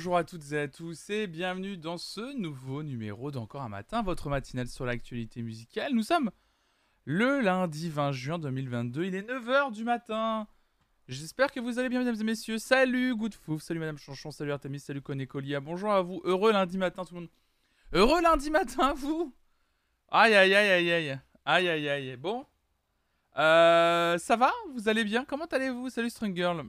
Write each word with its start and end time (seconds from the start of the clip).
Bonjour, 0.00 0.16
à 0.16 0.24
toutes 0.24 0.52
et 0.52 0.58
à 0.58 0.66
tous 0.66 1.10
et 1.10 1.26
bienvenue 1.26 1.76
dans 1.76 1.98
ce 1.98 2.34
nouveau 2.34 2.82
numéro 2.82 3.30
d'Encore 3.30 3.60
un 3.60 3.68
matin, 3.68 4.00
votre 4.00 4.30
matinale 4.30 4.66
sur 4.66 4.86
l'actualité 4.86 5.42
musicale. 5.42 5.92
Nous 5.92 6.04
sommes 6.04 6.30
le 7.04 7.42
lundi 7.42 7.90
20 7.90 8.10
juin 8.12 8.38
2022, 8.38 9.04
il 9.04 9.14
est 9.14 9.20
9h 9.20 9.72
du 9.72 9.84
matin. 9.84 10.48
J'espère 11.06 11.52
que 11.52 11.60
vous 11.60 11.78
allez 11.78 11.90
bien 11.90 11.98
mesdames 11.98 12.18
et 12.18 12.24
messieurs. 12.24 12.56
Salut 12.56 13.14
Goodfouf, 13.14 13.60
salut 13.60 13.78
Madame 13.78 13.98
Chanchon, 13.98 14.30
salut 14.30 14.52
Artemis, 14.52 14.80
salut 14.80 15.02
Conécolia, 15.02 15.60
bonjour 15.60 15.92
à 15.92 16.00
vous. 16.00 16.22
Heureux 16.24 16.50
lundi 16.50 16.78
matin 16.78 17.04
tout 17.04 17.12
le 17.16 17.20
monde. 17.20 17.30
Heureux 17.92 18.22
lundi 18.22 18.50
matin 18.50 18.94
vous. 18.94 19.34
Aïe 20.10 20.34
aïe 20.34 20.54
aïe 20.54 20.70
aïe 20.70 20.92
aïe. 20.92 21.20
Aïe 21.44 21.68
aïe 21.68 21.88
aïe. 21.90 22.16
Bon. 22.16 22.46
Euh, 23.36 24.16
ça 24.16 24.36
va? 24.36 24.50
Vous 24.72 24.88
allez 24.88 25.04
bien? 25.04 25.26
Comment 25.26 25.44
allez-vous? 25.44 25.90
Salut 25.90 26.08
Strong 26.08 26.34
Girl. 26.34 26.64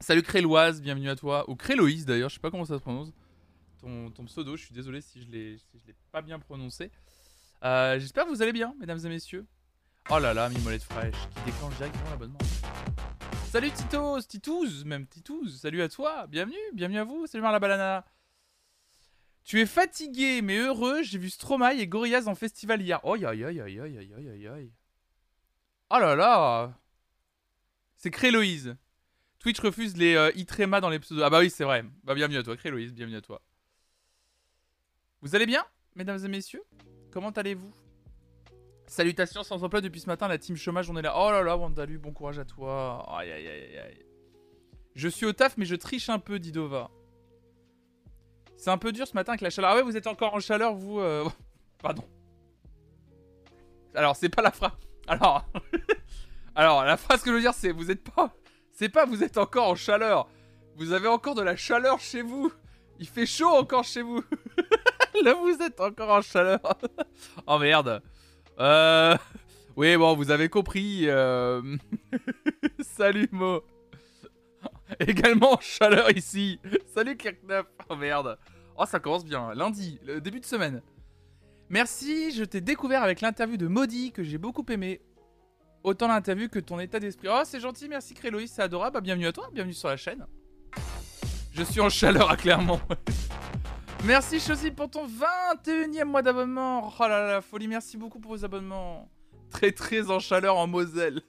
Salut 0.00 0.22
Créloise, 0.22 0.82
bienvenue 0.82 1.08
à 1.08 1.16
toi. 1.16 1.48
Ou 1.48 1.54
Créloïse 1.54 2.04
d'ailleurs, 2.04 2.28
je 2.28 2.34
sais 2.34 2.40
pas 2.40 2.50
comment 2.50 2.64
ça 2.64 2.76
se 2.76 2.82
prononce. 2.82 3.12
Ton, 3.80 4.24
pseudo, 4.26 4.56
je 4.56 4.64
suis 4.64 4.74
désolé 4.74 5.00
si 5.00 5.22
je 5.22 5.30
l'ai 5.30 5.58
pas 6.10 6.22
bien 6.22 6.38
prononcé. 6.38 6.90
Euh, 7.62 7.98
j'espère 7.98 8.24
que 8.24 8.30
vous 8.30 8.42
allez 8.42 8.52
bien, 8.52 8.74
mesdames 8.78 8.98
et 9.04 9.08
messieurs. 9.08 9.46
Oh 10.10 10.18
là 10.18 10.34
là, 10.34 10.48
Mimolette 10.48 10.82
fraîche, 10.82 11.14
qui 11.36 11.44
déclenche 11.50 11.76
directement 11.76 12.10
l'abonnement. 12.10 12.38
Salut 13.50 13.70
Titos, 13.70 14.22
Titouz, 14.22 14.84
même 14.84 15.06
Titouz, 15.06 15.60
salut 15.60 15.80
à 15.80 15.88
toi, 15.88 16.26
bienvenue, 16.26 16.56
bienvenue 16.74 16.98
à 16.98 17.04
vous, 17.04 17.26
salut 17.26 17.42
Marla 17.42 17.58
Balana. 17.58 18.04
Tu 19.44 19.60
es 19.60 19.66
fatigué 19.66 20.42
mais 20.42 20.58
heureux, 20.58 21.02
j'ai 21.02 21.18
vu 21.18 21.30
Stromae 21.30 21.74
et 21.78 21.86
Gorillaz 21.86 22.26
en 22.26 22.34
festival 22.34 22.82
hier. 22.82 23.00
Oh 23.04 23.14
aïe. 23.14 24.72
Oh 25.90 25.98
là 25.98 26.16
là 26.16 26.74
C'est 27.96 28.10
Créloïse. 28.10 28.76
Twitch 29.44 29.60
refuse 29.60 29.94
les 29.98 30.14
euh, 30.14 30.30
Itrema 30.36 30.80
dans 30.80 30.88
les 30.88 30.98
pseudos. 30.98 31.22
Ah 31.22 31.28
bah 31.28 31.40
oui, 31.40 31.50
c'est 31.50 31.64
vrai. 31.64 31.84
Bah 32.02 32.14
bienvenue 32.14 32.38
à 32.38 32.42
toi, 32.42 32.56
Créloïse, 32.56 32.94
bienvenue 32.94 33.18
à 33.18 33.20
toi. 33.20 33.42
Vous 35.20 35.34
allez 35.36 35.44
bien, 35.44 35.62
mesdames 35.96 36.18
et 36.24 36.28
messieurs? 36.28 36.62
Comment 37.10 37.28
allez-vous? 37.28 37.70
Salutations 38.86 39.42
sans 39.42 39.62
emploi 39.62 39.82
depuis 39.82 40.00
ce 40.00 40.06
matin, 40.06 40.28
la 40.28 40.38
team 40.38 40.56
chômage, 40.56 40.88
on 40.88 40.96
est 40.96 41.02
là. 41.02 41.12
Oh 41.14 41.30
là 41.30 41.42
là, 41.42 41.58
Wandalu, 41.58 41.98
bon 41.98 42.10
courage 42.14 42.38
à 42.38 42.46
toi. 42.46 43.04
Aïe 43.18 43.32
aïe 43.32 43.46
aïe 43.46 43.76
aïe. 43.76 44.06
Je 44.94 45.08
suis 45.08 45.26
au 45.26 45.34
taf, 45.34 45.58
mais 45.58 45.66
je 45.66 45.74
triche 45.74 46.08
un 46.08 46.18
peu, 46.18 46.38
Didova. 46.38 46.90
C'est 48.56 48.70
un 48.70 48.78
peu 48.78 48.92
dur 48.92 49.06
ce 49.06 49.12
matin 49.12 49.32
avec 49.32 49.42
la 49.42 49.50
chaleur. 49.50 49.72
Ah 49.72 49.76
ouais, 49.76 49.82
vous 49.82 49.98
êtes 49.98 50.06
encore 50.06 50.32
en 50.32 50.40
chaleur, 50.40 50.74
vous 50.74 51.00
euh, 51.00 51.28
Pardon. 51.82 52.04
Alors, 53.94 54.16
c'est 54.16 54.30
pas 54.30 54.40
la 54.40 54.52
phrase. 54.52 54.72
Alors. 55.06 55.44
Alors, 56.54 56.82
la 56.84 56.96
phrase 56.96 57.20
que 57.20 57.28
je 57.28 57.34
veux 57.34 57.42
dire, 57.42 57.52
c'est 57.52 57.72
vous 57.72 57.90
êtes 57.90 58.04
pas. 58.04 58.34
C'est 58.74 58.88
pas 58.88 59.06
vous 59.06 59.22
êtes 59.22 59.38
encore 59.38 59.68
en 59.68 59.74
chaleur. 59.76 60.28
Vous 60.76 60.92
avez 60.92 61.06
encore 61.06 61.36
de 61.36 61.42
la 61.42 61.54
chaleur 61.54 62.00
chez 62.00 62.22
vous. 62.22 62.52
Il 62.98 63.06
fait 63.06 63.24
chaud 63.24 63.48
encore 63.48 63.84
chez 63.84 64.02
vous. 64.02 64.22
Là, 65.24 65.34
vous 65.34 65.56
êtes 65.62 65.80
encore 65.80 66.10
en 66.10 66.22
chaleur. 66.22 66.58
oh 67.46 67.58
merde. 67.58 68.02
Euh. 68.58 69.16
Oui, 69.76 69.96
bon, 69.96 70.14
vous 70.16 70.32
avez 70.32 70.48
compris. 70.48 71.02
euh, 71.08 71.62
Salut 72.80 73.28
Mo. 73.30 73.62
Également 74.98 75.54
en 75.54 75.60
chaleur 75.60 76.10
ici. 76.10 76.58
Salut 76.92 77.16
Kirknap. 77.16 77.68
Oh 77.88 77.94
merde. 77.96 78.38
Oh, 78.76 78.84
ça 78.86 78.98
commence 78.98 79.24
bien. 79.24 79.54
Lundi, 79.54 80.00
le 80.04 80.20
début 80.20 80.40
de 80.40 80.46
semaine. 80.46 80.82
Merci, 81.68 82.32
je 82.32 82.42
t'ai 82.42 82.60
découvert 82.60 83.04
avec 83.04 83.20
l'interview 83.20 83.56
de 83.56 83.68
Maudit 83.68 84.10
que 84.10 84.24
j'ai 84.24 84.38
beaucoup 84.38 84.66
aimé. 84.68 85.00
Autant 85.84 86.08
l'interview 86.08 86.48
que 86.48 86.60
ton 86.60 86.80
état 86.80 86.98
d'esprit. 86.98 87.28
Oh, 87.30 87.42
c'est 87.44 87.60
gentil, 87.60 87.90
merci 87.90 88.14
Créloïs, 88.14 88.50
c'est 88.50 88.62
adorable. 88.62 88.94
Bah, 88.94 89.00
bienvenue 89.02 89.26
à 89.26 89.32
toi, 89.32 89.50
bienvenue 89.52 89.74
sur 89.74 89.90
la 89.90 89.98
chaîne. 89.98 90.26
Je 91.52 91.62
suis 91.62 91.78
en 91.78 91.90
chaleur 91.90 92.30
à 92.30 92.38
Clermont. 92.38 92.80
merci 94.04 94.40
Chosy 94.40 94.70
pour 94.70 94.88
ton 94.88 95.06
21e 95.06 96.04
mois 96.04 96.22
d'abonnement. 96.22 96.90
Oh 96.98 97.02
là 97.02 97.26
là, 97.26 97.40
folie, 97.42 97.68
merci 97.68 97.98
beaucoup 97.98 98.18
pour 98.18 98.32
vos 98.32 98.46
abonnements. 98.46 99.10
Très 99.50 99.72
très 99.72 100.10
en 100.10 100.20
chaleur 100.20 100.56
en 100.56 100.66
Moselle. 100.66 101.20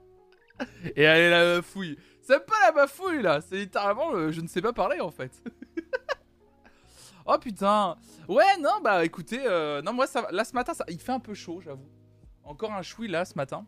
Et 0.96 1.06
allez 1.06 1.28
la 1.28 1.56
bafouille. 1.56 1.98
C'est 2.22 2.46
pas 2.46 2.58
la 2.64 2.72
bafouille 2.72 3.20
là, 3.20 3.42
c'est 3.42 3.56
littéralement 3.56 4.10
le 4.10 4.32
je 4.32 4.40
ne 4.40 4.48
sais 4.48 4.62
pas 4.62 4.72
parler 4.72 5.00
en 5.00 5.10
fait. 5.10 5.42
oh 7.26 7.36
putain. 7.38 7.96
Ouais, 8.26 8.56
non, 8.58 8.80
bah 8.82 9.04
écoutez, 9.04 9.42
euh, 9.44 9.82
non, 9.82 9.92
moi 9.92 10.06
ça. 10.06 10.26
Là 10.30 10.46
ce 10.46 10.54
matin, 10.54 10.72
il 10.88 10.98
fait 10.98 11.12
un 11.12 11.20
peu 11.20 11.34
chaud, 11.34 11.60
j'avoue. 11.62 11.90
Encore 12.46 12.72
un 12.72 12.82
choui 12.82 13.08
là 13.08 13.24
ce 13.24 13.34
matin. 13.34 13.66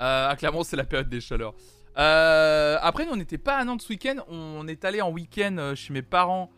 Euh, 0.00 0.26
ah, 0.30 0.34
clairement, 0.36 0.64
c'est 0.64 0.76
la 0.76 0.84
période 0.84 1.08
des 1.08 1.20
chaleurs. 1.20 1.54
Euh, 1.98 2.78
après, 2.80 3.04
nous 3.04 3.12
on 3.12 3.16
n'était 3.16 3.38
pas 3.38 3.56
à 3.58 3.64
Nantes 3.64 3.82
ce 3.82 3.88
week-end, 3.90 4.16
on 4.28 4.66
est 4.66 4.84
allé 4.86 5.02
en 5.02 5.10
week-end 5.10 5.56
euh, 5.58 5.74
chez 5.74 5.92
mes 5.92 6.00
parents 6.00 6.50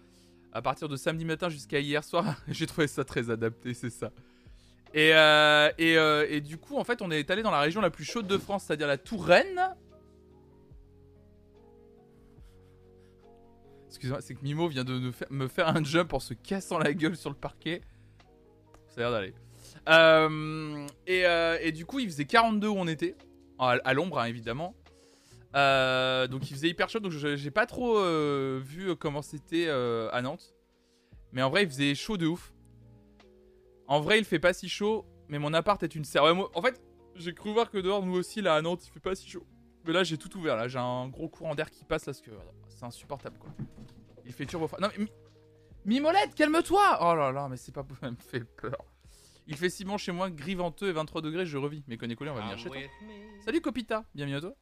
à 0.53 0.63
partir 0.63 0.89
de 0.89 0.95
samedi 0.95 1.25
matin 1.25 1.49
jusqu'à 1.49 1.81
hier 1.81 2.05
soir. 2.05 2.37
J'ai 2.49 2.67
trouvé 2.67 2.87
ça 2.87 3.05
très 3.05 3.31
adapté, 3.31 3.75
c'est 3.75 3.91
ça. 3.91 4.13
Et, 4.95 5.11
euh, 5.13 5.71
et, 6.31 6.41
du 6.41 6.57
coup, 6.57 6.77
en 6.79 6.85
fait, 6.85 7.03
on 7.03 7.11
est 7.11 7.29
allé 7.29 7.43
dans 7.43 7.51
la 7.51 7.59
région 7.59 7.81
la 7.81 7.91
plus 7.91 8.05
chaude 8.05 8.29
de 8.29 8.39
France, 8.39 8.63
c'est-à-dire 8.65 8.87
la 8.87 8.97
Touraine. 8.97 9.75
Excusez-moi, 13.89 14.21
c'est 14.21 14.35
que 14.35 14.43
Mimo 14.43 14.69
vient 14.69 14.85
de 14.85 15.11
faire- 15.11 15.33
me 15.33 15.49
faire 15.49 15.69
un 15.69 15.83
jump 15.83 16.13
en 16.13 16.21
se 16.21 16.35
cassant 16.35 16.79
la 16.79 16.93
gueule 16.93 17.17
sur 17.17 17.31
le 17.31 17.37
parquet. 17.37 17.81
Ça 18.87 19.01
a 19.01 19.01
l'air 19.01 19.11
d'aller. 19.11 19.35
Euh, 19.89 20.87
et, 21.07 21.27
euh, 21.27 21.59
et 21.61 21.73
du 21.73 21.85
coup, 21.87 21.99
il 21.99 22.07
faisait 22.07 22.25
42 22.25 22.69
où 22.69 22.77
on 22.77 22.87
était. 22.87 23.17
À, 23.59 23.95
l'ombre, 23.95 24.19
hein, 24.19 24.27
évidemment. 24.27 24.75
Euh, 25.55 26.27
donc 26.27 26.51
il 26.51 26.55
faisait 26.55 26.69
hyper 26.69 26.89
chaud, 26.89 26.99
donc 26.99 27.13
j'ai 27.13 27.51
pas 27.53 27.65
trop 27.67 28.03
vu 28.59 28.95
comment 28.97 29.23
c'était 29.23 29.69
à 29.69 30.21
Nantes. 30.23 30.55
Mais 31.33 31.43
en 31.43 31.51
vrai, 31.51 31.63
il 31.63 31.69
faisait 31.69 31.95
chaud 31.95 32.17
de 32.17 32.27
ouf. 32.27 32.53
En 33.87 34.01
vrai, 34.01 34.19
il 34.19 34.25
fait 34.25 34.39
pas 34.39 34.53
si 34.53 34.69
chaud, 34.69 35.05
mais 35.29 35.39
mon 35.39 35.53
appart 35.55 35.83
est 35.83 35.95
une 35.95 36.05
serre. 36.05 36.25
En 36.25 36.63
fait, 36.63 36.83
j'ai 37.15 37.33
cru 37.35 37.53
voir 37.53 37.71
que 37.71 37.79
dehors, 37.79 38.05
nous 38.05 38.17
aussi, 38.17 38.43
là 38.43 38.55
à 38.57 38.63
Nantes, 38.63 38.87
il 38.87 38.91
fait 38.91 39.01
pas 39.01 39.15
si 39.15 39.29
chaud. 39.29 39.47
Mais 39.87 39.93
là, 39.93 40.03
j'ai 40.03 40.17
tout 40.19 40.35
ouvert. 40.37 40.57
Là, 40.57 40.69
j'ai 40.69 40.79
un 40.79 41.09
gros 41.09 41.29
courant 41.29 41.55
d'air 41.55 41.71
qui 41.71 41.85
passe, 41.85 42.07
là, 42.07 42.13
parce 42.13 42.23
que 42.23 42.31
c'est 42.69 42.85
insupportable, 42.85 43.39
quoi. 43.39 43.51
Il 44.25 44.33
fait 44.33 44.47
turbo. 44.47 44.69
Non, 44.81 44.89
mais 44.97 45.05
Mi- 45.05 45.13
Mimolette, 45.85 46.35
calme-toi 46.35 46.99
Oh 47.01 47.15
là 47.15 47.31
là, 47.31 47.49
mais 47.49 47.57
c'est 47.57 47.73
pas 47.73 47.87
ça 48.01 48.11
me 48.11 48.17
fait 48.17 48.45
peur. 48.45 48.85
Il 49.47 49.57
fait 49.57 49.69
si 49.71 49.85
bon 49.85 49.99
chez 49.99 50.13
moi, 50.13 50.31
gris 50.31 50.55
venteux 50.55 50.89
et 50.89 50.93
23 50.93 51.21
degrés, 51.21 51.45
je 51.45 51.59
revis. 51.59 51.85
Mais 51.87 51.97
connais 51.97 52.17
on 52.21 52.25
va 52.35 52.41
venir 52.41 52.59
chez 52.59 52.69
toi. 52.71 52.79
Salut 53.45 53.61
Copita, 53.61 54.05
bienvenue 54.15 54.37
à 54.37 54.41
toi. 54.41 54.55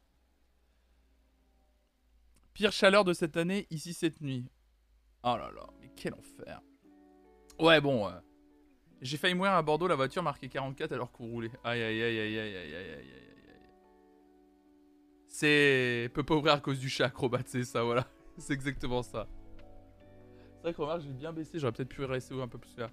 Pire 2.53 2.71
chaleur 2.71 3.03
de 3.03 3.13
cette 3.13 3.37
année, 3.37 3.65
ici 3.69 3.93
cette 3.93 4.19
nuit. 4.21 4.45
Oh 5.23 5.35
là 5.37 5.51
là, 5.55 5.67
mais 5.79 5.89
quel 5.95 6.13
enfer. 6.13 6.61
Ouais, 7.59 7.79
bon. 7.79 8.07
euh, 8.09 8.11
J'ai 9.01 9.17
failli 9.17 9.33
mourir 9.35 9.53
à 9.53 9.61
Bordeaux, 9.61 9.87
la 9.87 9.95
voiture 9.95 10.21
marquait 10.21 10.49
44 10.49 10.91
alors 10.91 11.11
qu'on 11.11 11.27
roulait. 11.27 11.51
Aïe 11.63 11.81
aïe 11.81 12.01
aïe 12.03 12.19
aïe 12.19 12.37
aïe 12.39 12.39
aïe 12.39 12.55
aïe 12.57 12.75
aïe 12.75 12.75
aïe 12.75 12.93
aïe 12.93 13.13
aïe. 13.13 13.69
C'est. 15.27 16.11
Peut 16.13 16.23
pas 16.23 16.35
ouvrir 16.35 16.53
à 16.53 16.59
cause 16.59 16.77
du 16.79 16.89
chat 16.89 17.05
acrobat, 17.05 17.39
c'est 17.45 17.63
ça, 17.63 17.83
voilà. 17.83 18.05
C'est 18.37 18.53
exactement 18.53 19.01
ça. 19.03 19.27
C'est 20.55 20.61
vrai 20.63 20.73
que 20.73 20.81
remarque, 20.81 21.01
j'ai 21.01 21.13
bien 21.13 21.31
baissé, 21.31 21.59
j'aurais 21.59 21.71
peut-être 21.71 21.89
pu 21.89 22.03
rester 22.03 22.39
un 22.41 22.47
peu 22.47 22.57
plus 22.57 22.71
faire. 22.71 22.89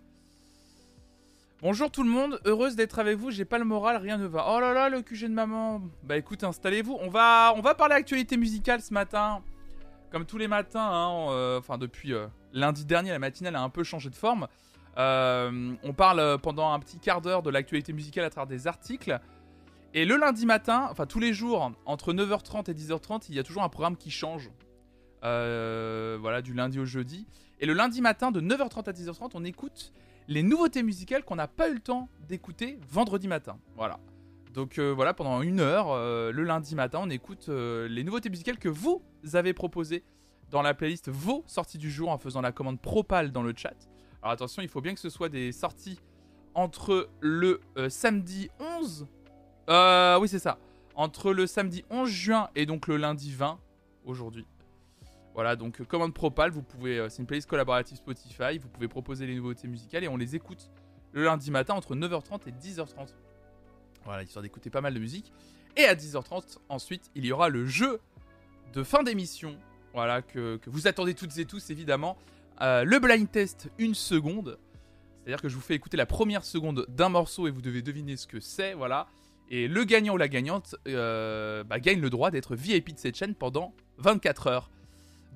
Bonjour 1.63 1.91
tout 1.91 2.03
le 2.03 2.09
monde, 2.09 2.41
heureuse 2.47 2.75
d'être 2.75 2.99
avec 3.01 3.19
vous, 3.19 3.31
j'ai 3.31 3.45
pas 3.45 3.59
le 3.59 3.67
moral, 3.67 3.99
rien 3.99 4.17
ne 4.17 4.27
va. 4.27 4.47
Oh 4.49 4.61
là 4.61 4.73
là, 4.73 4.89
le 4.89 5.03
QG 5.03 5.25
de 5.25 5.35
maman. 5.35 5.83
Bah 6.05 6.17
écoute, 6.17 6.43
installez-vous. 6.43 6.97
On 7.03 7.11
va, 7.11 7.53
on 7.55 7.61
va 7.61 7.75
parler 7.75 7.95
actualité 7.95 8.39
musicale 8.39 8.81
ce 8.81 8.95
matin. 8.95 9.43
Comme 10.11 10.25
tous 10.25 10.39
les 10.39 10.49
matins, 10.49 10.81
hein, 10.91 11.31
euh, 11.33 11.59
enfin 11.59 11.77
depuis 11.77 12.15
euh, 12.15 12.29
lundi 12.55 12.87
dernier, 12.87 13.11
la 13.11 13.19
matinale 13.19 13.57
a 13.57 13.61
un 13.61 13.69
peu 13.69 13.85
changé 13.85 14.09
de 14.09 14.15
forme. 14.15 14.49
Euh, 14.97 15.75
on 15.83 15.93
parle 15.93 16.39
pendant 16.39 16.73
un 16.73 16.79
petit 16.79 16.99
quart 16.99 17.21
d'heure 17.21 17.43
de 17.43 17.51
l'actualité 17.51 17.93
musicale 17.93 18.25
à 18.25 18.31
travers 18.31 18.47
des 18.47 18.67
articles. 18.67 19.21
Et 19.93 20.07
le 20.07 20.17
lundi 20.17 20.47
matin, 20.47 20.89
enfin 20.91 21.05
tous 21.05 21.21
les 21.21 21.35
jours, 21.35 21.73
entre 21.85 22.15
9h30 22.15 22.71
et 22.71 22.75
10h30, 22.75 23.27
il 23.29 23.35
y 23.35 23.39
a 23.39 23.43
toujours 23.43 23.65
un 23.65 23.69
programme 23.69 23.99
qui 23.99 24.11
change. 24.11 24.51
Voilà, 25.21 26.41
du 26.41 26.55
lundi 26.55 26.79
au 26.79 26.87
jeudi. 26.87 27.27
Et 27.59 27.67
le 27.67 27.75
lundi 27.75 28.01
matin, 28.01 28.31
de 28.31 28.41
9h30 28.41 28.89
à 28.89 28.93
10h30, 28.93 29.33
on 29.35 29.45
écoute 29.45 29.93
les 30.31 30.45
nouveautés 30.45 30.85
musicales 30.85 31.25
qu'on 31.25 31.35
n'a 31.35 31.49
pas 31.49 31.69
eu 31.69 31.75
le 31.75 31.81
temps 31.81 32.09
d'écouter 32.29 32.79
vendredi 32.89 33.27
matin. 33.27 33.59
Voilà. 33.77 33.99
Donc 34.55 34.79
euh, 34.79 34.93
voilà, 34.95 35.13
pendant 35.13 35.43
une 35.43 35.59
heure, 35.59 35.91
euh, 35.91 36.31
le 36.31 36.45
lundi 36.45 36.77
matin, 36.77 37.01
on 37.03 37.11
écoute 37.11 37.49
euh, 37.49 37.89
les 37.89 38.05
nouveautés 38.05 38.31
musicales 38.31 38.59
que 38.59 38.69
vous 38.69 39.03
avez 39.33 39.53
proposées 39.53 40.05
dans 40.49 40.63
la 40.63 40.73
playlist 40.73 41.09
vos 41.09 41.43
sorties 41.47 41.79
du 41.79 41.91
jour 41.91 42.11
en 42.11 42.19
faisant 42.19 42.41
la 42.41 42.53
commande 42.53 42.81
Propal 42.81 43.33
dans 43.33 43.43
le 43.43 43.53
chat. 43.57 43.75
Alors 44.23 44.33
attention, 44.33 44.63
il 44.63 44.69
faut 44.69 44.81
bien 44.81 44.95
que 44.95 45.01
ce 45.01 45.11
soit 45.11 45.29
des 45.29 45.51
sorties 45.51 46.01
entre 46.55 47.11
le 47.21 47.61
samedi 47.89 48.51
11... 48.79 49.09
Euh, 49.69 50.19
oui, 50.21 50.29
c'est 50.29 50.39
ça. 50.39 50.59
Entre 50.95 51.33
le 51.33 51.47
samedi 51.47 51.85
11 51.91 52.09
juin 52.09 52.51
et 52.55 52.67
donc 52.67 52.87
le 52.87 52.97
lundi 52.97 53.33
20, 53.33 53.59
aujourd'hui. 54.05 54.47
Voilà, 55.35 55.57
donc 55.57 55.81
euh, 55.81 55.85
commande 55.85 56.13
Propal, 56.13 56.51
vous 56.51 56.63
pouvez, 56.63 56.99
euh, 56.99 57.09
c'est 57.09 57.19
une 57.19 57.27
playlist 57.27 57.49
collaborative 57.49 57.97
Spotify, 57.97 58.59
vous 58.59 58.69
pouvez 58.69 58.89
proposer 58.89 59.27
les 59.27 59.37
nouveautés 59.37 59.69
musicales 59.69 60.05
et 60.05 60.09
on 60.09 60.17
les 60.17 60.35
écoute 60.35 60.71
le 61.13 61.25
lundi 61.25 61.51
matin 61.51 61.75
entre 61.75 61.95
9h30 61.95 62.49
et 62.49 62.53
10h30. 62.53 63.15
Voilà, 64.05 64.23
histoire 64.23 64.43
d'écouter 64.43 64.71
pas 64.71 64.81
mal 64.81 64.95
de 64.95 64.99
musique. 64.99 65.33
Et 65.77 65.85
à 65.85 65.95
10h30, 65.95 66.59
ensuite, 66.69 67.11
il 67.15 67.25
y 67.25 67.33
aura 67.33 67.49
le 67.49 67.67
jeu 67.67 68.01
de 68.73 68.83
fin 68.83 69.03
d'émission 69.03 69.57
voilà, 69.95 70.23
que, 70.23 70.57
que 70.57 70.71
vous 70.71 70.89
attendez 70.89 71.15
toutes 71.15 71.37
et 71.39 71.45
tous 71.45 71.71
évidemment. 71.71 72.17
Euh, 72.61 72.85
le 72.85 72.99
blind 72.99 73.31
test, 73.31 73.71
une 73.79 73.95
seconde. 73.95 74.59
C'est-à-dire 75.17 75.43
que 75.43 75.49
je 75.49 75.55
vous 75.55 75.61
fais 75.61 75.75
écouter 75.75 75.97
la 75.97 76.07
première 76.07 76.45
seconde 76.45 76.87
d'un 76.89 77.09
morceau 77.09 77.47
et 77.47 77.51
vous 77.51 77.63
devez 77.63 77.83
deviner 77.83 78.17
ce 78.17 78.27
que 78.27 78.41
c'est, 78.41 78.75
voilà. 78.75 79.07
Et 79.49 79.69
le 79.69 79.85
gagnant 79.85 80.15
ou 80.15 80.17
la 80.17 80.29
gagnante 80.29 80.77
bah, 80.85 81.81
gagne 81.81 82.01
le 82.01 82.11
droit 82.11 82.31
d'être 82.31 82.55
VIP 82.57 82.95
de 82.95 82.99
cette 82.99 83.17
chaîne 83.17 83.35
pendant 83.35 83.75
24 83.99 84.47
heures. 84.47 84.71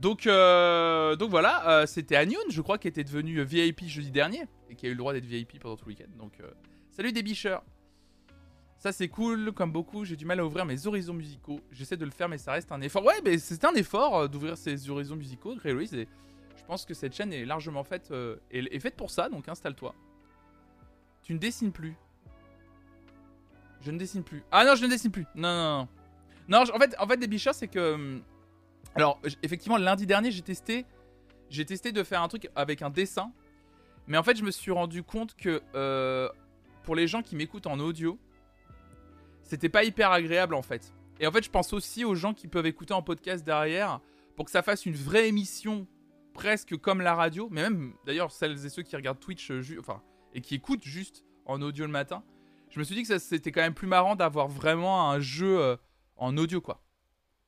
Donc, 0.00 0.26
euh, 0.26 1.16
donc 1.16 1.30
voilà, 1.30 1.68
euh, 1.68 1.86
c'était 1.86 2.16
Anyun, 2.16 2.38
je 2.50 2.60
crois, 2.60 2.78
qui 2.78 2.88
était 2.88 3.04
devenu 3.04 3.42
VIP 3.42 3.84
jeudi 3.86 4.10
dernier 4.10 4.44
et 4.68 4.74
qui 4.74 4.86
a 4.86 4.88
eu 4.88 4.92
le 4.92 4.98
droit 4.98 5.12
d'être 5.12 5.24
VIP 5.24 5.60
pendant 5.60 5.76
tout 5.76 5.86
le 5.86 5.90
week-end. 5.90 6.10
Donc, 6.18 6.38
salut 6.90 7.12
des 7.12 7.22
bicheurs. 7.22 7.62
Ça 8.76 8.92
c'est 8.92 9.08
cool, 9.08 9.52
comme 9.52 9.72
beaucoup, 9.72 10.04
j'ai 10.04 10.16
du 10.16 10.26
mal 10.26 10.40
à 10.40 10.44
ouvrir 10.44 10.66
mes 10.66 10.86
horizons 10.86 11.14
musicaux. 11.14 11.60
J'essaie 11.70 11.96
de 11.96 12.04
le 12.04 12.10
faire, 12.10 12.28
mais 12.28 12.36
ça 12.36 12.52
reste 12.52 12.70
un 12.70 12.82
effort. 12.82 13.02
Ouais, 13.04 13.20
mais 13.24 13.38
c'est 13.38 13.64
un 13.64 13.72
effort 13.72 14.28
d'ouvrir 14.28 14.58
ses 14.58 14.90
horizons 14.90 15.16
musicaux, 15.16 15.54
Grey 15.56 15.74
je 16.56 16.68
pense 16.68 16.86
que 16.86 16.94
cette 16.94 17.14
chaîne 17.14 17.32
est 17.32 17.44
largement 17.44 17.84
faite, 17.84 18.12
faite 18.80 18.96
pour 18.96 19.10
ça, 19.10 19.28
donc 19.28 19.48
installe-toi. 19.48 19.94
Tu 21.22 21.34
ne 21.34 21.38
dessines 21.38 21.72
plus. 21.72 21.94
Je 23.80 23.90
ne 23.90 23.98
dessine 23.98 24.22
plus. 24.22 24.42
Ah 24.50 24.64
non, 24.64 24.74
je 24.74 24.84
ne 24.84 24.90
dessine 24.90 25.10
plus. 25.10 25.26
Non, 25.34 25.48
non, 25.48 25.78
non. 25.78 25.88
Non, 26.48 26.74
en 26.74 26.78
fait, 26.78 26.94
en 26.98 27.06
fait, 27.06 27.16
des 27.16 27.26
bicheurs, 27.26 27.54
c'est 27.54 27.68
que. 27.68 28.20
Alors, 28.94 29.20
effectivement, 29.42 29.76
lundi 29.76 30.06
dernier, 30.06 30.30
j'ai 30.30 30.42
testé. 30.42 30.86
J'ai 31.50 31.64
testé 31.64 31.92
de 31.92 32.02
faire 32.02 32.22
un 32.22 32.28
truc 32.28 32.48
avec 32.54 32.82
un 32.82 32.90
dessin. 32.90 33.32
Mais 34.06 34.18
en 34.18 34.22
fait, 34.22 34.36
je 34.36 34.44
me 34.44 34.50
suis 34.50 34.70
rendu 34.70 35.02
compte 35.02 35.34
que 35.34 35.62
euh, 35.74 36.28
pour 36.82 36.94
les 36.94 37.06
gens 37.06 37.22
qui 37.22 37.36
m'écoutent 37.36 37.66
en 37.66 37.78
audio, 37.78 38.18
c'était 39.42 39.68
pas 39.68 39.84
hyper 39.84 40.10
agréable 40.10 40.54
en 40.54 40.62
fait. 40.62 40.92
Et 41.20 41.26
en 41.26 41.32
fait, 41.32 41.44
je 41.44 41.50
pense 41.50 41.72
aussi 41.72 42.04
aux 42.04 42.14
gens 42.14 42.34
qui 42.34 42.48
peuvent 42.48 42.66
écouter 42.66 42.92
en 42.92 43.02
podcast 43.02 43.44
derrière 43.44 44.00
pour 44.36 44.44
que 44.44 44.50
ça 44.50 44.62
fasse 44.62 44.84
une 44.84 44.94
vraie 44.94 45.28
émission 45.28 45.86
presque 46.34 46.76
comme 46.76 47.00
la 47.00 47.14
radio. 47.14 47.48
Mais 47.50 47.62
même 47.62 47.94
d'ailleurs, 48.04 48.30
celles 48.30 48.64
et 48.64 48.68
ceux 48.68 48.82
qui 48.82 48.96
regardent 48.96 49.20
Twitch 49.20 49.50
euh, 49.50 49.62
et 50.34 50.40
qui 50.40 50.54
écoutent 50.56 50.84
juste 50.84 51.24
en 51.46 51.62
audio 51.62 51.86
le 51.86 51.92
matin 51.92 52.22
je 52.74 52.80
me 52.80 52.84
suis 52.84 52.96
dit 52.96 53.04
que 53.04 53.18
c'était 53.18 53.52
quand 53.52 53.60
même 53.60 53.74
plus 53.74 53.86
marrant 53.86 54.16
d'avoir 54.16 54.48
vraiment 54.48 55.08
un 55.08 55.20
jeu 55.20 55.60
euh, 55.60 55.76
en 56.16 56.36
audio, 56.36 56.60
quoi. 56.60 56.82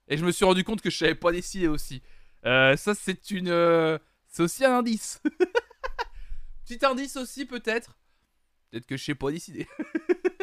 Et 0.08 0.16
je 0.16 0.24
me 0.24 0.30
suis 0.30 0.44
rendu 0.44 0.64
compte 0.64 0.80
que 0.80 0.90
je 0.90 0.96
savais 0.96 1.14
pas 1.14 1.32
décider 1.32 1.68
aussi. 1.68 2.02
Euh, 2.44 2.76
ça, 2.76 2.94
c'est 2.94 3.30
une. 3.30 3.48
Euh, 3.48 3.98
c'est 4.28 4.42
aussi 4.42 4.64
un 4.64 4.78
indice. 4.78 5.20
Petit 6.64 6.84
indice 6.84 7.16
aussi, 7.16 7.44
peut-être. 7.46 7.96
Peut-être 8.70 8.86
que 8.86 8.96
je 8.96 9.04
sais 9.04 9.14
pas 9.14 9.30
décider. 9.30 9.66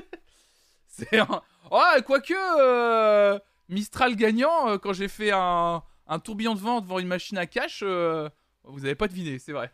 c'est 0.88 1.20
un. 1.20 1.42
Oh, 1.72 1.82
quoique. 2.06 3.40
Mistral 3.70 4.16
gagnant, 4.16 4.78
quand 4.78 4.94
j'ai 4.94 5.08
fait 5.08 5.32
un, 5.32 5.82
un 6.08 6.20
tourbillon 6.20 6.54
de 6.54 6.60
vent 6.60 6.82
devant 6.82 7.00
une 7.00 7.08
machine 7.08 7.38
à 7.38 7.46
cash, 7.46 7.82
vous 7.82 8.86
avez 8.86 8.96
pas 8.96 9.08
deviné, 9.08 9.40
c'est 9.40 9.54
vrai. 9.54 9.72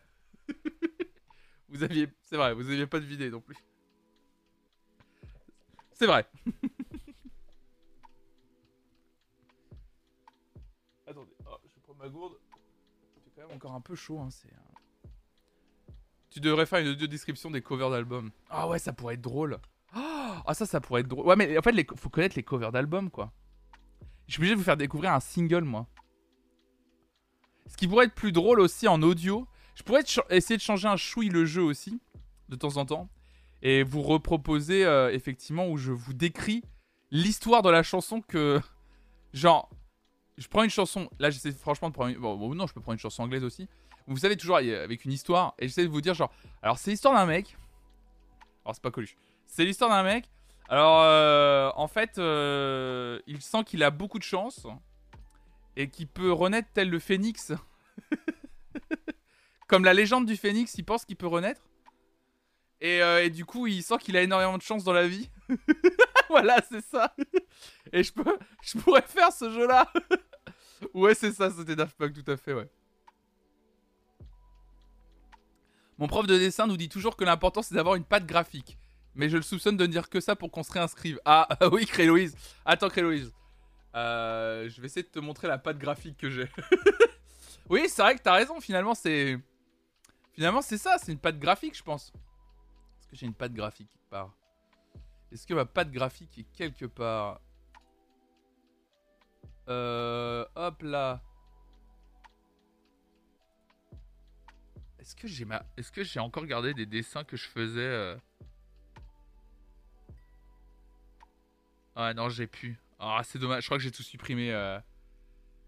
vous 1.68 1.82
aviez. 1.82 2.08
C'est 2.22 2.36
vrai, 2.36 2.54
vous 2.54 2.68
aviez 2.70 2.86
pas 2.86 3.00
deviné 3.00 3.30
non 3.30 3.40
plus. 3.40 3.56
C'est 5.92 6.06
vrai. 6.06 6.26
Ma 12.00 12.08
gourde. 12.08 12.34
C'est 13.24 13.30
quand 13.34 13.46
même 13.46 13.56
encore 13.56 13.74
un 13.74 13.80
peu 13.80 13.94
chaud. 13.94 14.18
Hein, 14.18 14.28
c'est. 14.30 14.50
Tu 16.30 16.40
devrais 16.40 16.66
faire 16.66 16.78
une 16.78 16.88
audio 16.88 17.06
description 17.06 17.50
des 17.50 17.60
covers 17.60 17.90
d'albums. 17.90 18.30
Ah 18.48 18.68
ouais, 18.68 18.78
ça 18.78 18.92
pourrait 18.92 19.14
être 19.14 19.20
drôle. 19.20 19.58
Ah 19.92 20.54
ça, 20.54 20.64
ça 20.66 20.80
pourrait 20.80 21.02
être 21.02 21.08
drôle. 21.08 21.26
Ouais, 21.26 21.36
mais 21.36 21.58
en 21.58 21.62
fait, 21.62 21.72
il 21.72 21.86
faut 21.96 22.08
connaître 22.08 22.36
les 22.36 22.42
covers 22.42 22.72
d'albums, 22.72 23.10
quoi. 23.10 23.32
Je 24.26 24.34
suis 24.34 24.40
obligé 24.40 24.54
de 24.54 24.58
vous 24.58 24.64
faire 24.64 24.76
découvrir 24.76 25.12
un 25.12 25.20
single, 25.20 25.64
moi. 25.64 25.86
Ce 27.66 27.76
qui 27.76 27.86
pourrait 27.86 28.06
être 28.06 28.14
plus 28.14 28.32
drôle 28.32 28.60
aussi 28.60 28.88
en 28.88 29.02
audio. 29.02 29.46
Je 29.74 29.82
pourrais 29.82 30.02
essayer 30.30 30.56
de 30.56 30.62
changer 30.62 30.88
un 30.88 30.96
chouille 30.96 31.28
le 31.28 31.44
jeu 31.44 31.62
aussi, 31.62 32.00
de 32.48 32.56
temps 32.56 32.76
en 32.76 32.86
temps 32.86 33.08
et 33.62 33.82
vous 33.82 34.02
reproposer 34.02 34.84
euh, 34.84 35.12
effectivement 35.12 35.68
où 35.68 35.76
je 35.76 35.92
vous 35.92 36.14
décris 36.14 36.62
l'histoire 37.10 37.62
de 37.62 37.70
la 37.70 37.82
chanson 37.82 38.20
que 38.22 38.60
genre 39.32 39.70
je 40.38 40.48
prends 40.48 40.62
une 40.62 40.70
chanson. 40.70 41.08
Là 41.18 41.30
j'essaie 41.30 41.52
franchement 41.52 41.88
de 41.88 41.94
prendre 41.94 42.10
une... 42.10 42.18
bon, 42.18 42.54
non 42.54 42.66
je 42.66 42.74
peux 42.74 42.80
prendre 42.80 42.94
une 42.94 43.00
chanson 43.00 43.22
anglaise 43.22 43.44
aussi. 43.44 43.68
Vous 44.06 44.18
savez 44.18 44.36
toujours 44.36 44.56
avec 44.56 45.04
une 45.04 45.12
histoire 45.12 45.54
et 45.58 45.68
j'essaie 45.68 45.84
de 45.84 45.90
vous 45.90 46.00
dire 46.00 46.14
genre 46.14 46.32
alors 46.62 46.78
c'est 46.78 46.90
l'histoire 46.90 47.14
d'un 47.14 47.26
mec. 47.26 47.56
Alors 48.64 48.74
c'est 48.74 48.82
pas 48.82 48.90
connu 48.90 49.16
c'est 49.46 49.64
l'histoire 49.64 49.90
d'un 49.90 50.02
mec. 50.02 50.26
Alors 50.68 51.00
euh, 51.02 51.70
en 51.74 51.88
fait 51.88 52.18
euh, 52.18 53.20
il 53.26 53.42
sent 53.42 53.64
qu'il 53.64 53.82
a 53.82 53.90
beaucoup 53.90 54.18
de 54.18 54.24
chance 54.24 54.66
et 55.76 55.88
qu'il 55.88 56.06
peut 56.06 56.32
renaître 56.32 56.68
tel 56.72 56.88
le 56.88 56.98
phénix. 56.98 57.52
Comme 59.68 59.84
la 59.84 59.94
légende 59.94 60.26
du 60.26 60.36
phénix 60.36 60.74
il 60.78 60.84
pense 60.84 61.04
qu'il 61.04 61.16
peut 61.16 61.26
renaître. 61.26 61.62
Euh, 62.82 63.24
et, 63.24 63.30
du 63.30 63.44
coup, 63.44 63.66
il 63.66 63.82
sent 63.82 63.98
qu'il 64.00 64.16
a 64.16 64.22
énormément 64.22 64.56
de 64.56 64.62
chance 64.62 64.84
dans 64.84 64.92
la 64.92 65.06
vie. 65.06 65.28
voilà, 66.28 66.58
c'est 66.68 66.84
ça. 66.84 67.14
Et 67.92 68.02
je 68.02 68.12
peux, 68.12 68.38
je 68.62 68.78
pourrais 68.78 69.02
faire 69.02 69.32
ce 69.32 69.50
jeu-là. 69.50 69.90
ouais, 70.94 71.14
c'est 71.14 71.32
ça, 71.32 71.50
c'était 71.50 71.76
Daft 71.76 71.96
Punk, 71.96 72.12
tout 72.12 72.30
à 72.30 72.36
fait, 72.36 72.52
ouais. 72.52 72.68
Mon 75.98 76.08
prof 76.08 76.26
de 76.26 76.38
dessin 76.38 76.66
nous 76.66 76.78
dit 76.78 76.88
toujours 76.88 77.14
que 77.14 77.24
l'important 77.24 77.60
c'est 77.60 77.74
d'avoir 77.74 77.94
une 77.94 78.04
patte 78.04 78.24
graphique. 78.24 78.78
Mais 79.14 79.28
je 79.28 79.36
le 79.36 79.42
soupçonne 79.42 79.76
de 79.76 79.86
ne 79.86 79.92
dire 79.92 80.08
que 80.08 80.20
ça 80.20 80.34
pour 80.34 80.50
qu'on 80.50 80.62
se 80.62 80.72
réinscrive. 80.72 81.20
Ah 81.26 81.46
oui, 81.72 81.84
Créloïse. 81.84 82.36
Attends, 82.64 82.88
Créloïse. 82.88 83.34
Euh, 83.94 84.68
je 84.68 84.80
vais 84.80 84.86
essayer 84.86 85.02
de 85.02 85.08
te 85.08 85.18
montrer 85.18 85.46
la 85.46 85.58
patte 85.58 85.78
graphique 85.78 86.16
que 86.16 86.30
j'ai. 86.30 86.48
oui, 87.68 87.86
c'est 87.88 88.00
vrai 88.00 88.14
que 88.14 88.22
t'as 88.22 88.34
raison, 88.34 88.60
finalement 88.60 88.94
c'est... 88.94 89.38
Finalement 90.32 90.62
c'est 90.62 90.78
ça, 90.78 90.96
c'est 90.96 91.12
une 91.12 91.18
patte 91.18 91.38
graphique 91.38 91.76
je 91.76 91.82
pense 91.82 92.12
que 93.10 93.16
j'ai 93.16 93.26
une 93.26 93.34
patte 93.34 93.52
graphique 93.52 93.90
quelque 93.90 94.08
part? 94.08 94.32
Est-ce 95.32 95.46
que 95.46 95.54
ma 95.54 95.66
patte 95.66 95.90
graphique 95.90 96.38
est 96.38 96.46
quelque 96.56 96.86
part? 96.86 97.40
Euh... 99.68 100.44
Hop 100.54 100.82
là. 100.82 101.22
Est-ce 104.98 105.14
que 105.92 106.02
j'ai 106.04 106.20
encore 106.20 106.46
gardé 106.46 106.74
des 106.74 106.86
dessins 106.86 107.24
que 107.24 107.36
je 107.36 107.48
faisais 107.48 107.80
euh... 107.80 108.16
Ah 111.96 112.14
non, 112.14 112.28
j'ai 112.28 112.46
pu. 112.46 112.78
Ah, 112.98 113.20
c'est 113.24 113.38
dommage. 113.38 113.62
Je 113.62 113.68
crois 113.68 113.78
que 113.78 113.82
j'ai 113.82 113.90
tout 113.90 114.02
supprimé. 114.02 114.52
Euh... 114.52 114.78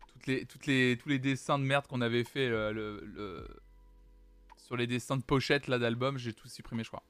Toutes 0.07 0.27
les, 0.27 0.47
toutes 0.47 0.67
les, 0.67 0.99
tous 1.01 1.09
les 1.09 1.19
dessins 1.19 1.59
de 1.59 1.65
merde 1.65 1.87
qu'on 1.87 2.01
avait 2.01 2.25
fait 2.25 2.49
euh, 2.49 3.47
sur 4.57 4.77
les 4.77 4.87
dessins 4.87 5.17
de 5.17 5.23
pochette 5.23 5.67
là 5.67 5.79
d'album, 5.79 6.17
j'ai 6.19 6.33
tout 6.33 6.49
supprimé, 6.49 6.85
je 6.85 6.89
crois. 6.89 7.03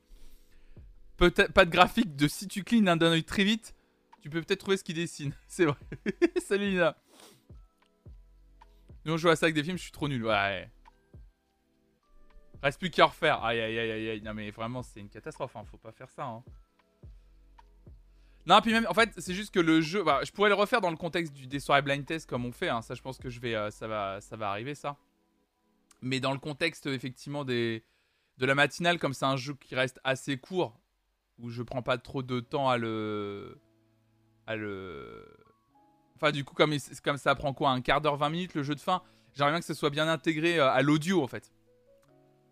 Peut-être 1.16 1.52
pas 1.52 1.64
de 1.64 1.70
graphique 1.70 2.16
de 2.16 2.26
si 2.26 2.48
tu 2.48 2.64
clignes 2.64 2.84
d'un 2.84 3.00
œil 3.02 3.24
très 3.24 3.44
vite, 3.44 3.74
tu 4.22 4.30
peux 4.30 4.40
peut-être 4.40 4.60
trouver 4.60 4.76
ce 4.76 4.84
qui 4.84 4.94
dessine. 4.94 5.34
C'est 5.48 5.66
vrai. 5.66 5.76
Salut 6.40 6.70
Lina. 6.70 6.96
Nous 9.04 9.12
on 9.12 9.16
joue 9.16 9.28
à 9.28 9.36
ça 9.36 9.46
avec 9.46 9.56
des 9.56 9.64
films, 9.64 9.76
je 9.76 9.82
suis 9.82 9.92
trop 9.92 10.08
nul. 10.08 10.24
Ouais. 10.24 10.70
Reste 12.62 12.78
plus 12.78 12.90
qu'à 12.90 13.06
refaire. 13.06 13.42
Aïe 13.42 13.60
aïe 13.60 13.78
aïe 13.78 14.10
aïe 14.10 14.22
Non 14.22 14.32
mais 14.32 14.50
vraiment 14.52 14.82
c'est 14.84 15.00
une 15.00 15.08
catastrophe. 15.08 15.56
Hein. 15.56 15.64
Faut 15.68 15.76
pas 15.76 15.90
faire 15.90 16.08
ça. 16.08 16.24
Hein. 16.24 16.44
Non 18.46 18.60
puis 18.60 18.72
même 18.72 18.86
en 18.88 18.94
fait 18.94 19.12
c'est 19.18 19.34
juste 19.34 19.52
que 19.52 19.58
le 19.58 19.80
jeu. 19.80 20.04
Bah, 20.04 20.20
je 20.24 20.30
pourrais 20.30 20.50
le 20.50 20.54
refaire 20.54 20.80
dans 20.80 20.90
le 20.90 20.96
contexte 20.96 21.32
du, 21.32 21.48
des 21.48 21.58
soirées 21.58 21.82
blind 21.82 22.06
test 22.06 22.30
comme 22.30 22.46
on 22.46 22.52
fait. 22.52 22.68
Hein. 22.68 22.80
Ça 22.80 22.94
je 22.94 23.02
pense 23.02 23.18
que 23.18 23.28
je 23.28 23.40
vais. 23.40 23.56
Euh, 23.56 23.72
ça 23.72 23.88
va 23.88 24.20
ça 24.20 24.36
va 24.36 24.50
arriver 24.50 24.76
ça. 24.76 24.96
Mais 26.00 26.20
dans 26.20 26.32
le 26.32 26.38
contexte 26.38 26.86
effectivement 26.86 27.44
des 27.44 27.84
de 28.38 28.46
la 28.46 28.54
matinale 28.54 29.00
comme 29.00 29.14
c'est 29.14 29.24
un 29.24 29.36
jeu 29.36 29.54
qui 29.54 29.74
reste 29.74 30.00
assez 30.04 30.36
court 30.36 30.78
où 31.40 31.50
je 31.50 31.62
prends 31.62 31.82
pas 31.82 31.98
trop 31.98 32.22
de 32.22 32.38
temps 32.38 32.68
à 32.68 32.78
le. 32.78 33.60
Enfin, 34.46 36.30
du 36.30 36.44
coup, 36.44 36.54
comme, 36.54 36.78
ça 36.78 37.34
prend 37.34 37.52
quoi 37.52 37.70
Un 37.70 37.80
quart 37.80 38.00
d'heure, 38.00 38.16
20 38.16 38.30
minutes 38.30 38.54
le 38.54 38.62
jeu 38.62 38.76
de 38.76 38.80
fin, 38.80 39.02
j'aimerais 39.34 39.50
bien 39.50 39.58
que 39.58 39.66
ça 39.66 39.74
soit 39.74 39.90
bien 39.90 40.06
intégré 40.06 40.60
euh, 40.60 40.70
à 40.70 40.80
l'audio 40.80 41.20
en 41.20 41.26
fait. 41.26 41.52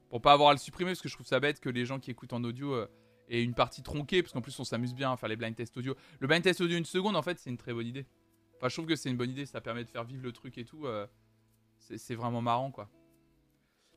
Pour 0.08 0.20
pas 0.20 0.32
avoir 0.32 0.48
à 0.48 0.52
le 0.52 0.58
supprimer, 0.58 0.90
parce 0.90 1.00
que 1.00 1.08
je 1.08 1.14
trouve 1.14 1.26
ça 1.26 1.38
bête 1.38 1.60
que 1.60 1.68
les 1.68 1.86
gens 1.86 2.00
qui 2.00 2.10
écoutent 2.10 2.32
en 2.32 2.42
audio 2.42 2.74
euh, 2.74 2.88
aient 3.28 3.44
une 3.44 3.54
partie 3.54 3.84
tronquée, 3.84 4.22
parce 4.22 4.32
qu'en 4.32 4.40
plus 4.40 4.58
on 4.58 4.64
s'amuse 4.64 4.92
bien 4.92 5.12
à 5.12 5.16
faire 5.16 5.28
les 5.28 5.36
blind 5.36 5.54
tests 5.54 5.76
audio. 5.76 5.94
Le 6.18 6.26
blind 6.26 6.42
test 6.42 6.60
audio 6.60 6.76
une 6.76 6.84
seconde, 6.84 7.14
en 7.14 7.22
fait, 7.22 7.38
c'est 7.38 7.48
une 7.48 7.58
très 7.58 7.72
bonne 7.72 7.86
idée. 7.86 8.06
Enfin, 8.56 8.68
je 8.68 8.74
trouve 8.74 8.86
que 8.86 8.96
c'est 8.96 9.08
une 9.08 9.16
bonne 9.16 9.30
idée, 9.30 9.46
ça 9.46 9.60
permet 9.60 9.84
de 9.84 9.88
faire 9.88 10.02
vivre 10.02 10.24
le 10.24 10.32
truc 10.32 10.58
et 10.58 10.64
tout. 10.64 10.86
Euh, 10.86 11.06
c'est 11.78 12.16
vraiment 12.16 12.42
marrant 12.42 12.72
quoi. 12.72 12.90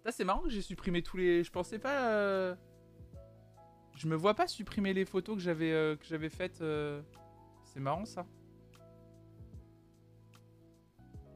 C'est 0.09 0.23
marrant 0.23 0.41
que 0.41 0.49
j'ai 0.49 0.61
supprimé 0.61 1.01
tous 1.01 1.17
les. 1.17 1.43
Je 1.43 1.51
pensais 1.51 1.79
pas. 1.79 2.55
Je 3.95 4.07
me 4.07 4.15
vois 4.15 4.35
pas 4.35 4.47
supprimer 4.47 4.93
les 4.93 5.05
photos 5.05 5.35
que 5.35 5.41
j'avais 5.41 5.97
que 5.97 6.05
j'avais 6.05 6.29
faites. 6.29 6.61
C'est 7.73 7.79
marrant 7.79 8.05
ça. 8.05 8.25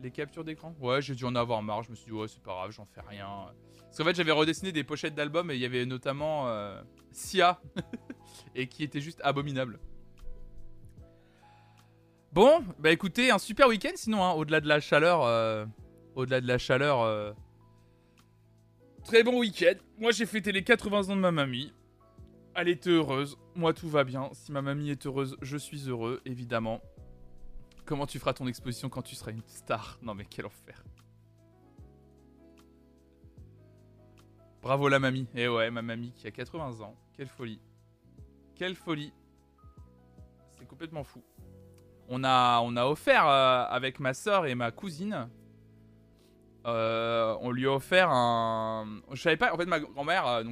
Les 0.01 0.11
captures 0.11 0.43
d'écran 0.43 0.75
Ouais, 0.79 1.01
j'ai 1.01 1.15
dû 1.15 1.25
en 1.25 1.33
avoir 1.35 1.63
marre. 1.63 1.81
Je 1.83 1.89
me 1.89 1.95
suis 1.95 2.05
dit, 2.05 2.11
ouais, 2.11 2.27
c'est 2.27 2.41
pas 2.41 2.51
grave, 2.53 2.71
j'en 2.71 2.85
fais 2.85 3.01
rien. 3.01 3.47
Parce 3.79 3.97
qu'en 3.97 4.03
fait, 4.03 4.15
j'avais 4.15 4.31
redessiné 4.31 4.71
des 4.71 4.83
pochettes 4.83 5.15
d'albums 5.15 5.49
et 5.49 5.55
il 5.55 5.59
y 5.61 5.65
avait 5.65 5.85
notamment 5.85 6.47
euh, 6.47 6.79
Sia. 7.11 7.59
et 8.55 8.67
qui 8.67 8.83
était 8.83 9.01
juste 9.01 9.19
abominable. 9.23 9.79
Bon, 12.31 12.63
bah 12.77 12.91
écoutez, 12.91 13.31
un 13.31 13.39
super 13.39 13.67
week-end 13.67 13.93
sinon, 13.95 14.23
hein, 14.23 14.33
au-delà 14.33 14.61
de 14.61 14.67
la 14.67 14.79
chaleur. 14.79 15.21
au-delà 16.13 16.41
de 16.41 16.47
la 16.47 16.59
chaleur. 16.59 17.01
euh, 17.01 17.33
Très 19.03 19.23
bon 19.23 19.39
week-end. 19.39 19.73
Moi, 19.97 20.11
j'ai 20.11 20.27
fêté 20.27 20.51
les 20.51 20.63
80 20.63 21.09
ans 21.09 21.15
de 21.15 21.21
ma 21.21 21.31
mamie. 21.31 21.73
Elle 22.53 22.67
était 22.67 22.91
heureuse. 22.91 23.37
Moi, 23.57 23.73
tout 23.73 23.89
va 23.89 24.03
bien. 24.03 24.29
Si 24.33 24.51
ma 24.51 24.61
mamie 24.61 24.91
est 24.91 25.07
heureuse, 25.07 25.35
je 25.41 25.57
suis 25.57 25.89
heureux, 25.89 26.21
évidemment. 26.25 26.79
Comment 27.85 28.05
tu 28.05 28.19
feras 28.19 28.33
ton 28.33 28.45
exposition 28.45 28.87
quand 28.87 29.01
tu 29.01 29.15
seras 29.15 29.31
une 29.31 29.41
star? 29.47 29.97
Non, 30.03 30.13
mais 30.13 30.25
quel 30.25 30.45
enfer. 30.45 30.83
Bravo 34.61 34.87
la 34.89 34.99
mamie. 34.99 35.27
Et 35.33 35.47
ouais, 35.47 35.71
ma 35.71 35.81
mamie 35.81 36.11
qui 36.11 36.27
a 36.27 36.31
80 36.31 36.81
ans. 36.81 36.95
Quelle 37.13 37.29
folie. 37.29 37.59
Quelle 38.53 38.75
folie. 38.75 39.11
C'est 40.51 40.67
complètement 40.67 41.03
fou. 41.03 41.23
On 42.09 42.23
a, 42.23 42.61
offert 42.85 43.27
euh, 43.27 43.65
avec 43.69 43.99
ma 43.99 44.13
soeur 44.13 44.45
et 44.45 44.53
ma 44.53 44.69
cousine. 44.69 45.29
euh, 46.67 47.35
on 47.41 47.49
lui 47.49 47.65
a 47.65 47.71
offert 47.71 48.11
un. 48.11 49.01
Je 49.13 49.19
savais 49.19 49.35
pas. 49.35 49.51
En 49.51 49.57
fait, 49.57 49.65
ma 49.65 49.79
grand-mère, 49.79 50.27
euh, 50.27 50.43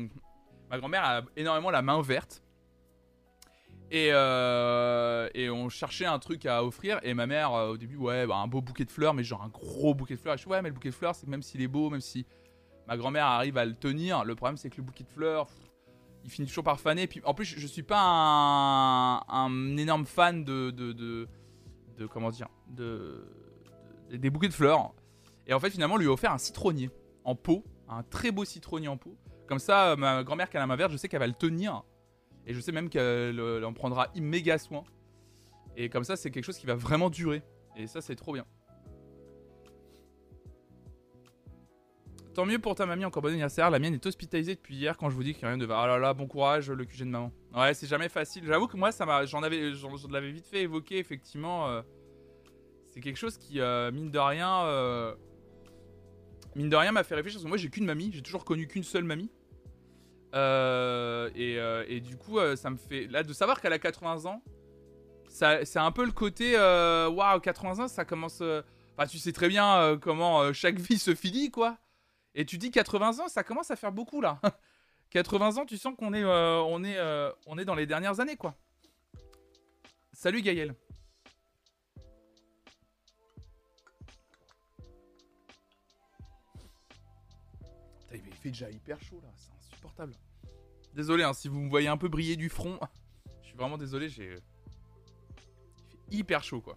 ma 0.72 0.80
grand-mère 0.80 1.06
a 1.06 1.22
énormément 1.36 1.70
la 1.70 1.84
main 1.84 2.02
verte. 2.02 2.42
Et, 3.96 4.10
euh, 4.12 5.30
et 5.34 5.50
on 5.50 5.70
cherchait 5.70 6.06
un 6.06 6.20
truc 6.20 6.46
à 6.46 6.66
offrir. 6.66 7.00
Et 7.04 7.14
ma 7.14 7.28
mère, 7.28 7.54
euh, 7.54 7.70
au 7.70 7.78
début, 7.78 7.96
ouais, 7.96 8.28
bah, 8.28 8.36
un 8.36 8.48
beau 8.48 8.60
bouquet 8.60 8.84
de 8.84 8.92
fleurs, 8.92 9.14
mais 9.14 9.24
genre 9.24 9.42
un 9.42 9.48
gros 9.48 9.94
bouquet 9.94 10.16
de 10.16 10.20
fleurs. 10.20 10.34
Et 10.34 10.38
je 10.38 10.44
dis, 10.44 10.50
ouais, 10.50 10.62
mais 10.62 10.68
le 10.68 10.74
bouquet 10.76 10.90
de 10.90 10.94
fleurs, 10.96 11.16
c'est 11.16 11.26
que 11.26 11.32
même 11.32 11.42
s'il 11.42 11.62
est 11.62 11.70
beau, 11.70 11.90
même 11.90 12.02
si 12.02 12.26
ma 12.90 12.98
grand-mère 12.98 13.26
arrive 13.26 13.58
à 13.58 13.64
le 13.64 13.74
tenir, 13.74 14.26
le 14.26 14.36
problème, 14.36 14.58
c'est 14.58 14.70
que 14.70 14.76
le 14.78 14.84
bouquet 14.84 15.06
de 15.06 15.10
fleurs, 15.10 15.48
il 16.26 16.30
finit 16.30 16.46
toujours 16.46 16.66
par 16.66 16.78
faner. 16.82 17.08
Puis 17.08 17.22
en 17.24 17.34
plus, 17.34 17.46
je 17.46 17.68
suis 17.68 17.84
pas 17.84 18.02
un, 18.02 19.22
un 19.30 19.78
énorme 19.78 20.06
fan 20.06 20.44
de, 20.44 20.72
de, 20.72 20.92
de, 20.92 22.06
comment 22.08 22.32
dire, 22.32 22.50
de, 22.68 23.26
de- 24.10 24.18
des 24.18 24.30
bouquets 24.30 24.50
de 24.50 24.54
fleurs. 24.54 24.94
Et 25.48 25.54
en 25.54 25.60
fait, 25.62 25.70
finalement, 25.70 25.96
on 25.96 26.00
lui 26.00 26.08
a 26.08 26.12
offert 26.12 26.34
un 26.34 26.38
citronnier 26.38 26.90
en 27.24 27.36
pot, 27.36 27.64
un 27.88 28.04
très 28.04 28.32
beau 28.32 28.44
citronnier 28.44 28.90
en 28.90 28.98
pot. 28.98 29.16
Comme 29.48 29.60
ça, 29.60 29.92
euh, 29.92 29.96
ma 29.96 30.22
grand-mère 30.26 30.50
qui 30.50 30.58
a 30.58 30.60
la 30.60 30.68
main 30.68 30.76
verte, 30.76 30.92
je 30.92 30.98
sais 30.98 31.08
qu'elle 31.08 31.22
va 31.22 31.28
le 31.28 31.34
tenir. 31.34 31.84
Et 32.48 32.54
je 32.54 32.60
sais 32.60 32.72
même 32.72 32.90
qu'elle 32.90 33.40
en 33.64 33.74
prendra 33.74 34.10
méga 34.16 34.58
soin. 34.58 34.84
Et 35.76 35.90
comme 35.90 36.04
ça, 36.04 36.16
c'est 36.16 36.32
quelque 36.32 36.46
chose 36.46 36.58
qui 36.58 36.66
va 36.66 36.76
vraiment 36.76 37.10
durer. 37.10 37.42
Et 37.76 37.88
ça, 37.88 38.02
c'est 38.02 38.16
trop 38.16 38.34
bien. 38.34 38.46
Tant 42.36 42.46
mieux 42.46 42.60
pour 42.60 42.76
ta 42.76 42.86
mamie, 42.86 43.06
encore 43.06 43.22
bon 43.22 43.30
anniversaire. 43.30 43.70
La 43.70 43.80
mienne 43.80 43.94
est 43.94 44.06
hospitalisée 44.06 44.56
depuis 44.56 44.76
hier 44.76 44.98
quand 44.98 45.10
je 45.10 45.16
vous 45.16 45.24
dis 45.24 45.34
qu'il 45.34 45.48
rien 45.48 45.58
de. 45.58 45.66
Ah 45.72 45.88
là 45.88 45.98
là, 45.98 46.14
bon 46.14 46.28
courage, 46.28 46.70
le 46.70 46.84
QG 46.84 47.00
de 47.00 47.06
maman. 47.06 47.32
Ouais, 47.56 47.74
c'est 47.74 47.88
jamais 47.88 48.10
facile. 48.10 48.44
J'avoue 48.46 48.68
que 48.68 48.76
moi, 48.76 48.92
ça 48.92 49.06
m'a, 49.06 49.26
j'en 49.26 49.42
avais, 49.42 49.74
j'en 49.74 49.90
vite 49.96 50.46
fait 50.46 50.64
évoquer, 50.64 50.98
effectivement. 50.98 51.70
euh, 51.70 51.82
c'est 52.88 53.00
quelque 53.00 53.18
chose 53.18 53.38
qui, 53.38 53.62
euh, 53.62 53.90
mine 53.92 54.12
de 54.12 54.20
rien, 54.20 54.66
euh, 54.66 55.16
mine 56.56 56.70
de 56.70 56.76
rien, 56.76 56.92
m'a 56.92 57.06
fait 57.06 57.16
réfléchir. 57.16 57.40
Parce 57.40 57.48
moi, 57.48 57.58
j'ai 57.58 57.70
qu'une 57.70 57.86
mamie, 57.86 58.12
j'ai 58.14 58.22
toujours 58.22 58.44
connu 58.44 58.68
qu'une 58.68 58.84
seule 58.84 59.06
mamie. 59.06 59.32
Euh, 60.36 61.30
et, 61.34 61.58
euh, 61.60 61.86
et 61.88 62.02
du 62.02 62.18
coup, 62.18 62.40
euh, 62.40 62.56
ça 62.56 62.70
me 62.70 62.78
fait. 62.78 63.08
Là, 63.08 63.24
de 63.24 63.34
savoir 63.34 63.62
qu'elle 63.62 63.74
a 63.74 63.80
80 63.80 64.26
ans, 64.26 64.44
ça, 65.30 65.64
c'est 65.66 65.80
un 65.80 65.92
peu 65.92 66.06
le 66.06 66.12
côté. 66.12 66.58
Waouh, 66.58 67.40
80 67.40 67.84
ans, 67.84 67.88
ça 67.88 68.06
commence. 68.06 68.42
Enfin, 68.42 69.08
tu 69.08 69.18
sais 69.18 69.32
très 69.32 69.48
bien 69.48 69.98
comment 70.02 70.52
chaque 70.54 70.80
vie 70.80 70.98
se 71.00 71.16
finit, 71.16 71.52
quoi. 71.52 71.78
Et 72.34 72.46
tu 72.46 72.58
dis 72.58 72.72
80 72.72 73.20
ans, 73.20 73.28
ça 73.30 73.44
commence 73.44 73.72
à 73.72 73.76
faire 73.76 73.92
beaucoup, 73.92 74.22
là. 74.22 74.40
80 75.12 75.58
ans, 75.58 75.66
tu 75.66 75.78
sens 75.78 75.96
qu'on 75.98 76.14
est, 76.14 76.26
on 76.26 76.84
est, 76.84 76.98
est 76.98 77.66
dans 77.66 77.76
les 77.76 77.86
dernières 77.86 78.20
années, 78.20 78.36
quoi. 78.36 78.56
Salut, 80.12 80.42
Gaël. 80.42 80.76
Il 88.14 88.34
fait 88.34 88.50
déjà 88.50 88.70
hyper 88.70 89.02
chaud, 89.02 89.20
là. 89.22 89.30
C'est 89.36 89.55
Désolé, 90.94 91.24
hein, 91.24 91.34
si 91.34 91.48
vous 91.48 91.60
me 91.60 91.70
voyez 91.70 91.88
un 91.88 91.98
peu 91.98 92.08
briller 92.08 92.36
du 92.36 92.50
front. 92.50 92.80
Je 93.42 93.48
suis 93.48 93.58
vraiment 93.58 93.78
désolé, 93.78 94.10
j'ai... 94.10 94.36
Il 95.86 95.90
fait 95.90 96.16
hyper 96.18 96.44
chaud, 96.44 96.62
quoi. 96.62 96.76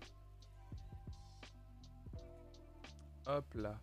Hop 3.26 3.54
là. 3.54 3.78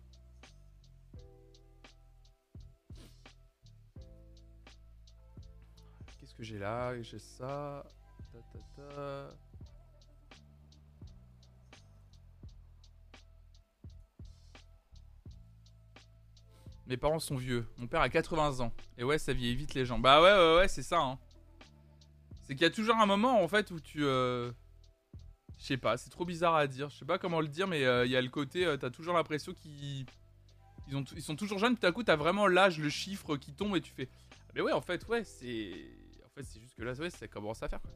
Qu'est-ce 6.18 6.34
que 6.34 6.42
j'ai 6.42 6.58
là? 6.58 7.00
J'ai 7.00 7.18
ça. 7.18 7.84
Ta, 8.32 8.38
ta, 8.38 8.58
ta. 8.74 9.45
Mes 16.86 16.96
parents 16.96 17.18
sont 17.18 17.36
vieux. 17.36 17.66
Mon 17.78 17.86
père 17.86 18.00
a 18.00 18.08
80 18.08 18.60
ans. 18.60 18.72
Et 18.96 19.04
ouais, 19.04 19.18
ça 19.18 19.32
vieillit 19.32 19.56
vite 19.56 19.74
les 19.74 19.84
gens. 19.84 19.98
Bah 19.98 20.22
ouais, 20.22 20.32
ouais, 20.32 20.56
ouais, 20.60 20.68
c'est 20.68 20.82
ça. 20.82 21.00
Hein. 21.00 21.18
C'est 22.44 22.54
qu'il 22.54 22.62
y 22.62 22.66
a 22.66 22.70
toujours 22.70 22.96
un 22.96 23.06
moment 23.06 23.42
en 23.42 23.48
fait 23.48 23.70
où 23.72 23.80
tu. 23.80 24.04
euh, 24.04 24.52
Je 25.58 25.64
sais 25.64 25.76
pas, 25.76 25.96
c'est 25.96 26.10
trop 26.10 26.24
bizarre 26.24 26.54
à 26.54 26.66
dire. 26.68 26.88
Je 26.90 26.98
sais 26.98 27.04
pas 27.04 27.18
comment 27.18 27.40
le 27.40 27.48
dire, 27.48 27.66
mais 27.66 27.84
euh, 27.84 28.06
il 28.06 28.12
y 28.12 28.16
a 28.16 28.22
le 28.22 28.28
côté. 28.28 28.64
euh, 28.64 28.76
t'as 28.76 28.90
toujours 28.90 29.14
l'impression 29.14 29.52
qu'ils. 29.52 30.06
Ils, 30.88 31.22
sont 31.22 31.34
toujours 31.34 31.58
jeunes, 31.58 31.76
tout 31.76 31.84
à 31.84 31.90
coup 31.90 32.04
t'as 32.04 32.14
vraiment 32.14 32.46
l'âge, 32.46 32.78
le 32.78 32.88
chiffre 32.88 33.36
qui 33.36 33.52
tombe 33.52 33.74
et 33.74 33.80
tu 33.80 33.92
fais. 33.92 34.08
Ah, 34.30 34.52
Mais 34.54 34.60
ouais, 34.60 34.70
en 34.72 34.80
fait, 34.80 35.04
ouais, 35.08 35.24
c'est. 35.24 35.72
En 36.24 36.28
fait, 36.36 36.44
c'est 36.44 36.60
juste 36.60 36.76
que 36.76 36.82
là, 36.84 36.92
ouais, 36.92 37.10
ça 37.10 37.26
commence 37.26 37.60
à 37.64 37.68
faire 37.68 37.82
quoi. 37.82 37.90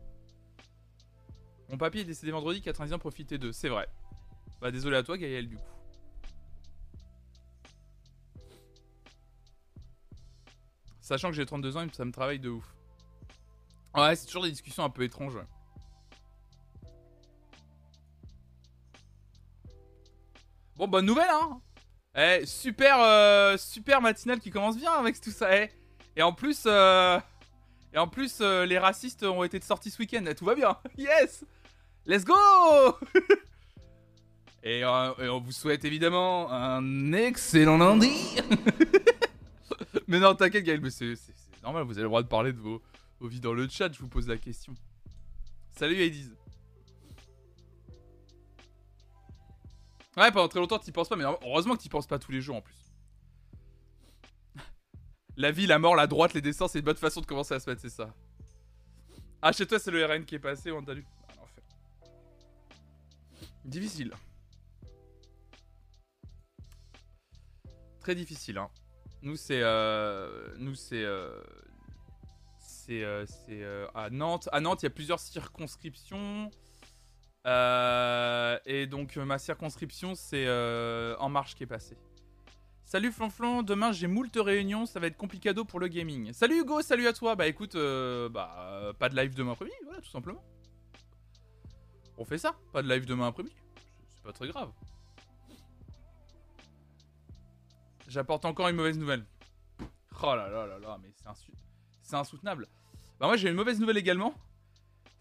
Mon 1.69 1.79
papy 1.79 2.01
est 2.01 2.05
décédé 2.05 2.33
vendredi, 2.33 2.61
90 2.61 2.93
ans, 2.95 2.99
profitez 2.99 3.39
d'eux. 3.39 3.53
C'est 3.53 3.69
vrai. 3.69 3.87
Bah, 4.61 4.73
désolé 4.73 4.97
à 4.97 5.05
toi, 5.05 5.17
Gaël, 5.17 5.49
du 5.49 5.57
coup. 5.57 5.63
Sachant 11.11 11.31
que 11.31 11.35
j'ai 11.35 11.45
32 11.45 11.77
ans, 11.77 11.85
ça 11.93 12.05
me 12.05 12.13
travaille 12.13 12.39
de 12.39 12.51
ouf. 12.51 12.65
Ouais, 13.97 14.15
c'est 14.15 14.27
toujours 14.27 14.45
des 14.45 14.51
discussions 14.53 14.85
un 14.85 14.91
peu 14.91 15.03
étranges. 15.03 15.39
Bon, 20.77 20.87
bonne 20.87 21.07
nouvelle, 21.07 21.27
hein 21.29 21.61
Eh, 22.17 22.47
super, 22.47 23.01
euh, 23.01 23.57
super 23.57 24.01
matinale 24.01 24.39
qui 24.39 24.51
commence 24.51 24.77
bien 24.77 24.93
avec 24.93 25.21
tout 25.21 25.33
ça. 25.33 25.53
Eh. 25.53 25.69
Et 26.15 26.23
en 26.23 26.33
plus, 26.33 26.63
euh, 26.67 27.19
et 27.93 27.99
en 27.99 28.07
plus, 28.07 28.39
euh, 28.41 28.65
les 28.65 28.79
racistes 28.79 29.25
ont 29.25 29.43
été 29.43 29.61
sortis 29.61 29.91
ce 29.91 29.99
week-end. 29.99 30.23
Eh, 30.29 30.37
tout 30.37 30.45
va 30.45 30.55
bien. 30.55 30.77
Yes 30.97 31.45
Let's 32.07 32.25
go 32.25 32.35
et, 34.63 34.79
et 34.79 34.85
on 34.85 35.41
vous 35.41 35.51
souhaite 35.51 35.85
évidemment 35.85 36.53
un 36.53 37.13
excellent 37.15 37.79
lundi. 37.79 38.13
mais 40.11 40.19
non, 40.19 40.35
t'inquiète, 40.35 40.65
Gaël, 40.65 40.81
mais 40.81 40.91
c'est 40.91 41.15
normal. 41.63 41.85
Vous 41.85 41.93
avez 41.93 42.03
le 42.03 42.09
droit 42.09 42.23
de 42.23 42.27
parler 42.27 42.53
de 42.53 42.59
vos, 42.59 42.83
vies 43.21 43.39
dans 43.39 43.53
le 43.53 43.69
chat. 43.69 43.93
Je 43.93 44.01
vous 44.01 44.09
pose 44.09 44.27
la 44.27 44.37
question. 44.37 44.75
Salut, 45.71 46.03
Hades. 46.03 46.37
Ouais, 50.17 50.33
pendant 50.33 50.49
très 50.49 50.59
longtemps, 50.59 50.81
t'y 50.81 50.91
penses 50.91 51.09
pas, 51.09 51.15
mais 51.15 51.23
heureusement 51.23 51.77
que 51.77 51.83
t'y 51.83 51.89
penses 51.89 52.09
pas 52.09 52.19
tous 52.19 52.33
les 52.33 52.41
jours 52.41 52.57
en 52.57 52.61
plus. 52.61 52.93
La 55.37 55.53
vie, 55.53 55.69
la 55.69 55.79
mort, 55.79 55.95
la 55.95 56.09
droite, 56.09 56.35
les 56.35 56.43
dessins, 56.43 56.67
c'est 56.67 56.81
une 56.81 56.85
bonne 56.85 56.97
façon 56.97 57.21
de 57.21 57.27
commencer 57.27 57.55
à 57.55 57.61
se 57.61 57.71
mettre, 57.71 57.81
c'est 57.81 57.89
ça. 57.89 58.13
Ah, 59.41 59.53
chez 59.53 59.65
toi, 59.65 59.79
c'est 59.79 59.93
le 59.93 60.05
RN 60.05 60.25
qui 60.25 60.35
est 60.35 60.41
passé, 60.41 60.73
on 60.73 60.83
t'a 60.83 60.93
lu. 60.93 61.07
Ah. 61.29 61.47
Difficile. 63.65 64.13
Très 68.01 68.17
difficile, 68.17 68.59
hein. 68.59 68.69
Nous, 69.23 69.37
c'est. 69.37 69.61
euh, 69.63 70.55
Nous, 70.59 70.75
c'est. 70.75 71.05
euh, 71.05 71.43
C'est. 72.59 73.03
euh, 73.05 73.25
C'est. 73.27 73.63
À 73.95 74.11
Nantes. 74.11 74.49
À 74.53 74.61
Nantes, 74.61 74.83
il 74.83 74.87
y 74.87 74.89
a 74.89 74.91
plusieurs 74.91 75.21
circonscriptions. 75.21 76.51
Et 77.45 78.87
donc 78.87 79.17
ma 79.17 79.39
circonscription 79.39 80.15
c'est 80.15 80.47
En 81.19 81.29
Marche 81.31 81.55
qui 81.55 81.63
est 81.63 81.67
passée. 81.67 81.97
Salut 82.85 83.13
Flonflon, 83.13 83.63
demain 83.63 83.93
j'ai 83.93 84.09
moult 84.09 84.37
réunions, 84.37 84.85
ça 84.85 84.99
va 85.01 85.07
être 85.07 85.17
complicado 85.17 85.65
pour 85.65 85.81
le 85.81 85.87
gaming. 85.89 86.33
Salut 86.35 86.61
Hugo, 86.61 86.83
salut 86.83 87.07
à 87.07 87.13
toi. 87.15 87.37
Bah 87.37 87.47
écoute, 87.47 87.77
bah 87.77 88.93
pas 88.99 89.09
de 89.09 89.17
live 89.17 89.35
demain 89.35 89.53
après-midi, 89.53 89.77
voilà 89.85 90.01
tout 90.03 90.11
simplement. 90.11 90.45
On 92.19 92.25
fait 92.27 92.37
ça, 92.37 92.55
pas 92.73 92.83
de 92.83 92.89
live 92.89 93.07
demain 93.07 93.29
après-midi. 93.29 93.55
C'est 94.09 94.23
pas 94.23 94.33
très 94.33 94.49
grave. 94.49 94.71
J'apporte 98.11 98.45
encore 98.45 98.69
une 98.69 98.77
mauvaise 98.77 98.99
nouvelle. 98.99 99.25
Oh 100.23 100.35
là 100.35 100.49
là 100.49 100.67
là 100.67 100.79
là, 100.79 100.99
mais 101.03 101.09
c'est 102.03 102.17
insoutenable. 102.17 102.69
Bah 103.19 103.27
moi 103.27 103.37
j'ai 103.37 103.49
une 103.49 103.55
mauvaise 103.55 103.81
nouvelle 103.81 103.97
également 103.97 104.35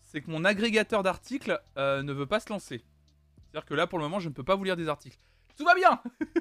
c'est 0.10 0.22
que 0.22 0.32
mon 0.32 0.44
agrégateur 0.44 1.04
d'articles 1.04 1.62
euh, 1.78 2.02
ne 2.02 2.12
veut 2.12 2.26
pas 2.26 2.40
se 2.40 2.50
lancer. 2.50 2.84
C'est-à-dire 3.52 3.66
que 3.68 3.76
là, 3.76 3.86
pour 3.86 4.00
le 4.00 4.06
moment, 4.06 4.20
je 4.20 4.28
ne 4.28 4.34
peux 4.34 4.44
pas 4.44 4.56
vous 4.56 4.64
lire 4.64 4.76
des 4.76 4.90
articles. 4.90 5.20
Tout 5.56 5.64
va 5.64 5.76
bien 5.76 6.02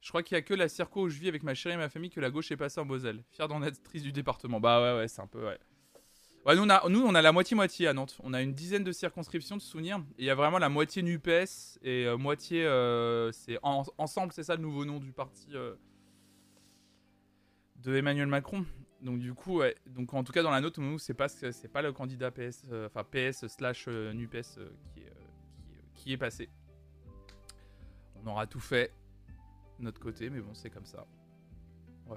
Je 0.00 0.08
crois 0.08 0.22
qu'il 0.22 0.36
y 0.36 0.38
a 0.38 0.42
que 0.42 0.54
la 0.54 0.68
circo 0.68 1.02
où 1.02 1.08
je 1.10 1.18
vis 1.18 1.28
avec 1.28 1.42
ma 1.42 1.54
chérie 1.54 1.74
et 1.74 1.78
ma 1.78 1.90
famille 1.90 2.08
que 2.10 2.20
la 2.20 2.30
gauche 2.30 2.50
est 2.50 2.56
passée 2.56 2.80
en 2.80 2.86
Moselle. 2.86 3.22
Fier 3.30 3.46
d'en 3.46 3.62
être 3.62 3.82
triste 3.82 4.04
du 4.06 4.12
département. 4.12 4.58
Bah 4.58 4.80
ouais, 4.80 4.98
ouais, 5.00 5.08
c'est 5.08 5.20
un 5.20 5.26
peu, 5.26 5.44
ouais. 5.44 5.58
Nous, 6.46 6.62
on 6.62 7.14
a, 7.14 7.22
la 7.22 7.32
moitié-moitié 7.32 7.88
à 7.88 7.94
Nantes. 7.94 8.18
On 8.22 8.34
a 8.34 8.42
une 8.42 8.52
dizaine 8.52 8.84
de 8.84 8.92
circonscriptions 8.92 9.56
de 9.56 9.62
souvenirs. 9.62 10.02
Il 10.18 10.26
y 10.26 10.30
a 10.30 10.34
vraiment 10.34 10.58
la 10.58 10.68
moitié 10.68 11.02
NUPES 11.02 11.78
et 11.82 12.04
euh, 12.06 12.18
moitié. 12.18 12.66
euh, 12.66 13.32
c'est 13.32 13.58
en- 13.62 13.84
Ensemble, 13.96 14.32
c'est 14.32 14.42
ça 14.42 14.54
le 14.54 14.60
nouveau 14.62 14.84
nom 14.84 14.98
du 15.00 15.12
parti 15.12 15.48
euh, 15.54 15.74
de 17.76 17.94
Emmanuel 17.96 18.26
Macron. 18.26 18.66
Donc, 19.00 19.20
du 19.20 19.32
coup, 19.32 19.62
en 19.62 20.24
tout 20.24 20.32
cas, 20.32 20.42
dans 20.42 20.50
la 20.50 20.60
nous, 20.60 20.98
c'est 20.98 21.14
pas, 21.14 21.28
ce- 21.28 21.66
pas 21.68 21.80
le 21.82 21.92
candidat 21.92 22.30
PS, 22.30 22.64
PS 23.10 23.46
slash 23.46 23.86
euh, 23.88 24.12
NUPES 24.12 24.58
qui, 25.94 26.12
est, 26.12 26.18
passé. 26.18 26.50
On 28.22 28.26
aura 28.26 28.46
tout 28.46 28.60
fait 28.60 28.92
de 29.78 29.84
notre 29.84 30.00
côté, 30.00 30.28
mais 30.28 30.40
bon, 30.40 30.52
c'est 30.52 30.70
comme 30.70 30.84
ça. 30.86 31.06
On 32.06 32.10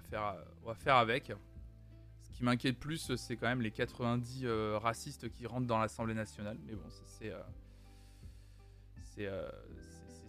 va 0.67 0.75
faire 0.75 0.95
avec. 0.97 1.31
Qui 2.37 2.43
m'inquiète 2.43 2.77
plus, 2.77 3.15
c'est 3.15 3.35
quand 3.35 3.47
même 3.47 3.63
les 3.63 3.71
90 3.71 4.45
euh, 4.45 4.77
racistes 4.77 5.27
qui 5.31 5.47
rentrent 5.47 5.65
dans 5.65 5.79
l'Assemblée 5.79 6.13
nationale. 6.13 6.55
Mais 6.67 6.73
bon, 6.75 6.83
c'est. 7.07 7.31
euh, 7.31 7.41
c'est. 9.15 9.25
euh, 9.25 9.49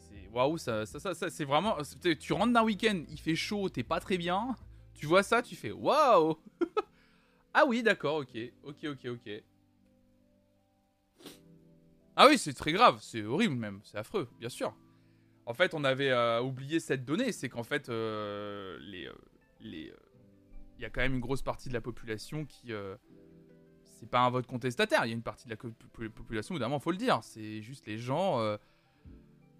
c'est- 0.08 0.28
Waouh, 0.32 0.56
ça, 0.56 0.86
ça, 0.86 0.98
ça, 1.00 1.12
ça, 1.12 1.28
c'est 1.28 1.44
vraiment. 1.44 1.76
Tu 2.18 2.32
rentres 2.32 2.54
d'un 2.54 2.62
week-end, 2.62 3.02
il 3.10 3.20
fait 3.20 3.34
chaud, 3.34 3.68
t'es 3.68 3.82
pas 3.82 4.00
très 4.00 4.16
bien. 4.16 4.56
Tu 4.94 5.04
vois 5.04 5.22
ça, 5.22 5.42
tu 5.42 5.54
fais 5.54 5.70
waouh 5.70 6.38
Ah 7.54 7.64
oui, 7.66 7.82
d'accord, 7.82 8.16
ok. 8.16 8.38
Ok, 8.62 8.84
ok, 8.84 9.04
ok. 9.06 9.42
Ah 12.16 12.26
oui, 12.28 12.38
c'est 12.38 12.54
très 12.54 12.72
grave, 12.72 12.98
c'est 13.02 13.22
horrible 13.22 13.54
même, 13.54 13.80
c'est 13.84 13.98
affreux, 13.98 14.28
bien 14.40 14.48
sûr. 14.48 14.74
En 15.44 15.52
fait, 15.52 15.74
on 15.74 15.84
avait 15.84 16.10
euh, 16.10 16.40
oublié 16.40 16.80
cette 16.80 17.04
donnée, 17.04 17.32
c'est 17.32 17.48
qu'en 17.50 17.62
fait, 17.64 17.90
euh, 17.90 18.78
les, 18.80 19.06
euh, 19.06 19.12
les, 19.60 19.90
euh, 19.90 19.96
il 20.78 20.82
y 20.82 20.84
a 20.84 20.90
quand 20.90 21.00
même 21.00 21.14
une 21.14 21.20
grosse 21.20 21.42
partie 21.42 21.68
de 21.68 21.74
la 21.74 21.80
population 21.80 22.44
qui, 22.46 22.72
euh, 22.72 22.96
c'est 23.82 24.08
pas 24.08 24.20
un 24.20 24.30
vote 24.30 24.46
contestataire. 24.46 25.04
Il 25.04 25.08
y 25.08 25.12
a 25.12 25.14
une 25.14 25.22
partie 25.22 25.46
de 25.46 25.50
la 25.50 25.56
population, 25.56 26.54
évidemment, 26.54 26.78
faut 26.78 26.92
le 26.92 26.96
dire. 26.96 27.18
C'est 27.22 27.60
juste 27.62 27.86
les 27.86 27.98
gens, 27.98 28.38
euh, 28.40 28.56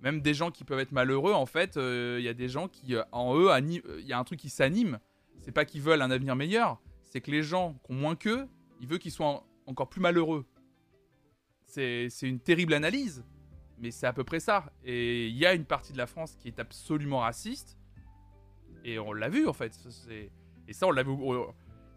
même 0.00 0.20
des 0.20 0.32
gens 0.34 0.50
qui 0.52 0.62
peuvent 0.64 0.78
être 0.78 0.92
malheureux. 0.92 1.32
En 1.32 1.46
fait, 1.46 1.76
euh, 1.76 2.16
il 2.20 2.24
y 2.24 2.28
a 2.28 2.34
des 2.34 2.48
gens 2.48 2.68
qui, 2.68 2.94
en 3.12 3.36
eux, 3.36 3.50
il 3.98 4.06
y 4.06 4.12
a 4.12 4.18
un 4.18 4.24
truc 4.24 4.38
qui 4.38 4.48
s'anime. 4.48 4.98
C'est 5.40 5.52
pas 5.52 5.64
qu'ils 5.64 5.82
veulent 5.82 6.02
un 6.02 6.10
avenir 6.10 6.36
meilleur, 6.36 6.80
c'est 7.04 7.20
que 7.20 7.30
les 7.30 7.42
gens 7.42 7.74
qui 7.84 7.92
ont 7.92 7.96
moins 7.96 8.14
qu'eux, 8.16 8.46
ils 8.80 8.86
veulent 8.86 8.98
qu'ils 8.98 9.12
soient 9.12 9.26
en- 9.26 9.44
encore 9.66 9.88
plus 9.88 10.00
malheureux. 10.00 10.44
C'est 11.66 12.08
une 12.22 12.40
terrible 12.40 12.74
analyse, 12.74 13.24
mais 13.78 13.90
c'est 13.90 14.06
à 14.06 14.12
peu 14.12 14.24
près 14.24 14.40
ça. 14.40 14.72
Et 14.84 15.28
il 15.28 15.36
y 15.36 15.46
a 15.46 15.52
une 15.54 15.64
partie 15.64 15.92
de 15.92 15.98
la 15.98 16.06
France 16.06 16.34
qui 16.36 16.48
est 16.48 16.58
absolument 16.58 17.20
raciste, 17.20 17.76
et 18.84 18.98
on 18.98 19.12
l'a 19.12 19.28
vu 19.28 19.46
en 19.48 19.52
fait. 19.52 19.74
C'est- 19.74 20.30
Et 20.68 20.72
ça, 20.72 20.86
on 20.86 20.90
l'avait. 20.92 21.10
ou- 21.10 21.46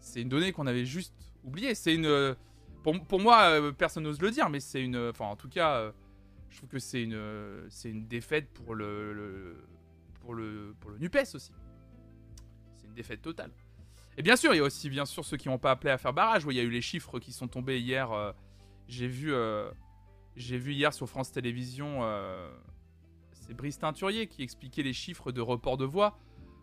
C'est 0.00 0.20
une 0.22 0.28
donnée 0.28 0.50
qu'on 0.52 0.66
avait 0.66 0.84
juste 0.86 1.14
oubliée. 1.44 1.74
C'est 1.76 1.94
une. 1.94 2.06
euh, 2.06 2.34
Pour, 2.82 3.00
pour 3.06 3.20
moi, 3.20 3.42
euh, 3.60 3.70
personne 3.72 4.02
n'ose 4.02 4.20
le 4.20 4.30
dire, 4.32 4.48
mais 4.50 4.58
c'est 4.58 4.82
une. 4.82 4.96
Enfin, 5.10 5.26
en 5.26 5.36
tout 5.36 5.48
cas, 5.48 5.76
euh, 5.76 5.92
je 6.50 6.56
trouve 6.56 6.68
que 6.70 6.78
c'est 6.80 7.02
une. 7.02 7.14
euh, 7.14 7.66
C'est 7.70 7.90
une 7.90 8.08
défaite 8.08 8.48
pour 8.52 8.74
le, 8.74 9.56
pour 10.20 10.34
le 10.34 10.74
pour 10.80 10.90
le 10.90 10.98
Nupes 10.98 11.16
aussi. 11.34 11.52
C'est 12.76 12.86
une 12.86 12.94
défaite 12.94 13.22
totale. 13.22 13.52
Et 14.18 14.22
bien 14.22 14.36
sûr, 14.36 14.52
il 14.52 14.56
y 14.58 14.60
a 14.60 14.64
aussi 14.64 14.90
bien 14.90 15.06
sûr 15.06 15.24
ceux 15.24 15.36
qui 15.36 15.48
n'ont 15.48 15.58
pas 15.58 15.70
appelé 15.70 15.90
à 15.90 15.98
faire 15.98 16.12
barrage. 16.12 16.44
Oui, 16.44 16.54
il 16.54 16.58
y 16.58 16.60
a 16.60 16.64
eu 16.64 16.70
les 16.70 16.82
chiffres 16.82 17.18
qui 17.20 17.32
sont 17.32 17.48
tombés 17.48 17.78
hier. 17.80 18.10
euh, 18.12 18.32
j'ai 18.88 19.06
vu. 19.06 19.32
euh, 19.32 19.70
j'ai 20.34 20.56
vu 20.58 20.72
hier 20.72 20.92
sur 20.92 21.08
France 21.08 21.30
Télévisions. 21.30 22.00
euh, 22.02 22.50
c'est 23.32 23.54
Brice 23.54 23.78
Teinturier 23.78 24.26
qui 24.28 24.42
expliquait 24.42 24.82
les 24.82 24.92
chiffres 24.92 25.30
de 25.32 25.40
report 25.40 25.76
de 25.76 25.84
voix 25.84 26.18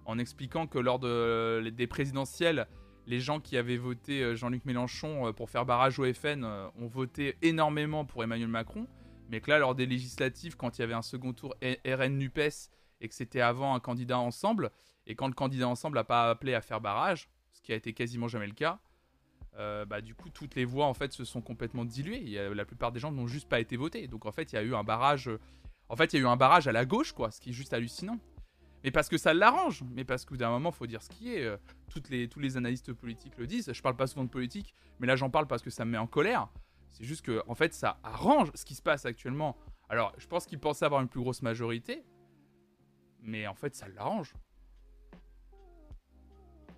en 0.10 0.18
expliquant 0.18 0.68
que 0.68 0.80
lors 0.80 1.00
de, 1.00 1.70
des 1.70 1.88
présidentielles, 1.88 2.68
les 3.06 3.20
gens 3.20 3.40
qui 3.40 3.58
avaient 3.58 3.78
voté 3.78 4.22
euh, 4.24 4.36
Jean-Luc 4.36 4.66
Mélenchon 4.66 5.28
euh, 5.28 5.34
pour 5.34 5.50
faire 5.50 5.66
barrage 5.66 6.00
au 6.00 6.14
FN 6.14 6.44
euh, 6.44 6.68
ont 6.80 6.88
voté 6.88 7.38
énormément 7.42 8.06
pour 8.06 8.24
Emmanuel 8.24 8.50
Macron, 8.50 8.88
mais 9.30 9.42
que 9.42 9.50
là, 9.50 9.60
lors 9.60 9.76
des 9.76 9.86
législatives, 9.86 10.56
quand 10.56 10.78
il 10.78 10.82
y 10.82 10.84
avait 10.84 10.94
un 10.94 11.02
second 11.02 11.34
tour 11.34 11.56
RN-NUPES 11.64 12.70
et 13.02 13.08
que 13.08 13.16
c'était 13.16 13.42
avant 13.42 13.76
un 13.76 13.80
candidat 13.80 14.20
ensemble, 14.20 14.72
et 15.08 15.16
quand 15.16 15.28
le 15.28 15.34
candidat 15.34 15.68
ensemble 15.68 15.96
n'a 15.96 16.04
pas 16.04 16.30
appelé 16.30 16.54
à 16.54 16.62
faire 16.62 16.82
barrage, 16.82 17.30
ce 17.52 17.62
qui 17.62 17.72
a 17.72 17.76
été 17.76 17.94
quasiment 17.94 18.28
jamais 18.28 18.48
le 18.48 18.54
cas, 18.54 18.80
euh, 19.58 19.86
bah, 19.86 20.02
du 20.02 20.16
coup, 20.16 20.30
toutes 20.30 20.56
les 20.56 20.66
voix 20.66 20.86
en 20.86 20.94
fait 20.94 21.12
se 21.12 21.26
sont 21.26 21.42
complètement 21.42 21.86
diluées. 21.86 22.50
La 22.54 22.66
plupart 22.66 22.92
des 22.92 23.00
gens 23.00 23.12
n'ont 23.12 23.28
juste 23.28 23.50
pas 23.50 23.60
été 23.60 23.78
votés. 23.78 24.08
Donc 24.08 24.26
en 24.26 24.32
fait, 24.32 24.52
il 24.52 24.56
y 24.56 24.58
a 24.58 24.64
eu 24.64 24.74
un 24.74 24.84
barrage. 24.84 25.28
euh, 25.28 25.40
il 25.90 26.14
y 26.14 26.18
a 26.18 26.22
eu 26.22 26.28
un 26.28 26.38
barrage 26.38 26.68
à 26.68 26.72
la 26.72 26.86
gauche, 26.86 27.14
quoi, 27.14 27.32
ce 27.32 27.42
qui 27.42 27.50
est 27.50 27.54
juste 27.54 27.74
hallucinant. 27.74 28.20
Mais 28.84 28.92
parce 28.92 29.10
que 29.10 29.18
ça 29.18 29.34
l'arrange, 29.34 29.84
mais 29.92 30.06
parce 30.06 30.26
qu'au 30.26 30.38
d'un 30.38 30.50
moment, 30.50 30.72
faut 30.72 30.88
dire 30.88 31.02
ce 31.02 31.10
qui 31.10 31.34
est. 31.34 31.44
euh, 31.44 31.58
toutes 31.90 32.10
les, 32.10 32.30
tous 32.30 32.40
les 32.40 32.56
analystes 32.56 32.94
politiques 32.94 33.38
le 33.38 33.48
disent. 33.48 33.72
Je 33.74 33.82
parle 33.82 33.96
pas 33.96 34.08
souvent 34.08 34.24
de 34.24 34.30
politique, 34.30 34.74
mais 35.00 35.08
là 35.08 35.16
j'en 35.16 35.30
parle 35.30 35.48
parce 35.48 35.62
que 35.62 35.70
ça 35.70 35.86
me 35.86 35.92
met 35.92 35.98
en 35.98 36.08
colère. 36.08 36.50
C'est 36.92 37.04
juste 37.04 37.24
que, 37.24 37.44
en 37.48 37.56
fait, 37.56 37.74
ça 37.74 38.00
arrange 38.04 38.52
ce 38.56 38.66
qui 38.66 38.76
se 38.76 38.82
passe 38.82 39.06
actuellement. 39.06 39.58
Alors, 39.90 40.14
je 40.18 40.28
pense 40.28 40.46
qu'ils 40.46 40.60
pensaient 40.60 40.86
avoir 40.86 41.02
une 41.02 41.08
plus 41.08 41.20
grosse 41.20 41.42
majorité, 41.42 42.04
mais 43.22 43.48
en 43.48 43.54
fait, 43.56 43.76
ça 43.76 43.88
l'arrange. 43.88 44.34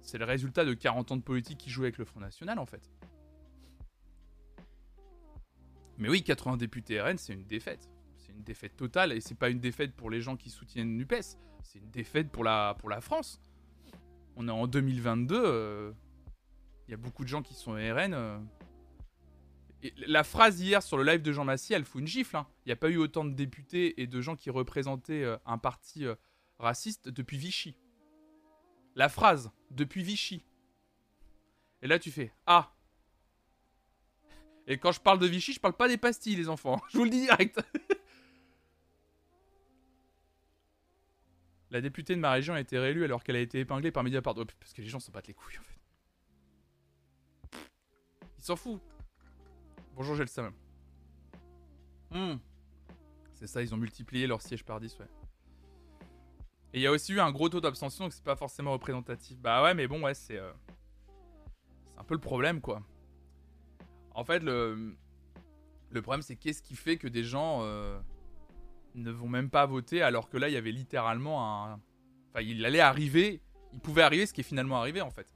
C'est 0.01 0.17
le 0.17 0.25
résultat 0.25 0.65
de 0.65 0.73
40 0.73 1.11
ans 1.11 1.17
de 1.17 1.21
politique 1.21 1.57
qui 1.59 1.69
joue 1.69 1.83
avec 1.83 1.97
le 1.97 2.05
Front 2.05 2.19
National, 2.19 2.59
en 2.59 2.65
fait. 2.65 2.91
Mais 5.97 6.09
oui, 6.09 6.23
80 6.23 6.57
députés 6.57 6.99
RN, 6.99 7.17
c'est 7.17 7.33
une 7.33 7.45
défaite. 7.45 7.89
Une 8.35 8.43
défaite 8.43 8.75
totale, 8.75 9.11
et 9.11 9.21
c'est 9.21 9.35
pas 9.35 9.49
une 9.49 9.59
défaite 9.59 9.95
pour 9.95 10.09
les 10.09 10.21
gens 10.21 10.35
qui 10.35 10.49
soutiennent 10.49 10.95
NUPES, 10.97 11.37
c'est 11.63 11.79
une 11.79 11.89
défaite 11.91 12.29
pour 12.31 12.43
la, 12.43 12.75
France. 13.01 13.41
On 14.35 14.47
est 14.47 14.51
en 14.51 14.67
2022, 14.67 15.35
euh, 15.43 15.91
il 16.87 16.91
y 16.91 16.93
a 16.93 16.97
beaucoup 16.97 17.23
de 17.23 17.29
gens 17.29 17.41
qui 17.41 17.53
sont 17.53 17.73
RN. 17.73 18.13
euh. 18.13 18.39
La 20.07 20.23
phrase 20.23 20.61
hier 20.61 20.81
sur 20.83 20.97
le 20.97 21.03
live 21.03 21.21
de 21.21 21.31
Jean 21.31 21.43
Massy, 21.43 21.73
elle 21.73 21.85
fout 21.85 22.01
une 22.01 22.07
gifle. 22.07 22.37
hein. 22.37 22.47
Il 22.65 22.69
n'y 22.69 22.73
a 22.73 22.75
pas 22.75 22.89
eu 22.89 22.97
autant 22.97 23.25
de 23.25 23.33
députés 23.33 24.01
et 24.01 24.07
de 24.07 24.21
gens 24.21 24.35
qui 24.35 24.49
représentaient 24.49 25.23
euh, 25.23 25.37
un 25.45 25.57
parti 25.57 26.05
raciste 26.59 27.09
depuis 27.09 27.37
Vichy. 27.37 27.75
La 28.95 29.09
phrase, 29.09 29.51
depuis 29.71 30.03
Vichy. 30.03 30.45
Et 31.81 31.87
là, 31.87 31.97
tu 31.97 32.11
fais 32.11 32.31
Ah 32.45 32.73
Et 34.67 34.77
quand 34.77 34.91
je 34.91 34.99
parle 34.99 35.19
de 35.19 35.27
Vichy, 35.27 35.53
je 35.53 35.59
parle 35.59 35.75
pas 35.75 35.87
des 35.87 35.97
pastilles, 35.97 36.35
les 36.35 36.49
enfants. 36.49 36.81
Je 36.89 36.97
vous 36.97 37.03
le 37.05 37.09
dis 37.09 37.21
direct. 37.21 37.59
La 41.71 41.79
députée 41.79 42.15
de 42.15 42.19
ma 42.19 42.31
région 42.31 42.53
a 42.53 42.59
été 42.59 42.77
réélue 42.77 43.05
alors 43.05 43.23
qu'elle 43.23 43.37
a 43.37 43.39
été 43.39 43.59
épinglée 43.59 43.91
par 43.91 44.03
Mediapart. 44.03 44.35
Oh, 44.37 44.45
parce 44.59 44.73
que 44.73 44.81
les 44.81 44.89
gens 44.89 44.99
s'en 44.99 45.11
battent 45.13 45.27
les 45.27 45.33
couilles, 45.33 45.57
en 45.57 45.63
fait. 45.63 45.79
Ils 48.37 48.43
s'en 48.43 48.57
foutent. 48.57 48.81
Bonjour, 49.95 50.15
j'ai 50.15 50.23
le 50.23 50.27
seum. 50.27 50.53
Hmm. 52.11 52.35
C'est 53.33 53.47
ça, 53.47 53.61
ils 53.61 53.73
ont 53.73 53.77
multiplié 53.77 54.27
leur 54.27 54.41
siège 54.41 54.65
par 54.65 54.81
10, 54.81 54.99
ouais. 54.99 55.07
Et 56.73 56.79
il 56.79 56.81
y 56.81 56.87
a 56.87 56.91
aussi 56.91 57.13
eu 57.13 57.19
un 57.21 57.31
gros 57.31 57.47
taux 57.47 57.61
d'abstention, 57.61 58.05
donc 58.05 58.13
c'est 58.13 58.23
pas 58.23 58.35
forcément 58.35 58.73
représentatif. 58.73 59.39
Bah 59.39 59.63
ouais, 59.63 59.73
mais 59.73 59.87
bon, 59.87 60.03
ouais, 60.03 60.13
c'est. 60.13 60.37
euh, 60.37 60.51
C'est 61.93 61.99
un 61.99 62.03
peu 62.03 62.13
le 62.15 62.19
problème, 62.19 62.59
quoi. 62.59 62.83
En 64.13 64.25
fait, 64.25 64.39
le. 64.39 64.97
Le 65.89 66.01
problème, 66.01 66.21
c'est 66.21 66.35
qu'est-ce 66.37 66.61
qui 66.61 66.75
fait 66.75 66.97
que 66.97 67.07
des 67.07 67.23
gens 67.23 67.59
euh, 67.63 67.99
ne 68.95 69.11
vont 69.11 69.27
même 69.27 69.49
pas 69.49 69.65
voter 69.65 70.01
alors 70.01 70.29
que 70.29 70.37
là, 70.37 70.49
il 70.49 70.53
y 70.53 70.57
avait 70.57 70.71
littéralement 70.71 71.45
un. 71.45 71.79
Enfin, 72.29 72.41
il 72.41 72.65
allait 72.65 72.79
arriver. 72.79 73.41
Il 73.73 73.79
pouvait 73.79 74.01
arriver 74.01 74.25
ce 74.25 74.33
qui 74.33 74.41
est 74.41 74.45
finalement 74.45 74.77
arrivé, 74.77 75.01
en 75.01 75.11
fait. 75.11 75.33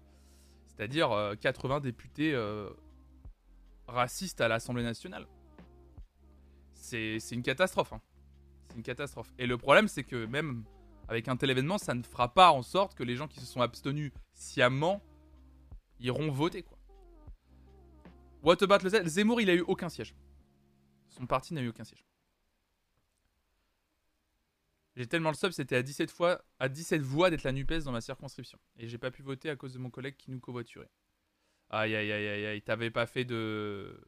C'est-à-dire 0.66 1.12
euh, 1.12 1.36
80 1.36 1.80
députés 1.80 2.34
euh, 2.34 2.70
racistes 3.88 4.42
à 4.42 4.48
l'Assemblée 4.48 4.84
nationale. 4.84 5.28
C'est 6.74 7.18
une 7.32 7.42
catastrophe. 7.44 7.94
hein. 7.94 8.02
C'est 8.68 8.76
une 8.76 8.84
catastrophe. 8.84 9.34
Et 9.40 9.48
le 9.48 9.58
problème, 9.58 9.88
c'est 9.88 10.04
que 10.04 10.26
même 10.26 10.64
avec 11.08 11.28
un 11.28 11.36
tel 11.38 11.50
événement, 11.50 11.78
ça 11.78 11.94
ne 11.94 12.04
fera 12.04 12.34
pas 12.34 12.52
en 12.52 12.62
sorte 12.62 12.96
que 12.96 13.04
les 13.04 13.16
gens 13.16 13.28
qui 13.28 13.40
se 13.40 13.46
sont 13.46 13.62
abstenus 13.62 14.12
sciemment 14.34 15.02
iront 16.00 16.30
voter, 16.30 16.64
quoi. 16.64 16.78
What 18.44 18.62
about 18.62 18.84
le 18.84 19.08
Zemmour, 19.08 19.42
il 19.42 19.50
a 19.50 19.56
eu 19.56 19.62
aucun 19.62 19.90
siège. 19.90 20.16
Son 21.10 21.26
parti 21.26 21.54
n'a 21.54 21.62
eu 21.62 21.70
aucun 21.70 21.84
siège. 21.84 22.06
J'ai 24.96 25.08
tellement 25.08 25.30
le 25.30 25.36
sub, 25.36 25.52
c'était 25.52 25.76
à 25.76 25.84
17 25.84 26.10
fois, 26.12 26.44
à 26.60 26.70
17 26.70 27.02
voix 27.02 27.30
d'être 27.30 27.44
la 27.44 27.52
Nupes 27.52 27.74
dans 27.84 27.92
ma 27.92 28.02
circonscription. 28.02 28.58
Et 28.78 28.88
j'ai 28.88 28.98
pas 28.98 29.12
pu 29.12 29.22
voter 29.24 29.50
à 29.50 29.56
cause 29.56 29.74
de 29.74 29.80
mon 29.80 29.90
collègue 29.90 30.16
qui 30.18 30.32
nous 30.32 30.40
covoiturait. 30.40 30.90
Aïe 31.72 31.96
aïe 31.96 32.12
aïe 32.12 32.28
aïe 32.28 32.46
aïe, 32.48 32.62
t'avais 32.62 32.92
pas 32.92 33.08
fait 33.08 33.26
de. 33.26 34.00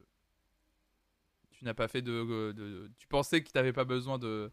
Tu 1.50 1.64
n'as 1.64 1.74
pas 1.74 1.88
fait 1.88 2.02
de, 2.02 2.90
Tu 2.98 3.06
pensais 3.08 3.42
que 3.42 3.50
t'avais 3.50 3.72
pas 3.72 3.84
besoin 3.84 4.18
de. 4.18 4.52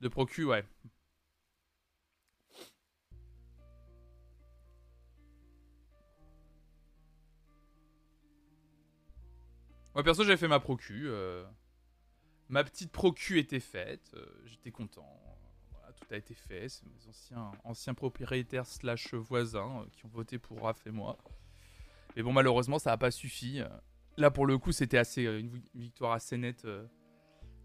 De 0.00 0.08
procu, 0.08 0.44
ouais. 0.44 0.64
Moi 9.94 10.02
perso 10.04 10.24
j'ai 10.24 10.36
fait 10.36 10.48
ma 10.48 10.60
procu. 10.60 11.04
euh, 11.08 11.44
Ma 12.48 12.62
petite 12.64 12.92
procu 12.92 13.38
était 13.38 13.60
faite. 13.60 14.12
euh, 14.14 14.26
J'étais 14.46 14.70
content. 14.70 15.08
Tout 15.92 16.14
a 16.14 16.16
été 16.16 16.34
fait. 16.34 16.68
C'est 16.68 16.84
mes 16.86 17.52
anciens, 17.64 17.94
propriétaires 17.94 18.66
slash 18.66 19.14
voisins 19.14 19.80
euh, 19.80 19.86
qui 19.92 20.04
ont 20.06 20.10
voté 20.10 20.38
pour 20.38 20.62
Raph 20.62 20.86
et 20.86 20.90
moi. 20.90 21.18
Mais 22.16 22.22
bon 22.22 22.32
malheureusement 22.32 22.78
ça 22.78 22.90
n'a 22.90 22.98
pas 22.98 23.10
suffi. 23.10 23.62
Là, 24.18 24.30
pour 24.30 24.46
le 24.46 24.58
coup, 24.58 24.72
c'était 24.72 24.98
assez 24.98 25.24
euh, 25.26 25.40
une 25.40 25.62
victoire 25.74 26.12
assez 26.12 26.36
nette 26.36 26.64
euh, 26.66 26.84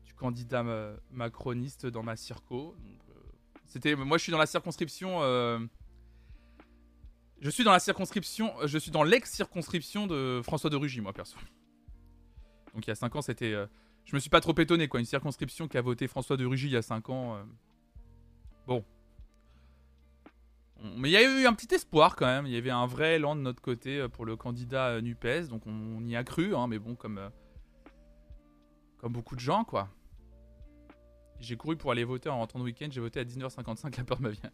du 0.06 0.14
candidat 0.14 0.64
macroniste 1.12 1.86
dans 1.86 2.04
ma 2.04 2.16
circo. 2.16 2.76
moi, 3.98 4.18
je 4.18 4.24
suis 4.24 4.32
dans 4.32 4.38
la 4.38 4.46
circonscription. 4.46 5.20
je 7.42 7.50
suis 7.50 7.66
dans 7.66 7.74
la 7.74 7.80
circonscription. 7.80 8.54
Je 8.66 8.78
suis 8.78 8.92
dans 8.92 9.04
l'ex-circonscription 9.04 10.08
de 10.08 10.42
François 10.44 10.70
de 10.70 10.78
Rugy, 10.78 11.02
moi, 11.02 11.12
perso. 11.12 11.38
Donc, 12.74 12.88
il 12.88 12.90
y 12.90 12.92
a 12.92 12.96
5 12.96 13.16
ans, 13.18 13.22
c'était. 13.22 13.54
je 14.06 14.16
me 14.16 14.20
suis 14.20 14.30
pas 14.30 14.40
trop 14.40 14.58
étonné, 14.58 14.88
quoi. 14.88 15.02
Une 15.02 15.06
circonscription 15.06 15.68
qui 15.68 15.78
a 15.78 15.82
voté 15.82 16.08
François 16.08 16.38
de 16.38 16.46
Rugy 16.46 16.68
il 16.68 16.74
y 16.74 16.78
a 16.78 16.82
5 16.82 17.10
ans. 17.10 17.46
Bon, 18.68 18.84
mais 20.96 21.10
il 21.10 21.12
y 21.12 21.18
a 21.18 21.24
eu 21.24 21.46
un 21.46 21.54
petit 21.54 21.74
espoir 21.74 22.16
quand 22.16 22.26
même. 22.26 22.46
Il 22.46 22.54
y 22.54 22.58
avait 22.58 22.70
un 22.70 22.86
vrai 22.86 23.16
élan 23.16 23.36
de 23.36 23.42
notre 23.42 23.62
côté 23.62 24.00
euh, 24.00 24.10
pour 24.10 24.26
le 24.26 24.36
candidat 24.36 24.90
euh, 24.90 25.02
NUPES. 25.02 25.48
Donc 25.50 25.66
on, 25.66 26.06
y 26.06 26.16
a 26.16 26.24
cru, 26.24 26.56
hein, 26.56 26.68
mais 26.68 26.80
bon, 26.80 26.96
comme, 26.96 27.18
euh, 27.18 27.30
comme 29.00 29.14
beaucoup 29.14 29.36
de 29.36 29.40
gens, 29.40 29.64
quoi. 29.64 29.90
J'ai 31.40 31.56
couru 31.56 31.78
pour 31.78 31.92
aller 31.92 32.04
voter 32.04 32.30
en 32.30 32.38
rentrant 32.38 32.60
de 32.60 32.64
week-end. 32.64 32.88
J'ai 32.90 33.02
voté 33.02 33.20
à 33.20 33.24
19h55, 33.24 33.98
la 33.98 34.04
peur 34.04 34.22
me 34.22 34.30
vient. 34.30 34.52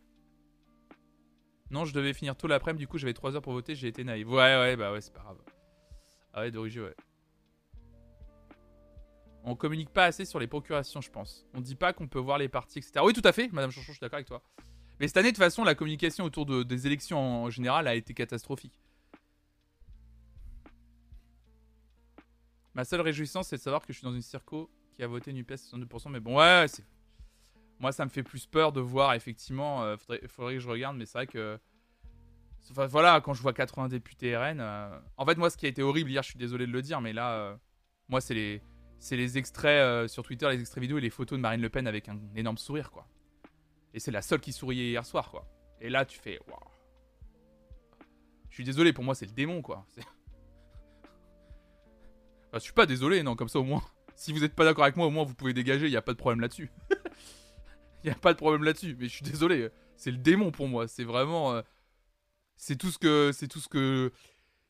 Non, 1.72 1.86
je 1.86 1.94
devais 1.94 2.14
finir 2.14 2.36
tôt 2.36 2.48
l'après-midi, 2.48 2.84
du 2.84 2.88
coup 2.88 3.00
j'avais 3.00 3.14
3 3.14 3.36
heures 3.36 3.42
pour 3.42 3.54
voter, 3.54 3.74
j'ai 3.74 3.88
été 3.88 4.04
naïf. 4.04 4.28
Ouais, 4.28 4.36
ouais, 4.36 4.76
bah 4.76 4.92
ouais, 4.92 5.02
c'est 5.02 5.14
pas 5.14 5.22
grave. 5.22 5.38
Ah 6.34 6.42
ouais, 6.42 6.52
d'origine, 6.52 6.84
ouais. 6.84 6.96
On 9.44 9.56
communique 9.56 9.90
pas 9.90 10.06
assez 10.06 10.26
sur 10.26 10.40
les 10.40 10.48
procurations, 10.48 11.02
je 11.02 11.12
pense. 11.12 11.46
On 11.54 11.60
dit 11.60 11.76
pas 11.76 11.92
qu'on 11.92 12.08
peut 12.08 12.20
voir 12.20 12.38
les 12.38 12.48
partis, 12.48 12.80
etc. 12.80 13.02
Oui, 13.04 13.14
tout 13.14 13.22
à 13.26 13.34
fait, 13.34 13.52
Madame 13.52 13.72
Chanchon, 13.72 13.88
je 13.88 13.94
suis 13.94 14.00
d'accord 14.00 14.18
avec 14.18 14.28
toi. 14.28 14.42
Mais 15.00 15.08
cette 15.08 15.18
année, 15.18 15.32
de 15.32 15.36
toute 15.36 15.44
façon, 15.44 15.64
la 15.64 15.76
communication 15.76 16.24
autour 16.24 16.46
des 16.66 16.88
élections 16.88 17.44
en 17.44 17.50
général 17.50 17.88
a 17.88 17.96
été 17.96 18.14
catastrophique. 18.14 18.80
Ma 22.74 22.86
seule 22.86 23.02
réjouissance, 23.02 23.50
c'est 23.50 23.58
de 23.58 23.62
savoir 23.62 23.86
que 23.86 23.92
je 23.94 24.00
suis 24.00 24.06
dans 24.06 24.14
une 24.14 24.22
circo 24.22 24.70
qui 24.96 25.04
a 25.04 25.08
voté 25.08 25.34
NUPES 25.34 25.56
62%. 25.56 26.10
Mais 26.10 26.20
bon, 26.20 26.38
ouais. 26.38 26.66
Moi, 27.80 27.92
ça 27.92 28.06
me 28.06 28.10
fait 28.10 28.24
plus 28.24 28.46
peur 28.46 28.72
de 28.72 28.82
voir, 28.82 29.14
effectivement. 29.14 29.84
Euh, 29.84 29.98
faudrait, 29.98 30.56
que 30.56 30.60
je 30.60 30.70
regarde, 30.70 30.96
mais 30.96 31.06
c'est 31.06 31.18
vrai 31.18 31.28
que. 31.28 31.60
Enfin, 32.72 32.86
voilà, 32.86 33.20
quand 33.20 33.34
je 33.34 33.42
vois 33.42 33.54
80 33.54 33.90
députés 33.90 34.38
RN. 34.38 34.60
Euh, 34.60 34.98
en 35.18 35.26
fait, 35.26 35.38
moi, 35.38 35.50
ce 35.50 35.58
qui 35.58 35.66
a 35.66 35.70
été 35.70 35.84
horrible 35.84 36.10
hier, 36.10 36.24
je 36.24 36.30
suis 36.30 36.40
désolé 36.40 36.66
de 36.66 36.72
le 36.72 36.82
dire, 36.82 37.02
mais 37.02 37.14
là, 37.14 37.34
euh, 37.34 37.56
moi, 38.08 38.22
c'est 38.22 38.34
les, 38.34 38.62
c'est 39.04 39.18
les 39.18 39.38
extraits 39.38 40.08
sur 40.08 40.24
Twitter, 40.24 40.48
les 40.50 40.62
extraits 40.62 40.82
vidéo 40.82 40.98
et 40.98 41.02
les 41.02 41.10
photos 41.10 41.38
de 41.38 41.42
Marine 41.42 41.62
Le 41.62 41.68
Pen 41.68 41.88
avec 41.88 42.08
un 42.08 42.18
énorme 42.38 42.58
sourire, 42.58 42.90
quoi. 42.90 43.06
Et 43.94 44.00
c'est 44.00 44.12
la 44.12 44.22
seule 44.22 44.40
qui 44.40 44.54
souriait 44.54 44.88
hier 44.88 45.06
soir, 45.06 45.30
quoi. 45.30 45.46
Et 45.82 45.90
là, 45.90 46.06
tu 46.06 46.18
fais. 46.18 46.40
Je 48.50 48.56
suis 48.56 48.64
désolé, 48.64 48.94
pour 48.94 49.04
moi, 49.04 49.14
c'est 49.14 49.26
le 49.26 49.34
démon, 49.34 49.62
quoi. 49.62 49.86
je 52.54 52.60
suis 52.60 52.72
pas 52.72 52.86
désolé, 52.86 53.24
non, 53.24 53.36
comme 53.36 53.50
ça, 53.50 53.60
au 53.60 53.66
moins. 53.66 53.84
Si 54.16 54.32
vous 54.32 54.46
êtes 54.46 54.56
pas 54.56 54.64
d'accord 54.64 54.86
avec 54.86 54.96
moi, 54.96 55.08
au 55.08 55.12
moins, 55.12 55.26
vous 55.26 55.36
pouvez 55.36 55.54
dégager, 55.54 55.88
il 55.88 55.92
n'y 55.92 55.98
a 55.98 56.02
pas 56.02 56.14
de 56.14 56.18
problème 56.18 56.40
là-dessus. 56.40 56.72
Il 58.04 58.08
n'y 58.08 58.12
a 58.12 58.20
pas 58.20 58.34
de 58.34 58.38
problème 58.38 58.64
là-dessus. 58.64 58.98
Mais 59.00 59.08
je 59.08 59.16
suis 59.16 59.24
désolé, 59.24 59.70
c'est 59.96 60.12
le 60.12 60.18
démon 60.18 60.52
pour 60.52 60.68
moi. 60.68 60.90
C'est 60.90 61.06
vraiment. 61.06 61.54
Euh, 61.54 61.62
c'est 62.58 62.78
tout 62.78 62.92
ce 62.92 62.98
que. 62.98 63.32
C'est 63.34 63.48
tout 63.48 63.60
ce 63.60 63.70
que. 63.70 64.12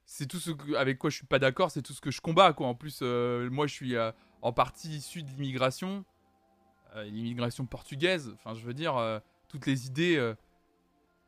C'est 0.05 0.27
tout 0.27 0.39
ce 0.39 0.51
avec 0.75 0.99
quoi 0.99 1.09
je 1.09 1.15
suis 1.15 1.25
pas 1.25 1.39
d'accord, 1.39 1.71
c'est 1.71 1.81
tout 1.81 1.93
ce 1.93 2.01
que 2.01 2.11
je 2.11 2.21
combats, 2.21 2.53
quoi. 2.53 2.67
En 2.67 2.75
plus, 2.75 2.99
euh, 3.01 3.49
moi, 3.49 3.67
je 3.67 3.73
suis 3.73 3.95
euh, 3.95 4.11
en 4.41 4.51
partie 4.51 4.97
issu 4.97 5.23
de 5.23 5.29
l'immigration. 5.29 6.03
Euh, 6.95 7.03
l'immigration 7.05 7.65
portugaise. 7.65 8.31
Enfin, 8.35 8.53
je 8.53 8.65
veux 8.65 8.73
dire, 8.73 9.21
toutes 9.47 9.65
les 9.65 9.87
idées 9.87 10.33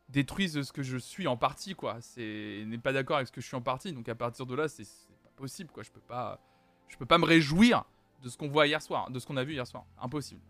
détruisent 0.10 0.62
ce 0.62 0.72
que 0.72 0.84
je 0.84 0.98
suis 0.98 1.28
en 1.28 1.38
partie, 1.38 1.74
quoi. 1.74 1.98
C'est 2.02 2.64
n'est 2.68 2.78
pas 2.78 2.94
d'accord 2.94 3.18
avec 3.18 3.28
ce 3.28 3.32
que 3.32 3.42
je 3.42 3.48
suis 3.48 3.56
en 3.56 3.62
partie. 3.62 3.94
Donc 3.94 4.08
à 4.10 4.16
partir 4.16 4.46
de 4.46 4.54
là, 4.54 4.68
c'est 4.68 4.84
pas 4.84 5.32
possible, 5.36 5.72
quoi. 5.72 5.84
Je 5.84 5.92
peux 5.92 6.02
pas, 6.02 6.40
je 6.88 6.98
peux 6.98 7.06
pas 7.06 7.18
me 7.18 7.26
réjouir 7.26 7.86
de 8.22 8.30
ce 8.30 8.38
qu'on 8.38 8.48
voit 8.48 8.68
hier 8.68 8.82
soir, 8.82 9.10
de 9.10 9.20
ce 9.20 9.26
qu'on 9.26 9.38
a 9.38 9.44
vu 9.44 9.54
hier 9.54 9.66
soir. 9.66 9.86
Impossible. 10.00 10.42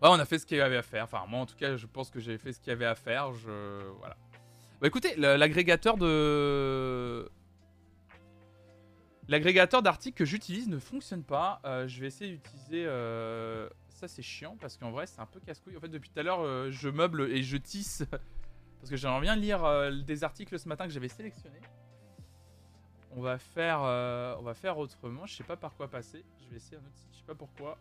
Ouais, 0.00 0.08
on 0.10 0.20
a 0.20 0.24
fait 0.24 0.38
ce 0.38 0.46
qu'il 0.46 0.58
y 0.58 0.60
avait 0.60 0.76
à 0.76 0.82
faire. 0.82 1.04
Enfin, 1.04 1.24
moi, 1.26 1.40
en 1.40 1.46
tout 1.46 1.56
cas, 1.56 1.76
je 1.76 1.86
pense 1.86 2.10
que 2.10 2.20
j'ai 2.20 2.38
fait 2.38 2.52
ce 2.52 2.60
qu'il 2.60 2.68
y 2.68 2.72
avait 2.72 2.86
à 2.86 2.94
faire. 2.94 3.32
Je 3.32 3.82
voilà. 3.98 4.16
Bah 4.80 4.86
écoutez, 4.86 5.16
l'agrégateur 5.16 5.96
de 5.96 7.28
L'agrégateur 9.28 9.82
d'articles 9.82 10.16
que 10.16 10.24
j'utilise 10.24 10.68
ne 10.68 10.78
fonctionne 10.78 11.22
pas. 11.22 11.60
Euh, 11.66 11.86
je 11.86 12.00
vais 12.00 12.06
essayer 12.06 12.32
d'utiliser. 12.32 12.86
Euh, 12.86 13.68
ça, 13.90 14.08
c'est 14.08 14.22
chiant 14.22 14.56
parce 14.58 14.78
qu'en 14.78 14.90
vrai, 14.90 15.06
c'est 15.06 15.20
un 15.20 15.26
peu 15.26 15.38
casse-couille. 15.38 15.76
En 15.76 15.80
fait, 15.80 15.88
depuis 15.88 16.08
tout 16.08 16.18
à 16.18 16.22
l'heure, 16.22 16.40
euh, 16.40 16.70
je 16.70 16.88
meuble 16.88 17.30
et 17.30 17.42
je 17.42 17.58
tisse 17.58 18.04
parce 18.80 18.88
que 18.88 18.96
j'aimerais 18.96 19.20
bien 19.20 19.36
lire 19.36 19.92
des 20.04 20.24
articles 20.24 20.58
ce 20.58 20.66
matin 20.66 20.86
que 20.86 20.92
j'avais 20.92 21.08
sélectionnés. 21.08 21.60
On 23.10 23.20
va 23.20 23.36
faire, 23.36 23.80
on 23.80 24.42
va 24.42 24.54
faire 24.54 24.78
autrement. 24.78 25.26
Je 25.26 25.34
sais 25.34 25.44
pas 25.44 25.56
par 25.56 25.74
quoi 25.74 25.88
passer. 25.88 26.24
Je 26.40 26.48
vais 26.48 26.56
essayer 26.56 26.78
un 26.78 26.80
autre 26.86 26.96
site. 26.96 27.08
Je 27.12 27.18
sais 27.18 27.26
pas 27.26 27.34
pourquoi. 27.34 27.76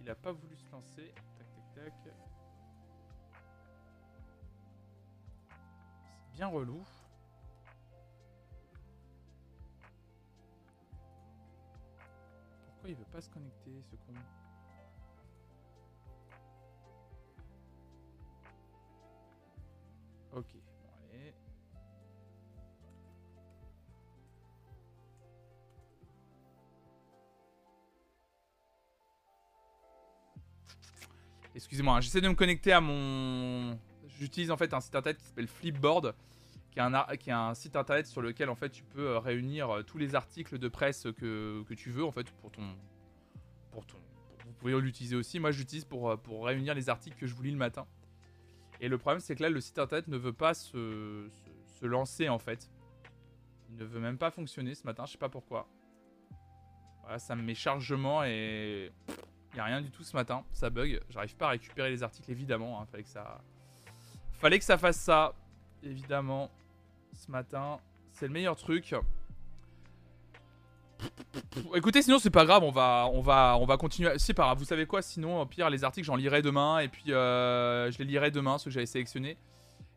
Il 0.00 0.08
a 0.08 0.14
pas 0.14 0.30
voulu 0.30 0.56
se 0.56 0.70
lancer. 0.70 1.12
Tac, 1.36 1.46
tac, 1.74 2.04
tac. 2.04 2.29
Bien 6.40 6.48
relou. 6.48 6.82
Pourquoi 12.64 12.88
il 12.88 12.94
veut 12.94 13.04
pas 13.12 13.20
se 13.20 13.28
connecter, 13.28 13.82
ce 13.82 13.96
con 13.96 14.14
Ok, 20.32 20.46
bon 20.54 20.88
allez. 21.12 21.34
Excusez-moi, 31.54 31.96
hein, 31.96 32.00
j'essaie 32.00 32.22
de 32.22 32.28
me 32.28 32.34
connecter 32.34 32.72
à 32.72 32.80
mon... 32.80 33.78
J'utilise 34.20 34.50
en 34.50 34.58
fait 34.58 34.74
un 34.74 34.80
site 34.80 34.94
internet 34.94 35.18
qui 35.18 35.26
s'appelle 35.26 35.48
Flipboard 35.48 36.14
qui 36.70 36.78
est, 36.78 36.82
un, 36.82 37.16
qui 37.16 37.30
un 37.30 37.54
site 37.54 37.74
internet 37.74 38.06
sur 38.06 38.20
lequel 38.20 38.48
en 38.48 38.54
fait 38.54 38.70
tu 38.70 38.84
peux 38.84 39.08
euh, 39.08 39.18
réunir 39.18 39.70
euh, 39.70 39.82
tous 39.82 39.98
les 39.98 40.14
articles 40.14 40.58
de 40.58 40.68
presse 40.68 41.06
que, 41.16 41.64
que 41.64 41.74
tu 41.74 41.90
veux 41.90 42.04
en 42.04 42.12
fait 42.12 42.30
pour 42.30 42.52
ton 42.52 42.76
pour 43.72 43.86
ton 43.86 43.96
vous 44.44 44.52
pouvez 44.52 44.78
l'utiliser 44.80 45.16
aussi. 45.16 45.40
Moi 45.40 45.52
j'utilise 45.52 45.84
pour, 45.84 46.10
euh, 46.10 46.16
pour 46.16 46.44
réunir 46.44 46.74
les 46.74 46.88
articles 46.88 47.16
que 47.16 47.26
je 47.26 47.34
vous 47.34 47.42
lis 47.42 47.50
le 47.50 47.56
matin. 47.56 47.86
Et 48.80 48.88
le 48.88 48.98
problème 48.98 49.20
c'est 49.20 49.34
que 49.34 49.42
là 49.42 49.48
le 49.48 49.60
site 49.60 49.78
internet 49.78 50.06
ne 50.08 50.16
veut 50.16 50.32
pas 50.32 50.54
se, 50.54 51.28
se, 51.80 51.86
lancer 51.86 52.28
en 52.28 52.38
fait. 52.38 52.70
Il 53.70 53.76
ne 53.76 53.84
veut 53.84 54.00
même 54.00 54.18
pas 54.18 54.30
fonctionner 54.30 54.74
ce 54.74 54.84
matin 54.84 55.06
je 55.06 55.12
sais 55.12 55.18
pas 55.18 55.28
pourquoi. 55.28 55.66
Voilà 57.00 57.18
ça 57.18 57.34
me 57.36 57.42
met 57.42 57.54
chargement 57.54 58.22
et 58.22 58.92
il 59.08 59.54
n'y 59.54 59.60
a 59.60 59.64
rien 59.64 59.80
du 59.80 59.90
tout 59.90 60.04
ce 60.04 60.14
matin. 60.14 60.44
Ça 60.52 60.70
bug. 60.70 61.00
J'arrive 61.08 61.36
pas 61.36 61.46
à 61.46 61.50
récupérer 61.50 61.90
les 61.90 62.02
articles 62.02 62.30
évidemment 62.30 62.80
hein. 62.80 62.86
fallait 62.86 63.02
que 63.02 63.08
ça 63.08 63.42
fallait 64.40 64.58
que 64.58 64.64
ça 64.64 64.78
fasse 64.78 64.98
ça 64.98 65.34
évidemment 65.82 66.50
ce 67.12 67.30
matin. 67.30 67.78
C'est 68.12 68.26
le 68.26 68.32
meilleur 68.32 68.56
truc. 68.56 68.94
Écoutez, 71.74 72.02
sinon 72.02 72.18
c'est 72.18 72.30
pas 72.30 72.44
grave, 72.44 72.62
on 72.62 72.70
va, 72.70 73.08
on 73.12 73.20
va, 73.20 73.56
on 73.58 73.64
va 73.64 73.76
continuer. 73.76 74.10
C'est 74.18 74.34
pas 74.34 74.44
grave, 74.44 74.58
vous 74.58 74.64
savez 74.64 74.86
quoi? 74.86 75.02
Sinon, 75.02 75.40
au 75.40 75.46
pire, 75.46 75.70
les 75.70 75.84
articles, 75.84 76.06
j'en 76.06 76.16
lirai 76.16 76.42
demain 76.42 76.78
et 76.80 76.88
puis 76.88 77.12
euh, 77.12 77.90
je 77.90 77.98
les 77.98 78.04
lirai 78.04 78.30
demain, 78.30 78.58
ceux 78.58 78.66
que 78.66 78.74
j'avais 78.74 78.86
sélectionnés. 78.86 79.36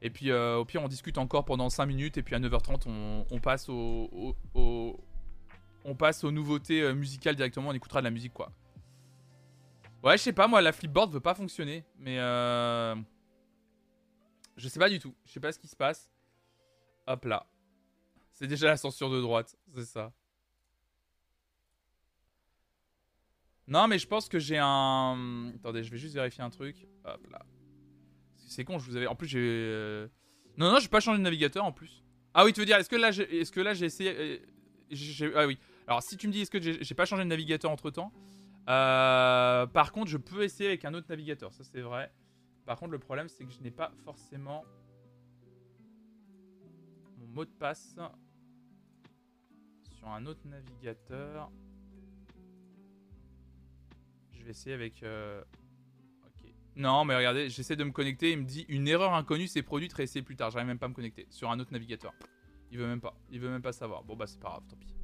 Et 0.02 0.10
puis 0.10 0.32
euh, 0.32 0.58
au 0.58 0.66
pire, 0.66 0.84
on 0.84 0.88
discute 0.88 1.18
encore 1.18 1.46
pendant 1.46 1.70
5 1.70 1.86
minutes 1.86 2.18
et 2.18 2.24
puis 2.24 2.36
à 2.36 2.40
9h30, 2.40 2.88
on, 3.30 3.40
passe 3.40 3.70
au, 3.70 4.36
on 4.54 5.96
passe 5.96 6.24
aux 6.24 6.32
nouveautés 6.32 6.82
euh, 6.82 6.94
musicales 6.94 7.36
directement. 7.36 7.70
On 7.70 7.74
écoutera 7.74 8.02
de 8.02 8.06
la 8.06 8.12
musique, 8.12 8.34
quoi. 8.34 8.52
Ouais, 10.04 10.18
je 10.18 10.24
sais 10.24 10.34
pas, 10.34 10.48
moi, 10.48 10.62
la 10.62 10.74
flipboard 10.74 11.14
veut 11.14 11.22
pas 11.22 11.34
fonctionner, 11.34 11.86
mais 11.98 12.18
je 14.58 14.68
sais 14.68 14.80
pas 14.80 14.90
du 14.90 15.00
tout. 15.00 15.16
Je 15.26 15.32
sais 15.32 15.40
pas 15.40 15.52
ce 15.52 15.60
qui 15.60 15.68
se 15.68 15.76
passe. 15.76 16.12
Hop 17.08 17.26
là. 17.26 17.48
C'est 18.32 18.48
déjà 18.48 18.68
la 18.68 18.78
censure 18.78 19.10
de 19.10 19.22
droite, 19.22 19.56
c'est 19.76 19.86
ça. 19.86 20.14
Non, 23.68 23.88
mais 23.88 23.98
je 23.98 24.08
pense 24.08 24.28
que 24.28 24.40
j'ai 24.40 24.58
un. 24.60 25.52
Attendez, 25.56 25.84
je 25.84 25.92
vais 25.92 25.98
juste 25.98 26.16
vérifier 26.16 26.44
un 26.44 26.50
truc. 26.50 26.88
Hop 27.06 27.26
là. 27.32 27.46
C'est 28.36 28.66
con, 28.66 28.78
je 28.78 28.90
vous 28.90 28.96
avais. 28.96 29.08
En 29.08 29.16
plus, 29.16 29.28
j'ai. 29.28 29.40
Euh, 29.40 30.08
non, 30.58 30.72
non, 30.72 30.80
j'ai 30.80 30.90
pas 30.90 31.00
changé 31.00 31.18
de 31.18 31.24
navigateur 31.24 31.64
en 31.64 31.72
plus. 31.72 32.04
Ah 32.34 32.46
oui, 32.46 32.54
tu 32.54 32.60
veux 32.60 32.66
dire, 32.66 32.78
est-ce 32.78 32.90
que 32.90 32.96
là, 32.96 33.12
j'ai... 33.12 33.86
essayé. 33.86 34.42
Euh, 34.92 35.32
ah 35.36 35.48
oui. 35.48 35.58
Alors, 35.88 36.04
si 36.04 36.18
tu 36.18 36.28
me 36.28 36.34
dis, 36.34 36.42
est-ce 36.42 36.52
que 36.52 36.60
j'ai 36.60 36.96
pas 36.96 37.06
changé 37.06 37.24
de 37.24 37.30
navigateur 37.30 37.72
entre 37.72 37.90
temps 37.90 38.12
euh... 38.70 39.66
Par 39.68 39.92
contre, 39.92 40.10
je 40.10 40.18
peux 40.18 40.44
essayer 40.44 40.70
avec 40.70 40.86
un 40.86 40.94
autre 40.94 41.08
navigateur, 41.10 41.52
ça 41.52 41.64
c'est 41.64 41.82
vrai. 41.82 42.12
Par 42.66 42.78
contre, 42.78 42.92
le 42.92 43.00
problème, 43.00 43.28
c'est 43.28 43.46
que 43.46 43.52
je 43.52 43.62
n'ai 43.62 43.72
pas 43.72 43.92
forcément 44.04 44.64
mot 47.34 47.46
de 47.46 47.52
passe 47.52 47.96
sur 49.90 50.08
un 50.08 50.26
autre 50.26 50.46
navigateur. 50.46 51.52
Je 54.32 54.44
vais 54.44 54.52
essayer 54.52 54.74
avec... 54.74 55.02
Euh, 55.04 55.44
ok. 56.26 56.52
Non, 56.76 57.06
mais 57.06 57.16
regardez, 57.16 57.50
j'essaie 57.50 57.76
de 57.76 57.84
me 57.84 57.92
connecter. 57.92 58.32
Il 58.32 58.40
me 58.40 58.46
dit 58.46 58.66
une 58.70 58.88
erreur 58.88 59.14
inconnue 59.14 59.48
s'est 59.48 59.64
produite, 59.64 59.94
réessayer 59.94 60.22
plus 60.22 60.36
tard. 60.36 60.52
J'arrive 60.52 60.68
même 60.68 60.80
pas 60.80 60.86
à 60.86 60.90
me 60.90 60.94
connecter 60.94 61.28
sur 61.30 61.50
un 61.50 61.60
autre 61.60 61.72
navigateur. 61.72 62.14
Il 62.72 62.78
veut 62.78 62.88
même 62.88 63.02
pas. 63.02 63.16
Il 63.30 63.40
veut 63.40 63.50
même 63.50 63.62
pas 63.62 63.74
savoir. 63.74 64.04
Bon 64.04 64.16
bah 64.16 64.28
c'est 64.28 64.40
pas 64.40 64.50
grave, 64.50 64.64
tant 64.68 64.76
pis. 64.76 64.96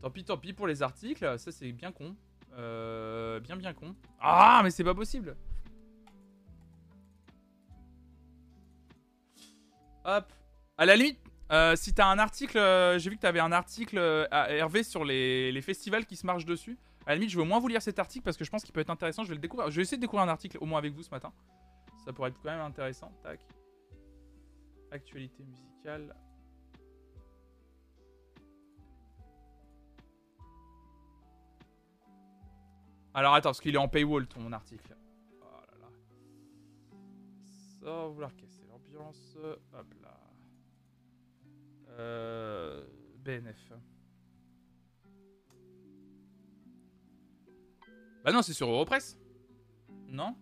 Tant 0.00 0.10
pis, 0.10 0.24
tant 0.24 0.38
pis 0.38 0.52
pour 0.52 0.66
les 0.66 0.82
articles. 0.82 1.38
Ça 1.38 1.52
c'est 1.52 1.72
bien 1.72 1.92
con. 1.92 2.16
Euh, 2.54 3.40
bien 3.40 3.56
bien 3.56 3.72
con. 3.74 3.94
Ah 4.18 4.60
mais 4.64 4.70
c'est 4.70 4.84
pas 4.84 4.94
possible. 4.94 5.36
Hop. 10.04 10.32
À 10.76 10.86
la 10.86 10.96
limite, 10.96 11.18
euh, 11.52 11.76
si 11.76 11.94
t'as 11.94 12.06
un 12.06 12.18
article, 12.18 12.58
euh, 12.58 12.98
j'ai 12.98 13.10
vu 13.10 13.16
que 13.16 13.22
t'avais 13.22 13.40
un 13.40 13.52
article 13.52 13.98
euh, 13.98 14.26
à 14.30 14.50
Hervé 14.50 14.82
sur 14.82 15.04
les, 15.04 15.60
festivals 15.62 16.04
qui 16.04 16.16
se 16.16 16.26
marchent 16.26 16.46
dessus. 16.46 16.78
À 17.06 17.10
la 17.10 17.16
limite, 17.16 17.30
je 17.30 17.38
veux 17.38 17.44
moins 17.44 17.58
vous 17.58 17.68
lire 17.68 17.82
cet 17.82 17.98
article 17.98 18.24
parce 18.24 18.36
que 18.36 18.44
je 18.44 18.50
pense 18.50 18.64
qu'il 18.64 18.72
peut 18.72 18.80
être 18.80 18.90
intéressant. 18.90 19.24
Je 19.24 19.28
vais 19.28 19.34
le 19.34 19.40
découvrir. 19.40 19.70
Je 19.70 19.76
vais 19.76 19.82
essayer 19.82 19.98
de 19.98 20.02
découvrir 20.02 20.26
un 20.26 20.30
article 20.32 20.58
au 20.60 20.66
moins 20.66 20.78
avec 20.78 20.92
vous 20.92 21.02
ce 21.02 21.10
matin. 21.10 21.32
Ça 22.04 22.12
pourrait 22.12 22.30
être 22.30 22.40
quand 22.42 22.50
même 22.50 22.60
intéressant. 22.60 23.12
Tac. 23.22 23.40
Actualité 24.90 25.42
musicale. 25.44 26.14
Alors 33.12 33.34
attends, 33.34 33.50
parce 33.50 33.60
qu'il 33.60 33.74
est 33.74 33.78
en 33.78 33.86
paywall 33.86 34.26
ton 34.26 34.50
article. 34.52 34.96
Oh 35.40 35.44
là 35.68 35.88
là. 37.92 38.08
Vouloir 38.08 38.34
l'ambiance. 39.14 39.58
Hop 39.72 39.94
là. 40.02 40.20
Euh, 41.98 42.84
BNF. 43.18 43.72
Bah 48.24 48.32
non, 48.32 48.42
c'est 48.42 48.54
sur 48.54 48.68
Europress. 48.70 49.18
Non 50.08 50.36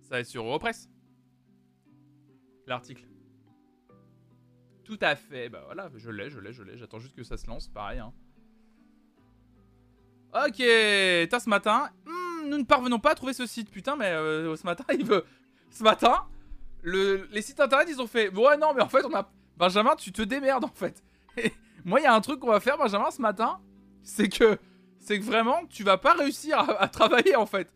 Ça 0.00 0.10
va 0.10 0.20
être 0.20 0.26
sur 0.26 0.44
Europress. 0.44 0.88
L'article. 2.66 3.06
Tout 4.84 4.98
à 5.00 5.16
fait. 5.16 5.48
Bah 5.48 5.62
voilà, 5.66 5.90
je 5.96 6.10
l'ai, 6.10 6.30
je 6.30 6.38
l'ai, 6.38 6.52
je 6.52 6.62
l'ai. 6.62 6.76
J'attends 6.78 6.98
juste 6.98 7.14
que 7.14 7.24
ça 7.24 7.36
se 7.36 7.46
lance, 7.46 7.68
pareil. 7.68 7.98
Hein. 7.98 8.12
Ok, 10.32 10.56
t'as 10.56 11.40
ce 11.40 11.48
matin. 11.48 11.90
Hmm, 12.06 12.48
nous 12.48 12.58
ne 12.58 12.64
parvenons 12.64 12.98
pas 12.98 13.12
à 13.12 13.14
trouver 13.14 13.32
ce 13.32 13.46
site, 13.46 13.70
putain, 13.70 13.96
mais 13.96 14.06
euh, 14.06 14.56
ce 14.56 14.64
matin, 14.64 14.84
il 14.92 15.04
veut. 15.04 15.24
Ce 15.70 15.82
matin, 15.82 16.26
le... 16.86 17.28
les 17.32 17.42
sites 17.42 17.60
internet, 17.60 17.88
ils 17.90 18.00
ont 18.00 18.06
fait. 18.06 18.28
Ouais, 18.34 18.56
non, 18.56 18.72
mais 18.74 18.82
en 18.82 18.88
fait, 18.88 19.04
on 19.04 19.14
a. 19.14 19.28
Benjamin, 19.56 19.96
tu 19.96 20.12
te 20.12 20.22
démerdes 20.22 20.64
en 20.64 20.72
fait. 20.74 21.02
moi, 21.84 22.00
il 22.00 22.04
y 22.04 22.06
a 22.06 22.14
un 22.14 22.20
truc 22.20 22.40
qu'on 22.40 22.48
va 22.48 22.60
faire, 22.60 22.78
Benjamin, 22.78 23.10
ce 23.10 23.20
matin. 23.20 23.60
C'est 24.02 24.28
que. 24.28 24.58
C'est 25.00 25.18
que 25.18 25.24
vraiment, 25.24 25.64
tu 25.68 25.82
vas 25.82 25.98
pas 25.98 26.14
réussir 26.14 26.58
à, 26.58 26.88
travailler 26.88 27.36
en 27.36 27.46
fait. 27.46 27.72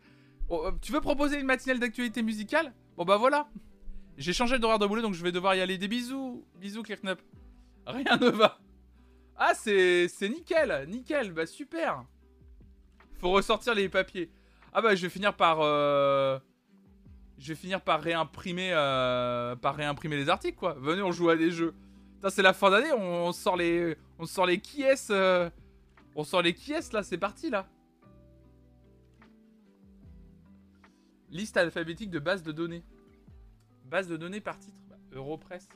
Oh, 0.49 0.62
euh, 0.66 0.73
tu 0.81 0.92
veux 0.92 1.01
proposer 1.01 1.38
une 1.38 1.46
matinale 1.46 1.79
d'actualité 1.79 2.23
musicale? 2.23 2.73
Bon, 2.96 3.05
bah 3.05 3.16
voilà. 3.16 3.49
J'ai 4.16 4.33
changé 4.33 4.59
d'horaire 4.59 4.79
de 4.79 4.87
boulot, 4.87 5.03
donc 5.03 5.14
je 5.14 5.23
vais 5.23 5.33
devoir 5.33 5.55
y 5.55 5.61
aller. 5.61 5.79
Des 5.79 5.88
bisous. 5.88 6.44
Bisous, 6.57 6.83
Kirknup. 6.83 7.20
Rien 7.87 8.16
ne 8.16 8.31
va. 8.31 8.59
Ah, 9.37 9.55
c'est 9.55 10.09
nickel. 10.23 10.87
Nickel. 10.88 11.33
Bah, 11.33 11.46
super. 11.46 12.05
Faut 13.18 13.31
ressortir 13.31 13.75
les 13.75 13.88
papiers. 13.88 14.31
Ah 14.73 14.81
bah 14.81 14.94
je 14.94 15.03
vais 15.03 15.09
finir 15.09 15.35
par... 15.35 15.59
Euh, 15.61 16.38
je 17.40 17.48
vais 17.48 17.55
finir 17.55 17.81
par 17.81 18.00
réimprimer, 18.00 18.70
euh, 18.72 19.57
par 19.57 19.74
réimprimer 19.74 20.16
les 20.16 20.29
articles 20.29 20.59
quoi. 20.59 20.74
Venez 20.74 21.03
on 21.03 21.11
joue 21.11 21.31
à 21.31 21.37
des 21.37 21.50
jeux. 21.50 21.74
c'est 22.29 22.42
la 22.42 22.53
fin 22.53 22.70
d'année, 22.70 22.92
on 22.92 23.33
sort 23.33 23.57
les... 23.57 23.96
On 24.18 24.26
sort 24.26 24.44
les 24.44 24.61
qui 24.61 24.83
est 24.83 25.11
euh, 25.11 25.48
On 26.14 26.22
sort 26.22 26.42
les 26.42 26.53
qui 26.53 26.72
est 26.72 26.92
là, 26.92 27.03
c'est 27.03 27.18
parti 27.18 27.48
là. 27.48 27.66
Liste 31.31 31.57
alphabétique 31.57 32.11
de 32.11 32.18
base 32.18 32.42
de 32.42 32.53
données. 32.53 32.85
Base 33.87 34.09
de 34.09 34.16
données 34.16 34.40
par 34.40 34.59
titre. 34.59 34.79
Bah, 34.88 34.96
Europress. 35.12 35.68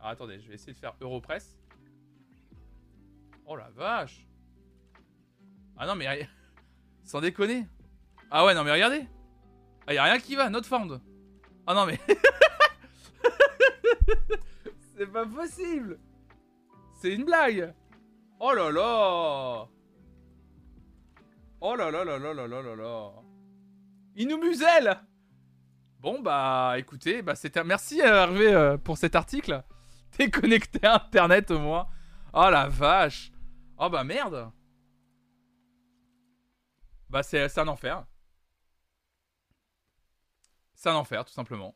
Alors 0.00 0.12
attendez, 0.12 0.40
je 0.40 0.48
vais 0.48 0.54
essayer 0.54 0.72
de 0.72 0.78
faire 0.78 0.94
Europress. 1.00 1.58
Oh 3.44 3.56
la 3.56 3.68
vache 3.70 4.26
ah 5.76 5.86
non, 5.86 5.94
mais. 5.94 6.28
Sans 7.04 7.20
déconner. 7.20 7.66
Ah 8.30 8.44
ouais, 8.44 8.54
non, 8.54 8.64
mais 8.64 8.72
regardez. 8.72 9.06
Ah, 9.86 9.94
y 9.94 9.98
a 9.98 10.04
rien 10.04 10.18
qui 10.18 10.34
va, 10.34 10.50
not 10.50 10.64
found. 10.64 11.00
Ah 11.66 11.74
non, 11.74 11.86
mais. 11.86 11.98
C'est 14.96 15.06
pas 15.06 15.26
possible. 15.26 15.98
C'est 16.94 17.12
une 17.12 17.24
blague. 17.24 17.74
Oh 18.40 18.52
là 18.52 18.70
là. 18.70 19.68
Oh 21.60 21.76
là 21.76 21.90
là 21.90 22.04
là 22.04 22.18
là 22.18 22.34
là 22.34 22.46
là 22.46 22.62
là 22.62 22.76
là. 22.76 23.12
Il 24.14 24.28
nous 24.28 24.38
muselle. 24.38 24.98
Bon 26.00 26.20
bah 26.20 26.74
écoutez, 26.78 27.22
bah 27.22 27.34
c'était 27.34 27.64
merci 27.64 28.00
euh, 28.00 28.22
Hervé 28.22 28.54
euh, 28.54 28.76
pour 28.76 28.96
cet 28.98 29.14
article. 29.14 29.62
T'es 30.12 30.30
connecté 30.30 30.86
à 30.86 30.94
internet 30.96 31.50
au 31.50 31.58
moins. 31.58 31.88
Oh 32.32 32.48
la 32.50 32.68
vache. 32.68 33.32
Oh 33.78 33.88
bah 33.90 34.04
merde. 34.04 34.50
Bah, 37.08 37.22
c'est 37.22 37.58
un 37.58 37.68
enfer. 37.68 38.04
C'est 40.86 40.90
un 40.90 40.94
enfer, 40.94 41.24
tout 41.24 41.32
simplement. 41.32 41.74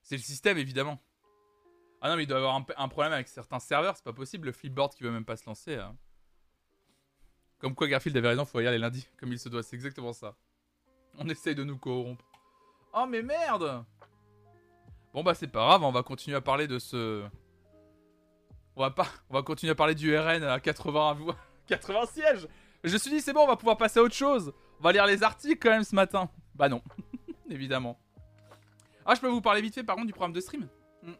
C'est 0.00 0.16
le 0.16 0.22
système, 0.22 0.56
évidemment. 0.56 0.98
Ah 2.00 2.08
non, 2.08 2.16
mais 2.16 2.22
il 2.22 2.26
doit 2.26 2.38
y 2.38 2.40
avoir 2.40 2.54
un, 2.54 2.88
problème 2.88 3.12
avec 3.12 3.28
certains 3.28 3.58
serveurs, 3.58 3.94
c'est 3.94 4.04
pas 4.04 4.14
possible. 4.14 4.46
Le 4.46 4.52
flipboard 4.52 4.94
qui 4.94 5.02
veut 5.02 5.10
même 5.10 5.26
pas 5.26 5.36
se 5.36 5.44
lancer. 5.44 5.74
Hein. 5.74 5.94
Comme 7.58 7.74
quoi 7.74 7.86
Garfield 7.86 8.16
avait 8.16 8.28
raison, 8.28 8.46
faut 8.46 8.56
regarder 8.56 8.78
les 8.78 8.82
lundis, 8.82 9.06
comme 9.18 9.34
il 9.34 9.38
se 9.38 9.50
doit, 9.50 9.62
c'est 9.62 9.76
exactement 9.76 10.14
ça. 10.14 10.34
On 11.18 11.28
essaye 11.28 11.54
de 11.54 11.62
nous 11.62 11.76
corrompre. 11.76 12.24
Oh 12.94 13.04
mais 13.06 13.20
merde 13.20 13.84
Bon 15.12 15.22
bah 15.22 15.34
c'est 15.34 15.48
pas 15.48 15.66
grave, 15.66 15.82
on 15.82 15.92
va 15.92 16.02
continuer 16.02 16.38
à 16.38 16.40
parler 16.40 16.66
de 16.66 16.78
ce... 16.78 17.22
On 18.76 18.80
va 18.80 18.92
pas... 18.92 19.08
On 19.28 19.34
va 19.34 19.42
continuer 19.42 19.72
à 19.72 19.74
parler 19.74 19.94
du 19.94 20.16
RN 20.16 20.42
à 20.42 20.58
80... 20.58 21.18
80 21.66 22.06
sièges 22.14 22.48
je 22.84 22.92
me 22.92 22.98
suis 22.98 23.10
dit, 23.10 23.20
c'est 23.22 23.32
bon, 23.32 23.44
on 23.44 23.46
va 23.46 23.56
pouvoir 23.56 23.78
passer 23.78 23.98
à 23.98 24.02
autre 24.02 24.14
chose. 24.14 24.52
On 24.78 24.82
va 24.82 24.92
lire 24.92 25.06
les 25.06 25.22
articles 25.22 25.58
quand 25.58 25.70
même 25.70 25.84
ce 25.84 25.94
matin. 25.94 26.28
Bah 26.54 26.68
non, 26.68 26.82
évidemment. 27.50 27.98
Ah, 29.06 29.14
je 29.14 29.20
peux 29.20 29.28
vous 29.28 29.40
parler 29.40 29.60
vite 29.60 29.74
fait 29.74 29.84
par 29.84 29.96
contre 29.96 30.06
du 30.06 30.12
programme 30.12 30.32
de 30.32 30.40
stream? 30.40 30.68
Hmm. 31.02 31.12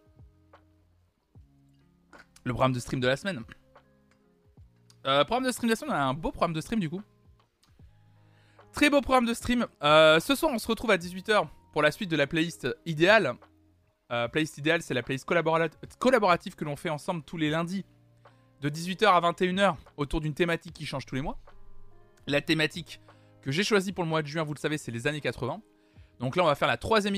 Le 2.45 2.53
programme 2.53 2.73
de 2.73 2.81
stream 2.81 3.01
de 3.01 3.07
la 3.07 3.17
semaine. 3.17 3.43
Euh, 5.07 5.25
programme 5.25 5.45
de 5.45 5.53
stream 5.53 5.69
de 5.69 5.73
la 5.73 5.77
semaine, 5.77 5.95
on 5.95 5.99
a 5.99 6.05
un 6.05 6.15
beau 6.15 6.31
programme 6.31 6.55
de 6.55 6.61
stream 6.61 6.81
du 6.81 6.89
coup. 6.89 7.03
Très 8.73 8.91
beau 8.91 9.01
programme 9.01 9.27
de 9.27 9.35
stream. 9.35 9.67
Euh, 9.83 10.19
ce 10.19 10.35
soir, 10.35 10.51
on 10.53 10.59
se 10.59 10.67
retrouve 10.67 10.91
à 10.91 10.97
18h 10.97 11.47
pour 11.73 11.83
la 11.83 11.93
suite 11.93 12.11
de 12.11 12.17
la 12.17 12.27
playlist 12.27 12.69
idéale. 12.87 13.35
Euh, 14.11 14.29
playlist 14.29 14.59
idéale, 14.59 14.83
c'est 14.83 14.95
la 14.95 15.03
playlist 15.03 15.27
collaborative 15.99 16.55
que 16.55 16.65
l'on 16.65 16.77
fait 16.77 16.91
ensemble 16.91 17.23
tous 17.23 17.37
les 17.37 17.51
lundis 17.51 17.85
de 18.61 18.71
18h 18.71 19.07
à 19.07 19.21
21h 19.21 19.77
autour 19.97 20.21
d'une 20.21 20.35
thématique 20.35 20.73
qui 20.73 20.87
change 20.87 21.05
tous 21.05 21.15
les 21.15 21.21
mois. 21.21 21.39
La 22.27 22.41
thématique 22.41 23.01
que 23.43 23.51
j'ai 23.53 23.63
choisie 23.63 23.93
pour 23.93 24.05
le 24.05 24.11
mois 24.11 24.23
de 24.23 24.27
juin, 24.27 24.43
vous 24.43 24.55
le 24.55 24.59
savez, 24.59 24.79
c'est 24.79 24.91
les 24.91 25.07
années 25.07 25.21
80. 25.21 25.61
Donc 26.21 26.37
là, 26.37 26.43
on 26.43 26.47
va 26.47 26.55
faire 26.55 26.69
la 26.69 26.77
troisième, 26.77 27.15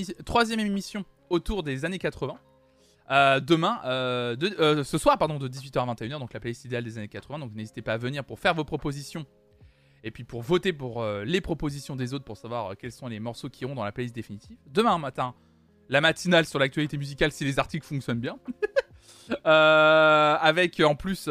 émission 0.61 1.05
autour 1.31 1.63
des 1.63 1.85
années 1.85 1.99
80. 1.99 2.39
Euh, 3.09 3.41
demain, 3.41 3.81
euh, 3.85 4.37
euh, 4.43 4.83
ce 4.83 4.99
soir, 4.99 5.17
pardon, 5.19 5.39
de 5.39 5.49
18h 5.49 5.79
à 5.79 5.95
21h, 5.95 6.19
donc 6.19 6.33
la 6.33 6.41
playlist 6.41 6.65
idéale 6.65 6.85
des 6.85 6.99
années 6.99 7.09
80. 7.09 7.39
Donc 7.39 7.55
n'hésitez 7.55 7.83
pas 7.83 7.95
à 7.95 7.97
venir 7.99 8.25
pour 8.25 8.39
faire 8.41 8.55
vos 8.55 8.65
propositions 8.65 9.27
et 10.03 10.11
puis 10.11 10.25
pour 10.25 10.43
voter 10.43 10.73
pour 10.73 11.05
les 11.05 11.41
propositions 11.41 11.97
des 11.97 12.15
autres 12.15 12.25
pour 12.25 12.37
savoir 12.37 12.77
quels 12.77 12.93
sont 12.93 13.09
les 13.09 13.19
morceaux 13.19 13.49
qui 13.49 13.63
iront 13.65 13.75
dans 13.75 13.85
la 13.85 13.93
playlist 13.93 14.15
définitive. 14.15 14.57
Demain 14.67 14.99
matin, 14.99 15.35
la 15.89 16.01
matinale 16.01 16.47
sur 16.47 16.59
l'actualité 16.59 16.97
musicale 16.97 17.33
si 17.33 17.45
les 17.45 17.59
articles 17.59 17.87
fonctionnent 17.87 18.21
bien. 18.21 18.39
avec 19.45 20.81
en 20.81 20.95
plus, 20.95 21.29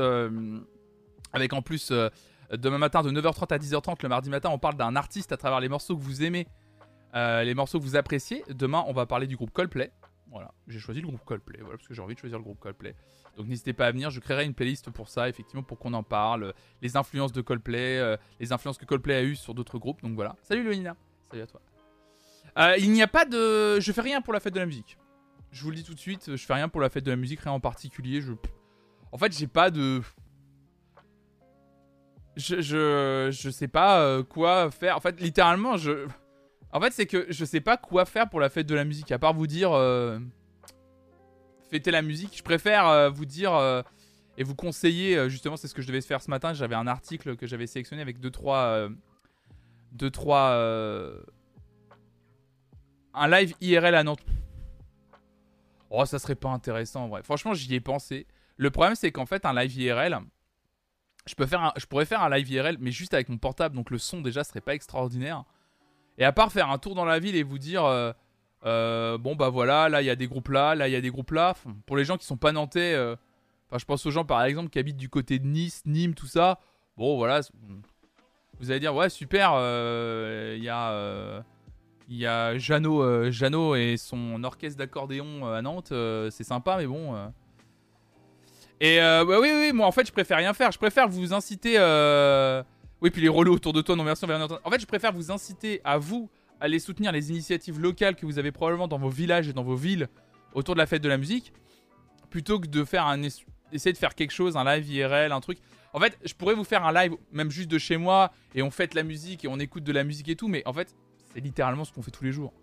avec 1.33 1.53
en 1.53 1.61
plus 1.61 1.91
Demain 2.51 2.77
matin, 2.77 3.01
de 3.01 3.09
9h30 3.09 3.53
à 3.53 3.57
10h30, 3.57 3.97
le 4.03 4.09
mardi 4.09 4.29
matin, 4.29 4.49
on 4.49 4.59
parle 4.59 4.75
d'un 4.75 4.95
artiste 4.95 5.31
à 5.31 5.37
travers 5.37 5.59
les 5.59 5.69
morceaux 5.69 5.95
que 5.97 6.01
vous 6.01 6.23
aimez, 6.23 6.47
euh, 7.13 7.43
les 7.43 7.53
morceaux 7.53 7.79
que 7.79 7.83
vous 7.83 7.95
appréciez. 7.95 8.43
Demain, 8.49 8.83
on 8.87 8.93
va 8.93 9.05
parler 9.05 9.27
du 9.27 9.35
groupe 9.35 9.51
Coldplay. 9.51 9.91
Voilà, 10.31 10.51
j'ai 10.67 10.79
choisi 10.79 10.99
le 10.99 11.07
groupe 11.07 11.23
Coldplay, 11.23 11.59
voilà, 11.61 11.77
parce 11.77 11.87
que 11.87 11.93
j'ai 11.93 12.01
envie 12.01 12.15
de 12.15 12.19
choisir 12.19 12.37
le 12.37 12.43
groupe 12.43 12.59
Coldplay. 12.59 12.95
Donc 13.37 13.47
n'hésitez 13.47 13.73
pas 13.73 13.87
à 13.87 13.91
venir, 13.91 14.09
je 14.09 14.19
créerai 14.19 14.43
une 14.45 14.53
playlist 14.53 14.89
pour 14.89 15.07
ça, 15.07 15.29
effectivement, 15.29 15.63
pour 15.63 15.77
qu'on 15.79 15.93
en 15.93 16.03
parle. 16.03 16.53
Les 16.81 16.97
influences 16.97 17.31
de 17.31 17.41
Coldplay, 17.41 17.99
euh, 17.99 18.17
les 18.39 18.51
influences 18.51 18.77
que 18.77 18.85
Coldplay 18.85 19.15
a 19.15 19.23
eues 19.23 19.35
sur 19.35 19.53
d'autres 19.53 19.77
groupes. 19.77 20.01
Donc 20.01 20.15
voilà. 20.15 20.35
Salut 20.41 20.63
Léonina, 20.63 20.95
salut 21.29 21.43
à 21.43 21.47
toi. 21.47 21.61
Euh, 22.57 22.75
il 22.79 22.91
n'y 22.91 23.01
a 23.01 23.07
pas 23.07 23.25
de. 23.25 23.79
Je 23.79 23.91
fais 23.91 24.01
rien 24.01 24.21
pour 24.21 24.33
la 24.33 24.39
fête 24.39 24.53
de 24.53 24.59
la 24.59 24.65
musique. 24.65 24.97
Je 25.51 25.63
vous 25.63 25.69
le 25.69 25.77
dis 25.77 25.83
tout 25.83 25.93
de 25.93 25.99
suite, 25.99 26.35
je 26.35 26.45
fais 26.45 26.53
rien 26.53 26.67
pour 26.67 26.81
la 26.81 26.89
fête 26.89 27.05
de 27.05 27.11
la 27.11 27.17
musique, 27.17 27.39
rien 27.39 27.53
en 27.53 27.61
particulier. 27.61 28.21
Je... 28.21 28.33
En 29.13 29.17
fait, 29.17 29.37
j'ai 29.37 29.47
pas 29.47 29.71
de 29.71 30.01
je, 32.35 32.59
je, 32.59 33.29
je 33.31 33.49
sais 33.49 33.69
pas 33.69 34.21
quoi 34.23 34.69
faire. 34.71 34.97
En 34.97 34.99
fait, 34.99 35.21
littéralement, 35.21 35.77
je. 35.77 36.07
En 36.71 36.81
fait, 36.81 36.91
c'est 36.91 37.05
que 37.05 37.25
je 37.29 37.45
sais 37.45 37.61
pas 37.61 37.77
quoi 37.77 38.05
faire 38.05 38.29
pour 38.29 38.39
la 38.39 38.49
fête 38.49 38.67
de 38.67 38.75
la 38.75 38.83
musique, 38.83 39.11
à 39.11 39.19
part 39.19 39.33
vous 39.33 39.47
dire. 39.47 39.71
Euh, 39.73 40.19
fêter 41.69 41.91
la 41.91 42.01
musique. 42.01 42.37
Je 42.37 42.43
préfère 42.43 42.87
euh, 42.87 43.09
vous 43.09 43.25
dire. 43.25 43.53
et 44.37 44.43
vous 44.43 44.55
conseiller, 44.55 45.29
justement, 45.29 45.57
c'est 45.57 45.67
ce 45.67 45.73
que 45.73 45.81
je 45.81 45.87
devais 45.87 46.01
faire 46.01 46.21
ce 46.21 46.29
matin. 46.29 46.53
J'avais 46.53 46.75
un 46.75 46.87
article 46.87 47.35
que 47.35 47.47
j'avais 47.47 47.67
sélectionné 47.67 48.01
avec 48.01 48.19
2-3. 48.19 48.93
2-3. 49.95 51.21
un 53.13 53.27
live 53.29 53.53
IRL 53.61 53.95
à 53.95 54.03
Nantes. 54.03 54.25
Oh, 55.89 56.05
ça 56.05 56.19
serait 56.19 56.35
pas 56.35 56.49
intéressant 56.49 57.05
en 57.05 57.07
vrai. 57.07 57.23
Franchement, 57.23 57.53
j'y 57.53 57.73
ai 57.73 57.79
pensé. 57.79 58.27
Le 58.57 58.69
problème, 58.69 58.95
c'est 58.95 59.11
qu'en 59.11 59.25
fait, 59.25 59.45
un 59.45 59.53
live 59.53 59.75
IRL, 59.77 60.19
je, 61.25 61.35
peux 61.35 61.45
faire 61.45 61.73
je 61.77 61.85
pourrais 61.85 62.05
faire 62.05 62.21
un 62.21 62.29
live 62.29 62.49
IRL, 62.49 62.77
mais 62.79 62.91
juste 62.91 63.13
avec 63.13 63.29
mon 63.29 63.37
portable, 63.37 63.75
donc 63.75 63.89
le 63.89 63.97
son 63.97 64.21
déjà 64.21 64.43
serait 64.43 64.61
pas 64.61 64.75
extraordinaire. 64.75 65.43
Et 66.17 66.23
à 66.23 66.31
part 66.31 66.51
faire 66.51 66.69
un 66.69 66.77
tour 66.77 66.95
dans 66.95 67.05
la 67.05 67.19
ville 67.19 67.35
et 67.35 67.43
vous 67.43 67.59
dire, 67.59 67.83
euh, 67.85 68.11
euh, 68.65 69.17
bon 69.17 69.35
bah 69.35 69.49
voilà, 69.49 69.89
là 69.89 70.01
il 70.01 70.05
y 70.05 70.09
a 70.09 70.15
des 70.15 70.27
groupes 70.27 70.49
là, 70.49 70.75
là 70.75 70.87
il 70.87 70.91
y 70.91 70.95
a 70.95 71.01
des 71.01 71.09
groupes 71.09 71.31
là. 71.31 71.55
Pour 71.85 71.97
les 71.97 72.05
gens 72.05 72.17
qui 72.17 72.25
sont 72.25 72.37
pas 72.37 72.51
nantais, 72.51 72.93
euh, 72.93 73.15
enfin 73.67 73.77
je 73.77 73.85
pense 73.85 74.05
aux 74.05 74.11
gens 74.11 74.25
par 74.25 74.43
exemple 74.43 74.69
qui 74.69 74.79
habitent 74.79 74.97
du 74.97 75.09
côté 75.09 75.39
de 75.39 75.45
Nice, 75.45 75.83
Nîmes, 75.85 76.13
tout 76.13 76.27
ça. 76.27 76.59
Bon 76.97 77.17
voilà, 77.17 77.41
vous 78.59 78.71
allez 78.71 78.79
dire 78.79 78.95
ouais 78.95 79.09
super, 79.09 79.51
il 80.55 80.63
y 80.63 80.69
a 80.69 81.43
il 82.07 82.17
y 82.17 82.25
a 82.25 82.57
Jeannot, 82.57 83.31
Jeannot 83.31 83.75
et 83.75 83.97
son 83.97 84.43
orchestre 84.43 84.77
d'accordéon 84.77 85.45
à 85.47 85.61
Nantes, 85.61 85.93
c'est 86.29 86.45
sympa 86.45 86.77
mais 86.77 86.87
bon. 86.87 87.13
Et 88.79 88.99
bah 88.99 89.39
oui, 89.41 89.51
oui, 89.53 89.73
moi 89.73 89.85
en 89.85 89.91
fait 89.91 90.07
je 90.07 90.13
préfère 90.13 90.37
rien 90.37 90.53
faire. 90.53 90.71
Je 90.71 90.77
préfère 90.77 91.09
vous 91.09 91.33
inciter. 91.33 91.77
Oui, 93.01 93.09
puis 93.09 93.21
les 93.21 93.29
relais 93.29 93.49
autour 93.49 93.73
de 93.73 93.81
toi, 93.81 93.95
non 93.95 94.03
merci, 94.03 94.25
En 94.25 94.69
fait, 94.69 94.79
je 94.79 94.85
préfère 94.85 95.11
vous 95.11 95.31
inciter 95.31 95.81
à 95.83 95.97
vous 95.97 96.29
aller 96.59 96.79
soutenir 96.79 97.11
les 97.11 97.29
initiatives 97.29 97.79
locales 97.79 98.15
que 98.15 98.25
vous 98.25 98.39
avez 98.39 98.51
probablement 98.51 98.87
dans 98.87 98.97
vos 98.97 99.09
villages 99.09 99.49
et 99.49 99.53
dans 99.53 99.63
vos 99.63 99.75
villes 99.75 100.07
autour 100.53 100.75
de 100.75 100.79
la 100.79 100.85
fête 100.85 101.03
de 101.03 101.09
la 101.09 101.17
musique, 101.17 101.51
plutôt 102.29 102.59
que 102.59 102.67
de 102.67 102.83
faire 102.83 103.05
un 103.05 103.21
essayer 103.23 103.91
de 103.91 103.97
faire 103.97 104.15
quelque 104.15 104.31
chose, 104.31 104.55
un 104.55 104.63
live 104.63 104.89
IRL, 104.89 105.31
un 105.31 105.41
truc. 105.41 105.59
En 105.93 105.99
fait, 105.99 106.17
je 106.23 106.33
pourrais 106.33 106.55
vous 106.55 106.63
faire 106.63 106.85
un 106.85 106.93
live, 106.93 107.17
même 107.31 107.51
juste 107.51 107.69
de 107.69 107.77
chez 107.77 107.97
moi, 107.97 108.31
et 108.53 108.61
on 108.61 108.71
fête 108.71 108.93
la 108.93 109.03
musique 109.03 109.43
et 109.43 109.47
on 109.47 109.59
écoute 109.59 109.83
de 109.83 109.91
la 109.91 110.03
musique 110.03 110.29
et 110.29 110.35
tout, 110.35 110.47
mais 110.47 110.63
en 110.65 110.73
fait, 110.73 110.95
c'est 111.33 111.41
littéralement 111.41 111.83
ce 111.83 111.91
qu'on 111.91 112.01
fait 112.01 112.11
tous 112.11 112.23
les 112.23 112.31
jours. 112.31 112.53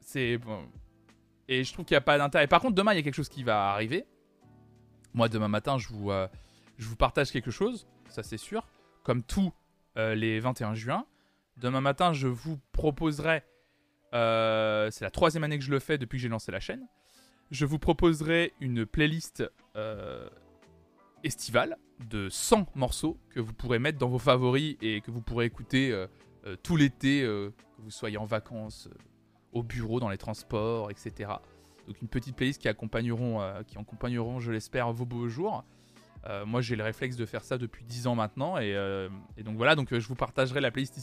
C'est 0.00 0.38
bon. 0.38 0.68
Et 1.48 1.64
je 1.64 1.72
trouve 1.72 1.84
qu'il 1.84 1.94
n'y 1.94 1.98
a 1.98 2.02
pas 2.02 2.18
d'intérêt. 2.18 2.46
Par 2.46 2.60
contre, 2.60 2.74
demain, 2.74 2.92
il 2.92 2.96
y 2.96 2.98
a 3.00 3.02
quelque 3.02 3.14
chose 3.14 3.28
qui 3.28 3.42
va 3.42 3.70
arriver. 3.70 4.04
Moi, 5.12 5.28
demain 5.28 5.48
matin, 5.48 5.78
je 5.78 5.88
vous, 5.88 6.10
euh, 6.10 6.28
je 6.78 6.86
vous 6.86 6.96
partage 6.96 7.30
quelque 7.30 7.50
chose 7.50 7.86
ça 8.14 8.22
c'est 8.22 8.38
sûr, 8.38 8.66
comme 9.02 9.22
tous 9.22 9.52
euh, 9.96 10.14
les 10.14 10.40
21 10.40 10.74
juin. 10.74 11.04
Demain 11.56 11.80
matin, 11.80 12.12
je 12.12 12.28
vous 12.28 12.58
proposerai, 12.72 13.42
euh, 14.12 14.90
c'est 14.90 15.04
la 15.04 15.10
troisième 15.10 15.44
année 15.44 15.58
que 15.58 15.64
je 15.64 15.70
le 15.70 15.80
fais 15.80 15.98
depuis 15.98 16.18
que 16.18 16.22
j'ai 16.22 16.28
lancé 16.28 16.50
la 16.50 16.60
chaîne, 16.60 16.86
je 17.50 17.66
vous 17.66 17.78
proposerai 17.78 18.54
une 18.60 18.86
playlist 18.86 19.44
euh, 19.76 20.28
estivale 21.22 21.76
de 22.08 22.28
100 22.28 22.66
morceaux 22.74 23.18
que 23.30 23.40
vous 23.40 23.52
pourrez 23.52 23.78
mettre 23.78 23.98
dans 23.98 24.08
vos 24.08 24.18
favoris 24.18 24.76
et 24.80 25.00
que 25.00 25.10
vous 25.10 25.20
pourrez 25.20 25.46
écouter 25.46 25.94
tout 26.64 26.76
l'été, 26.76 27.20
que 27.22 27.52
vous 27.78 27.90
soyez 27.90 28.16
en 28.16 28.24
vacances, 28.24 28.88
au 29.52 29.62
bureau, 29.62 30.00
dans 30.00 30.08
les 30.08 30.18
transports, 30.18 30.90
etc. 30.90 31.30
Donc 31.86 32.02
une 32.02 32.08
petite 32.08 32.34
playlist 32.34 32.60
qui 32.60 32.68
accompagneront, 32.68 33.40
qui 33.68 33.78
accompagneront 33.78 34.40
je 34.40 34.50
l'espère, 34.50 34.92
vos 34.92 35.06
beaux 35.06 35.28
jours. 35.28 35.64
Euh, 36.26 36.46
moi, 36.46 36.60
j'ai 36.60 36.76
le 36.76 36.84
réflexe 36.84 37.16
de 37.16 37.26
faire 37.26 37.42
ça 37.42 37.58
depuis 37.58 37.84
10 37.84 38.06
ans 38.06 38.14
maintenant. 38.14 38.56
Et, 38.58 38.74
euh, 38.74 39.08
donc 39.38 39.56
voilà, 39.56 39.74
donc 39.74 39.92
euh, 39.92 40.00
je 40.00 40.08
vous 40.08 40.14
partagerai 40.14 40.60
la 40.60 40.70
playlist 40.70 40.96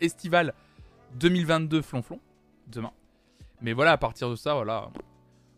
estivale 0.00 0.54
2022 1.14 1.82
Flonflon 1.82 2.20
demain. 2.66 2.92
Mais 3.62 3.72
voilà, 3.72 3.92
à 3.92 3.96
partir 3.96 4.28
de 4.28 4.36
ça, 4.36 4.54
voilà. 4.54 4.90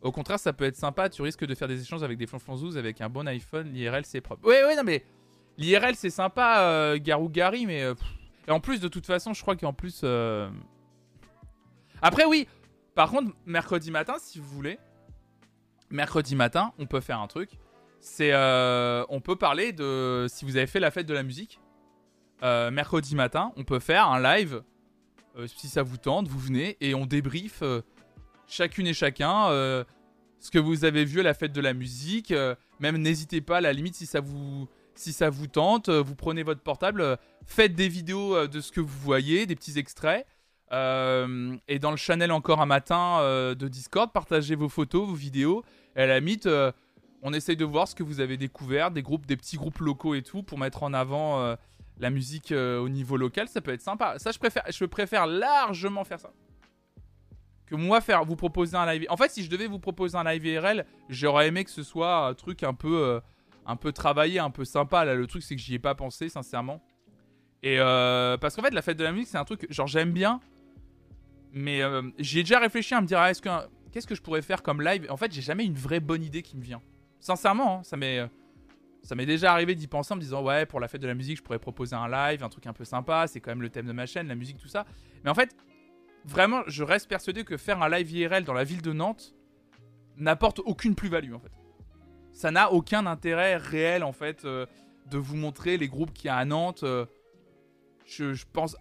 Au 0.02 0.12
contraire, 0.12 0.38
ça 0.38 0.52
peut 0.52 0.64
être 0.64 0.76
sympa. 0.76 1.08
Tu 1.08 1.22
risques 1.22 1.44
de 1.44 1.54
faire 1.54 1.66
des 1.66 1.82
échanges 1.82 2.04
avec 2.04 2.16
des 2.18 2.28
flonflonzouz 2.28 2.78
avec 2.78 3.00
un 3.00 3.08
bon 3.08 3.26
iPhone. 3.26 3.72
L'IRL, 3.72 4.04
c'est 4.04 4.20
propre. 4.20 4.46
Ouais, 4.46 4.62
ouais, 4.64 4.76
non, 4.76 4.84
mais 4.84 5.04
l'IRL, 5.56 5.96
c'est 5.96 6.10
sympa, 6.10 6.96
Garou 6.98 7.28
Gary, 7.28 7.66
mais. 7.66 7.80
et 8.46 8.50
en 8.52 8.60
plus, 8.60 8.78
de 8.78 8.86
toute 8.86 9.06
façon, 9.06 9.34
je 9.34 9.42
crois 9.42 9.56
qu'en 9.56 9.72
plus. 9.72 10.04
Après, 12.00 12.24
oui. 12.24 12.46
Par 12.94 13.10
contre, 13.10 13.32
mercredi 13.46 13.90
matin, 13.90 14.14
si 14.18 14.38
vous 14.38 14.48
voulez, 14.48 14.78
mercredi 15.90 16.36
matin, 16.36 16.72
on 16.78 16.86
peut 16.86 17.00
faire 17.00 17.18
un 17.18 17.26
truc 17.26 17.50
c'est 18.00 18.32
euh, 18.32 19.04
on 19.08 19.20
peut 19.20 19.36
parler 19.36 19.72
de 19.72 20.26
si 20.28 20.44
vous 20.44 20.56
avez 20.56 20.66
fait 20.66 20.80
la 20.80 20.90
fête 20.90 21.06
de 21.06 21.14
la 21.14 21.22
musique 21.22 21.60
euh, 22.42 22.70
mercredi 22.70 23.16
matin, 23.16 23.52
on 23.56 23.64
peut 23.64 23.80
faire 23.80 24.08
un 24.08 24.22
live 24.22 24.62
euh, 25.36 25.46
si 25.46 25.68
ça 25.68 25.82
vous 25.82 25.96
tente, 25.96 26.28
vous 26.28 26.38
venez 26.38 26.76
et 26.80 26.94
on 26.94 27.06
débrief 27.06 27.62
chacune 28.46 28.86
et 28.86 28.94
chacun 28.94 29.48
ce 30.40 30.50
que 30.52 30.58
vous 30.58 30.84
avez 30.84 31.04
vu 31.04 31.20
à 31.20 31.22
la 31.24 31.34
fête 31.34 31.52
de 31.52 31.60
la 31.60 31.74
musique. 31.74 32.32
même 32.78 32.96
n'hésitez 32.96 33.40
pas 33.40 33.58
à 33.58 33.60
la 33.60 33.72
limite 33.72 33.96
si 33.96 34.06
ça 34.06 34.20
vous 34.20 34.68
si 34.94 35.12
ça 35.12 35.30
vous 35.30 35.46
tente, 35.46 35.90
vous 35.90 36.16
prenez 36.16 36.42
votre 36.42 36.60
portable, 36.60 37.18
faites 37.44 37.74
des 37.74 37.88
vidéos 37.88 38.48
de 38.48 38.60
ce 38.60 38.72
que 38.72 38.80
vous 38.80 38.98
voyez, 38.98 39.46
des 39.46 39.54
petits 39.54 39.78
extraits. 39.78 40.26
et 40.72 41.78
dans 41.80 41.90
le 41.90 41.96
channel 41.96 42.32
encore 42.32 42.60
un 42.60 42.66
matin 42.66 43.20
de 43.54 43.68
Discord, 43.68 44.12
partagez 44.12 44.54
vos 44.54 44.68
photos, 44.68 45.06
vos 45.08 45.14
vidéos. 45.14 45.64
Et 45.96 46.02
à 46.02 46.06
la 46.06 46.20
limite, 46.20 46.48
on 47.22 47.32
essaye 47.32 47.56
de 47.56 47.64
voir 47.64 47.88
ce 47.88 47.94
que 47.94 48.02
vous 48.02 48.20
avez 48.20 48.36
découvert, 48.36 48.90
des 48.90 49.02
groupes, 49.02 49.26
des 49.26 49.36
petits 49.36 49.56
groupes 49.56 49.78
locaux 49.78 50.14
et 50.14 50.22
tout, 50.22 50.42
pour 50.42 50.58
mettre 50.58 50.82
en 50.82 50.92
avant 50.94 51.40
euh, 51.40 51.56
la 51.98 52.10
musique 52.10 52.52
euh, 52.52 52.78
au 52.78 52.88
niveau 52.88 53.16
local. 53.16 53.48
Ça 53.48 53.60
peut 53.60 53.72
être 53.72 53.82
sympa. 53.82 54.18
Ça, 54.18 54.30
je 54.32 54.84
préfère, 54.84 55.26
largement 55.26 56.04
faire 56.04 56.20
ça. 56.20 56.30
Que 57.66 57.74
moi 57.74 58.00
faire, 58.00 58.24
vous 58.24 58.36
proposer 58.36 58.76
un 58.76 58.86
live. 58.86 59.06
En 59.10 59.16
fait, 59.16 59.30
si 59.30 59.42
je 59.42 59.50
devais 59.50 59.66
vous 59.66 59.78
proposer 59.78 60.16
un 60.16 60.24
live 60.24 60.46
IRL, 60.46 60.86
j'aurais 61.08 61.48
aimé 61.48 61.64
que 61.64 61.70
ce 61.70 61.82
soit 61.82 62.28
un 62.28 62.34
truc 62.34 62.62
un 62.62 62.72
peu, 62.72 63.02
euh, 63.02 63.20
un 63.66 63.76
peu 63.76 63.92
travaillé, 63.92 64.38
un 64.38 64.50
peu 64.50 64.64
sympa. 64.64 65.04
Là, 65.04 65.14
le 65.14 65.26
truc, 65.26 65.42
c'est 65.42 65.56
que 65.56 65.60
j'y 65.60 65.74
ai 65.74 65.78
pas 65.78 65.94
pensé, 65.94 66.28
sincèrement. 66.28 66.80
Et 67.64 67.78
parce 67.78 68.54
qu'en 68.54 68.62
fait, 68.62 68.72
la 68.72 68.82
fête 68.82 68.96
de 68.96 69.02
la 69.02 69.10
musique, 69.10 69.28
c'est 69.28 69.38
un 69.38 69.44
truc, 69.44 69.66
genre, 69.68 69.88
j'aime 69.88 70.12
bien. 70.12 70.40
Mais 71.52 71.80
j'ai 72.18 72.44
déjà 72.44 72.60
réfléchi 72.60 72.94
à 72.94 73.00
me 73.00 73.06
dire, 73.06 73.18
ah, 73.18 73.30
est-ce 73.32 73.42
que 73.42 73.48
qu'est-ce 73.90 74.06
que 74.06 74.14
je 74.14 74.22
pourrais 74.22 74.42
faire 74.42 74.62
comme 74.62 74.80
live? 74.80 75.06
En 75.10 75.16
fait, 75.16 75.32
j'ai 75.32 75.42
jamais 75.42 75.64
une 75.64 75.74
vraie 75.74 75.98
bonne 75.98 76.22
idée 76.22 76.42
qui 76.42 76.56
me 76.56 76.62
vient. 76.62 76.80
Sincèrement, 77.20 77.78
hein, 77.78 77.82
ça 77.82 77.96
m'est. 77.96 78.20
Euh, 78.20 78.26
ça 79.02 79.14
m'est 79.14 79.26
déjà 79.26 79.52
arrivé 79.52 79.74
d'y 79.74 79.86
penser 79.86 80.12
en 80.12 80.16
me 80.16 80.20
disant 80.20 80.42
ouais 80.42 80.66
pour 80.66 80.80
la 80.80 80.88
fête 80.88 81.00
de 81.00 81.06
la 81.06 81.14
musique 81.14 81.38
je 81.38 81.42
pourrais 81.42 81.58
proposer 81.58 81.96
un 81.96 82.08
live, 82.08 82.42
un 82.42 82.48
truc 82.48 82.66
un 82.66 82.72
peu 82.72 82.84
sympa, 82.84 83.26
c'est 83.26 83.40
quand 83.40 83.50
même 83.50 83.62
le 83.62 83.70
thème 83.70 83.86
de 83.86 83.92
ma 83.92 84.06
chaîne, 84.06 84.28
la 84.28 84.34
musique, 84.34 84.58
tout 84.58 84.68
ça. 84.68 84.84
Mais 85.24 85.30
en 85.30 85.34
fait, 85.34 85.56
vraiment, 86.24 86.62
je 86.66 86.82
reste 86.82 87.08
persuadé 87.08 87.44
que 87.44 87.56
faire 87.56 87.80
un 87.80 87.88
live 87.88 88.10
IRL 88.10 88.44
dans 88.44 88.52
la 88.52 88.64
ville 88.64 88.82
de 88.82 88.92
Nantes 88.92 89.34
n'apporte 90.16 90.58
aucune 90.58 90.94
plus-value 90.94 91.32
en 91.32 91.38
fait. 91.38 91.52
Ça 92.32 92.50
n'a 92.50 92.72
aucun 92.72 93.06
intérêt 93.06 93.56
réel 93.56 94.04
en 94.04 94.12
fait 94.12 94.44
euh, 94.44 94.66
de 95.06 95.16
vous 95.16 95.36
montrer 95.36 95.76
les 95.78 95.88
groupes 95.88 96.12
qu'il 96.12 96.26
y 96.26 96.30
a 96.30 96.36
à 96.36 96.44
Nantes. 96.44 96.82
Euh, 96.82 97.06
je, 98.04 98.34
je, 98.34 98.44
pense, 98.52 98.76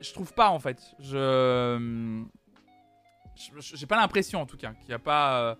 je 0.00 0.12
trouve 0.12 0.32
pas 0.32 0.50
en 0.50 0.60
fait. 0.60 0.80
Je, 1.00 2.22
j'ai 3.58 3.86
pas 3.86 3.96
l'impression 3.96 4.40
en 4.40 4.46
tout 4.46 4.56
cas 4.56 4.74
qu'il 4.74 4.88
n'y 4.88 4.94
a 4.94 4.98
pas 4.98 5.56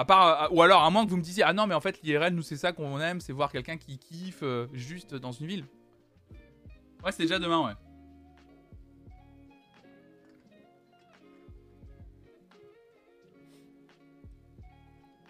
à 0.00 0.04
part, 0.06 0.44
euh, 0.44 0.48
ou 0.52 0.62
alors, 0.62 0.82
à 0.82 0.88
moins 0.88 1.04
que 1.04 1.10
vous 1.10 1.18
me 1.18 1.22
disiez, 1.22 1.42
ah 1.42 1.52
non, 1.52 1.66
mais 1.66 1.74
en 1.74 1.80
fait, 1.80 2.00
l'IRL, 2.02 2.32
nous, 2.32 2.40
c'est 2.40 2.56
ça 2.56 2.72
qu'on 2.72 2.98
aime, 3.00 3.20
c'est 3.20 3.34
voir 3.34 3.52
quelqu'un 3.52 3.76
qui 3.76 3.98
kiffe 3.98 4.42
euh, 4.42 4.66
juste 4.72 5.14
dans 5.14 5.30
une 5.30 5.46
ville. 5.46 5.66
Ouais, 7.04 7.12
c'est 7.12 7.24
déjà 7.24 7.38
demain, 7.38 7.66
ouais. 7.66 7.74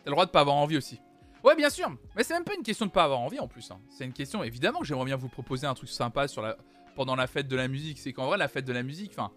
T'as 0.05 0.11
le 0.11 0.13
droit 0.13 0.25
de 0.25 0.31
pas 0.31 0.39
avoir 0.39 0.55
envie 0.55 0.77
aussi. 0.77 1.01
Ouais, 1.43 1.57
bien 1.57 1.69
sûr. 1.69 1.91
Mais 2.15 2.23
c'est 2.23 2.35
même 2.35 2.45
pas 2.45 2.55
une 2.55 2.63
question 2.63 2.87
de 2.87 2.93
pas 2.93 3.03
avoir 3.03 3.19
envie 3.19 3.41
en 3.41 3.49
plus. 3.49 3.73
Hein. 3.73 3.81
C'est 3.89 4.05
une 4.05 4.13
question, 4.13 4.45
évidemment, 4.45 4.79
que 4.79 4.87
j'aimerais 4.87 5.07
bien 5.07 5.17
vous 5.17 5.29
proposer 5.29 5.67
un 5.67 5.75
truc 5.75 5.89
sympa 5.89 6.29
sur 6.29 6.43
la... 6.43 6.57
pendant 6.95 7.17
la 7.17 7.27
fête 7.27 7.49
de 7.49 7.57
la 7.57 7.67
musique. 7.67 7.99
C'est 7.99 8.13
qu'en 8.13 8.27
vrai, 8.27 8.39
la 8.39 8.47
fête 8.47 8.67
de 8.67 8.73
la 8.73 8.85
musique, 8.85 9.11
enfin, 9.11 9.33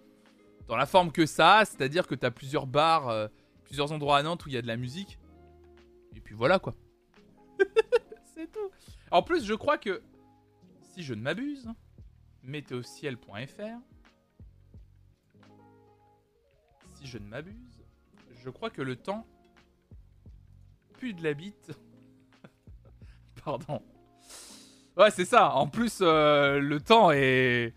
dans 0.68 0.76
la 0.76 0.86
forme 0.86 1.12
que 1.12 1.26
ça, 1.26 1.64
c'est-à-dire 1.66 2.06
que 2.06 2.14
t'as 2.14 2.30
plusieurs 2.30 2.68
bars, 2.68 3.10
euh, 3.10 3.28
plusieurs 3.64 3.92
endroits 3.92 4.18
à 4.20 4.22
Nantes 4.22 4.46
où 4.46 4.50
il 4.50 4.54
y 4.54 4.58
a 4.58 4.62
de 4.62 4.68
la 4.68 4.78
musique. 4.78 5.18
Et 6.16 6.20
puis 6.20 6.36
voilà 6.36 6.60
quoi. 6.60 6.74
c'est 8.36 8.52
tout. 8.52 8.72
En 9.12 9.22
plus, 9.22 9.46
je 9.46 9.54
crois 9.54 9.78
que, 9.78 10.02
si 10.94 11.04
je 11.04 11.14
ne 11.14 11.22
m'abuse, 11.22 11.70
météociel.fr, 12.42 13.80
si 16.96 17.08
je 17.08 17.18
ne 17.18 17.26
m'abuse, 17.26 17.84
je 18.44 18.50
crois 18.50 18.70
que 18.70 18.82
le 18.82 18.96
temps 18.96 19.26
pue 20.98 21.14
de 21.14 21.24
la 21.24 21.34
bite. 21.34 21.72
Pardon. 23.46 23.82
Ouais, 24.98 25.12
c'est 25.12 25.26
ça. 25.26 25.54
En 25.54 25.68
plus, 25.68 26.00
euh, 26.02 26.60
le 26.60 26.80
temps 26.80 27.12
est. 27.12 27.74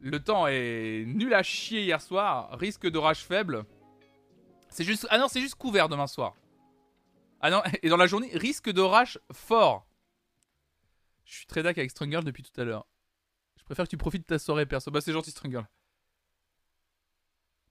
Le 0.00 0.20
temps 0.20 0.46
est 0.46 1.04
nul 1.06 1.32
à 1.32 1.42
chier 1.42 1.82
hier 1.82 2.00
soir. 2.00 2.50
Risque 2.58 2.88
d'orage 2.88 3.20
faible. 3.24 3.64
C'est 4.68 4.84
juste. 4.84 5.06
Ah 5.10 5.18
non, 5.18 5.28
c'est 5.28 5.40
juste 5.40 5.54
couvert 5.54 5.88
demain 5.88 6.06
soir. 6.06 6.34
Ah 7.46 7.50
non, 7.50 7.62
et 7.82 7.90
dans 7.90 7.98
la 7.98 8.06
journée, 8.06 8.30
risque 8.32 8.70
d'orage 8.70 9.20
fort. 9.30 9.86
Je 11.26 11.36
suis 11.36 11.46
très 11.46 11.62
d'accord 11.62 11.80
avec 11.80 11.90
Strungle 11.90 12.24
depuis 12.24 12.42
tout 12.42 12.58
à 12.58 12.64
l'heure. 12.64 12.86
Je 13.58 13.64
préfère 13.64 13.84
que 13.84 13.90
tu 13.90 13.98
profites 13.98 14.22
de 14.22 14.26
ta 14.26 14.38
soirée, 14.38 14.64
perso. 14.64 14.90
Bah, 14.90 15.02
c'est 15.02 15.12
gentil, 15.12 15.30
Strungle. 15.30 15.68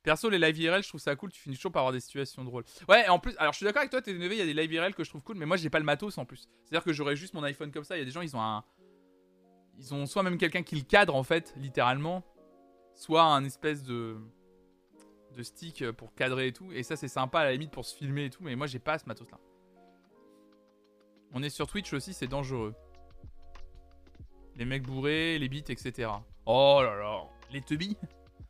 Perso, 0.04 0.30
les 0.30 0.38
live 0.38 0.60
IRL, 0.60 0.84
je 0.84 0.90
trouve 0.90 1.02
ça 1.02 1.16
cool. 1.16 1.32
Tu 1.32 1.42
finis 1.42 1.56
toujours 1.56 1.72
par 1.72 1.82
avoir 1.82 1.92
des 1.94 2.02
situations 2.02 2.44
drôles. 2.44 2.66
Ouais, 2.88 3.08
en 3.08 3.18
plus, 3.18 3.36
alors 3.38 3.54
je 3.54 3.58
suis 3.58 3.64
d'accord 3.64 3.80
avec 3.80 3.90
toi, 3.90 4.00
t'es 4.00 4.12
énervé, 4.12 4.36
il 4.36 4.40
y 4.40 4.42
a 4.42 4.46
des 4.46 4.54
live 4.54 4.72
IRL 4.74 4.94
que 4.94 5.04
je 5.04 5.10
trouve 5.10 5.24
cool, 5.24 5.38
mais 5.38 5.48
moi 5.48 5.58
j'ai 5.58 5.72
pas 5.72 5.80
le 5.80 5.86
matos 5.86 6.20
en 6.20 6.26
plus. 6.26 6.50
C'est-à-dire 6.62 6.84
que 6.84 6.94
j'aurais 6.94 7.16
juste 7.16 7.34
mon 7.34 7.42
iPhone 7.42 7.72
comme 7.72 7.84
ça. 7.84 7.96
Il 7.96 8.00
y 8.00 8.04
a 8.04 8.06
des 8.06 8.12
gens, 8.12 8.22
ils 8.22 8.36
ont 8.36 8.42
un. 8.42 8.64
Ils 9.80 9.92
ont 9.96 10.06
soit 10.06 10.22
même 10.22 10.38
quelqu'un 10.38 10.62
qui 10.62 10.76
le 10.76 10.84
cadre 10.84 11.16
en 11.16 11.24
fait, 11.24 11.52
littéralement, 11.58 12.24
soit 12.94 13.24
un 13.24 13.44
espèce 13.44 13.82
de 13.82 14.18
de 15.36 15.42
stick 15.42 15.90
pour 15.94 16.14
cadrer 16.14 16.48
et 16.48 16.54
tout. 16.54 16.72
Et 16.74 16.84
ça, 16.84 16.96
c'est 16.96 17.08
sympa 17.08 17.40
à 17.40 17.46
la 17.46 17.54
limite 17.54 17.72
pour 17.72 17.86
se 17.86 17.96
filmer 17.96 18.26
et 18.26 18.30
tout. 18.30 18.44
Mais 18.44 18.56
moi, 18.56 18.68
j'ai 18.68 18.78
pas 18.78 19.00
ce 19.00 19.06
matos 19.08 19.32
là. 19.32 19.40
On 21.34 21.42
est 21.42 21.50
sur 21.50 21.68
Twitch 21.68 21.92
aussi, 21.94 22.14
c'est 22.14 22.28
dangereux. 22.28 22.76
Les 24.56 24.66
mecs 24.66 24.84
bourrés, 24.84 25.40
les 25.40 25.50
beats, 25.50 25.72
etc. 25.72 26.12
Oh 26.46 26.80
là 26.84 26.96
là, 26.96 27.24
les 27.52 27.62
tubis. 27.62 27.98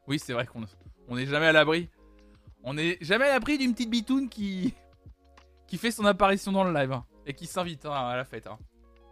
Oui, 0.08 0.20
c'est 0.20 0.34
vrai 0.34 0.46
qu'on 0.46 0.66
on 1.08 1.18
est 1.18 1.26
jamais 1.26 1.48
à 1.48 1.54
l'abri. 1.54 1.90
On 2.64 2.78
est 2.78 2.98
jamais 3.02 3.26
à 3.26 3.30
l'abri 3.30 3.58
d'une 3.58 3.74
petite 3.74 3.90
bitoune 3.90 4.30
qui 4.30 4.74
qui 5.66 5.78
fait 5.78 5.92
son 5.92 6.06
apparition 6.06 6.52
dans 6.52 6.66
le 6.66 6.74
live 6.74 6.92
hein, 6.92 7.06
et 7.26 7.34
qui 7.34 7.48
s'invite 7.48 7.86
hein, 7.86 7.94
à 7.94 8.18
la 8.18 8.26
fête. 8.26 8.48
Hein. 8.48 8.60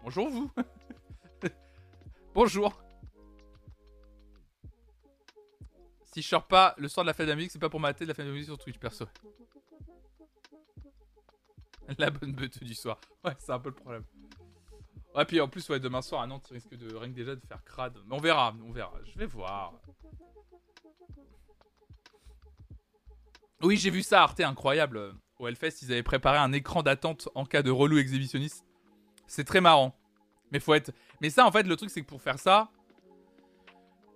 Bonjour 0.03 0.29
vous. 0.29 0.51
Bonjour. 2.35 2.81
Si 6.13 6.21
je 6.21 6.27
sors 6.27 6.45
pas 6.45 6.75
le 6.77 6.89
soir 6.89 7.05
de 7.05 7.07
la 7.07 7.13
fête 7.13 7.25
de 7.25 7.31
la 7.31 7.35
musique, 7.37 7.51
c'est 7.51 7.59
pas 7.59 7.69
pour 7.69 7.79
mater 7.79 8.03
de 8.03 8.09
la 8.09 8.13
fête 8.13 8.25
de 8.25 8.31
la 8.31 8.33
musique 8.33 8.49
sur 8.49 8.57
Twitch 8.57 8.77
perso. 8.77 9.05
La 11.97 12.09
bonne 12.09 12.33
beute 12.33 12.63
du 12.63 12.73
soir. 12.73 12.99
Ouais, 13.23 13.33
c'est 13.39 13.51
un 13.51 13.59
peu 13.59 13.69
le 13.69 13.75
problème. 13.75 14.03
Ouais, 15.15 15.25
puis 15.25 15.41
en 15.41 15.47
plus, 15.47 15.67
ouais, 15.69 15.79
demain 15.79 16.01
soir 16.01 16.21
à 16.21 16.27
Nantes, 16.27 16.45
tu 16.47 16.53
risques 16.53 16.75
de 16.75 16.95
rien 16.95 17.09
que 17.09 17.15
déjà 17.15 17.35
de 17.35 17.45
faire 17.45 17.63
crade. 17.63 17.97
Mais 18.07 18.15
on 18.15 18.19
verra, 18.19 18.55
on 18.65 18.71
verra. 18.71 18.93
Je 19.03 19.19
vais 19.19 19.25
voir. 19.25 19.73
Oui, 23.61 23.77
j'ai 23.77 23.89
vu 23.89 24.01
ça, 24.01 24.23
Arte, 24.23 24.39
incroyable. 24.39 25.13
Au 25.37 25.47
Hellfest, 25.47 25.81
ils 25.81 25.91
avaient 25.91 26.03
préparé 26.03 26.37
un 26.37 26.53
écran 26.53 26.81
d'attente 26.81 27.27
en 27.35 27.45
cas 27.45 27.61
de 27.61 27.71
relou 27.71 27.97
exhibitionniste. 27.97 28.63
C'est 29.27 29.43
très 29.43 29.61
marrant. 29.61 29.95
Mais 30.51 30.59
faut 30.59 30.73
être. 30.73 30.91
Mais 31.19 31.29
ça, 31.29 31.45
en 31.45 31.51
fait, 31.51 31.63
le 31.63 31.75
truc, 31.75 31.89
c'est 31.89 32.01
que 32.01 32.07
pour 32.07 32.21
faire 32.21 32.39
ça, 32.39 32.69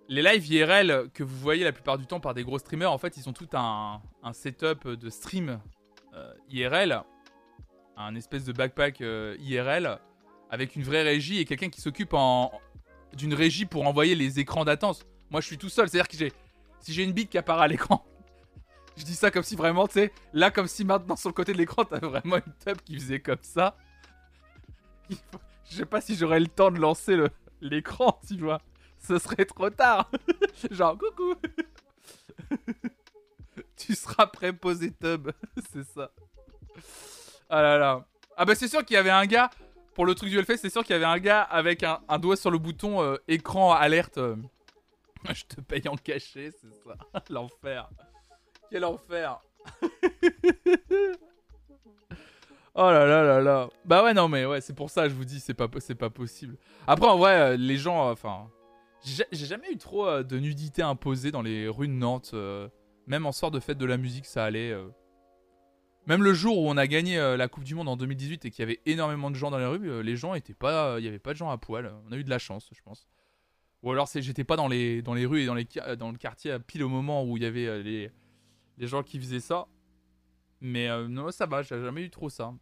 les 0.08 0.22
lives 0.22 0.46
IRL 0.46 1.10
que 1.12 1.22
vous 1.22 1.36
voyez 1.36 1.64
la 1.64 1.72
plupart 1.72 1.98
du 1.98 2.06
temps 2.06 2.20
par 2.20 2.34
des 2.34 2.44
gros 2.44 2.58
streamers, 2.58 2.92
en 2.92 2.98
fait, 2.98 3.16
ils 3.16 3.28
ont 3.28 3.32
tout 3.32 3.48
un, 3.52 4.00
setup 4.32 4.88
de 4.88 5.10
stream 5.10 5.60
euh, 6.14 6.32
IRL 6.48 7.02
un 7.96 8.14
espèce 8.14 8.44
de 8.44 8.52
backpack 8.52 9.00
euh, 9.00 9.36
IRL 9.40 9.98
avec 10.50 10.76
une 10.76 10.82
vraie 10.82 11.02
régie 11.02 11.38
et 11.38 11.44
quelqu'un 11.44 11.70
qui 11.70 11.80
s'occupe 11.80 12.14
en 12.14 12.52
d'une 13.12 13.34
régie 13.34 13.64
pour 13.64 13.86
envoyer 13.86 14.14
les 14.14 14.40
écrans 14.40 14.64
d'attente. 14.64 15.06
Moi, 15.30 15.40
je 15.40 15.46
suis 15.46 15.58
tout 15.58 15.70
seul, 15.70 15.88
c'est-à-dire 15.88 16.08
que 16.08 16.16
j'ai 16.16 16.32
si 16.80 16.92
j'ai 16.92 17.02
une 17.02 17.12
bite 17.12 17.30
qui 17.30 17.38
apparaît 17.38 17.64
à 17.64 17.68
l'écran, 17.68 18.06
je 18.96 19.04
dis 19.04 19.14
ça 19.14 19.30
comme 19.30 19.42
si 19.42 19.56
vraiment, 19.56 19.86
tu 19.86 19.94
sais, 19.94 20.12
là 20.32 20.50
comme 20.50 20.68
si 20.68 20.84
maintenant 20.84 21.16
sur 21.16 21.28
le 21.30 21.34
côté 21.34 21.52
de 21.52 21.58
l'écran, 21.58 21.84
t'as 21.84 21.98
vraiment 21.98 22.36
une 22.36 22.52
tub 22.64 22.80
qui 22.84 22.94
faisait 22.94 23.20
comme 23.20 23.42
ça. 23.42 23.76
Je 25.68 25.78
sais 25.78 25.86
pas 25.86 26.00
si 26.00 26.14
j'aurais 26.14 26.38
le 26.38 26.46
temps 26.46 26.70
de 26.70 26.78
lancer 26.78 27.16
l'écran, 27.60 28.20
tu 28.24 28.36
vois. 28.36 28.60
Ce 29.00 29.18
serait 29.18 29.44
trop 29.44 29.68
tard. 29.68 30.08
Genre 30.70 30.96
coucou. 30.96 31.34
tu 33.76 33.96
seras 33.96 34.28
préposé 34.28 34.92
tub, 34.92 35.30
c'est 35.72 35.82
ça. 35.82 36.12
Ah 37.48 37.62
là 37.62 37.78
là. 37.78 38.04
Ah 38.36 38.44
bah 38.44 38.54
c'est 38.54 38.68
sûr 38.68 38.84
qu'il 38.84 38.94
y 38.94 38.98
avait 38.98 39.10
un 39.10 39.26
gars, 39.26 39.50
pour 39.96 40.04
le 40.04 40.14
truc 40.14 40.28
du 40.28 40.38
Hellfest, 40.38 40.58
c'est 40.58 40.68
sûr 40.68 40.84
qu'il 40.84 40.92
y 40.92 40.96
avait 40.96 41.06
un 41.06 41.18
gars 41.18 41.40
avec 41.40 41.82
un, 41.82 42.18
doigt 42.18 42.36
sur 42.36 42.50
le 42.50 42.58
bouton 42.58 43.02
euh, 43.02 43.16
écran 43.28 43.72
alerte. 43.72 44.18
Euh. 44.18 44.36
Je 45.32 45.44
te 45.44 45.62
paye 45.62 45.88
en 45.88 45.96
cachet, 45.96 46.50
c'est 46.50 46.70
ça. 46.84 46.96
L'enfer. 47.30 47.88
Quel 48.70 48.84
enfer. 48.84 49.40
oh 52.74 52.90
là 52.90 53.06
là 53.06 53.22
là 53.22 53.40
là. 53.40 53.70
Bah 53.86 54.04
ouais, 54.04 54.12
non 54.12 54.28
mais 54.28 54.44
ouais, 54.44 54.60
c'est 54.60 54.74
pour 54.74 54.90
ça, 54.90 55.08
je 55.08 55.14
vous 55.14 55.24
dis, 55.24 55.40
c'est 55.40 55.54
pas, 55.54 55.66
c'est 55.78 55.94
pas 55.94 56.10
possible. 56.10 56.58
Après, 56.86 57.08
en 57.08 57.16
vrai, 57.16 57.40
euh, 57.40 57.56
les 57.56 57.78
gens, 57.78 58.10
enfin... 58.10 58.50
J'ai 59.02 59.46
jamais 59.46 59.72
eu 59.72 59.78
trop 59.78 60.22
de 60.24 60.38
nudité 60.38 60.82
imposée 60.82 61.30
dans 61.30 61.42
les 61.42 61.68
rues 61.68 61.86
de 61.86 61.92
Nantes. 61.92 62.34
même 63.06 63.24
en 63.24 63.30
sort 63.30 63.52
de 63.52 63.60
fête 63.60 63.78
de 63.78 63.86
la 63.86 63.98
musique, 63.98 64.26
ça 64.26 64.44
allait. 64.44 64.76
Même 66.06 66.22
le 66.22 66.34
jour 66.34 66.58
où 66.58 66.68
on 66.68 66.76
a 66.76 66.86
gagné 66.86 67.18
euh, 67.18 67.36
la 67.36 67.48
Coupe 67.48 67.64
du 67.64 67.74
Monde 67.74 67.88
en 67.88 67.96
2018 67.96 68.44
et 68.44 68.50
qu'il 68.50 68.60
y 68.60 68.62
avait 68.62 68.80
énormément 68.86 69.30
de 69.30 69.34
gens 69.34 69.50
dans 69.50 69.58
les 69.58 69.66
rues, 69.66 69.90
euh, 69.90 70.02
les 70.02 70.16
gens 70.16 70.34
étaient 70.34 70.54
pas, 70.54 70.98
il 70.98 71.04
y 71.04 71.08
avait 71.08 71.18
pas 71.18 71.32
de 71.32 71.38
gens 71.38 71.50
à 71.50 71.58
poil. 71.58 71.92
On 72.08 72.12
a 72.12 72.16
eu 72.16 72.22
de 72.22 72.30
la 72.30 72.38
chance, 72.38 72.70
je 72.72 72.80
pense. 72.82 73.08
Ou 73.82 73.90
alors 73.90 74.08
j'étais 74.14 74.44
pas 74.44 74.56
dans 74.56 74.68
les, 74.68 75.02
dans 75.02 75.12
rues 75.12 75.42
et 75.42 75.46
dans, 75.46 75.54
le 75.54 76.16
quartier 76.16 76.56
pile 76.60 76.84
au 76.84 76.88
moment 76.88 77.24
où 77.24 77.36
il 77.36 77.42
y 77.42 77.46
avait 77.46 77.66
euh, 77.66 77.82
les, 77.82 78.10
les 78.78 78.86
gens 78.86 79.02
qui 79.02 79.18
faisaient 79.18 79.40
ça. 79.40 79.66
Mais 80.60 80.88
non, 81.08 81.30
ça 81.32 81.44
va, 81.44 81.62
j'ai 81.62 81.80
jamais 81.80 82.02
eu 82.02 82.10
trop 82.10 82.30
ça. 82.30 82.54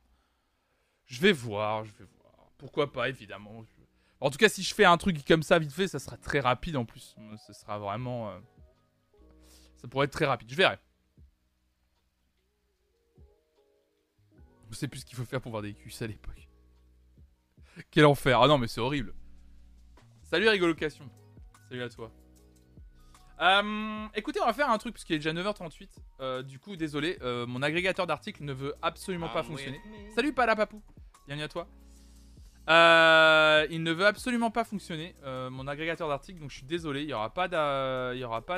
Je 1.07 1.21
vais 1.21 1.33
voir, 1.33 1.85
je 1.85 1.93
vais 1.93 2.05
voir. 2.19 2.51
Pourquoi 2.59 2.93
pas, 2.93 3.09
évidemment. 3.09 3.65
En 4.21 4.31
tout 4.31 4.39
cas, 4.39 4.49
si 4.49 4.63
je 4.63 4.75
fais 4.75 4.85
un 4.85 4.97
truc 4.97 5.25
comme 5.25 5.43
ça 5.43 5.59
vite 5.59 5.73
fait, 5.73 5.87
ça 5.87 5.99
sera 5.99 6.17
très 6.17 6.41
rapide 6.41 6.77
en 6.77 6.85
plus. 6.85 7.15
Ce 7.47 7.53
sera 7.53 7.79
vraiment. 7.79 8.33
Ça 9.77 9.87
pourrait 9.87 10.07
être 10.07 10.13
très 10.13 10.27
rapide. 10.27 10.51
Je 10.51 10.57
verrai. 10.57 10.79
Je 14.75 14.81
sais 14.81 14.89
plus 14.89 15.01
ce 15.01 15.07
qu'il 15.07 15.17
faut 15.17 15.25
faire 15.25 15.41
pour 15.41 15.53
voir 15.53 15.63
des 15.63 15.73
culs 15.73 15.93
à 16.01 16.07
l'époque. 16.09 16.49
Quel 17.93 18.07
enfer. 18.07 18.41
Ah 18.43 18.49
non, 18.49 18.59
mais 18.59 18.67
c'est 18.67 18.81
horrible. 18.81 19.15
Salut 20.25 20.49
Rigolocation. 20.49 21.09
Salut 21.69 21.81
à 21.81 21.89
toi. 21.89 22.11
Euh, 23.41 24.07
écoutez, 24.17 24.41
on 24.43 24.47
va 24.47 24.53
faire 24.53 24.69
un 24.69 24.79
truc 24.79 24.95
parce 24.95 25.05
qu'il 25.05 25.15
est 25.15 25.21
déjà 25.21 25.33
9h38. 25.33 25.91
Euh, 26.19 26.43
du 26.43 26.59
coup, 26.59 26.75
désolé, 26.75 27.19
euh, 27.23 27.47
mon 27.47 27.63
agrégateur 27.63 28.09
d'articles 28.09 28.43
ne 28.43 28.53
veut 28.53 28.75
absolument 28.83 29.29
pas 29.29 29.41
ah, 29.41 29.45
fonctionner. 29.45 29.81
Salut 30.13 30.33
Palapapou. 30.33 30.83
Bienvenue 31.29 31.45
à 31.45 31.49
toi. 31.49 31.69
il 33.71 33.81
ne 33.81 33.93
veut 33.93 34.07
absolument 34.07 34.51
pas 34.51 34.65
fonctionner, 34.65 35.15
mon 35.25 35.69
agrégateur 35.69 36.09
d'articles, 36.09 36.41
donc 36.41 36.51
je 36.51 36.57
suis 36.57 36.67
désolé, 36.67 37.03
il 37.03 37.07
n'y 37.07 37.13
aura 37.13 37.33
pas 37.33 37.47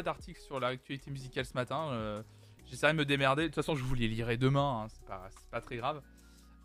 d'article 0.02 0.40
sur 0.40 0.60
l'actualité 0.60 1.10
musicale 1.10 1.44
ce 1.44 1.52
matin. 1.52 2.24
J'essaierai 2.66 2.92
de 2.92 2.98
me 2.98 3.04
démerder. 3.04 3.42
De 3.42 3.48
toute 3.48 3.56
façon, 3.56 3.74
je 3.74 3.84
vous 3.84 3.94
les 3.94 4.08
lirai 4.08 4.36
demain. 4.36 4.82
Hein. 4.82 4.86
C'est 4.88 5.04
pas, 5.06 5.28
pas, 5.50 5.60
très 5.60 5.76
grave. 5.76 6.02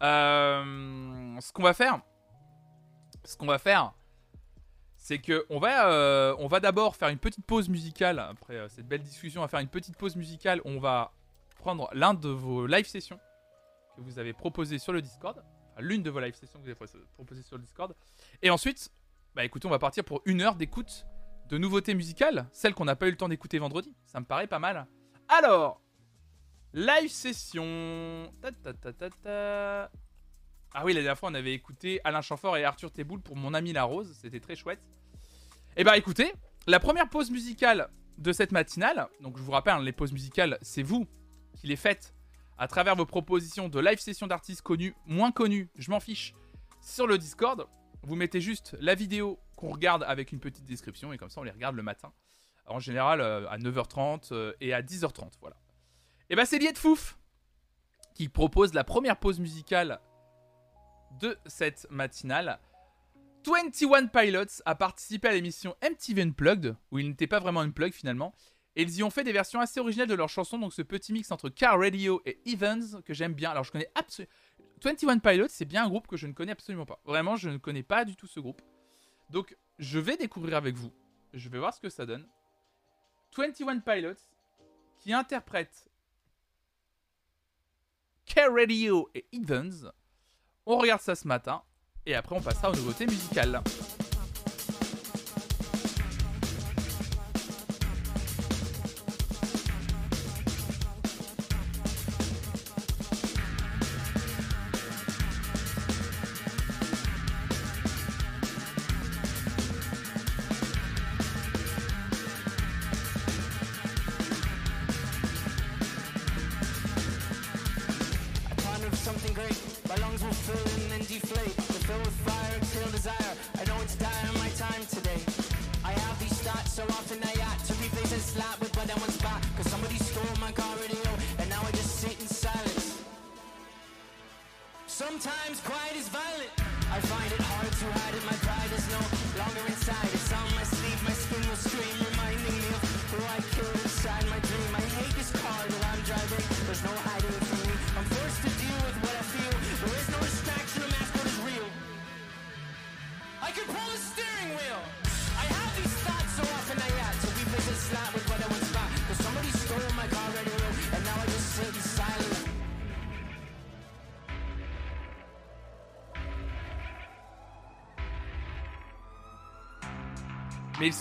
Euh, 0.02 1.40
ce 1.40 1.54
qu'on 1.54 1.64
va 1.64 1.74
faire, 1.74 2.02
ce 3.24 3.38
qu'on 3.38 3.46
va 3.46 3.60
faire, 3.60 3.94
c'est 4.98 5.20
que 5.20 5.46
on 5.50 5.60
va, 5.60 5.92
euh, 5.92 6.48
va 6.48 6.60
d'abord 6.60 6.96
faire 6.96 7.10
une 7.10 7.20
petite 7.20 7.46
pause 7.46 7.70
musicale 7.70 8.20
après 8.20 8.56
euh, 8.56 8.68
cette 8.70 8.88
belle 8.88 9.02
discussion. 9.02 9.42
On 9.42 9.44
va 9.44 9.48
faire 9.48 9.60
une 9.60 9.68
petite 9.68 9.98
pause 9.98 10.16
musicale. 10.16 10.62
On 10.66 10.80
va 10.80 11.12
prendre 11.60 11.90
l'un 11.94 12.14
de 12.14 12.30
vos 12.30 12.66
live 12.66 12.88
sessions 12.88 13.20
que 13.96 14.02
vous 14.02 14.20
avez 14.20 14.34
proposé 14.34 14.80
sur 14.80 14.94
le 14.94 15.02
Discord, 15.02 15.38
enfin, 15.72 15.82
l'une 15.82 16.02
de 16.02 16.10
vos 16.10 16.20
live 16.20 16.34
sessions 16.34 16.60
que 16.60 16.64
vous 16.64 16.70
avez 16.70 17.06
proposé 17.14 17.44
sur 17.44 17.58
le 17.58 17.64
Discord, 17.64 17.94
et 18.42 18.50
ensuite, 18.50 18.92
bah 19.36 19.44
écoutez, 19.44 19.68
on 19.68 19.72
va 19.72 19.80
partir 19.80 20.04
pour 20.04 20.22
une 20.26 20.42
heure 20.42 20.56
d'écoute 20.56 21.06
de 21.50 21.58
nouveautés 21.58 21.94
musicales, 21.94 22.48
celles 22.52 22.74
qu'on 22.74 22.86
n'a 22.86 22.96
pas 22.96 23.08
eu 23.08 23.12
le 23.12 23.18
temps 23.18 23.28
d'écouter 23.28 23.60
vendredi. 23.60 23.94
Ça 24.06 24.20
me 24.20 24.26
paraît 24.26 24.48
pas 24.48 24.60
mal. 24.60 24.88
Alors, 25.28 25.82
Live 26.74 27.10
session. 27.10 28.32
ah 30.74 30.86
oui, 30.86 30.94
la 30.94 31.02
dernière 31.02 31.18
fois, 31.18 31.30
on 31.30 31.34
avait 31.34 31.54
écouté 31.54 32.00
Alain 32.06 32.22
Chamfort 32.22 32.56
et 32.56 32.64
Arthur 32.64 32.94
Teboul 32.94 33.22
pour 33.22 33.36
Mon 33.36 33.54
ami 33.54 33.74
la 33.74 33.84
Rose. 33.84 34.16
C'était 34.22 34.40
très 34.40 34.56
chouette. 34.56 34.80
Et 35.76 35.82
eh 35.82 35.84
bah 35.84 35.92
ben, 35.92 35.98
écoutez, 35.98 36.32
la 36.68 36.80
première 36.80 37.10
pause 37.10 37.30
musicale 37.30 37.90
de 38.18 38.32
cette 38.32 38.54
matinale, 38.54 39.08
donc 39.20 39.38
je 39.38 39.44
vous 39.44 39.52
rappelle, 39.52 39.82
les 39.82 39.92
pauses 39.92 40.14
musicales, 40.14 40.58
c'est 40.62 40.84
vous 40.84 41.08
qui 41.56 41.68
les 41.68 41.76
faites 41.76 42.14
à 42.58 42.68
travers 42.68 42.96
vos 42.96 43.06
propositions 43.06 43.68
de 43.68 43.80
live 43.80 44.00
session 44.00 44.28
d'artistes 44.28 44.62
connus, 44.62 44.96
moins 45.06 45.32
connus, 45.32 45.70
je 45.78 45.92
m'en 45.92 46.00
fiche, 46.00 46.34
sur 46.82 47.06
le 47.06 47.18
Discord. 47.18 47.68
Vous 48.04 48.16
mettez 48.16 48.40
juste 48.40 48.78
la 48.80 48.96
vidéo 48.96 49.40
qu'on 49.58 49.72
regarde 49.72 50.04
avec 50.08 50.32
une 50.32 50.40
petite 50.40 50.66
description 50.66 51.12
et 51.12 51.18
comme 51.18 51.30
ça 51.30 51.42
on 51.42 51.44
les 51.44 51.52
regarde 51.52 51.76
le 51.76 51.84
matin. 51.84 52.14
en 52.66 52.80
général 52.80 53.20
euh, 53.20 53.50
à 53.50 53.58
9h30 53.58 54.30
euh, 54.32 54.54
et 54.62 54.74
à 54.74 54.82
10h30, 54.82 55.32
voilà. 55.42 55.58
Et 56.32 56.36
bah 56.36 56.46
c'est 56.46 56.60
Liet 56.60 56.78
Fouf 56.78 57.18
qui 58.14 58.30
propose 58.30 58.74
la 58.74 58.86
première 58.86 59.20
pause 59.20 59.42
musicale 59.42 60.00
de 61.20 61.38
cette 61.46 61.88
matinale. 61.90 62.58
21 63.46 64.08
Pilots 64.08 64.62
a 64.66 64.76
participé 64.76 65.28
à 65.28 65.34
l'émission 65.34 65.76
MTV 65.84 66.22
Unplugged, 66.22 66.78
où 66.90 67.00
il 67.00 67.10
n'était 67.10 67.28
pas 67.28 67.40
vraiment 67.40 67.60
unplugged 67.60 67.94
finalement, 67.94 68.34
et 68.78 68.84
ils 68.84 68.96
y 68.96 69.04
ont 69.04 69.10
fait 69.10 69.26
des 69.26 69.34
versions 69.34 69.60
assez 69.60 69.82
originales 69.82 70.08
de 70.08 70.14
leurs 70.14 70.30
chansons, 70.30 70.58
donc 70.58 70.72
ce 70.72 70.82
petit 70.82 71.12
mix 71.12 71.30
entre 71.32 71.50
Car 71.50 71.78
Radio 71.78 72.22
et 72.26 72.40
Evans 72.46 73.02
que 73.04 73.14
j'aime 73.14 73.34
bien. 73.34 73.52
Alors 73.52 73.66
je 73.66 73.74
connais 73.74 73.92
absolument... 73.96 74.32
21 74.82 75.20
Pilots, 75.20 75.48
c'est 75.50 75.66
bien 75.66 75.84
un 75.84 75.90
groupe 75.90 76.08
que 76.08 76.16
je 76.16 76.28
ne 76.28 76.34
connais 76.34 76.54
absolument 76.54 76.86
pas. 76.86 77.02
Vraiment, 77.04 77.36
je 77.36 77.50
ne 77.50 77.58
connais 77.58 77.84
pas 77.84 78.06
du 78.06 78.16
tout 78.16 78.28
ce 78.28 78.40
groupe. 78.40 78.62
Donc 79.32 79.58
je 79.80 80.00
vais 80.00 80.16
découvrir 80.16 80.56
avec 80.56 80.78
vous, 80.78 80.94
je 81.34 81.50
vais 81.50 81.60
voir 81.60 81.74
ce 81.74 81.82
que 81.82 81.90
ça 81.90 82.06
donne. 82.06 82.26
21 83.36 83.80
Pilots 83.80 84.14
qui 84.98 85.12
interprète 85.12 85.91
K-Radio 88.34 89.10
et 89.14 89.26
Evans. 89.34 89.92
On 90.66 90.78
regarde 90.78 91.02
ça 91.02 91.16
ce 91.16 91.28
matin 91.28 91.64
et 92.06 92.16
après 92.16 92.34
on 92.34 92.42
passera 92.42 92.72
aux 92.72 92.76
nouveautés 92.76 93.06
musicales. 93.06 93.62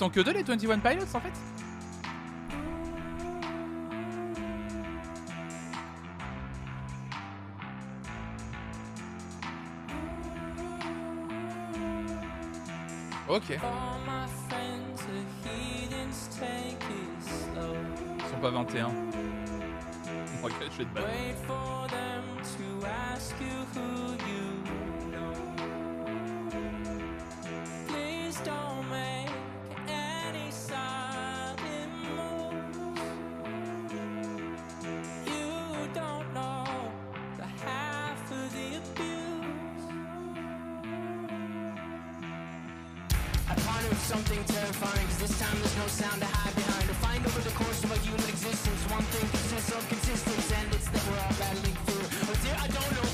Sont 0.00 0.08
que 0.08 0.20
deux 0.20 0.32
les 0.32 0.42
21 0.42 0.78
Pilots 0.78 1.04
en 1.12 1.20
fait 1.20 1.30
Ok. 13.28 13.50
Ils 13.50 13.58
sont 18.24 18.40
pas 18.40 18.50
21. 18.50 18.86
Ok, 20.42 20.52
je 20.72 20.78
vais 20.78 20.84
te 20.84 20.94
battre. 20.94 21.69
Something 44.10 44.42
terrifying, 44.42 45.06
cause 45.06 45.18
this 45.18 45.38
time 45.38 45.54
there's 45.62 45.76
no 45.78 45.86
sound 45.86 46.18
to 46.20 46.26
hide 46.26 46.54
behind. 46.56 46.82
To 46.88 46.94
find 46.98 47.22
over 47.24 47.42
the 47.46 47.54
course 47.54 47.78
of 47.84 47.92
a 47.94 47.98
human 48.02 48.26
existence, 48.26 48.82
one 48.90 49.06
thing 49.14 49.22
consists 49.30 49.70
of 49.70 49.86
consistence, 49.86 50.50
and 50.50 50.66
it's 50.74 50.88
that 50.90 51.02
we're 51.06 51.22
all 51.22 51.34
battling 51.38 51.78
fear. 51.86 52.06
Oh 52.26 52.34
dear, 52.42 52.56
I 52.58 52.66
don't 52.74 52.90
know, 52.90 53.09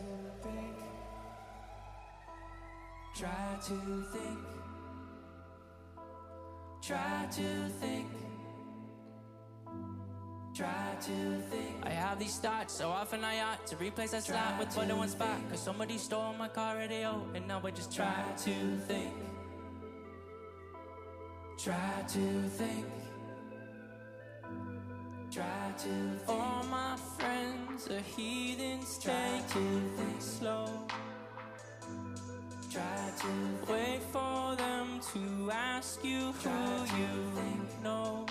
to 0.00 0.42
think. 0.42 0.76
Try 3.14 3.58
to 3.66 4.04
think. 4.12 4.38
Try 6.82 7.26
to 7.32 7.68
think. 7.80 8.08
Try 10.54 10.96
to 11.00 11.40
think. 11.50 11.76
I 11.82 11.90
have 11.90 12.18
these 12.18 12.38
thoughts 12.38 12.74
so 12.74 12.88
often 12.88 13.24
I 13.24 13.40
ought 13.40 13.66
to 13.66 13.76
replace 13.76 14.10
that 14.12 14.24
slot 14.24 14.58
with 14.58 14.76
I 14.76 14.92
once 14.92 15.14
bought. 15.14 15.48
Cause 15.50 15.62
somebody 15.62 15.98
stole 15.98 16.32
my 16.34 16.48
car 16.48 16.76
radio 16.76 17.22
and 17.34 17.46
now 17.46 17.60
I 17.64 17.70
just 17.70 17.94
try 17.94 18.24
to 18.44 18.76
think. 18.88 19.14
Try 21.58 22.04
to 22.08 22.48
think. 22.48 22.86
Try 25.30 25.44
to 25.78 25.84
think. 25.84 26.28
All 26.28 26.64
my 26.64 26.96
friends 27.16 27.88
are 27.88 28.00
heathens, 28.00 28.98
take 28.98 29.46
to 29.48 29.80
think 29.96 30.20
slow. 30.20 30.66
Try 32.68 33.12
to 33.20 33.72
wait 33.72 34.02
for 34.12 34.56
them 34.56 35.00
to 35.12 35.50
ask 35.52 36.04
you 36.04 36.32
who 36.32 36.50
you 36.98 37.30
think. 37.36 37.82
know. 37.84 38.26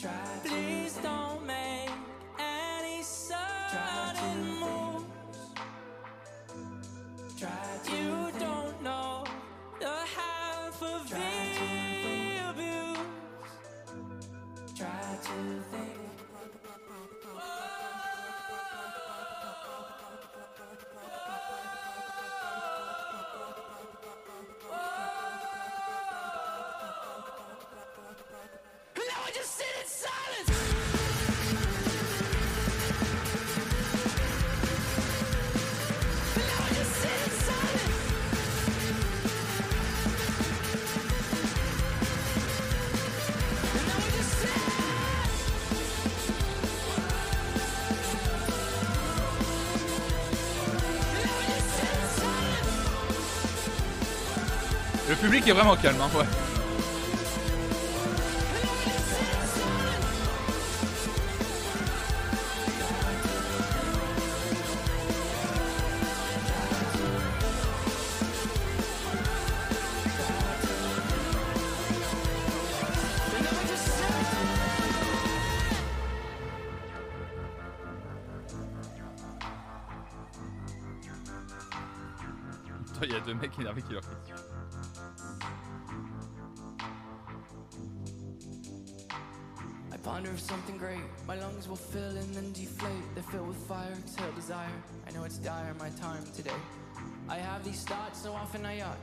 Try 0.00 0.10
Please 0.42 0.96
don't 1.02 1.46
make 1.46 1.90
any 2.38 3.02
sudden 3.02 4.58
moves. 4.58 5.04
Try 7.38 7.78
you 7.92 8.30
don't 8.38 8.82
know 8.82 9.24
the 9.80 9.96
half 10.16 10.82
of 10.82 11.10
the 11.10 11.69
Try 14.80 14.88
to 14.88 15.62
think. 15.70 15.99
Est 55.50 55.54
vraiment 55.54 55.76
calme, 55.76 55.96
hein, 56.00 56.18
ouais. 56.18 56.49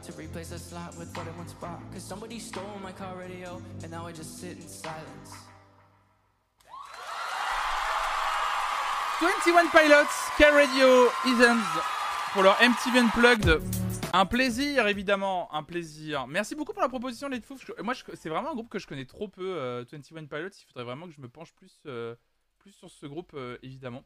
To 0.04 0.12
replace 0.14 0.52
a 0.52 0.60
slot 0.60 0.98
with 0.98 1.16
what 1.16 1.28
I 1.28 2.00
somebody 2.00 2.40
stole 2.40 2.80
my 2.84 2.92
car 2.92 3.16
radio, 3.18 3.62
and 3.84 3.92
now 3.92 4.06
I 4.06 4.12
just 4.12 4.40
sit 4.40 4.58
in 4.58 4.68
silence. 4.68 5.48
21 9.20 9.70
Pilots, 9.72 10.30
K-Radio, 10.38 11.10
Isms, 11.26 11.64
pour 12.34 12.44
leur 12.44 12.56
MTV 12.62 13.00
Unplugged. 13.00 13.62
Un 14.14 14.26
plaisir, 14.26 14.88
évidemment, 14.88 15.54
un 15.54 15.64
plaisir. 15.64 16.28
Merci 16.28 16.54
beaucoup 16.54 16.72
pour 16.72 16.84
la 16.84 16.90
proposition, 16.90 17.28
les 17.28 17.42
Fouf. 17.42 17.66
Moi, 17.84 17.94
c'est 18.14 18.30
vraiment 18.30 18.52
un 18.52 18.54
groupe 18.54 18.70
que 18.70 18.78
je 18.78 18.86
connais 18.86 19.06
trop 19.06 19.28
peu, 19.28 19.58
euh, 19.58 19.84
21 19.92 20.26
Pilots. 20.26 20.50
Il 20.50 20.66
faudrait 20.68 20.84
vraiment 20.84 21.08
que 21.08 21.14
je 21.14 21.22
me 21.22 21.28
penche 21.28 21.54
plus, 21.54 21.82
euh, 21.88 22.16
plus 22.60 22.72
sur 22.72 22.92
ce 22.92 23.08
groupe, 23.08 23.32
euh, 23.34 23.58
évidemment. 23.64 24.04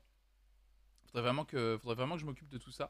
Faudrait 1.08 1.24
vraiment 1.24 1.44
que, 1.44 1.78
faudrait 1.82 1.96
vraiment 1.96 2.16
que 2.16 2.22
je 2.22 2.26
m'occupe 2.26 2.50
de 2.50 2.58
tout 2.58 2.72
ça. 2.72 2.90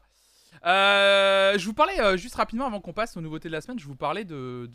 Euh, 0.64 1.58
je 1.58 1.64
vous 1.66 1.74
parlais 1.74 2.00
euh, 2.00 2.16
juste 2.16 2.34
rapidement 2.34 2.66
avant 2.66 2.80
qu'on 2.80 2.92
passe 2.92 3.16
aux 3.16 3.20
nouveautés 3.20 3.48
de 3.48 3.52
la 3.52 3.60
semaine. 3.60 3.78
Je 3.78 3.86
vous 3.86 3.96
parlais 3.96 4.24
de, 4.24 4.68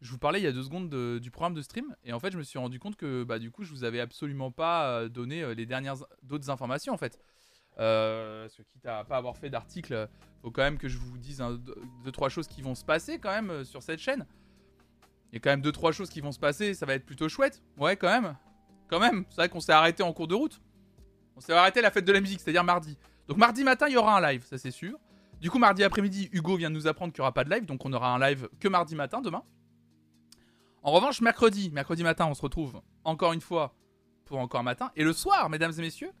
je 0.00 0.10
vous 0.10 0.18
parlais 0.18 0.40
il 0.40 0.44
y 0.44 0.46
a 0.46 0.52
deux 0.52 0.62
secondes 0.62 0.88
de- 0.88 1.18
du 1.18 1.30
programme 1.30 1.54
de 1.54 1.62
stream 1.62 1.94
et 2.04 2.12
en 2.12 2.20
fait 2.20 2.32
je 2.32 2.38
me 2.38 2.42
suis 2.42 2.58
rendu 2.58 2.78
compte 2.78 2.96
que 2.96 3.24
bah 3.24 3.38
du 3.38 3.50
coup 3.50 3.64
je 3.64 3.70
vous 3.70 3.84
avais 3.84 4.00
absolument 4.00 4.50
pas 4.50 4.88
euh, 4.88 5.08
donné 5.08 5.54
les 5.54 5.66
dernières 5.66 5.96
d'autres 6.22 6.50
informations 6.50 6.92
en 6.94 6.96
fait. 6.98 7.18
Euh, 7.78 8.48
que 8.48 8.62
quitte 8.62 8.86
à 8.86 9.04
pas 9.04 9.18
avoir 9.18 9.36
fait 9.36 9.50
d'article, 9.50 10.08
faut 10.40 10.50
quand 10.50 10.62
même 10.62 10.78
que 10.78 10.88
je 10.88 10.96
vous 10.96 11.18
dise 11.18 11.42
un- 11.42 11.60
deux, 12.04 12.12
trois 12.12 12.30
choses 12.30 12.46
qui 12.48 12.62
vont 12.62 12.74
se 12.74 12.84
passer 12.84 13.18
quand 13.18 13.30
même 13.30 13.64
sur 13.64 13.82
cette 13.82 14.00
chaîne. 14.00 14.26
Il 15.30 15.34
y 15.34 15.36
a 15.36 15.40
quand 15.40 15.50
même 15.50 15.60
deux 15.60 15.72
trois 15.72 15.92
choses 15.92 16.08
qui 16.08 16.22
vont 16.22 16.32
se 16.32 16.38
passer, 16.38 16.72
ça 16.72 16.86
va 16.86 16.94
être 16.94 17.04
plutôt 17.04 17.28
chouette. 17.28 17.62
Ouais 17.76 17.96
quand 17.96 18.08
même, 18.08 18.34
quand 18.88 19.00
même. 19.00 19.26
C'est 19.28 19.36
vrai 19.36 19.48
qu'on 19.50 19.60
s'est 19.60 19.72
arrêté 19.72 20.02
en 20.02 20.12
cours 20.14 20.28
de 20.28 20.34
route. 20.34 20.60
On 21.36 21.40
s'est 21.40 21.52
arrêté 21.52 21.80
à 21.80 21.82
la 21.82 21.90
fête 21.90 22.06
de 22.06 22.12
la 22.12 22.20
musique, 22.22 22.40
c'est-à-dire 22.40 22.64
mardi. 22.64 22.96
Donc 23.28 23.38
mardi 23.38 23.64
matin, 23.64 23.86
il 23.88 23.94
y 23.94 23.96
aura 23.96 24.16
un 24.16 24.32
live, 24.32 24.44
ça 24.44 24.58
c'est 24.58 24.70
sûr. 24.70 24.98
Du 25.40 25.50
coup, 25.50 25.58
mardi 25.58 25.84
après-midi, 25.84 26.30
Hugo 26.32 26.56
vient 26.56 26.70
de 26.70 26.74
nous 26.74 26.86
apprendre 26.86 27.12
qu'il 27.12 27.20
n'y 27.20 27.24
aura 27.24 27.32
pas 27.32 27.44
de 27.44 27.50
live, 27.50 27.66
donc 27.66 27.84
on 27.84 27.92
aura 27.92 28.14
un 28.14 28.18
live 28.18 28.48
que 28.58 28.68
mardi 28.68 28.94
matin, 28.94 29.20
demain. 29.20 29.42
En 30.82 30.92
revanche, 30.92 31.20
mercredi, 31.20 31.70
mercredi 31.72 32.02
matin, 32.02 32.26
on 32.26 32.34
se 32.34 32.42
retrouve 32.42 32.80
encore 33.04 33.32
une 33.32 33.40
fois 33.40 33.74
pour 34.24 34.38
encore 34.38 34.60
un 34.60 34.64
matin. 34.64 34.92
Et 34.96 35.04
le 35.04 35.12
soir, 35.12 35.50
mesdames 35.50 35.72
et 35.76 35.82
messieurs, 35.82 36.12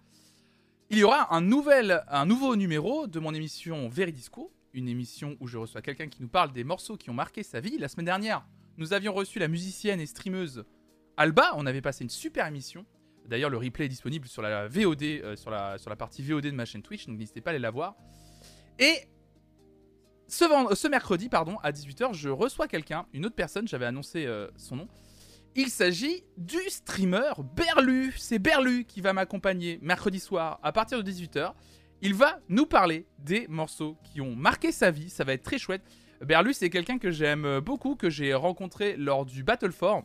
il 0.90 0.98
y 0.98 1.04
aura 1.04 1.34
un, 1.34 1.40
nouveau 1.40 2.56
numéro 2.56 3.06
de 3.06 3.18
mon 3.18 3.32
émission 3.32 3.88
Veridisco, 3.88 4.52
une 4.72 4.88
émission 4.88 5.36
où 5.40 5.46
je 5.46 5.56
reçois 5.56 5.82
quelqu'un 5.82 6.08
qui 6.08 6.22
nous 6.22 6.28
parle 6.28 6.52
des 6.52 6.64
morceaux 6.64 6.96
qui 6.96 7.10
ont 7.10 7.14
marqué 7.14 7.42
sa 7.42 7.60
vie. 7.60 7.78
La 7.78 7.88
semaine 7.88 8.06
dernière, 8.06 8.46
nous 8.76 8.92
avions 8.92 9.12
reçu 9.12 9.38
la 9.38 9.48
musicienne 9.48 10.00
et 10.00 10.06
streameuse 10.06 10.64
Alba, 11.16 11.52
on 11.54 11.64
avait 11.64 11.80
passé 11.80 12.04
une 12.04 12.10
super 12.10 12.46
émission. 12.46 12.84
D'ailleurs, 13.28 13.50
le 13.50 13.58
replay 13.58 13.86
est 13.86 13.88
disponible 13.88 14.28
sur 14.28 14.42
la 14.42 14.68
VOD, 14.68 15.02
euh, 15.02 15.36
sur, 15.36 15.50
la, 15.50 15.96
partie 15.96 16.22
VOD 16.22 16.44
de 16.44 16.50
ma 16.52 16.64
chaîne 16.64 16.82
Twitch, 16.82 17.06
donc 17.06 17.18
n'hésitez 17.18 17.40
pas 17.40 17.50
à 17.50 17.52
aller 17.52 17.60
la 17.60 17.70
voir. 17.70 17.96
Et 18.78 19.08
ce 20.28 20.88
mercredi, 20.88 21.28
pardon, 21.28 21.56
à 21.62 21.72
18h, 21.72 22.14
je 22.14 22.28
reçois 22.28 22.68
quelqu'un, 22.68 23.06
une 23.12 23.26
autre 23.26 23.34
personne, 23.34 23.66
j'avais 23.68 23.86
annoncé 23.86 24.26
euh, 24.26 24.48
son 24.56 24.76
nom. 24.76 24.88
Il 25.54 25.68
s'agit 25.68 26.24
du 26.36 26.58
streamer 26.68 27.32
Berlu. 27.54 28.12
C'est 28.18 28.38
Berlu 28.38 28.84
qui 28.84 29.00
va 29.00 29.14
m'accompagner 29.14 29.78
mercredi 29.80 30.20
soir 30.20 30.60
à 30.62 30.70
partir 30.70 31.02
de 31.02 31.10
18h. 31.10 31.54
Il 32.02 32.12
va 32.12 32.40
nous 32.50 32.66
parler 32.66 33.06
des 33.18 33.46
morceaux 33.48 33.96
qui 34.04 34.20
ont 34.20 34.36
marqué 34.36 34.70
sa 34.70 34.90
vie. 34.90 35.08
Ça 35.08 35.24
va 35.24 35.32
être 35.32 35.42
très 35.42 35.56
chouette. 35.56 35.82
Berlu, 36.20 36.52
c'est 36.52 36.68
quelqu'un 36.68 36.98
que 36.98 37.10
j'aime 37.10 37.60
beaucoup, 37.60 37.96
que 37.96 38.10
j'ai 38.10 38.34
rencontré 38.34 38.98
lors 38.98 39.24
du 39.24 39.44
Battle 39.44 39.72
4. 39.72 40.04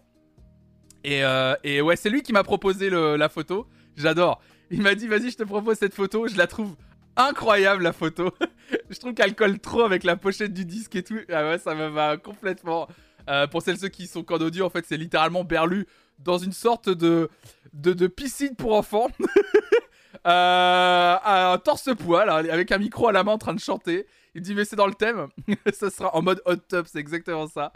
Et, 1.04 1.24
euh, 1.24 1.56
et 1.64 1.82
ouais, 1.82 1.96
c'est 1.96 2.10
lui 2.10 2.22
qui 2.22 2.34
m'a 2.34 2.44
proposé 2.44 2.90
la 2.90 3.30
photo. 3.30 3.68
J'adore. 3.96 4.42
Il 4.70 4.82
m'a 4.82 4.96
dit, 4.96 5.08
vas-y, 5.08 5.32
je 5.32 5.38
te 5.38 5.44
propose 5.44 5.78
cette 5.78 5.94
photo. 5.94 6.28
Je 6.28 6.38
la 6.38 6.48
trouve 6.48 6.76
incroyable, 7.18 7.84
la 7.84 7.94
photo. 7.94 8.32
je 8.90 9.00
trouve 9.00 9.14
qu'elle 9.14 9.36
colle 9.36 9.60
trop 9.60 9.82
avec 9.82 10.04
la 10.04 10.16
pochette 10.16 10.54
du 10.54 10.66
disque 10.66 10.96
et 10.96 11.04
tout. 11.04 11.20
Ah 11.30 11.44
ouais, 11.50 11.58
ça 11.58 11.76
me 11.76 11.88
va 11.88 12.18
complètement. 12.18 12.88
Euh, 13.30 13.48
pour 13.48 13.62
celles 13.62 13.78
ceux 13.78 13.90
qui 13.90 14.08
sont 14.08 14.24
qu'en 14.24 14.38
audio, 14.38 14.66
en 14.66 14.70
fait, 14.70 14.86
c'est 14.88 14.98
littéralement 14.98 15.44
Berlu 15.44 15.88
dans 16.20 16.38
une 16.38 16.54
sorte 16.54 16.90
de, 16.90 17.28
piscine 18.08 18.56
pour 18.56 18.74
enfants. 18.76 19.10
euh, 20.28 21.16
un 21.24 21.58
torse-poil, 21.58 22.30
hein, 22.30 22.50
avec 22.50 22.72
un 22.72 22.78
micro 22.78 23.08
à 23.08 23.12
la 23.12 23.24
main 23.24 23.34
en 23.34 23.38
train 23.38 23.54
de 23.54 23.60
chanter. 23.60 24.08
Il 24.34 24.42
dit, 24.42 24.56
mais 24.56 24.64
c'est 24.64 24.76
dans 24.78 24.88
le 24.88 24.94
thème. 24.94 25.28
ça 25.74 25.90
sera 25.90 26.16
en 26.16 26.22
mode 26.22 26.42
hot 26.46 26.56
tub, 26.70 26.86
c'est 26.86 27.00
exactement 27.00 27.48
ça. 27.48 27.74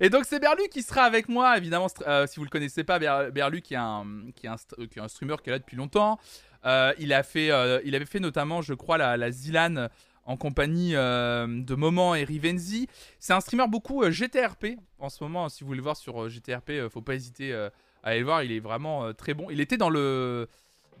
Et 0.00 0.08
donc, 0.08 0.24
c'est 0.24 0.40
Berlu 0.40 0.62
qui 0.70 0.82
sera 0.82 1.02
avec 1.02 1.28
moi, 1.28 1.56
évidemment. 1.58 1.88
euh, 2.06 2.26
si 2.26 2.36
vous 2.36 2.44
le 2.44 2.50
connaissez 2.50 2.82
pas, 2.82 2.98
Ber- 2.98 3.30
Berlu 3.30 3.60
qui 3.60 3.74
est 3.74 3.78
un, 3.78 4.06
qui 4.34 4.46
est 4.46 4.48
un, 4.48 4.56
qui 4.90 4.98
est 4.98 5.02
un 5.02 5.08
streamer 5.08 5.36
qui 5.42 5.50
est 5.50 5.52
là 5.52 5.58
depuis 5.58 5.76
longtemps. 5.76 6.18
Euh, 6.64 6.92
il, 6.98 7.12
a 7.12 7.22
fait, 7.22 7.50
euh, 7.50 7.80
il 7.84 7.94
avait 7.94 8.06
fait 8.06 8.20
notamment, 8.20 8.62
je 8.62 8.72
crois, 8.74 8.96
la, 8.98 9.16
la 9.18 9.30
Zilan 9.30 9.88
en 10.24 10.36
compagnie 10.36 10.92
de 10.92 11.74
Moment 11.74 12.14
et 12.14 12.24
Rivenzi. 12.24 12.88
C'est 13.18 13.32
un 13.32 13.40
streamer 13.40 13.66
beaucoup 13.68 14.02
GTRP 14.10 14.76
en 14.98 15.08
ce 15.10 15.22
moment. 15.24 15.48
Si 15.48 15.62
vous 15.62 15.68
voulez 15.68 15.78
le 15.78 15.82
voir 15.82 15.96
sur 15.96 16.28
GTRP, 16.28 16.88
faut 16.90 17.00
pas 17.02 17.14
hésiter 17.14 17.52
à 17.54 17.70
aller 18.02 18.18
le 18.20 18.24
voir. 18.24 18.42
Il 18.42 18.52
est 18.52 18.60
vraiment 18.60 19.12
très 19.14 19.32
bon. 19.34 19.48
Il 19.50 19.60
était 19.60 19.76
dans 19.78 19.88
le, 19.88 20.46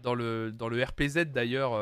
dans 0.02 0.14
le, 0.14 0.50
dans 0.52 0.68
le 0.70 0.82
RPZ 0.82 1.26
d'ailleurs, 1.26 1.72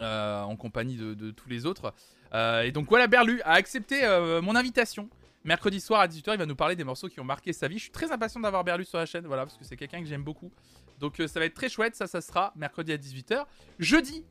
euh, 0.00 0.42
en 0.42 0.56
compagnie 0.56 0.96
de, 0.96 1.30
tous 1.30 1.48
les 1.48 1.66
autres. 1.66 1.92
Euh, 2.32 2.62
et 2.62 2.72
donc 2.72 2.88
voilà, 2.88 3.06
Berlu 3.06 3.40
a 3.42 3.52
accepté 3.52 4.04
euh, 4.04 4.40
mon 4.40 4.56
invitation. 4.56 5.08
Mercredi 5.44 5.80
soir 5.80 6.00
à 6.00 6.08
18h, 6.08 6.32
il 6.32 6.38
va 6.38 6.46
nous 6.46 6.56
parler 6.56 6.76
des 6.76 6.84
morceaux 6.84 7.08
qui 7.08 7.20
ont 7.20 7.24
marqué 7.24 7.52
sa 7.52 7.68
vie. 7.68 7.78
Je 7.78 7.84
suis 7.84 7.90
très 7.90 8.12
impatient 8.12 8.40
d'avoir 8.40 8.62
Berlu 8.62 8.84
sur 8.84 8.98
la 8.98 9.06
chaîne, 9.06 9.26
voilà, 9.26 9.44
parce 9.46 9.56
que 9.56 9.64
c'est 9.64 9.76
quelqu'un 9.76 10.00
que 10.00 10.06
j'aime 10.06 10.22
beaucoup. 10.22 10.50
Donc 10.98 11.16
ça 11.16 11.40
va 11.40 11.46
être 11.46 11.54
très 11.54 11.68
chouette, 11.68 11.96
ça, 11.96 12.06
ça 12.06 12.20
sera 12.20 12.52
mercredi 12.56 12.92
à 12.92 12.98
18h. 12.98 13.44
Jeudi, 13.78 14.24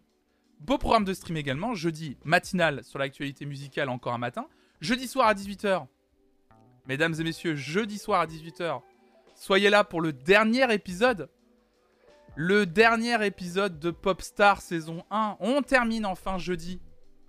beau 0.60 0.78
programme 0.78 1.06
de 1.06 1.14
stream 1.14 1.36
également. 1.38 1.74
Jeudi, 1.74 2.18
matinale 2.24 2.84
sur 2.84 3.00
l'actualité 3.00 3.46
musicale 3.46 3.90
encore 3.90 4.14
un 4.14 4.20
matin. 4.20 4.48
Jeudi 4.82 5.08
soir 5.08 5.28
à 5.28 5.34
18h, 5.34 5.88
mesdames 6.88 7.16
et 7.20 7.24
messieurs, 7.24 7.56
jeudi 7.56 7.98
soir 7.98 8.22
à 8.22 8.28
18h, 8.28 8.82
soyez 9.36 9.70
là 9.70 9.84
pour 9.84 10.02
le 10.02 10.14
dernier 10.14 10.72
épisode. 10.74 11.30
Le 12.42 12.66
dernier 12.66 13.26
épisode 13.26 13.80
de 13.80 13.92
Popstar 13.92 14.62
saison 14.62 15.04
1. 15.12 15.36
On 15.42 15.62
termine 15.62 16.06
enfin 16.06 16.38
jeudi. 16.38 16.80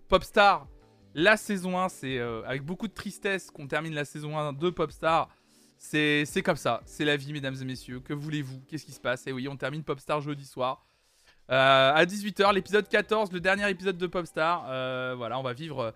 Popstar, 0.07 0.69
la 1.17 1.37
saison 1.37 1.81
1, 1.81 1.89
c'est 1.89 2.19
euh, 2.19 2.45
avec 2.47 2.63
beaucoup 2.63 2.87
de 2.87 2.93
tristesse 2.93 3.51
qu'on 3.51 3.67
termine 3.67 3.93
la 3.93 4.05
saison 4.05 4.39
1 4.39 4.53
de 4.53 4.71
Popstar. 4.71 5.29
C'est 5.77 6.43
comme 6.45 6.55
ça, 6.55 6.81
c'est 6.85 7.05
la 7.05 7.17
vie, 7.17 7.33
mesdames 7.33 7.57
et 7.61 7.65
messieurs. 7.65 7.99
Que 7.99 8.13
voulez-vous? 8.13 8.61
Qu'est-ce 8.69 8.85
qui 8.87 8.93
se 8.93 9.01
passe? 9.01 9.27
Et 9.27 9.33
oui, 9.33 9.49
on 9.49 9.57
termine 9.57 9.83
Popstar 9.83 10.21
jeudi 10.21 10.47
soir. 10.47 10.87
Euh, 11.51 11.93
à 11.93 12.05
18h, 12.05 12.55
l'épisode 12.55 12.89
14, 12.89 13.33
le 13.33 13.41
dernier 13.41 13.69
épisode 13.69 13.99
de 13.99 14.07
Popstar. 14.07 14.65
Euh, 14.69 15.15
voilà, 15.17 15.41
on 15.41 15.43
va 15.43 15.55
vivre 15.55 15.93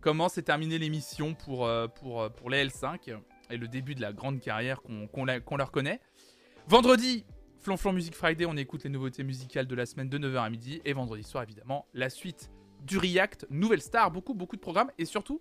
comment 0.00 0.30
s'est 0.30 0.40
terminée 0.40 0.78
l'émission 0.78 1.34
pour, 1.34 1.68
pour, 1.96 2.30
pour 2.30 2.48
les 2.48 2.64
L5 2.64 3.14
et 3.50 3.58
le 3.58 3.68
début 3.68 3.94
de 3.94 4.00
la 4.00 4.14
grande 4.14 4.40
carrière 4.40 4.80
qu'on 4.80 5.56
leur 5.56 5.70
connaît. 5.70 6.00
Vendredi, 6.66 7.26
Flonflon 7.64 7.94
Music 7.94 8.14
Friday, 8.14 8.44
on 8.44 8.58
écoute 8.58 8.84
les 8.84 8.90
nouveautés 8.90 9.24
musicales 9.24 9.66
de 9.66 9.74
la 9.74 9.86
semaine 9.86 10.10
de 10.10 10.18
9h 10.18 10.36
à 10.36 10.50
midi. 10.50 10.82
Et 10.84 10.92
vendredi 10.92 11.22
soir, 11.22 11.44
évidemment, 11.44 11.86
la 11.94 12.10
suite 12.10 12.50
du 12.82 12.98
React, 12.98 13.46
Nouvelle 13.48 13.80
Star, 13.80 14.10
beaucoup, 14.10 14.34
beaucoup 14.34 14.56
de 14.56 14.60
programmes. 14.60 14.90
Et 14.98 15.06
surtout, 15.06 15.40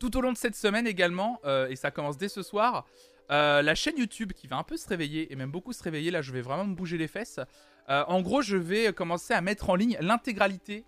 tout 0.00 0.16
au 0.16 0.20
long 0.20 0.32
de 0.32 0.36
cette 0.36 0.56
semaine 0.56 0.88
également, 0.88 1.38
euh, 1.44 1.68
et 1.68 1.76
ça 1.76 1.92
commence 1.92 2.18
dès 2.18 2.28
ce 2.28 2.42
soir, 2.42 2.86
euh, 3.30 3.62
la 3.62 3.76
chaîne 3.76 3.98
YouTube 3.98 4.32
qui 4.32 4.48
va 4.48 4.56
un 4.56 4.64
peu 4.64 4.76
se 4.76 4.88
réveiller, 4.88 5.32
et 5.32 5.36
même 5.36 5.52
beaucoup 5.52 5.72
se 5.72 5.82
réveiller, 5.84 6.10
là 6.10 6.22
je 6.22 6.32
vais 6.32 6.42
vraiment 6.42 6.64
me 6.64 6.74
bouger 6.74 6.98
les 6.98 7.06
fesses. 7.06 7.38
Euh, 7.88 8.02
en 8.08 8.20
gros, 8.20 8.42
je 8.42 8.56
vais 8.56 8.92
commencer 8.92 9.32
à 9.32 9.40
mettre 9.40 9.70
en 9.70 9.76
ligne 9.76 9.96
l'intégralité 10.00 10.84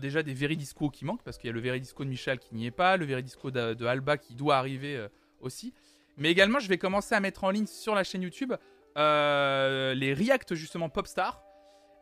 déjà 0.00 0.22
des 0.22 0.32
Veridisco 0.32 0.90
qui 0.90 1.04
manquent, 1.04 1.24
parce 1.24 1.38
qu'il 1.38 1.48
y 1.48 1.50
a 1.50 1.54
le 1.54 1.60
Veridisco 1.60 2.04
de 2.04 2.08
Michel 2.08 2.38
qui 2.38 2.54
n'y 2.54 2.66
est 2.66 2.70
pas, 2.70 2.96
le 2.96 3.04
Veridisco 3.04 3.50
de, 3.50 3.74
de 3.74 3.84
Alba 3.84 4.16
qui 4.16 4.36
doit 4.36 4.56
arriver 4.56 5.04
aussi. 5.40 5.74
Mais 6.16 6.30
également, 6.30 6.60
je 6.60 6.68
vais 6.68 6.78
commencer 6.78 7.16
à 7.16 7.20
mettre 7.20 7.42
en 7.42 7.50
ligne 7.50 7.66
sur 7.66 7.96
la 7.96 8.04
chaîne 8.04 8.22
YouTube 8.22 8.52
euh, 8.96 9.94
les 9.94 10.14
reacts 10.14 10.54
justement 10.54 10.88
Popstar. 10.88 11.42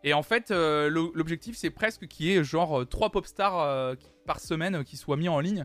Et 0.02 0.14
en 0.14 0.22
fait, 0.22 0.50
euh, 0.50 0.88
l'o- 0.88 1.12
l'objectif 1.14 1.56
c'est 1.56 1.70
presque 1.70 2.06
qu'il 2.08 2.26
y 2.26 2.32
ait 2.36 2.42
genre 2.44 2.86
3 2.88 3.10
Popstars 3.10 3.58
euh, 3.60 3.94
qui- 3.96 4.08
par 4.26 4.40
semaine 4.40 4.76
euh, 4.76 4.82
qui 4.82 4.96
soient 4.96 5.16
mis 5.16 5.28
en 5.28 5.40
ligne 5.40 5.64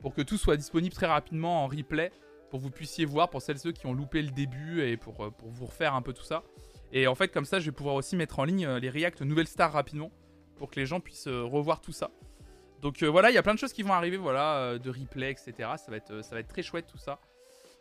pour 0.00 0.14
que 0.14 0.22
tout 0.22 0.36
soit 0.38 0.56
disponible 0.56 0.94
très 0.94 1.06
rapidement 1.06 1.64
en 1.64 1.66
replay 1.68 2.12
pour 2.50 2.58
que 2.60 2.64
vous 2.64 2.70
puissiez 2.70 3.04
voir 3.04 3.30
pour 3.30 3.40
celles 3.42 3.56
et 3.56 3.60
ceux 3.60 3.72
qui 3.72 3.86
ont 3.86 3.92
loupé 3.94 4.20
le 4.22 4.30
début 4.30 4.82
et 4.82 4.96
pour, 4.96 5.24
euh, 5.24 5.30
pour 5.30 5.48
vous 5.50 5.66
refaire 5.66 5.94
un 5.94 6.02
peu 6.02 6.12
tout 6.12 6.22
ça. 6.22 6.42
Et 6.92 7.06
en 7.06 7.14
fait, 7.14 7.28
comme 7.28 7.46
ça, 7.46 7.58
je 7.60 7.64
vais 7.66 7.72
pouvoir 7.72 7.94
aussi 7.94 8.14
mettre 8.14 8.38
en 8.38 8.44
ligne 8.44 8.66
euh, 8.66 8.78
les 8.78 8.90
reacts 8.90 9.22
nouvelles 9.22 9.46
stars 9.48 9.72
rapidement 9.72 10.10
pour 10.58 10.70
que 10.70 10.78
les 10.78 10.86
gens 10.86 11.00
puissent 11.00 11.26
euh, 11.28 11.42
revoir 11.44 11.80
tout 11.80 11.92
ça. 11.92 12.10
Donc 12.82 13.02
euh, 13.02 13.06
voilà, 13.08 13.30
il 13.30 13.34
y 13.34 13.38
a 13.38 13.42
plein 13.42 13.54
de 13.54 13.58
choses 13.58 13.72
qui 13.72 13.82
vont 13.82 13.94
arriver, 13.94 14.16
voilà, 14.16 14.56
euh, 14.58 14.78
de 14.78 14.90
replay, 14.90 15.30
etc. 15.30 15.52
Ça 15.76 15.90
va 15.90 15.96
être, 15.96 16.10
euh, 16.12 16.22
ça 16.22 16.34
va 16.34 16.40
être 16.40 16.48
très 16.48 16.62
chouette 16.62 16.86
tout 16.86 16.98
ça. 16.98 17.18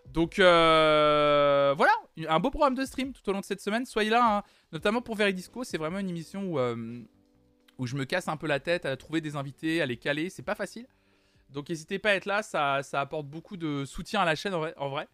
Donc 0.08 0.40
euh, 0.40 1.74
voilà, 1.76 1.92
un 2.28 2.40
beau 2.40 2.50
programme 2.50 2.76
de 2.76 2.86
stream 2.86 3.14
tout 3.14 3.28
au 3.30 3.34
long 3.34 3.40
de 3.40 3.46
cette 3.46 3.62
semaine. 3.62 3.86
Soyez 3.86 4.10
là, 4.10 4.38
hein, 4.38 4.44
notamment 4.72 5.02
pour 5.02 5.16
Veridisco. 5.16 5.64
C'est 5.64 5.78
vraiment 5.78 6.00
une 6.00 6.10
émission 6.10 6.44
où, 6.44 6.60
euh, 6.60 7.02
où 7.78 7.88
je 7.88 7.96
me 7.96 8.06
casse 8.06 8.28
un 8.28 8.38
peu 8.38 8.48
la 8.48 8.60
tête 8.60 8.86
à 8.86 8.96
trouver 8.98 9.22
des 9.22 9.36
invités, 9.36 9.82
à 9.82 9.86
les 9.86 9.98
caler. 9.98 10.30
C'est 10.30 10.44
pas 10.44 10.56
facile. 10.56 10.88
Donc 11.50 11.70
n'hésitez 11.70 12.00
pas 12.00 12.12
à 12.12 12.14
être 12.16 12.26
là, 12.26 12.44
ça, 12.44 12.82
ça 12.82 13.02
apporte 13.02 13.28
beaucoup 13.28 13.58
de 13.58 13.84
soutien 13.84 14.22
à 14.22 14.26
la 14.26 14.36
chaîne 14.36 14.54
en 14.54 14.90
vrai. 14.90 15.08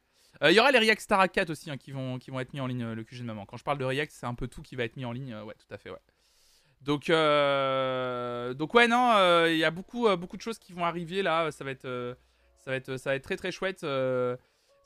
Euh, 0.44 0.52
Il 0.52 0.56
y 0.56 0.60
aura 0.60 0.72
les 0.72 0.78
React 0.78 1.02
Star 1.02 1.32
4 1.32 1.50
aussi 1.50 1.72
hein, 1.72 1.78
qui, 1.78 1.92
vont, 1.92 2.20
qui 2.20 2.30
vont 2.30 2.40
être 2.40 2.54
mis 2.54 2.60
en 2.60 2.68
ligne, 2.68 2.84
euh, 2.84 2.96
le 2.96 3.04
QG 3.04 3.22
de 3.22 3.24
maman. 3.24 3.48
Quand 3.48 3.58
je 3.58 3.64
parle 3.64 3.80
de 3.80 3.86
React, 3.86 4.12
c'est 4.12 4.28
un 4.28 4.36
peu 4.36 4.48
tout 4.48 4.62
qui 4.62 4.76
va 4.76 4.84
être 4.84 4.96
mis 4.96 5.06
en 5.06 5.12
ligne. 5.12 5.36
ouais, 5.36 5.56
tout 5.56 5.74
à 5.74 5.78
fait, 5.80 5.90
ouais. 5.90 5.98
Donc, 6.82 7.08
donc 7.08 8.74
ouais, 8.76 8.88
non, 8.88 9.46
il 9.48 9.58
y 9.58 9.64
a 9.64 9.72
beaucoup, 9.72 10.08
beaucoup 10.16 10.38
de 10.38 10.42
choses 10.42 10.60
qui 10.60 10.74
vont 10.74 10.86
arriver 10.86 11.24
là. 11.24 11.52
Ça 11.52 11.64
va 11.64 11.72
être, 11.72 12.16
ça 12.60 12.72
va 12.72 12.78
être, 12.78 12.98
ça 12.98 13.10
va 13.10 13.16
être 13.16 13.24
très 13.24 13.36
très 13.36 13.52
chouette. 13.52 13.84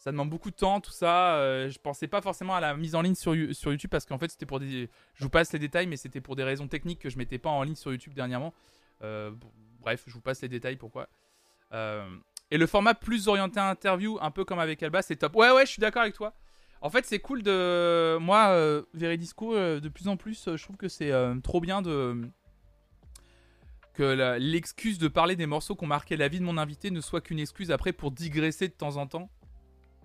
Ça 0.04 0.12
demande 0.12 0.32
beaucoup 0.32 0.50
de 0.50 0.56
temps, 0.56 0.82
tout 0.82 0.92
ça. 0.92 1.36
euh, 1.36 1.70
je 1.70 1.78
pensais 1.78 2.08
pas 2.08 2.22
forcément 2.22 2.56
à 2.56 2.60
la 2.60 2.76
mise 2.76 2.96
en 2.96 3.04
ligne 3.04 3.14
sur, 3.14 3.36
You- 3.36 3.54
sur 3.54 3.72
YouTube 3.72 3.92
parce 3.92 4.08
qu'en 4.08 4.18
fait 4.18 4.32
c'était 4.32 4.48
pour 4.48 4.60
des, 4.60 4.90
je 5.14 5.24
vous 5.24 5.30
passe 5.30 5.54
les 5.54 5.60
détails, 5.60 5.86
mais 5.86 5.96
c'était 5.96 6.22
pour 6.22 6.36
des 6.36 6.44
raisons 6.44 6.68
techniques 6.68 6.98
que 6.98 7.10
je 7.12 7.20
mettais 7.20 7.38
pas 7.38 7.52
en 7.52 7.62
ligne 7.62 7.76
sur 7.76 7.92
YouTube 7.92 8.16
dernièrement. 8.16 8.52
Euh, 9.04 9.30
bref, 9.80 10.04
je 10.08 10.14
vous 10.14 10.22
passe 10.22 10.42
les 10.42 10.50
détails 10.50 10.76
pourquoi. 10.76 11.08
Euh, 11.72 12.04
et 12.50 12.58
le 12.58 12.66
format 12.66 12.96
plus 12.96 13.28
orienté 13.28 13.60
à 13.60 13.70
interview, 13.70 14.18
un 14.22 14.32
peu 14.32 14.44
comme 14.44 14.58
avec 14.58 14.82
Alba, 14.82 15.04
c'est 15.04 15.18
top. 15.18 15.36
Ouais, 15.36 15.52
ouais, 15.52 15.68
je 15.68 15.72
suis 15.72 15.80
d'accord 15.82 16.02
avec 16.02 16.16
toi. 16.16 16.34
En 16.82 16.90
fait, 16.90 17.06
c'est 17.06 17.20
cool 17.20 17.44
de. 17.44 18.18
Moi, 18.18 18.84
Veridisco, 18.96 19.54
de 19.56 19.88
plus 19.90 20.08
en 20.08 20.18
plus, 20.18 20.50
je 20.56 20.64
trouve 20.64 20.78
que 20.78 20.88
c'est 20.90 21.14
trop 21.44 21.62
bien 21.62 21.84
de. 21.84 22.28
Que 23.94 24.38
l'excuse 24.40 24.98
de 24.98 25.08
parler 25.08 25.36
des 25.36 25.46
morceaux 25.46 25.76
qui 25.76 25.84
ont 25.84 25.88
marqué 25.88 26.18
la 26.18 26.28
vie 26.28 26.40
de 26.40 26.44
mon 26.46 26.58
invité 26.58 26.92
ne 26.92 27.02
soit 27.02 27.22
qu'une 27.22 27.40
excuse 27.40 27.72
après 27.72 27.94
pour 27.94 28.12
digresser 28.12 28.68
de 28.68 28.74
temps 28.74 28.98
en 28.98 29.06
temps 29.06 29.30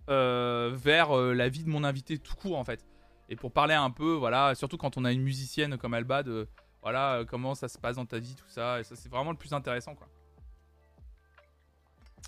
vers 0.08 1.16
euh, 1.16 1.34
la 1.34 1.48
vie 1.48 1.64
de 1.64 1.68
mon 1.68 1.84
invité 1.84 2.18
tout 2.18 2.36
court, 2.36 2.58
en 2.58 2.64
fait. 2.64 2.84
Et 3.28 3.36
pour 3.36 3.52
parler 3.52 3.74
un 3.74 3.90
peu, 3.90 4.12
voilà, 4.12 4.54
surtout 4.54 4.76
quand 4.76 4.96
on 4.96 5.04
a 5.04 5.12
une 5.12 5.22
musicienne 5.22 5.78
comme 5.78 5.94
Alba, 5.94 6.22
de. 6.22 6.48
Voilà, 6.82 7.14
euh, 7.14 7.24
comment 7.24 7.56
ça 7.56 7.66
se 7.66 7.78
passe 7.78 7.96
dans 7.96 8.06
ta 8.06 8.20
vie, 8.20 8.36
tout 8.36 8.48
ça. 8.48 8.78
Et 8.78 8.84
ça, 8.84 8.94
c'est 8.94 9.08
vraiment 9.08 9.32
le 9.32 9.36
plus 9.36 9.52
intéressant, 9.52 9.96
quoi. 9.96 10.06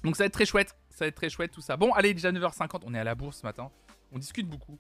Donc 0.03 0.17
ça 0.17 0.25
va 0.25 0.27
être 0.27 0.33
très 0.33 0.47
chouette. 0.47 0.77
Ça 0.91 1.05
va 1.05 1.09
être 1.09 1.15
très 1.15 1.31
chouette, 1.31 1.53
tout 1.53 1.61
ça. 1.61 1.77
Bon, 1.77 1.93
allez, 1.93 2.15
déjà 2.15 2.33
9h50, 2.33 2.83
on 2.85 2.95
est 2.95 2.99
à 2.99 3.05
la 3.05 3.15
bourse 3.15 3.39
ce 3.39 3.47
matin. 3.47 3.71
On 4.13 4.19
discute 4.19 4.49
beaucoup. 4.49 4.79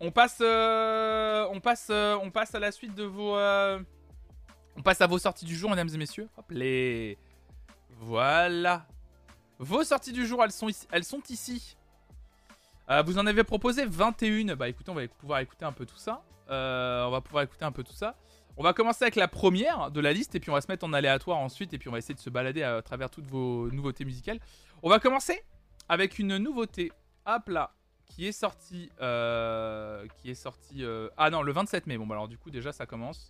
On 0.00 0.12
passe, 0.12 0.38
euh, 0.40 1.46
on 1.50 1.60
passe, 1.60 1.88
euh, 1.90 2.16
on 2.22 2.30
passe 2.30 2.54
à 2.54 2.60
la 2.60 2.70
suite 2.70 2.94
de 2.94 3.02
vos, 3.02 3.36
euh, 3.36 3.80
on 4.76 4.82
passe 4.82 5.00
à 5.00 5.08
vos 5.08 5.18
sorties 5.18 5.44
du 5.44 5.56
jour, 5.56 5.70
mesdames 5.70 5.88
et 5.92 5.98
messieurs. 5.98 6.28
Hop 6.36 6.46
les, 6.50 7.18
voilà. 7.98 8.86
Vos 9.58 9.82
sorties 9.82 10.12
du 10.12 10.24
jour, 10.24 10.44
elles 10.44 10.52
sont 10.52 10.68
ici. 10.68 10.86
Elles 10.92 11.04
sont 11.04 11.22
ici. 11.28 11.76
Euh, 12.90 13.02
vous 13.02 13.18
en 13.18 13.26
avez 13.26 13.44
proposé 13.44 13.84
21. 13.84 14.56
Bah 14.56 14.68
écoutez, 14.68 14.90
on 14.90 14.94
va 14.94 15.06
pouvoir 15.08 15.40
écouter 15.40 15.64
un 15.64 15.72
peu 15.72 15.84
tout 15.84 15.96
ça. 15.96 16.22
Euh, 16.50 17.04
on 17.04 17.10
va 17.10 17.20
pouvoir 17.20 17.44
écouter 17.44 17.64
un 17.64 17.72
peu 17.72 17.84
tout 17.84 17.92
ça. 17.92 18.16
On 18.56 18.62
va 18.62 18.72
commencer 18.72 19.04
avec 19.04 19.16
la 19.16 19.28
première 19.28 19.90
de 19.90 20.00
la 20.00 20.12
liste 20.12 20.34
et 20.34 20.40
puis 20.40 20.50
on 20.50 20.54
va 20.54 20.60
se 20.60 20.68
mettre 20.68 20.84
en 20.84 20.92
aléatoire 20.92 21.38
ensuite 21.38 21.72
et 21.74 21.78
puis 21.78 21.88
on 21.88 21.92
va 21.92 21.98
essayer 21.98 22.14
de 22.14 22.20
se 22.20 22.30
balader 22.30 22.62
à 22.62 22.82
travers 22.82 23.08
toutes 23.10 23.26
vos 23.26 23.70
nouveautés 23.70 24.04
musicales. 24.04 24.40
On 24.82 24.88
va 24.90 24.98
commencer 24.98 25.44
avec 25.88 26.18
une 26.18 26.38
nouveauté. 26.38 26.90
Hop 27.26 27.48
là 27.48 27.72
qui 28.08 28.26
est 28.26 28.32
sorti 28.32 28.90
euh, 29.00 30.06
qui 30.16 30.30
est 30.30 30.34
sorti 30.34 30.82
euh, 30.82 31.08
ah 31.16 31.30
non 31.30 31.42
le 31.42 31.52
27 31.52 31.86
mai 31.86 31.98
bon 31.98 32.06
bah 32.06 32.14
alors 32.14 32.26
du 32.26 32.38
coup 32.38 32.50
déjà 32.50 32.72
ça 32.72 32.86
commence 32.86 33.28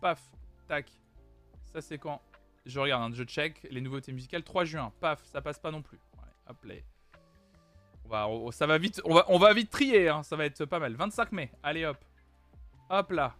paf 0.00 0.30
tac 0.66 0.90
ça 1.72 1.82
c'est 1.82 1.98
quand? 1.98 2.22
Je 2.64 2.80
regarde 2.80 3.02
hein, 3.02 3.14
je 3.14 3.22
check 3.24 3.66
les 3.70 3.80
nouveautés 3.80 4.12
musicales 4.12 4.42
3 4.42 4.64
juin 4.64 4.92
paf 5.00 5.22
ça 5.24 5.42
passe 5.42 5.58
pas 5.58 5.70
non 5.70 5.82
plus 5.82 5.98
Ouais, 6.16 6.28
hop 6.48 6.64
là 6.64 6.74
va 8.20 8.78
vite 8.78 9.00
on 9.04 9.38
va 9.38 9.52
vite 9.54 9.70
trier 9.70 10.08
hein, 10.08 10.22
ça 10.22 10.36
va 10.36 10.44
être 10.44 10.64
pas 10.64 10.78
mal 10.78 10.94
25 10.94 11.32
mai 11.32 11.50
allez 11.62 11.86
hop 11.86 11.96
hop 12.90 13.10
là 13.10 13.34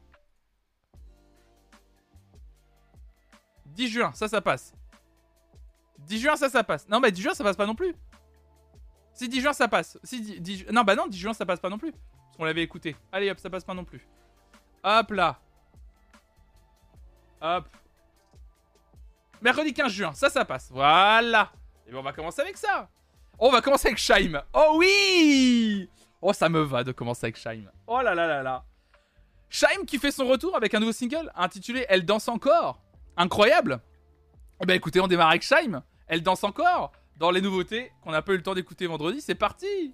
10 3.66 3.88
juin 3.88 4.12
ça 4.14 4.28
ça 4.28 4.40
passe 4.40 4.74
10 5.98 6.20
juin 6.20 6.36
ça 6.36 6.48
ça 6.48 6.64
passe 6.64 6.88
non 6.88 7.00
mais 7.00 7.12
10 7.12 7.22
juin 7.22 7.34
ça 7.34 7.44
passe 7.44 7.56
pas 7.56 7.66
non 7.66 7.74
plus 7.74 7.94
si 9.14 9.28
10 9.28 9.40
juin 9.42 9.52
ça 9.52 9.68
passe. 9.68 9.98
Si 10.02 10.20
10, 10.20 10.40
10 10.40 10.56
ju- 10.58 10.66
Non 10.72 10.82
bah 10.84 10.94
non, 10.94 11.06
10 11.06 11.18
juin 11.18 11.32
ça 11.34 11.44
passe 11.44 11.60
pas 11.60 11.68
non 11.68 11.78
plus. 11.78 11.92
Parce 11.92 12.36
qu'on 12.36 12.44
l'avait 12.44 12.62
écouté. 12.62 12.96
Allez 13.12 13.30
hop, 13.30 13.38
ça 13.38 13.50
passe 13.50 13.64
pas 13.64 13.74
non 13.74 13.84
plus. 13.84 14.06
Hop 14.82 15.10
là. 15.10 15.38
Hop. 17.40 17.68
Mercredi 19.40 19.74
15 19.74 19.92
juin, 19.92 20.14
ça 20.14 20.30
ça 20.30 20.44
passe. 20.44 20.70
Voilà. 20.70 21.52
Et 21.86 21.90
bien 21.90 22.00
on 22.00 22.02
va 22.02 22.12
commencer 22.12 22.40
avec 22.40 22.56
ça. 22.56 22.88
On 23.44 23.50
va 23.50 23.60
commencer 23.60 23.88
avec 23.88 23.98
Shaim. 23.98 24.40
Oh 24.54 24.76
oui 24.76 25.90
Oh 26.20 26.32
ça 26.32 26.48
me 26.48 26.60
va 26.60 26.84
de 26.84 26.92
commencer 26.92 27.26
avec 27.26 27.36
Shaim. 27.36 27.64
Oh 27.88 28.00
là 28.00 28.14
là 28.14 28.28
là 28.28 28.40
là. 28.40 28.64
Shaim 29.50 29.84
qui 29.84 29.98
fait 29.98 30.12
son 30.12 30.28
retour 30.28 30.54
avec 30.54 30.72
un 30.74 30.78
nouveau 30.78 30.92
single 30.92 31.28
intitulé 31.34 31.84
Elle 31.88 32.04
danse 32.04 32.28
encore. 32.28 32.80
Incroyable. 33.16 33.80
Eh 34.62 34.66
ben 34.66 34.74
écoutez, 34.74 35.00
on 35.00 35.08
démarre 35.08 35.30
avec 35.30 35.42
Shaim. 35.42 35.82
Elle 36.06 36.22
danse 36.22 36.44
encore 36.44 36.92
dans 37.16 37.32
les 37.32 37.40
nouveautés 37.40 37.90
qu'on 38.04 38.12
n'a 38.12 38.22
pas 38.22 38.32
eu 38.32 38.36
le 38.36 38.44
temps 38.44 38.54
d'écouter 38.54 38.86
vendredi. 38.86 39.20
C'est 39.20 39.34
parti 39.34 39.92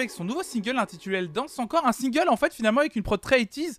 avec 0.00 0.10
son 0.10 0.24
nouveau 0.24 0.42
single 0.42 0.78
intitulé 0.78 1.18
Elle 1.18 1.32
danse 1.32 1.58
encore. 1.58 1.86
Un 1.86 1.92
single 1.92 2.28
en 2.28 2.36
fait 2.36 2.54
finalement 2.54 2.80
avec 2.80 2.96
une 2.96 3.02
prod 3.02 3.20
très 3.20 3.42
80s. 3.42 3.78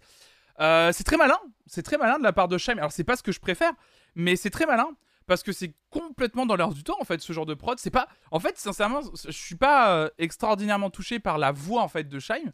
Euh, 0.60 0.92
c'est 0.92 1.04
très 1.06 1.18
malin, 1.18 1.40
c'est 1.68 1.84
très 1.84 1.98
malin 1.98 2.18
de 2.18 2.24
la 2.24 2.34
part 2.34 2.48
de 2.48 2.58
Shime. 2.58 2.78
Alors 2.80 2.92
c'est 2.92 3.04
pas 3.04 3.16
ce 3.16 3.24
que 3.24 3.32
je 3.32 3.40
préfère, 3.40 3.72
mais 4.16 4.36
c'est 4.36 4.50
très 4.50 4.66
malin 4.66 4.90
parce 5.26 5.44
que 5.44 5.52
c'est 5.52 5.74
complètement 5.92 6.46
dans 6.46 6.56
l'air 6.56 6.70
du 6.70 6.84
temps 6.84 6.98
en 7.00 7.06
fait 7.06 7.22
ce 7.22 7.32
genre 7.34 7.46
de 7.46 7.54
prod. 7.54 7.78
C'est 7.80 7.92
pas, 7.92 8.10
en 8.32 8.40
fait 8.40 8.58
sincèrement, 8.58 9.02
je 9.26 9.32
suis 9.32 9.56
pas 9.56 9.96
euh, 9.96 10.10
extraordinairement 10.18 10.90
touché 10.90 11.20
par 11.20 11.38
la 11.38 11.52
voix 11.52 11.82
en 11.84 11.88
fait 11.88 12.10
de 12.10 12.20
Shime, 12.20 12.52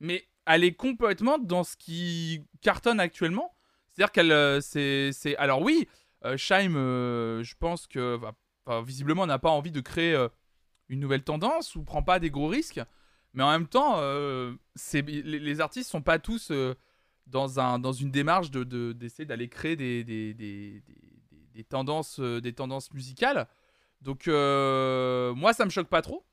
mais 0.00 0.26
elle 0.46 0.64
est 0.64 0.74
complètement 0.74 1.38
dans 1.38 1.64
ce 1.64 1.76
qui 1.76 2.44
cartonne 2.62 3.00
actuellement. 3.00 3.54
C'est-à-dire 3.88 4.12
qu'elle, 4.12 4.32
euh, 4.32 4.60
c'est, 4.62 5.36
alors 5.36 5.60
oui, 5.60 5.86
euh, 6.24 6.36
Shime, 6.38 6.76
euh, 6.76 7.42
je 7.42 7.54
pense 7.58 7.86
que 7.86 8.16
va- 8.16 8.32
enfin, 8.64 8.82
visiblement 8.82 9.26
n'a 9.26 9.38
pas 9.38 9.50
envie 9.50 9.72
de 9.72 9.80
créer 9.80 10.14
euh, 10.14 10.28
une 10.88 11.00
nouvelle 11.00 11.24
tendance 11.24 11.74
ou 11.76 11.82
prend 11.84 12.02
pas 12.02 12.18
des 12.18 12.30
gros 12.30 12.48
risques, 12.48 12.80
mais 13.34 13.42
en 13.42 13.50
même 13.50 13.66
temps, 13.68 13.96
euh, 13.98 14.54
les, 14.94 15.22
les 15.22 15.60
artistes 15.60 15.90
sont 15.90 16.02
pas 16.02 16.18
tous 16.18 16.50
euh, 16.50 16.74
dans 17.26 17.60
un 17.60 17.78
dans 17.78 17.92
une 17.92 18.10
démarche 18.10 18.50
de, 18.50 18.64
de- 18.64 18.92
d'essayer 18.92 19.24
d'aller 19.26 19.48
créer 19.48 19.76
des 19.76 20.04
des, 20.04 20.34
des, 20.34 20.82
des- 21.54 21.64
tendances 21.64 22.18
euh, 22.20 22.40
des 22.40 22.52
tendances 22.54 22.92
musicales. 22.92 23.48
Donc 24.02 24.26
moi 24.26 25.52
ça 25.54 25.64
me 25.64 25.70
choque 25.70 25.88
pas 25.88 26.02
trop. 26.02 26.24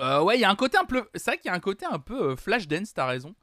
Ouais, 0.00 0.36
il 0.36 0.40
y 0.40 0.44
a 0.44 0.50
un 0.50 0.56
côté 0.56 0.76
un 0.78 0.84
peu 0.84 1.08
c'est 1.14 1.30
vrai 1.30 1.38
qu'il 1.38 1.48
y 1.48 1.52
a 1.52 1.54
un 1.54 1.60
côté 1.60 1.86
un 1.86 1.98
peu 1.98 2.36
flash 2.36 2.68
dance, 2.68 2.92
t'as 2.92 3.06
raison. 3.06 3.34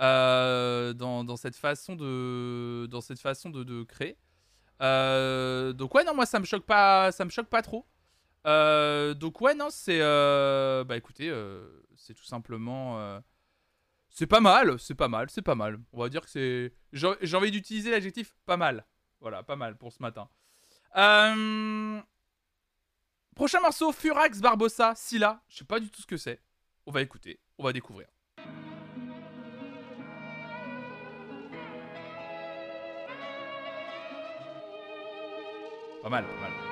dans, 0.00 1.24
dans 1.24 1.36
cette 1.36 1.56
façon 1.56 1.96
de 1.96 2.86
dans 2.90 3.00
cette 3.00 3.20
façon 3.20 3.50
de, 3.50 3.64
de 3.64 3.82
créer. 3.84 4.16
Donc 4.80 5.94
ouais 5.94 6.04
non 6.04 6.14
moi 6.14 6.26
ça 6.26 6.38
me 6.40 6.44
me 7.24 7.30
choque 7.30 7.48
pas 7.48 7.62
trop. 7.62 7.86
Donc 8.44 9.40
ouais 9.40 9.54
non 9.54 9.68
c'est 9.70 10.00
bah 10.00 10.96
écoutez 10.96 11.30
c'est 12.04 12.14
tout 12.14 12.24
simplement 12.24 12.98
euh, 13.00 13.18
c'est 14.10 14.26
pas 14.26 14.40
mal 14.40 14.78
c'est 14.78 14.94
pas 14.94 15.08
mal 15.08 15.30
c'est 15.30 15.42
pas 15.42 15.54
mal 15.54 15.80
on 15.92 16.00
va 16.00 16.08
dire 16.08 16.22
que 16.22 16.30
c'est 16.30 16.72
j'ai 16.92 17.36
envie 17.36 17.50
d'utiliser 17.50 17.90
l'adjectif 17.90 18.36
pas 18.44 18.56
mal 18.56 18.86
voilà 19.20 19.42
pas 19.42 19.56
mal 19.56 19.76
pour 19.76 19.92
ce 19.92 20.02
matin. 20.02 20.28
Euh, 20.96 22.00
Prochain 23.34 23.60
morceau 23.60 23.90
Furax 23.90 24.40
Barbossa 24.40 24.94
Silla 24.94 25.42
je 25.48 25.58
sais 25.58 25.64
pas 25.64 25.80
du 25.80 25.90
tout 25.90 26.02
ce 26.02 26.06
que 26.06 26.16
c'est 26.16 26.40
on 26.86 26.92
va 26.92 27.02
écouter 27.02 27.40
on 27.58 27.64
va 27.64 27.72
découvrir. 27.72 28.06
Pas 36.02 36.10
mal, 36.10 36.24
pas 36.26 36.40
mal. 36.42 36.63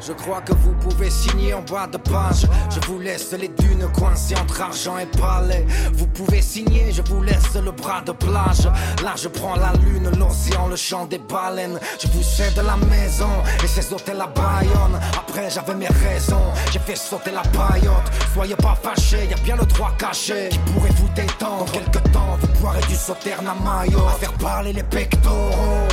Je 0.00 0.12
crois 0.12 0.40
que 0.40 0.52
vous 0.52 0.72
pouvez 0.74 1.10
signer 1.10 1.54
en 1.54 1.62
bas 1.62 1.86
de 1.86 1.96
page. 1.96 2.46
Je 2.70 2.80
vous 2.86 2.98
laisse 2.98 3.32
les 3.32 3.48
dunes 3.48 3.86
coincées 3.92 4.34
entre 4.36 4.60
argent 4.60 4.98
et 4.98 5.06
palais. 5.06 5.66
Vous 5.94 6.06
pouvez 6.06 6.42
signer, 6.42 6.92
je 6.92 7.02
vous 7.02 7.22
laisse 7.22 7.54
le 7.54 7.70
bras 7.70 8.02
de 8.02 8.12
plage. 8.12 8.66
Là, 9.02 9.14
je 9.16 9.28
prends 9.28 9.56
la 9.56 9.72
lune, 9.74 10.10
l'océan, 10.18 10.68
le 10.68 10.76
chant 10.76 11.06
des 11.06 11.18
baleines. 11.18 11.78
Je 12.00 12.08
vous 12.08 12.22
cède 12.22 12.56
la 12.56 12.76
maison 12.86 13.30
et 13.62 13.66
ces 13.66 13.92
hôtels 13.92 14.20
à 14.20 14.26
Bayonne. 14.26 15.00
Après, 15.16 15.48
j'avais 15.50 15.74
mes 15.74 15.88
raisons, 15.88 16.52
j'ai 16.72 16.80
fait 16.80 16.96
sauter 16.96 17.30
la 17.30 17.42
paillote. 17.42 18.10
Soyez 18.34 18.56
pas 18.56 18.76
fâchés, 18.82 19.28
y 19.30 19.40
bien 19.42 19.56
le 19.56 19.64
droit 19.66 19.92
caché 19.98 20.48
qui 20.50 20.58
pourrait 20.72 20.92
vous 20.96 21.08
détendre. 21.14 21.64
Dans 21.64 21.72
quelques 21.72 22.12
temps, 22.12 22.36
vous 22.40 22.60
boirez 22.60 22.82
du 22.88 22.94
sauterne 22.94 23.46
à 23.46 23.54
maillot. 23.54 24.06
À 24.06 24.12
faire 24.12 24.32
parler 24.34 24.72
les 24.72 24.82
pectoraux. 24.82 25.88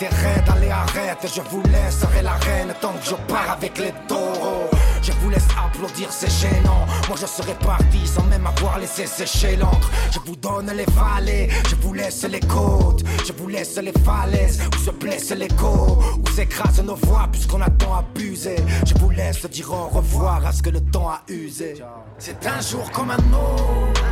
Allez 0.00 0.70
arrête, 0.70 1.26
je 1.26 1.40
vous 1.50 1.60
laisserai 1.62 2.22
la 2.22 2.34
reine 2.34 2.72
tant 2.80 2.92
que 2.92 3.04
je 3.04 3.14
pars 3.26 3.50
avec 3.50 3.78
les 3.78 3.92
taureaux. 4.06 4.70
Je 5.02 5.10
vous 5.20 5.28
laisse 5.28 5.48
applaudir, 5.58 6.12
c'est 6.12 6.30
gênant. 6.30 6.86
Moi 7.08 7.16
je 7.20 7.26
serai 7.26 7.54
parti 7.54 8.06
sans 8.06 8.22
même 8.24 8.46
avoir 8.46 8.78
laissé 8.78 9.06
sécher 9.06 9.56
l'encre. 9.56 9.90
Je 10.12 10.20
vous 10.20 10.36
donne 10.36 10.70
les 10.70 10.84
vallées, 10.92 11.48
je 11.68 11.74
vous 11.74 11.94
laisse 11.94 12.22
les 12.24 12.38
côtes. 12.38 13.02
Je 13.26 13.32
vous 13.32 13.48
laisse 13.48 13.76
les 13.76 13.92
falaises 14.04 14.60
où 14.72 14.78
se 14.78 14.90
blesse 14.92 15.30
l'écho. 15.32 15.98
Où 16.24 16.30
s'écrasent 16.30 16.82
nos 16.84 16.94
voix 16.94 17.28
puisqu'on 17.32 17.60
a 17.60 17.70
tant 17.70 17.96
abusé. 17.96 18.54
Je 18.86 18.94
vous 19.00 19.10
laisse 19.10 19.44
dire 19.46 19.72
au 19.72 19.88
revoir 19.88 20.46
à 20.46 20.52
ce 20.52 20.62
que 20.62 20.70
le 20.70 20.80
temps 20.80 21.08
a 21.08 21.22
usé. 21.28 21.74
C'est 22.18 22.46
un 22.46 22.60
jour 22.60 22.88
comme 22.92 23.10
un 23.10 23.16
autre. 23.16 24.02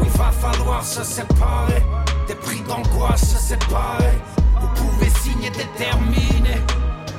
où 0.00 0.04
il 0.04 0.10
va 0.10 0.30
falloir 0.30 0.84
se 0.84 1.02
séparer. 1.02 1.82
Des 2.28 2.36
prix 2.36 2.60
d'angoisse 2.60 3.32
se 3.32 3.38
séparer. 3.38 4.12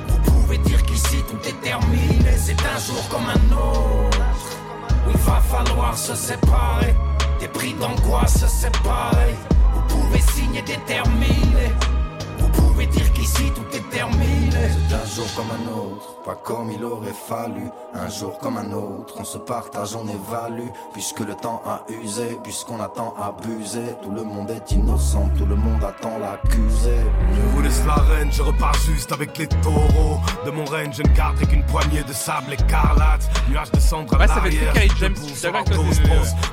Vous 0.08 0.18
pouvez 0.32 0.56
dire 0.58 0.82
qu'ici 0.82 1.22
tout 1.28 1.46
est 1.46 1.60
terminé. 1.60 2.30
C'est 2.38 2.52
un 2.52 2.78
jour 2.78 3.06
comme 3.10 3.26
un 3.28 3.52
autre. 3.54 4.18
Où 5.06 5.10
il 5.10 5.16
va 5.18 5.40
falloir 5.40 5.96
se 5.96 6.14
séparer. 6.14 6.94
Des 7.38 7.48
prix 7.48 7.74
d'angoisse 7.74 8.40
se 8.40 8.46
séparer. 8.46 9.34
Vous 9.74 9.82
pouvez 9.94 10.20
signer 10.20 10.62
déterminé. 10.62 11.72
Dire 12.94 13.12
qu'ici 13.12 13.50
tout 13.54 13.76
est 13.76 13.90
terminé. 13.90 14.68
C'est 14.88 14.94
un 14.94 15.06
jour 15.14 15.26
comme 15.34 15.50
un 15.50 15.72
autre, 15.76 16.22
pas 16.24 16.34
comme 16.36 16.70
il 16.70 16.84
aurait 16.84 17.12
fallu. 17.12 17.68
Un 17.94 18.08
jour 18.08 18.38
comme 18.38 18.56
un 18.56 18.72
autre, 18.72 19.14
on 19.18 19.24
se 19.24 19.38
partage, 19.38 19.94
on 19.96 20.06
évalue. 20.06 20.68
Puisque 20.92 21.20
le 21.20 21.34
temps 21.34 21.62
a 21.66 21.82
usé, 22.02 22.38
puisqu'on 22.42 22.80
a 22.80 22.88
tant 22.88 23.14
abusé. 23.20 23.82
Tout 24.02 24.10
le 24.10 24.22
monde 24.24 24.50
est 24.50 24.72
innocent, 24.72 25.28
tout 25.36 25.46
le 25.46 25.56
monde 25.56 25.82
attend 25.82 26.18
l'accusé. 26.18 26.96
Je 27.32 27.40
vous 27.54 27.62
laisse 27.62 27.82
la 27.86 27.94
reine, 27.94 28.30
je 28.32 28.42
repars 28.42 28.74
juste 28.74 29.12
avec 29.12 29.36
les 29.38 29.48
taureaux. 29.48 30.18
De 30.44 30.50
mon 30.50 30.64
règne, 30.64 30.92
je 30.92 31.02
ne 31.02 31.14
garderai 31.14 31.46
qu'une 31.46 31.64
poignée 31.66 32.02
de 32.02 32.12
sable 32.12 32.52
écarlate. 32.52 33.28
Nuage 33.48 33.70
de 33.72 33.80
cendres 33.80 34.14
à 34.14 34.18
Ouais, 34.18 34.28
ça 34.28 34.40
fait 34.40 34.50
très 34.50 34.88
je 34.88 34.96
James, 34.96 35.16
suis 35.16 35.42
d'accord. 35.42 35.64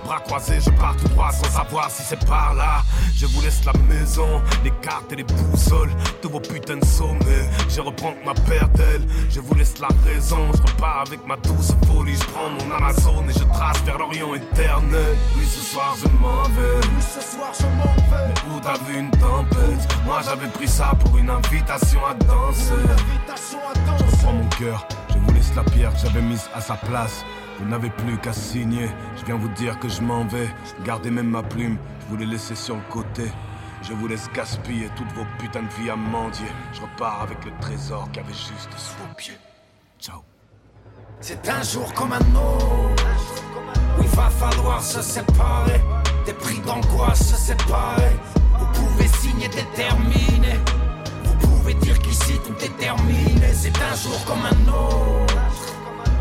Bras 0.06 0.20
croisés, 0.22 0.60
je 0.60 0.70
pars 0.72 0.96
tout 0.98 1.08
droit 1.10 1.32
sans 1.32 1.50
savoir 1.50 1.90
si 1.90 2.04
c'est 2.04 2.26
par 2.26 2.54
là. 2.56 2.84
Je 3.16 3.26
vous 3.28 3.42
laisse 3.42 3.64
la 3.66 3.74
maison, 3.88 4.42
les 4.64 4.72
cartes 4.82 5.12
et 5.12 5.16
les 5.18 5.24
boussoles. 5.24 5.92
Vos 6.32 6.40
putains 6.40 6.78
de 6.78 6.86
sommets. 6.86 7.50
Je 7.70 7.82
reprends 7.82 8.14
ma 8.26 8.34
paire 8.34 8.70
d'ailes, 8.70 9.06
je 9.30 9.40
vous 9.40 9.54
laisse 9.56 9.76
la 9.80 9.90
raison. 10.06 10.38
Je 10.54 10.62
repars 10.72 11.04
avec 11.08 11.26
ma 11.28 11.36
douce 11.38 11.72
folie. 11.88 12.16
Je 12.16 12.24
prends 12.26 12.50
mon 12.50 12.76
Amazon 12.76 13.24
et 13.30 13.34
je 13.34 13.44
trace 13.54 13.82
vers 13.84 13.98
l'Orient 13.98 14.34
éternel. 14.34 15.16
Oui, 15.38 15.46
ce 15.46 15.60
soir 15.60 15.96
je 16.02 16.08
m'en 16.20 16.44
vais. 16.44 16.82
Ce 17.00 17.22
soir 17.22 17.52
je 17.60 17.66
m'en 17.66 17.94
vais. 18.10 18.34
Où 18.56 18.60
t'as 18.62 18.78
vu 18.86 19.00
une 19.00 19.12
tempête 19.12 19.88
Moi 20.06 20.22
j'avais 20.26 20.48
pris 20.48 20.68
ça 20.68 20.92
pour 21.00 21.18
une 21.18 21.30
invitation 21.30 22.00
à 22.06 22.14
danser 22.14 22.72
Invitation 22.74 23.60
à 23.70 23.74
Je 23.76 23.92
danser. 23.92 24.16
reprends 24.16 24.34
mon 24.34 24.50
cœur, 24.50 24.88
je 25.10 25.18
vous 25.20 25.34
laisse 25.34 25.54
la 25.56 25.64
pierre 25.64 25.94
que 25.94 26.00
j'avais 26.00 26.22
mise 26.22 26.50
à 26.56 26.62
sa 26.62 26.76
place 26.76 27.26
Vous 27.60 27.68
n'avez 27.68 27.90
plus 27.90 28.18
qu'à 28.18 28.34
signer, 28.34 28.90
je 29.20 29.26
viens 29.26 29.36
vous 29.36 29.50
dire 29.50 29.80
que 29.80 29.90
je 29.90 30.02
m'en 30.02 30.26
vais 30.26 30.50
Gardez 30.86 31.12
même 31.12 31.30
ma 31.30 31.44
plume, 31.44 31.78
je 32.02 32.06
vous 32.10 32.18
l'ai 32.18 32.26
laissée 32.26 32.56
sur 32.56 32.76
le 32.76 32.82
côté 32.90 33.32
je 33.82 33.94
vous 33.94 34.08
laisse 34.08 34.30
gaspiller 34.34 34.90
toutes 34.96 35.12
vos 35.14 35.26
putains 35.38 35.64
de 35.64 35.70
vies 35.82 35.90
à 35.90 35.96
mendier. 35.96 36.48
Je 36.74 36.82
repars 36.82 37.24
avec 37.24 37.44
le 37.46 37.52
trésor 37.60 38.10
qui 38.12 38.20
avait 38.20 38.34
juste 38.34 38.70
sous 38.78 38.96
vos 38.98 39.14
pieds. 39.16 39.38
Ciao. 40.00 40.24
C'est 41.20 41.50
un 41.50 41.64
jour 41.64 41.92
comme 41.94 42.14
un 42.14 42.36
autre 42.36 43.06
où 43.98 44.04
il 44.04 44.10
va 44.10 44.30
falloir 44.30 44.82
se 44.82 45.02
séparer. 45.02 45.82
Des 46.26 46.34
prix 46.34 46.60
d'angoisse 46.60 47.30
se 47.30 47.36
séparer. 47.36 48.12
Vous 48.60 48.68
pouvez 48.74 49.08
signer 49.08 49.48
déterminé. 49.48 50.60
Vous 51.24 51.48
pouvez 51.48 51.74
dire 51.76 51.98
qu'ici 52.00 52.40
tout 52.46 52.58
est 52.64 52.78
terminé. 52.78 53.54
C'est 53.54 53.76
un 53.82 53.96
jour 53.96 54.24
comme 54.26 54.46
un 54.46 54.72
autre 54.72 55.36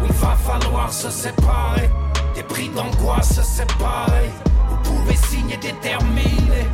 où 0.03 0.07
il 0.07 0.13
va 0.13 0.35
falloir 0.37 0.93
se 0.93 1.11
séparer. 1.11 1.91
Des 2.35 2.43
prix 2.43 2.69
d'angoisse 2.71 3.35
se 3.35 3.43
séparer. 3.43 4.31
Vous 4.69 4.77
pouvez 4.79 5.17
signer 5.17 5.57
déterminé. 5.59 6.67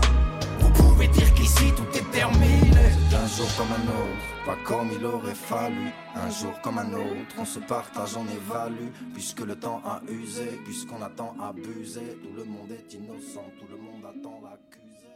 Pouvez 0.96 1.08
dire 1.08 1.34
qu'ici 1.34 1.74
tout 1.76 1.86
est 1.94 2.10
terminé. 2.10 2.90
C'est 3.10 3.16
un 3.16 3.26
jour 3.26 3.46
comme 3.58 3.70
un 3.70 3.86
autre, 3.86 4.46
pas 4.46 4.56
comme 4.64 4.90
il 4.98 5.04
aurait 5.04 5.34
fallu. 5.34 5.90
Un 6.14 6.30
jour 6.30 6.58
comme 6.62 6.78
un 6.78 6.90
autre, 6.90 7.36
on 7.36 7.44
se 7.44 7.58
partage, 7.58 8.16
on 8.16 8.26
évalue. 8.26 8.88
Puisque 9.12 9.40
le 9.40 9.56
temps 9.56 9.82
a 9.84 10.00
usé, 10.10 10.46
puisqu'on 10.64 11.02
a 11.02 11.10
tant 11.10 11.36
abusé. 11.38 12.00
Tout 12.22 12.32
le 12.34 12.44
monde 12.44 12.70
est 12.70 12.94
innocent, 12.94 13.44
tout 13.60 13.66
le 13.70 13.76
monde 13.76 14.06
attend 14.06 14.40
l'accusé. 14.42 15.06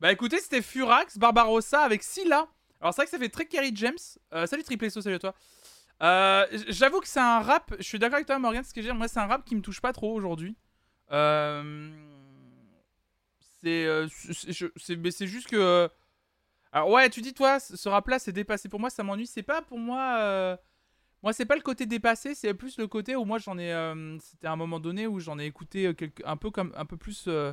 Bah 0.00 0.12
écoutez, 0.12 0.38
c'était 0.38 0.60
Furax, 0.60 1.16
Barbarossa 1.16 1.80
avec 1.80 2.02
Scylla. 2.02 2.46
Alors 2.82 2.92
c'est 2.92 3.00
vrai 3.00 3.04
que 3.06 3.10
ça 3.12 3.18
fait 3.18 3.30
très 3.30 3.46
Kerry 3.46 3.72
James. 3.74 3.96
Euh, 4.34 4.44
salut 4.44 4.64
Triple 4.64 4.90
SO, 4.90 5.00
salut 5.00 5.16
à 5.16 5.18
toi. 5.18 5.34
Euh, 6.02 6.46
J'avoue 6.68 7.00
que 7.00 7.08
c'est 7.08 7.20
un 7.20 7.40
rap, 7.40 7.74
je 7.78 7.84
suis 7.84 7.98
d'accord 7.98 8.16
avec 8.16 8.26
toi 8.26 8.38
Morgan, 8.38 8.62
ce 8.62 8.74
que 8.74 8.80
dire, 8.80 8.94
moi 8.94 9.08
c'est 9.08 9.18
un 9.18 9.26
rap 9.26 9.46
qui 9.46 9.56
me 9.56 9.62
touche 9.62 9.80
pas 9.80 9.94
trop 9.94 10.12
aujourd'hui. 10.14 10.58
Euh, 11.10 11.90
c'est 13.62 13.86
euh, 13.86 14.06
c'est- 14.08 15.26
juste 15.26 15.48
que... 15.48 15.88
Alors 16.72 16.90
ouais, 16.90 17.08
tu 17.10 17.22
dis 17.22 17.32
toi, 17.34 17.60
ce 17.60 17.76
ce 17.76 17.88
rap-là 17.88 18.18
c'est 18.18 18.32
dépassé. 18.32 18.68
Pour 18.68 18.80
moi 18.80 18.90
ça 18.90 19.02
m'ennuie, 19.02 19.26
c'est 19.26 19.42
pas 19.42 19.62
pour 19.62 19.78
moi... 19.78 20.18
euh, 20.20 20.56
Moi 21.22 21.32
c'est 21.32 21.46
pas 21.46 21.56
le 21.56 21.62
côté 21.62 21.86
dépassé, 21.86 22.34
c'est 22.34 22.54
plus 22.54 22.78
le 22.78 22.86
côté 22.86 23.16
où 23.16 23.24
moi 23.24 23.38
j'en 23.38 23.58
ai... 23.58 23.72
euh, 23.72 24.18
C'était 24.20 24.46
à 24.48 24.52
un 24.52 24.56
moment 24.56 24.80
donné 24.80 25.06
où 25.06 25.18
j'en 25.20 25.38
ai 25.38 25.46
écouté 25.46 25.86
euh, 25.88 25.94
un 26.24 26.36
peu 26.36 26.50
comme 26.50 26.72
un 26.76 26.84
peu 26.86 26.96
plus... 26.96 27.24
euh, 27.28 27.52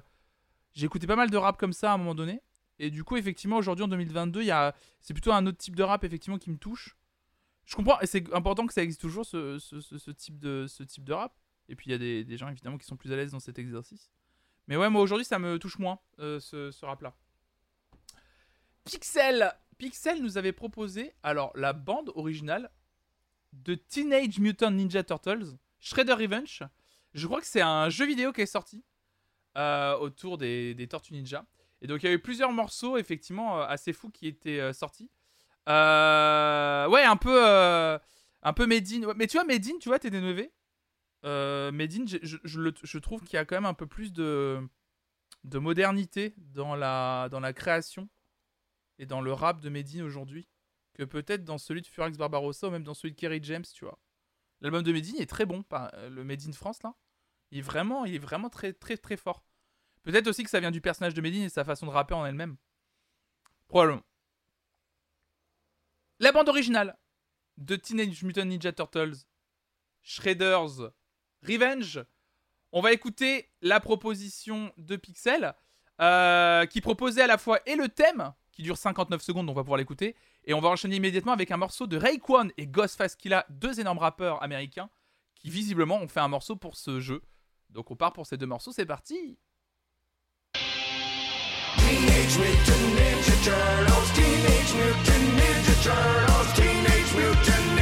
J'ai 0.74 0.86
écouté 0.86 1.08
pas 1.08 1.16
mal 1.16 1.30
de 1.32 1.38
rap 1.38 1.58
comme 1.58 1.74
ça 1.74 1.92
à 1.92 1.96
un 1.96 1.98
moment 1.98 2.16
donné. 2.16 2.42
Et 2.78 2.90
du 2.92 3.06
coup, 3.06 3.16
effectivement, 3.16 3.56
aujourd'hui 3.58 3.86
en 3.86 3.88
2022, 3.88 4.42
il 4.42 4.48
y 4.48 4.52
a... 4.52 4.76
c'est 5.02 5.14
plutôt 5.14 5.32
un 5.32 5.46
autre 5.48 5.58
type 5.58 5.76
de 5.78 5.84
rap 5.84 6.04
effectivement 6.04 6.38
qui 6.38 6.50
me 6.52 6.58
touche. 6.58 6.98
Je 7.66 7.76
comprends, 7.76 8.00
et 8.02 8.06
c'est 8.06 8.32
important 8.34 8.68
que 8.68 8.74
ça 8.74 8.84
existe 8.84 9.02
toujours 9.02 9.26
ce- 9.26 9.58
ce- 9.60 9.80
ce 9.82 10.12
type, 10.12 10.38
de, 10.40 10.66
ce 10.68 10.84
type 10.84 11.04
de 11.06 11.14
rap. 11.14 11.34
Et 11.70 11.76
puis 11.76 11.88
il 11.90 11.92
y 11.94 11.96
a 11.96 11.98
des, 11.98 12.24
des 12.26 12.38
gens 12.38 12.50
évidemment 12.50 12.78
qui 12.78 12.86
sont 12.86 12.98
plus 12.98 13.12
à 13.12 13.16
l'aise 13.16 13.32
dans 13.32 13.40
cet 13.40 13.58
exercice. 13.58 14.12
Mais 14.68 14.78
ouais, 14.78 14.90
moi 14.90 15.02
aujourd'hui, 15.02 15.26
ça 15.26 15.40
me 15.40 15.60
touche 15.60 15.80
moins 15.80 16.00
euh, 16.20 16.40
ce, 16.40 16.72
ce 16.72 16.86
rap-là. 16.86 17.14
Pixel 18.84 19.54
Pixel 19.78 20.22
nous 20.22 20.38
avait 20.38 20.54
proposé 20.54 21.14
alors 21.24 21.52
la 21.56 21.74
bande 21.74 22.12
originale 22.16 22.72
de 23.54 23.76
Teenage 23.76 24.40
Mutant 24.40 24.72
Ninja 24.72 25.04
Turtles, 25.04 25.58
Shredder 25.80 26.14
Revenge. 26.14 26.64
Je 27.14 27.28
crois 27.28 27.42
que 27.42 27.48
c'est 27.48 27.62
un 27.62 27.90
jeu 27.90 28.06
vidéo 28.06 28.32
qui 28.32 28.42
est 28.42 28.46
sorti 28.46 28.84
euh, 29.58 29.98
autour 29.98 30.38
des, 30.38 30.74
des 30.76 30.88
Tortues 30.88 31.14
Ninja. 31.14 31.46
Et 31.82 31.88
donc 31.88 32.04
il 32.04 32.08
y 32.08 32.10
a 32.10 32.14
eu 32.14 32.20
plusieurs 32.20 32.52
morceaux 32.52 32.98
effectivement 32.98 33.62
euh, 33.62 33.66
assez 33.66 33.94
fous 33.94 34.10
qui 34.10 34.28
étaient 34.28 34.60
euh, 34.60 34.74
sortis. 34.74 35.10
Ouais, 35.68 37.04
un 37.04 37.18
peu, 37.18 37.44
un 38.44 38.54
peu 38.54 38.68
ouais, 38.68 39.14
Mais 39.16 39.28
tu 39.28 39.38
vois, 39.38 39.46
Made 39.46 39.66
in, 39.66 39.80
tu 39.80 39.90
vois, 39.90 40.00
t'es 40.00 40.10
dénové. 40.10 40.52
Euh, 41.26 41.72
Made 41.72 41.94
in, 41.94 42.06
je, 42.06 42.98
trouve 43.00 43.24
qu'il 43.24 43.34
y 43.34 43.40
a 43.40 43.46
quand 43.46 43.56
même 43.56 43.66
un 43.66 43.74
peu 43.74 43.88
plus 43.88 44.14
de, 44.14 44.62
de 45.44 45.58
modernité 45.58 46.36
dans 46.38 46.76
la, 46.76 47.54
création 47.56 48.10
et 49.00 49.06
dans 49.06 49.22
le 49.22 49.34
rap 49.34 49.60
de 49.60 49.70
Made 49.70 49.96
in 49.96 50.04
aujourd'hui 50.04 50.48
que 50.94 51.04
peut-être 51.04 51.44
dans 51.44 51.58
celui 51.58 51.82
de 51.82 51.88
Furax 51.88 52.18
Barbarossa 52.18 52.68
ou 52.68 52.72
même 52.72 52.84
dans 52.84 52.94
celui 52.94 53.14
de 53.14 53.20
Kerry 53.20 53.40
James, 53.44 53.66
tu 53.74 53.84
vois. 53.84 54.00
L'album 54.62 54.84
de 54.84 54.94
Made 54.94 55.06
in 55.06 55.20
est 55.20 55.30
très 55.30 55.46
bon, 55.46 55.66
euh, 55.74 56.10
le 56.10 56.24
Made 56.24 56.48
in 56.48 56.54
France 56.54 56.82
là. 56.84 56.96
Il 57.52 57.60
est 57.60 57.62
vraiment, 57.62 58.06
il 58.06 58.16
est 58.16 58.20
vraiment 58.20 58.50
très 58.50 58.72
très 58.72 58.96
très 58.96 59.18
fort. 59.18 59.44
Peut-être 60.04 60.28
aussi 60.28 60.44
que 60.44 60.50
ça 60.50 60.60
vient 60.60 60.72
du 60.72 60.82
personnage 60.82 61.14
de 61.14 61.22
Made 61.22 61.34
in 61.34 61.44
et 61.44 61.50
sa 61.50 61.66
façon 61.66 61.88
de 61.88 61.92
rapper 61.92 62.14
en 62.14 62.26
elle-même. 62.26 62.56
Probablement. 63.68 64.04
La 66.20 66.32
bande 66.32 66.48
originale 66.48 66.98
de 67.58 67.76
Teenage 67.76 68.24
Mutant 68.24 68.46
Ninja 68.46 68.72
Turtles, 68.72 69.26
Shredder's 70.02 70.82
Revenge. 71.44 72.04
On 72.72 72.82
va 72.82 72.92
écouter 72.92 73.50
la 73.62 73.80
proposition 73.80 74.72
de 74.78 74.96
Pixel, 74.96 75.54
euh, 76.02 76.66
qui 76.66 76.82
proposait 76.82 77.22
à 77.22 77.28
la 77.28 77.38
fois 77.38 77.60
et 77.66 77.76
le 77.76 77.88
thème, 77.88 78.34
qui 78.52 78.64
dure 78.64 78.78
59 78.78 79.22
secondes, 79.22 79.50
on 79.50 79.54
va 79.54 79.64
pouvoir 79.64 79.78
l'écouter, 79.78 80.16
et 80.46 80.54
on 80.54 80.60
va 80.60 80.70
enchaîner 80.70 80.98
immédiatement 80.98 81.32
avec 81.32 81.52
un 81.52 81.58
morceau 81.58 81.88
de 81.88 81.98
Raekwon 81.98 82.50
et 82.58 82.68
Ghostface 82.68 83.16
Killah, 83.16 83.46
deux 83.50 83.80
énormes 83.80 84.00
rappeurs 84.00 84.44
américains, 84.44 84.90
qui 85.36 85.50
visiblement 85.50 85.98
ont 85.98 86.08
fait 86.08 86.20
un 86.20 86.28
morceau 86.28 86.56
pour 86.56 86.76
ce 86.76 87.00
jeu. 87.00 87.22
Donc 87.70 87.92
on 87.92 87.96
part 87.96 88.14
pour 88.14 88.26
ces 88.26 88.38
deux 88.38 88.46
morceaux, 88.46 88.72
c'est 88.72 88.86
parti 88.86 89.38
Teenage 91.78 92.38
Mutant 92.40 92.86
Ninja 92.96 93.36
Turtles, 93.44 94.14
Teenage 94.16 94.74
Mutant 94.76 95.26
Ninja 95.36 95.76
Turtles, 95.84 96.54
Teenage 96.56 97.14
Mutant 97.16 97.75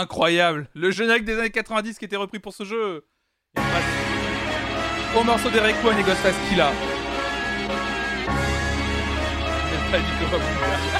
Incroyable. 0.00 0.66
Le 0.74 0.90
générique 0.90 1.26
des 1.26 1.38
années 1.38 1.50
90 1.50 1.98
qui 1.98 2.06
était 2.06 2.16
repris 2.16 2.38
pour 2.38 2.54
ce 2.54 2.64
jeu. 2.64 3.04
Passe 3.54 3.64
au 5.14 5.22
morceau 5.24 5.50
d'Eric 5.50 5.76
One 5.84 5.98
et 5.98 6.02
Ghostface 6.02 6.34
Killah. 6.48 6.72
J'ai 9.68 10.99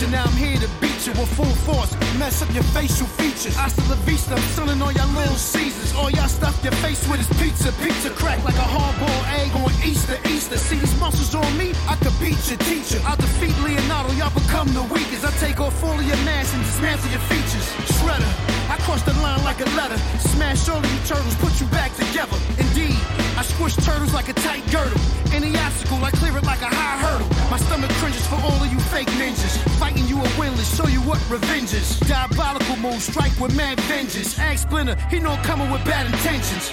you, 0.00 0.08
now 0.08 0.24
I'm 0.24 0.32
here 0.32 0.56
to 0.56 0.68
beat 0.80 1.06
you 1.06 1.12
with 1.12 1.28
full 1.36 1.54
force. 1.68 1.92
Mess 2.18 2.42
up 2.42 2.52
your 2.54 2.62
facial 2.72 3.06
features. 3.06 3.54
Hasta 3.56 3.82
la 3.88 3.96
vista, 4.06 4.34
I'm 4.34 4.42
selling 4.56 4.80
all 4.80 4.92
y'all 4.92 5.08
little 5.12 5.36
Caesars. 5.36 5.94
All 5.94 6.10
y'all 6.10 6.28
stuff 6.28 6.56
your 6.64 6.72
face 6.84 7.06
with 7.08 7.20
is 7.20 7.28
pizza. 7.40 7.72
Pizza 7.82 8.10
crack 8.10 8.42
like 8.44 8.56
a 8.56 8.68
hard-boiled 8.76 9.26
egg 9.40 9.50
on 9.60 9.72
Easter, 9.84 10.16
Easter. 10.28 10.56
See 10.56 10.78
these 10.78 10.98
muscles 10.98 11.34
on 11.34 11.50
me? 11.58 11.72
I 11.88 11.96
could 11.96 12.16
beat 12.20 12.40
your 12.48 12.58
teacher. 12.70 13.00
I'll 13.04 13.16
defeat 13.16 13.56
Leonardo, 13.64 14.12
y'all 14.14 14.32
become 14.32 14.68
the 14.72 14.82
weakest. 14.94 15.24
I 15.24 15.32
take 15.38 15.60
off 15.60 15.82
all 15.84 15.98
of 15.98 16.06
your 16.06 16.20
mass 16.24 16.52
and 16.54 16.62
dismantle 16.62 17.10
your 17.10 17.24
features. 17.28 17.66
Shredder, 17.98 18.32
I 18.48 18.59
cross 18.90 19.02
the 19.02 19.14
line 19.22 19.42
like 19.44 19.60
a 19.60 19.70
letter. 19.78 19.96
Smash 20.18 20.68
all 20.68 20.78
of 20.78 20.92
you 20.92 21.00
turtles, 21.06 21.36
put 21.36 21.60
you 21.60 21.66
back 21.68 21.94
together. 21.94 22.36
Indeed, 22.58 22.98
I 23.38 23.42
squish 23.42 23.76
turtles 23.76 24.12
like 24.12 24.28
a 24.28 24.32
tight 24.32 24.64
girdle. 24.72 25.00
Any 25.32 25.54
obstacle, 25.56 26.02
I 26.04 26.10
clear 26.10 26.36
it 26.36 26.44
like 26.44 26.62
a 26.62 26.70
high 26.80 26.98
hurdle. 26.98 27.28
My 27.50 27.58
stomach 27.58 27.90
cringes 28.02 28.26
for 28.26 28.34
all 28.42 28.58
of 28.64 28.72
you 28.72 28.80
fake 28.90 29.10
ninjas. 29.20 29.54
Fighting 29.78 30.06
you 30.08 30.18
are 30.18 30.32
winless, 30.40 30.74
show 30.76 30.88
you 30.88 31.00
what 31.02 31.20
revenge 31.30 31.72
is. 31.72 32.00
Diabolical 32.00 32.76
moves, 32.76 33.04
strike 33.04 33.34
with 33.38 33.54
mad 33.56 33.78
vengeance. 33.86 34.36
Axe 34.38 34.62
Splinter, 34.62 34.96
he 35.08 35.20
know 35.20 35.30
I'm 35.30 35.44
coming 35.44 35.70
with 35.70 35.84
bad 35.84 36.06
intentions. 36.06 36.64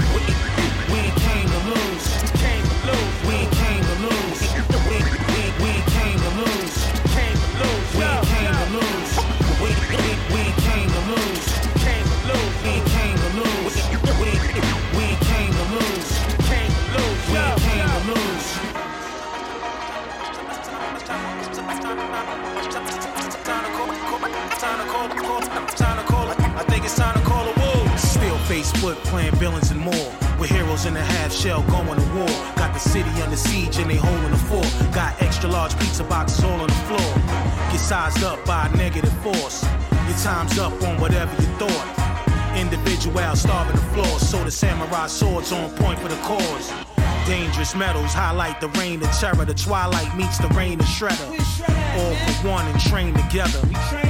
We 0.90 0.98
ain't 0.98 1.16
came 1.28 1.48
to 1.56 1.62
lose. 1.70 2.06
Came 2.42 2.66
to 2.66 2.78
lose. 2.90 3.18
We 3.28 3.57
I 26.58 26.64
think 26.64 26.86
it's 26.86 26.96
time 26.96 27.14
to 27.14 27.24
call 27.24 27.46
a 27.46 27.54
war. 27.60 27.98
Still 27.98 28.38
face 28.50 28.72
playing 29.06 29.36
villains 29.36 29.70
and 29.70 29.80
more. 29.80 30.12
With 30.40 30.50
heroes 30.50 30.86
in 30.86 30.98
a 30.98 31.02
half 31.02 31.32
shell 31.32 31.62
going 31.64 32.00
to 32.00 32.08
war. 32.16 32.34
Got 32.56 32.74
the 32.74 32.80
city 32.80 33.10
under 33.22 33.36
siege 33.36 33.78
and 33.78 33.90
they 33.90 33.96
holding 33.96 34.32
the 34.32 34.38
fort. 34.38 34.68
Got 34.94 35.22
extra 35.22 35.50
large 35.50 35.78
pizza 35.80 36.04
boxes 36.04 36.44
all 36.44 36.60
on 36.60 36.68
the 36.68 36.82
floor. 36.90 37.14
Get 37.72 37.80
sized 37.80 38.24
up 38.24 38.44
by 38.46 38.68
a 38.68 38.76
negative 38.76 39.14
force. 39.22 39.64
Your 40.08 40.18
time's 40.18 40.58
up 40.58 40.74
on 40.82 41.00
whatever 41.00 41.32
you 41.42 41.48
thought. 41.60 42.58
Individual 42.58 43.36
starving 43.36 43.76
the 43.76 43.88
floor. 43.94 44.20
So 44.20 44.44
the 44.44 44.52
samurai 44.52 45.08
swords 45.08 45.52
on 45.52 45.70
point 45.76 46.00
for 46.00 46.08
the 46.08 46.18
cause. 46.18 46.87
Dangerous 47.28 47.76
metals 47.76 48.14
highlight 48.14 48.62
the 48.62 48.70
rain 48.80 49.02
of 49.04 49.12
terror. 49.12 49.44
The 49.44 49.54
twilight 49.54 50.16
meets 50.16 50.38
the 50.38 50.48
rain 50.50 50.80
of 50.80 50.86
shredder. 50.86 51.28
All 52.00 52.16
for 52.16 52.48
one 52.48 52.66
and 52.68 52.80
train 52.80 53.14
together. 53.14 53.60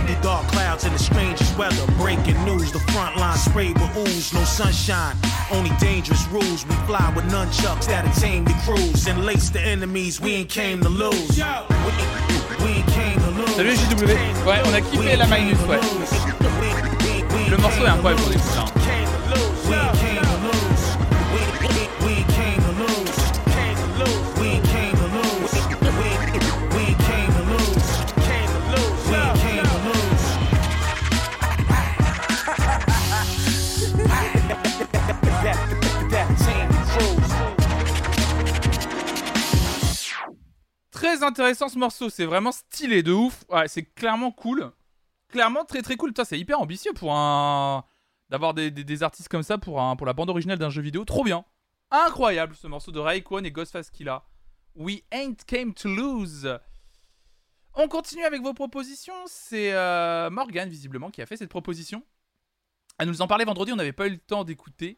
The 0.06 0.18
dark 0.22 0.46
clouds 0.50 0.84
and 0.84 0.94
the 0.94 1.00
strangest 1.00 1.58
weather. 1.58 1.76
Breaking 1.98 2.38
news, 2.46 2.72
the 2.72 2.80
front 2.94 3.18
line 3.18 3.38
sprayed 3.38 3.76
with 3.80 3.98
ooze. 3.98 4.34
No 4.34 4.44
sunshine, 4.44 5.16
only 5.52 5.72
dangerous 5.80 6.28
rules. 6.28 6.66
We 6.68 6.76
fly 6.86 7.12
with 7.16 7.26
nunchucks 7.26 7.88
that'll 7.88 8.12
tame 8.22 8.46
the 8.46 8.54
crews. 8.66 9.08
And 9.08 9.26
lace 9.26 9.50
the 9.50 9.62
enemies, 9.62 10.22
we 10.22 10.34
ain't 10.36 10.50
came 10.50 10.82
to 10.82 10.90
lose. 10.90 11.38
We, 11.38 12.64
we 12.64 12.70
ain't 12.78 12.88
came 12.88 13.20
to 13.20 13.32
lose. 13.32 13.56
Salut 13.56 13.78
JW. 13.78 14.46
Ouais, 14.46 14.62
on 14.64 14.74
a 14.76 14.82
kiffé 14.82 15.18
la 15.18 15.26
Magnus, 15.26 15.60
ouais. 15.68 15.80
Le 17.50 17.58
morceau 17.58 17.84
est 17.84 17.90
incroyable 17.90 18.22
pour 18.22 18.30
l'écouter. 18.32 18.60
hein. 18.60 18.87
Intéressant 41.24 41.70
ce 41.70 41.78
morceau, 41.78 42.10
c'est 42.10 42.26
vraiment 42.26 42.52
stylé 42.52 43.04
de 43.04 43.12
ouf. 43.12 43.44
C'est 43.68 43.84
clairement 43.94 44.32
cool. 44.32 44.72
Clairement 45.30 45.66
très 45.66 45.82
très 45.82 45.96
cool. 45.98 46.10
Putain, 46.10 46.24
c'est 46.26 46.40
hyper 46.40 46.60
ambitieux 46.60 46.94
pour 46.94 47.14
un 47.14 47.84
d'avoir 48.30 48.54
des, 48.54 48.72
des- 48.72 49.04
artistes 49.04 49.30
comme 49.30 49.44
ça 49.44 49.58
pour, 49.58 49.82
un, 49.82 49.96
pour 49.96 50.06
la 50.06 50.14
bande 50.14 50.30
originale 50.30 50.58
d'un 50.60 50.70
jeu 50.70 50.82
vidéo. 50.82 51.06
Trop 51.06 51.24
bien. 51.24 51.46
Incroyable 51.92 52.56
ce 52.56 52.68
morceau 52.68 52.92
de 52.92 53.00
Raekwon 53.00 53.44
et 53.46 53.52
Ghostface 53.52 53.90
Killa. 53.90 54.24
We 54.76 55.02
ain't 55.12 55.38
came 55.48 55.74
to 55.74 55.88
lose. 55.88 56.60
On 57.74 57.88
continue 57.88 58.24
avec 58.26 58.42
vos 58.42 58.54
propositions. 58.54 59.14
C'est 59.28 59.72
euh, 59.74 60.30
Morgan, 60.30 60.68
visiblement, 60.68 61.10
qui 61.10 61.22
a 61.22 61.26
fait 61.26 61.38
cette 61.38 61.50
proposition. 61.50 62.04
Elle 63.00 63.08
nous 63.08 63.22
en 63.22 63.28
parlait 63.28 63.46
vendredi, 63.46 63.72
on 63.72 63.76
n'avait 63.76 63.94
pas 63.94 64.08
eu 64.08 64.12
le 64.12 64.18
temps 64.18 64.44
d'écouter. 64.44 64.98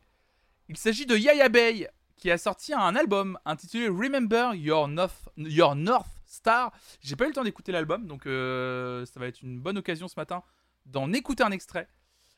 Il 0.69 0.77
s'agit 0.77 1.05
de 1.05 1.15
Yaya 1.17 1.49
Bay, 1.49 1.89
qui 2.19 2.29
a 2.29 2.37
sorti 2.37 2.73
un 2.73 2.95
album 2.95 3.39
intitulé 3.45 3.87
Remember 3.87 4.53
Your 4.53 4.87
North, 4.87 6.07
Star. 6.25 6.71
J'ai 7.01 7.15
pas 7.15 7.23
eu 7.23 7.29
le 7.29 7.33
temps 7.33 7.43
d'écouter 7.43 7.71
l'album, 7.71 8.05
donc 8.05 8.27
euh, 8.27 9.05
ça 9.05 9.19
va 9.19 9.27
être 9.27 9.41
une 9.41 9.59
bonne 9.59 9.77
occasion 9.77 10.07
ce 10.07 10.19
matin 10.19 10.43
d'en 10.85 11.11
écouter 11.13 11.43
un 11.43 11.51
extrait. 11.51 11.87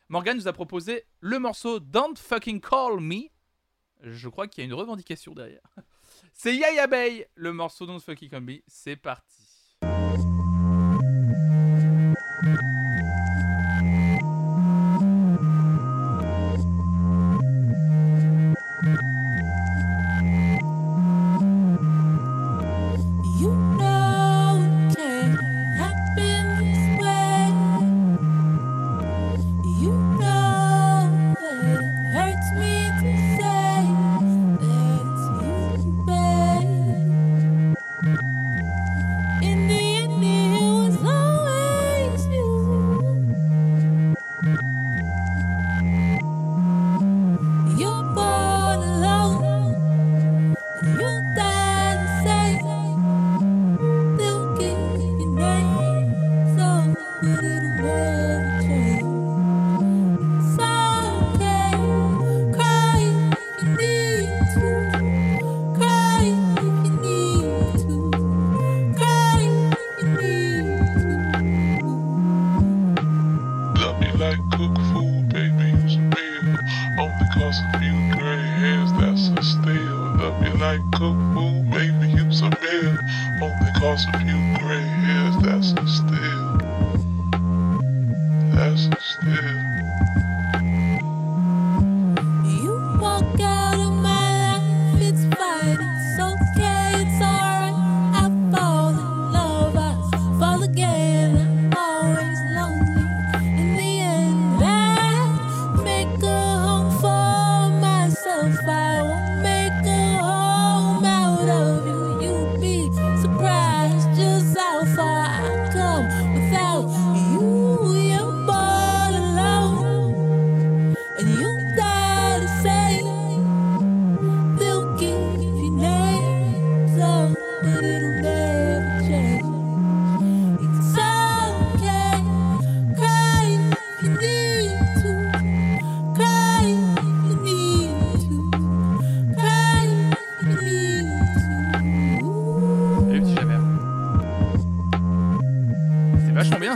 Morgan 0.08 0.38
nous 0.38 0.48
a 0.48 0.54
proposé 0.54 1.06
le 1.20 1.40
morceau 1.40 1.80
Don't 1.80 2.16
Fucking 2.16 2.62
Call 2.62 3.00
Me. 3.00 3.24
Je 4.04 4.30
crois 4.30 4.48
qu'il 4.48 4.64
y 4.64 4.66
a 4.66 4.66
une 4.66 4.74
revendication 4.74 5.34
derrière. 5.34 5.62
C'est 6.34 6.56
Yaya 6.56 6.86
Bay, 6.88 7.28
le 7.36 7.52
morceau 7.52 7.86
Don't 7.86 8.00
Fucking 8.00 8.30
Call 8.30 8.42
Me. 8.42 8.58
C'est 8.68 8.96
parti. 8.96 9.42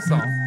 C'est 0.01 0.44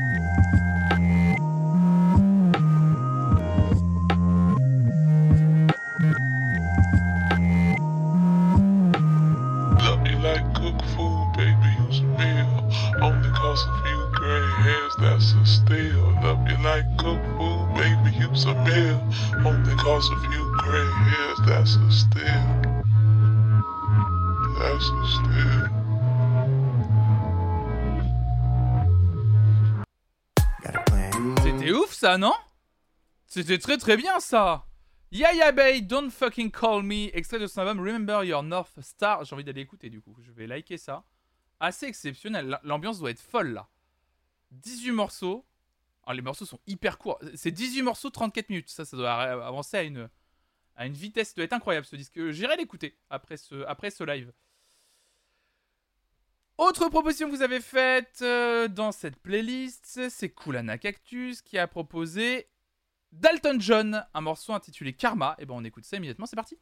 non? 32.17 32.35
C'était 33.27 33.59
très 33.59 33.77
très 33.77 33.97
bien 33.97 34.21
ça 34.21 34.65
Yaya 35.11 35.53
Bay, 35.53 35.81
Don't 35.81 36.11
Fucking 36.11 36.51
Call 36.51 36.83
Me, 36.83 37.15
extrait 37.17 37.39
de 37.39 37.47
son 37.47 37.61
album 37.61 37.81
Remember 37.81 38.25
Your 38.25 38.43
North 38.43 38.81
Star. 38.81 39.25
J'ai 39.25 39.35
envie 39.35 39.45
d'aller 39.45 39.63
écouter 39.63 39.91
du 39.91 40.01
coup, 40.01 40.17
je 40.21 40.31
vais 40.33 40.47
liker 40.47 40.79
ça. 40.79 41.05
Assez 41.61 41.87
exceptionnel, 41.87 42.59
l'ambiance 42.63 42.99
doit 42.99 43.11
être 43.11 43.21
folle 43.21 43.53
là. 43.53 43.69
18 44.53 44.93
morceaux. 44.93 45.45
Alors 46.05 46.15
les 46.15 46.23
morceaux 46.23 46.47
sont 46.47 46.61
hyper 46.67 46.99
courts. 46.99 47.19
C'est 47.35 47.51
18 47.51 47.83
morceaux, 47.83 48.11
34 48.11 48.49
minutes. 48.49 48.71
Ça, 48.71 48.85
ça 48.85 48.97
doit 48.97 49.13
avancer 49.13 49.77
à 49.77 49.83
une, 49.83 50.09
à 50.77 50.87
une 50.87 50.95
vitesse, 50.95 51.29
ça 51.29 51.35
doit 51.37 51.45
être 51.45 51.53
incroyable 51.53 51.87
ce 51.87 51.97
disque. 51.97 52.31
J'irai 52.31 52.57
l'écouter 52.57 52.97
après 53.11 53.37
ce, 53.37 53.65
après 53.67 53.91
ce 53.91 54.05
live. 54.05 54.33
Autre 56.59 56.89
proposition 56.89 57.31
que 57.31 57.37
vous 57.37 57.43
avez 57.43 57.61
faite 57.61 58.19
euh, 58.21 58.67
dans 58.67 58.91
cette 58.91 59.15
playlist, 59.15 60.01
c'est 60.11 60.29
Kulana 60.31 60.77
Cactus 60.77 61.41
qui 61.41 61.57
a 61.57 61.69
proposé 61.69 62.49
Dalton 63.13 63.61
John, 63.61 64.05
un 64.13 64.21
morceau 64.21 64.53
intitulé 64.53 64.93
Karma. 64.93 65.37
Et 65.39 65.47
ben 65.47 65.55
on 65.57 65.63
écoute 65.63 65.85
ça 65.85 65.99
immédiatement, 65.99 66.27
c'est 66.27 66.35
parti. 66.35 66.59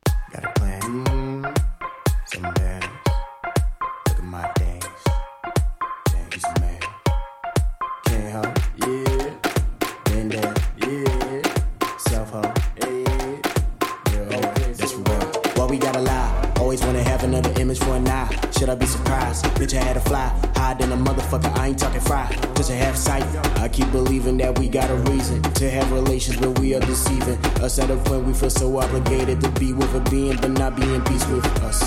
Image 17.77 17.89
for 17.89 17.97
an 17.97 18.09
eye. 18.09 18.29
Should 18.59 18.69
I 18.69 18.75
be 18.75 18.87
surprised? 18.87 19.45
Bitch, 19.57 19.77
I 19.77 19.83
had 19.83 19.95
to 19.95 20.01
fly. 20.01 20.29
Higher 20.55 20.75
than 20.77 20.93
a 20.93 20.97
motherfucker. 20.97 21.55
I 21.59 21.69
ain't 21.69 21.79
talking 21.79 22.01
fry. 22.01 22.29
Just 22.55 22.71
a 22.71 22.75
half 22.75 22.97
sight. 22.97 23.25
I 23.59 23.69
keep 23.69 23.91
believing 23.93 24.37
that 24.39 24.59
we 24.59 24.69
got 24.69 24.91
a 24.91 24.97
reason 25.11 25.43
to 25.43 25.71
have 25.71 25.91
relations, 25.93 26.39
but 26.39 26.59
we 26.59 26.75
are 26.75 26.81
deceiving. 26.81 27.39
Us 27.63 27.79
at 27.79 27.91
a 27.91 27.97
point 27.97 28.25
we 28.25 28.33
feel 28.33 28.51
so 28.51 28.79
obligated 28.79 29.41
to 29.41 29.51
be 29.61 29.73
with 29.73 29.95
a 29.95 30.11
being, 30.11 30.37
but 30.37 30.51
not 30.51 30.77
be 30.77 30.83
in 30.83 31.03
peace 31.05 31.27
with 31.29 31.47
us. 31.63 31.83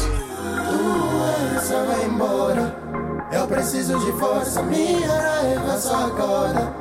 Essa 1.55 1.85
vai 1.85 2.05
embora. 2.05 2.75
Eu 3.31 3.47
preciso 3.47 3.99
de 3.99 4.11
força, 4.13 4.63
minha 4.63 5.07
raiva 5.07 5.77
só 5.77 6.07
acorda. 6.07 6.73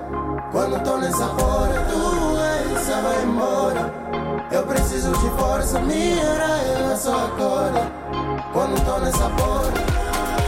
Quando 0.51 0.83
tô 0.83 0.97
nessa 0.97 1.27
porra, 1.27 1.85
doença 1.91 3.01
vai 3.03 3.23
embora. 3.23 3.93
Eu 4.51 4.63
preciso 4.63 5.13
de 5.13 5.31
força, 5.39 5.79
minha 5.81 6.25
raiva 6.25 6.97
só 6.97 7.27
acorda 7.27 8.38
quando 8.59 8.75
tô 8.85 8.99
nessa 8.99 9.31
porra, 9.31 9.71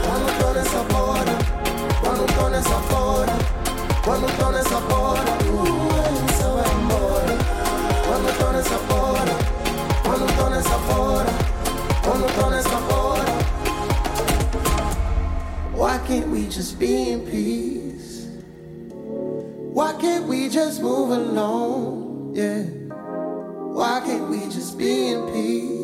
quando 0.05 0.27
tô 0.41 0.53
nessa 0.53 0.83
porra, 0.91 1.25
quando 2.01 2.27
tô 2.35 2.49
nessa 2.49 2.75
porra, 2.91 3.39
quando 4.03 4.27
tô 4.37 4.51
nessa 4.51 4.81
porra, 4.81 5.25
vai 6.57 6.73
embora. 6.75 7.31
Uh, 7.31 7.39
quando 8.09 8.29
tô 8.37 8.51
nessa 8.51 8.79
porra, 8.89 9.25
quando 10.03 10.27
tô 10.37 10.49
nessa 10.51 10.79
porra, 10.89 11.27
quando 12.03 12.27
tô 12.35 12.51
nessa 12.51 12.79
porra. 12.89 13.27
Why 15.77 15.99
can't 16.09 16.27
we 16.33 16.49
just 16.49 16.81
be 16.81 17.13
in 17.13 17.21
peace? 17.21 18.27
Why 19.73 19.93
can't 20.01 20.27
we 20.27 20.49
just 20.49 20.83
move 20.83 21.13
along? 21.13 22.33
Yeah. 22.35 22.65
Why 23.73 24.01
can't 24.05 24.29
we 24.29 24.49
just 24.49 24.77
be 24.77 25.13
in 25.13 25.33
peace? 25.33 25.80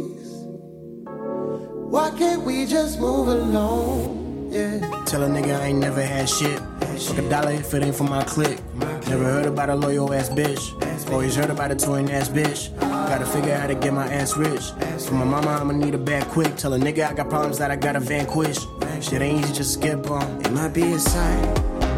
Why 1.91 2.11
can't 2.11 2.43
we 2.43 2.67
just 2.67 2.99
move 2.99 3.29
along? 3.29 4.49
Yeah. 4.51 4.81
Tell 5.07 5.23
a 5.23 5.29
nigga 5.29 5.59
I 5.61 5.67
ain't 5.67 5.79
never 5.79 6.03
had 6.03 6.29
shit. 6.29 6.59
Fuck 7.01 7.19
a 7.19 7.29
dollar 7.29 7.53
if 7.53 7.73
it 7.75 7.83
ain't 7.85 7.95
for 7.95 8.05
my 8.05 8.25
clique. 8.25 8.61
Never 9.09 9.25
heard 9.25 9.47
about 9.47 9.71
a 9.71 9.75
loyal 9.75 10.13
ass 10.13 10.29
bitch. 10.29 10.73
Always 11.13 11.37
heard 11.37 11.51
about 11.51 11.71
a 11.71 11.77
twin 11.77 12.11
ass 12.11 12.29
bitch. 12.29 12.77
Gotta 12.81 13.25
figure 13.25 13.53
out 13.55 13.61
how 13.61 13.67
to 13.69 13.77
get 13.77 13.95
my 13.95 14.07
ass 14.13 14.37
rich. 14.37 14.73
For 15.07 15.15
my 15.15 15.25
mama, 15.25 15.51
I'ma 15.51 15.73
need 15.73 15.95
a 15.95 15.99
bag 15.99 16.25
quick. 16.25 16.57
Tell 16.57 16.75
a 16.75 16.79
nigga 16.79 17.09
I 17.09 17.15
got 17.15 17.31
problems 17.31 17.59
that 17.59 17.71
I 17.71 17.77
gotta 17.77 18.01
vanquish. 18.01 18.59
Shit 19.01 19.23
ain't 19.23 19.45
easy, 19.45 19.55
just 19.55 19.75
skip 19.75 20.11
on. 20.11 20.41
It 20.45 20.51
might 20.51 20.75
be 20.75 20.93
a 20.93 20.99
sign. 20.99 21.47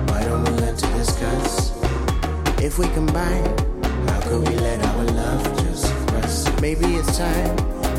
Why 0.09 0.23
don't 0.24 0.44
we 0.44 0.51
learn 0.60 0.77
to 0.77 0.86
discuss? 0.98 1.73
If 2.60 2.78
we 2.78 2.86
combine, 2.89 3.44
how 4.09 4.20
could 4.20 4.47
we 4.47 4.55
let 4.56 4.85
our 4.85 5.05
love 5.05 5.44
just 5.65 5.93
rest? 6.12 6.60
Maybe 6.60 6.97
it's 6.97 7.16
time 7.16 7.56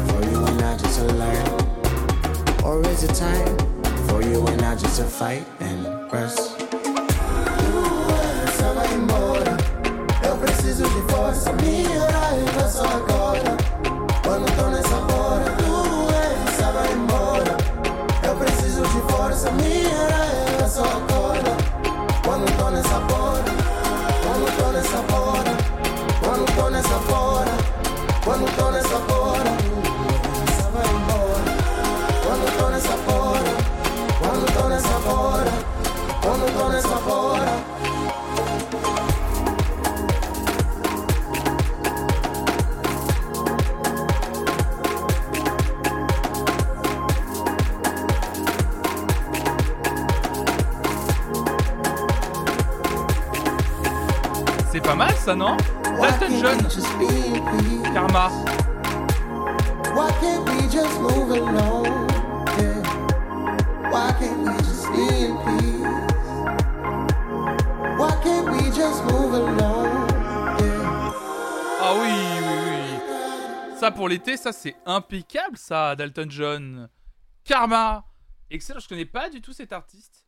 for 0.08 0.30
you 0.30 0.46
and 0.46 0.62
I 0.62 0.78
just 0.78 1.00
to 1.00 1.06
learn. 1.06 1.59
Or 2.70 2.86
is 2.86 3.04
it 3.04 3.16
time 3.16 3.58
for 4.08 4.22
you 4.22 4.46
and 4.46 4.62
I 4.62 4.76
just 4.76 4.98
to 4.98 5.06
fight 5.06 5.44
and 5.60 5.82
rest? 6.12 6.56
Essa 8.46 8.74
vai 8.76 8.94
embora. 8.94 9.58
Eu 10.24 10.38
preciso 10.38 10.84
de 10.84 11.02
força, 11.12 11.52
minha 11.54 12.06
raiva 12.12 12.70
só 12.70 12.86
agora. 12.86 13.58
Quando 14.22 14.46
tô 14.56 14.68
nessa 14.70 14.98
hora, 14.98 15.50
doença 15.58 16.72
vai 16.72 16.94
embora. 16.94 17.58
Eu 18.22 18.36
preciso 18.36 18.84
de 18.84 19.02
força, 19.12 19.50
minha 19.54 20.04
raiva 20.14 20.68
só 20.70 20.84
agora. 20.84 21.58
Quando 22.24 22.56
tô 22.56 22.70
nessa 22.70 23.00
nessa 24.74 25.00
hora, 25.14 25.58
quando 26.24 26.56
tô 26.56 26.70
nessa 26.70 26.96
hora, 27.14 27.52
quando 28.24 28.56
tô 28.56 28.72
nessa 28.72 28.96
hora, 28.96 29.19
C'est 54.72 54.82
pas 54.82 54.96
mal 54.96 55.12
ça, 55.16 55.36
non 55.36 55.58
Dalton 56.00 56.40
John, 56.42 56.58
Karma. 57.94 58.30
Why 59.94 60.12
can't 60.22 60.46
we 60.48 60.68
just 60.70 61.02
move 61.02 61.32
along? 61.32 62.09
Pour 73.96 74.08
l'été, 74.08 74.38
ça 74.38 74.52
c'est 74.54 74.76
impeccable 74.86 75.58
ça, 75.58 75.96
Dalton 75.96 76.30
John. 76.30 76.90
Karma. 77.44 78.06
Excellent, 78.50 78.80
je 78.80 78.88
connais 78.88 79.06
pas 79.06 79.30
du 79.30 79.42
tout 79.42 79.54
cet 79.54 79.74
artiste. 79.74 80.26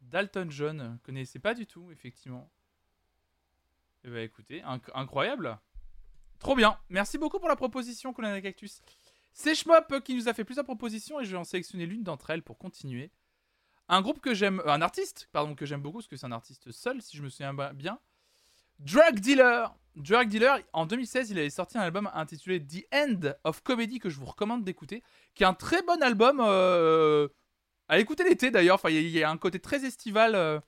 Dalton 0.00 0.50
John, 0.50 0.98
connaissais 1.04 1.38
pas 1.38 1.54
du 1.54 1.66
tout, 1.66 1.90
effectivement. 1.90 2.50
Eh 4.04 4.10
ben 4.10 4.18
écoutez, 4.24 4.60
inc- 4.62 4.90
incroyable. 4.94 5.58
Trop 6.38 6.54
bien. 6.56 6.78
Merci 6.88 7.18
beaucoup 7.18 7.38
pour 7.38 7.48
la 7.48 7.56
proposition, 7.56 8.12
Colin 8.12 8.40
Cactus. 8.40 8.80
C'est 9.32 9.54
Schmop 9.54 10.00
qui 10.04 10.14
nous 10.14 10.28
a 10.28 10.34
fait 10.34 10.44
plusieurs 10.44 10.64
propositions 10.66 11.20
et 11.20 11.24
je 11.24 11.30
vais 11.30 11.36
en 11.38 11.44
sélectionner 11.44 11.86
l'une 11.86 12.02
d'entre 12.02 12.30
elles 12.30 12.42
pour 12.42 12.58
continuer. 12.58 13.10
Un 13.88 14.02
groupe 14.02 14.20
que 14.20 14.34
j'aime, 14.34 14.62
un 14.66 14.82
artiste, 14.82 15.28
pardon, 15.32 15.54
que 15.54 15.66
j'aime 15.66 15.80
beaucoup 15.82 15.98
parce 15.98 16.08
que 16.08 16.16
c'est 16.16 16.26
un 16.26 16.32
artiste 16.32 16.70
seul, 16.72 17.00
si 17.00 17.16
je 17.16 17.22
me 17.22 17.28
souviens 17.28 17.54
bien. 17.72 17.98
Drug 18.84 19.20
Dealer. 19.20 19.74
Drug 19.96 20.28
Dealer, 20.28 20.60
en 20.72 20.86
2016, 20.86 21.30
il 21.30 21.38
avait 21.38 21.50
sorti 21.50 21.76
un 21.76 21.82
album 21.82 22.10
intitulé 22.14 22.64
The 22.64 22.86
End 22.94 23.32
of 23.44 23.62
Comedy 23.62 23.98
que 23.98 24.08
je 24.08 24.18
vous 24.18 24.24
recommande 24.24 24.64
d'écouter, 24.64 25.02
qui 25.34 25.42
est 25.42 25.46
un 25.46 25.52
très 25.54 25.82
bon 25.82 26.02
album 26.02 26.40
euh, 26.42 27.28
à 27.88 27.98
écouter 27.98 28.24
l'été 28.24 28.50
d'ailleurs. 28.50 28.76
Enfin, 28.76 28.88
il 28.88 29.06
y, 29.08 29.22
a- 29.22 29.30
un 29.30 29.36
côté 29.36 29.58
très 29.60 29.84
estival, 29.84 30.34
euh, 30.34 30.58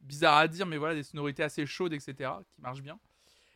bizarre 0.00 0.38
à 0.38 0.48
dire, 0.48 0.64
mais 0.66 0.78
voilà, 0.78 0.94
des 0.94 1.02
sonorités 1.02 1.42
assez 1.42 1.66
chaudes, 1.66 1.92
etc., 1.92 2.30
qui 2.54 2.62
marchent 2.62 2.80
bien. 2.82 2.98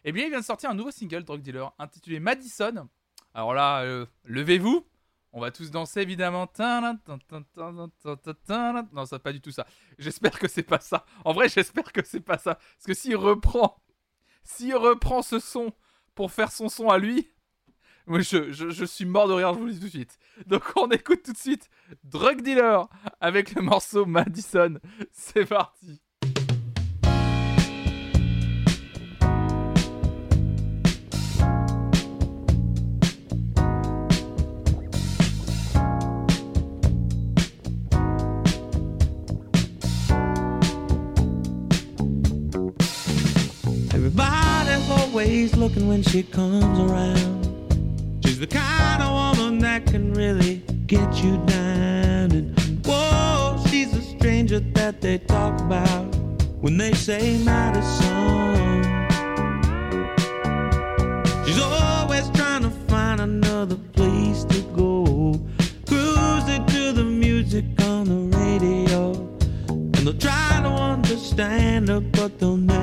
Et 0.05 0.13
bien, 0.13 0.25
il 0.27 0.31
vient 0.31 0.41
de 0.41 0.45
sortir 0.45 0.69
un 0.71 0.75
nouveau 0.75 0.91
single, 0.91 1.25
Drug 1.25 1.41
Dealer, 1.41 1.73
intitulé 1.79 2.21
Madison. 2.21 2.87
Alors 3.33 3.55
là, 3.55 3.81
euh, 3.83 4.05
levez-vous. 4.25 4.87
On 5.33 5.41
va 5.41 5.51
tous 5.51 5.71
danser 5.71 6.01
évidemment. 6.01 6.49
Non, 6.59 6.99
c'est 9.07 9.19
pas 9.19 9.33
du 9.33 9.41
tout 9.41 9.51
ça. 9.51 9.67
J'espère 9.99 10.39
que 10.39 10.49
c'est 10.49 10.63
pas 10.63 10.81
ça. 10.81 11.05
En 11.25 11.33
vrai, 11.35 11.49
j'espère 11.49 11.93
que 11.93 12.01
c'est 12.05 12.21
pas 12.21 12.39
ça. 12.39 12.55
Parce 12.55 12.87
que 12.87 12.95
s'il 12.95 13.17
reprend, 13.17 13.77
s'il 14.47 14.77
reprend 14.77 15.23
ce 15.23 15.39
son 15.39 15.73
pour 16.15 16.33
faire 16.33 16.51
son 16.51 16.69
son 16.69 16.89
à 16.89 16.99
lui, 16.99 17.29
moi 18.07 18.21
je, 18.21 18.53
je, 18.53 18.85
suis 18.85 19.05
mort 19.05 19.27
de 19.27 19.33
rire, 19.33 19.53
je 19.53 19.59
vous 19.59 19.67
le 19.67 19.73
dis 19.73 19.81
tout 19.81 19.87
de 19.87 19.91
suite. 19.91 20.19
Donc 20.47 20.63
on 20.77 20.89
écoute 20.91 21.23
tout 21.25 21.33
de 21.33 21.39
suite 21.39 21.69
Drug 22.05 22.41
Dealer 22.41 22.89
avec 23.21 23.55
le 23.55 23.63
morceau 23.63 24.07
Madison. 24.07 24.79
C'est 25.13 25.45
parti. 25.45 26.01
Always 45.17 45.57
looking 45.57 45.89
when 45.89 46.03
she 46.03 46.23
comes 46.23 46.79
around. 46.79 48.21
She's 48.23 48.39
the 48.39 48.47
kind 48.47 49.03
of 49.03 49.39
woman 49.39 49.61
that 49.61 49.87
can 49.87 50.13
really 50.13 50.57
get 50.87 51.11
you 51.25 51.39
down. 51.47 52.33
And 52.33 52.85
whoa, 52.85 53.59
she's 53.67 53.97
a 53.97 54.03
stranger 54.03 54.61
that 54.61 55.01
they 55.01 55.17
talk 55.17 55.59
about 55.59 56.05
when 56.61 56.77
they 56.77 56.93
say 56.93 57.43
Madison. 57.43 58.83
She's 61.47 61.63
always 61.63 62.29
trying 62.33 62.65
to 62.65 62.71
find 62.87 63.23
another 63.23 63.77
place 63.95 64.45
to 64.45 64.61
go. 64.77 65.41
Cruising 65.89 66.67
to 66.67 66.93
the 66.93 67.05
music 67.05 67.65
on 67.81 68.05
the 68.05 68.37
radio. 68.37 69.13
And 69.71 69.95
they'll 69.95 70.19
try 70.19 70.61
to 70.63 70.69
understand 70.69 71.89
her, 71.89 72.01
but 72.01 72.39
they'll 72.39 72.59
never 72.59 72.76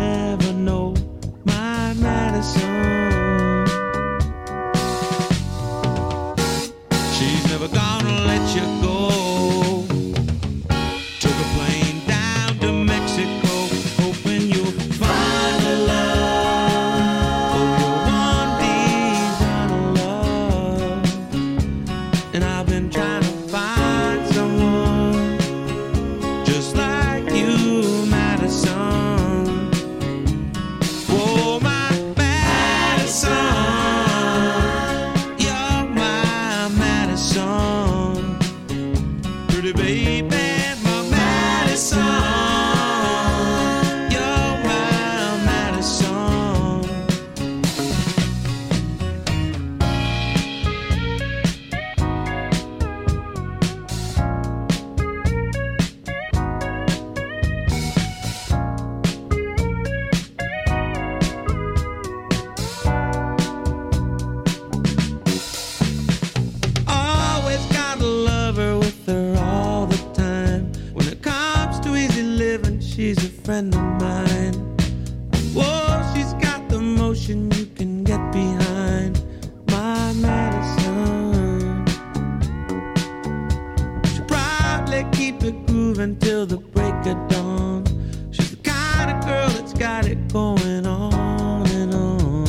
till 85.94 86.48
the 86.48 86.58
break 86.58 87.06
of 87.06 87.28
dawn. 87.28 87.84
She's 88.32 88.50
the 88.50 88.58
kind 88.58 89.12
of 89.12 89.24
girl 89.26 89.48
that's 89.50 89.74
got 89.74 90.08
it 90.08 90.34
going 90.34 90.88
on 90.88 91.68
and 91.68 91.94
on. 91.94 92.48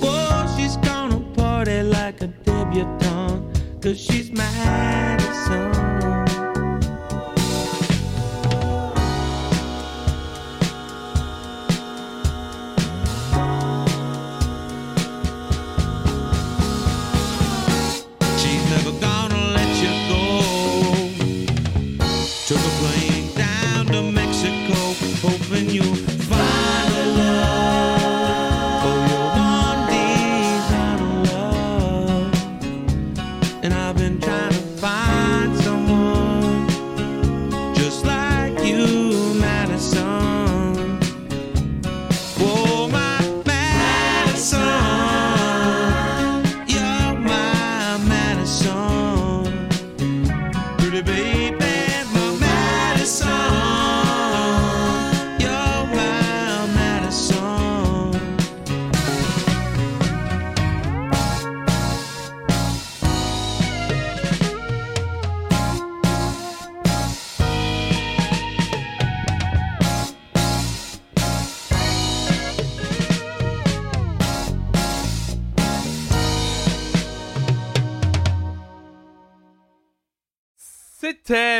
Whoa, 0.00 0.56
she's 0.56 0.78
gonna 0.78 1.20
party 1.34 1.82
like 1.82 2.22
a 2.22 2.28
debutante, 2.28 3.60
cause 3.82 4.00
she's 4.00 4.32
Madison. 4.32 5.15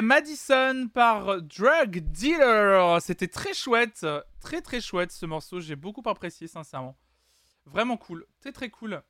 Madison 0.07 0.89
par 0.95 1.43
Drug 1.43 1.99
Dealer. 1.99 3.03
C'était 3.03 3.27
très 3.27 3.53
chouette, 3.55 4.07
très 4.41 4.63
très 4.63 4.81
chouette 4.81 5.11
ce 5.11 5.27
morceau. 5.27 5.61
J'ai 5.61 5.75
beaucoup 5.75 6.03
apprécié, 6.09 6.47
sincèrement. 6.47 6.97
Vraiment 7.67 7.97
cool, 7.97 8.25
très 8.39 8.53
très 8.53 8.71
cool. 8.71 9.03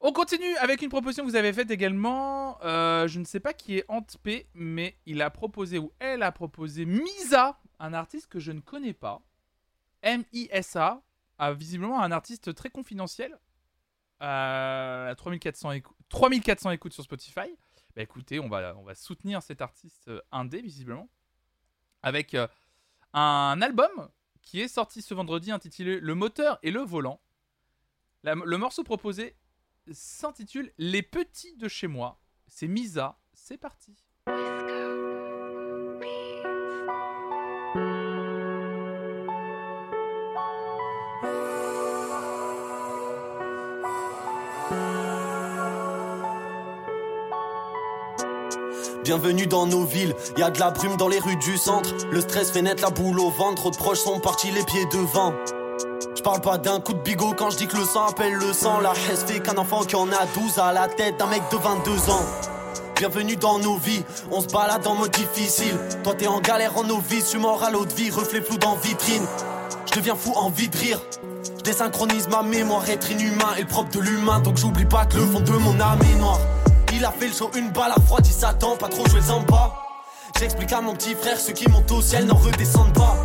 On 0.00 0.12
continue 0.12 0.54
avec 0.56 0.82
une 0.82 0.88
proposition 0.88 1.24
que 1.24 1.30
vous 1.30 1.36
avez 1.36 1.52
faite 1.52 1.70
également. 1.70 2.58
Euh, 2.64 3.06
je 3.06 3.20
ne 3.20 3.24
sais 3.24 3.38
pas 3.38 3.54
qui 3.54 3.78
est 3.78 3.84
Antp, 3.88 4.28
mais 4.54 4.98
il 5.06 5.22
a 5.22 5.30
proposé 5.30 5.78
ou 5.78 5.92
elle 6.00 6.24
a 6.24 6.32
proposé 6.32 6.84
Misa, 6.84 7.58
un 7.78 7.94
artiste 7.94 8.26
que 8.26 8.40
je 8.40 8.50
ne 8.50 8.60
connais 8.60 8.92
pas. 8.94 9.22
M-I-S-A, 10.02 11.02
ah, 11.38 11.52
visiblement 11.52 12.02
un 12.02 12.10
artiste 12.10 12.52
très 12.54 12.68
confidentiel. 12.68 13.38
Euh, 14.22 15.14
3400, 15.14 15.70
écou- 15.72 15.94
3400 16.08 16.72
écoutes 16.72 16.92
sur 16.92 17.04
Spotify. 17.04 17.56
Bah 17.96 18.02
écoutez, 18.02 18.38
on 18.38 18.48
va, 18.50 18.94
soutenir 18.94 19.42
cet 19.42 19.62
artiste 19.62 20.08
euh, 20.08 20.20
indé, 20.30 20.60
visiblement, 20.60 21.08
avec 22.02 22.34
euh, 22.34 22.46
un 23.14 23.58
album 23.62 24.10
qui 24.42 24.60
est 24.60 24.68
sorti 24.68 25.00
ce 25.00 25.14
vendredi 25.14 25.50
intitulé 25.50 25.98
Le 25.98 26.14
moteur 26.14 26.58
et 26.62 26.70
le 26.70 26.80
volant. 26.80 27.22
La- 28.22 28.34
le 28.34 28.58
morceau 28.58 28.84
proposé 28.84 29.34
s'intitule 29.90 30.74
Les 30.76 31.00
petits 31.00 31.56
de 31.56 31.68
chez 31.68 31.86
moi. 31.86 32.20
C'est 32.48 32.68
Misa, 32.68 33.18
c'est 33.32 33.56
parti. 33.56 33.96
Bienvenue 49.06 49.46
dans 49.46 49.66
nos 49.66 49.84
villes, 49.84 50.16
y 50.36 50.42
a 50.42 50.50
de 50.50 50.58
la 50.58 50.72
brume 50.72 50.96
dans 50.96 51.06
les 51.06 51.20
rues 51.20 51.36
du 51.36 51.56
centre. 51.56 51.94
Le 52.10 52.20
stress 52.20 52.50
fait 52.50 52.60
naître 52.60 52.82
la 52.82 52.90
boule 52.90 53.20
au 53.20 53.30
ventre, 53.30 53.54
trop 53.54 53.70
de 53.70 53.76
proches 53.76 54.00
sont 54.00 54.18
partis 54.18 54.50
les 54.50 54.64
pieds 54.64 54.84
devant. 54.92 55.32
Je 56.16 56.22
parle 56.22 56.40
pas 56.40 56.58
d'un 56.58 56.80
coup 56.80 56.92
de 56.92 56.98
bigot 56.98 57.32
quand 57.38 57.50
je 57.50 57.56
dis 57.56 57.68
que 57.68 57.76
le 57.76 57.84
sang 57.84 58.06
appelle 58.08 58.32
le 58.32 58.52
sang. 58.52 58.80
La 58.80 58.94
haine 59.08 59.16
fait 59.16 59.38
qu'un 59.38 59.58
enfant 59.58 59.84
qui 59.84 59.94
en 59.94 60.08
a 60.08 60.26
12 60.34 60.58
à 60.58 60.72
la 60.72 60.88
tête 60.88 61.18
d'un 61.18 61.28
mec 61.28 61.40
de 61.52 61.56
22 61.56 62.10
ans. 62.10 62.26
Bienvenue 62.96 63.36
dans 63.36 63.60
nos 63.60 63.76
vies, 63.76 64.02
on 64.32 64.40
se 64.40 64.48
balade 64.48 64.84
en 64.88 64.96
mode 64.96 65.12
difficile. 65.12 65.78
Toi 66.02 66.14
t'es 66.14 66.26
en 66.26 66.40
galère 66.40 66.76
en 66.76 66.82
je 67.08 67.20
suis 67.20 67.38
mort 67.38 67.62
à 67.62 67.70
l'autre 67.70 67.94
vie, 67.94 68.10
reflet 68.10 68.40
flou 68.40 68.58
dans 68.58 68.74
vitrine. 68.74 69.24
Je 69.88 70.00
deviens 70.00 70.16
fou 70.16 70.32
envie 70.34 70.68
de 70.68 70.76
désynchronise 71.62 72.26
ma 72.26 72.42
mémoire, 72.42 72.90
être 72.90 73.08
inhumain 73.12 73.54
est 73.56 73.60
le 73.62 73.68
propre 73.68 73.90
de 73.90 74.00
l'humain. 74.00 74.40
Donc 74.40 74.56
j'oublie 74.56 74.84
pas 74.84 75.06
que 75.06 75.16
le 75.16 75.26
fond 75.26 75.38
de 75.38 75.52
mon 75.52 75.78
âme 75.78 76.00
est 76.12 76.18
noir. 76.18 76.40
Il 76.92 77.04
a 77.04 77.10
fait 77.10 77.28
le 77.28 77.34
show 77.34 77.50
une 77.54 77.70
balle 77.70 77.90
à 77.90 77.94
refroidi 77.94 78.32
Satan, 78.32 78.76
pas 78.76 78.88
trop 78.88 79.06
jouer 79.06 79.20
le 79.20 79.26
samba. 79.26 79.74
J'explique 80.38 80.72
à 80.72 80.80
mon 80.80 80.94
petit 80.94 81.14
frère, 81.14 81.38
ceux 81.38 81.52
qui 81.52 81.68
montent 81.68 81.90
au 81.92 82.00
ciel 82.00 82.26
n'en 82.26 82.36
redescendent 82.36 82.94
pas. 82.94 83.16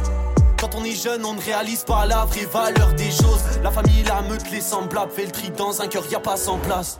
Quand 0.59 0.75
on 0.75 0.83
est 0.83 0.95
jeune, 0.95 1.25
on 1.25 1.33
ne 1.33 1.41
réalise 1.41 1.83
pas 1.83 2.05
la 2.05 2.25
vraie 2.25 2.45
valeur 2.45 2.93
des 2.93 3.09
choses. 3.09 3.41
La 3.63 3.71
famille, 3.71 4.03
la 4.03 4.21
meute, 4.21 4.49
les 4.51 4.61
semblables, 4.61 5.11
fait 5.11 5.25
le 5.25 5.31
tri 5.31 5.51
dans 5.51 5.81
un 5.81 5.88
cœur, 5.88 6.03
y 6.09 6.15
a 6.15 6.19
pas 6.19 6.38
sans 6.38 6.57
place. 6.57 6.99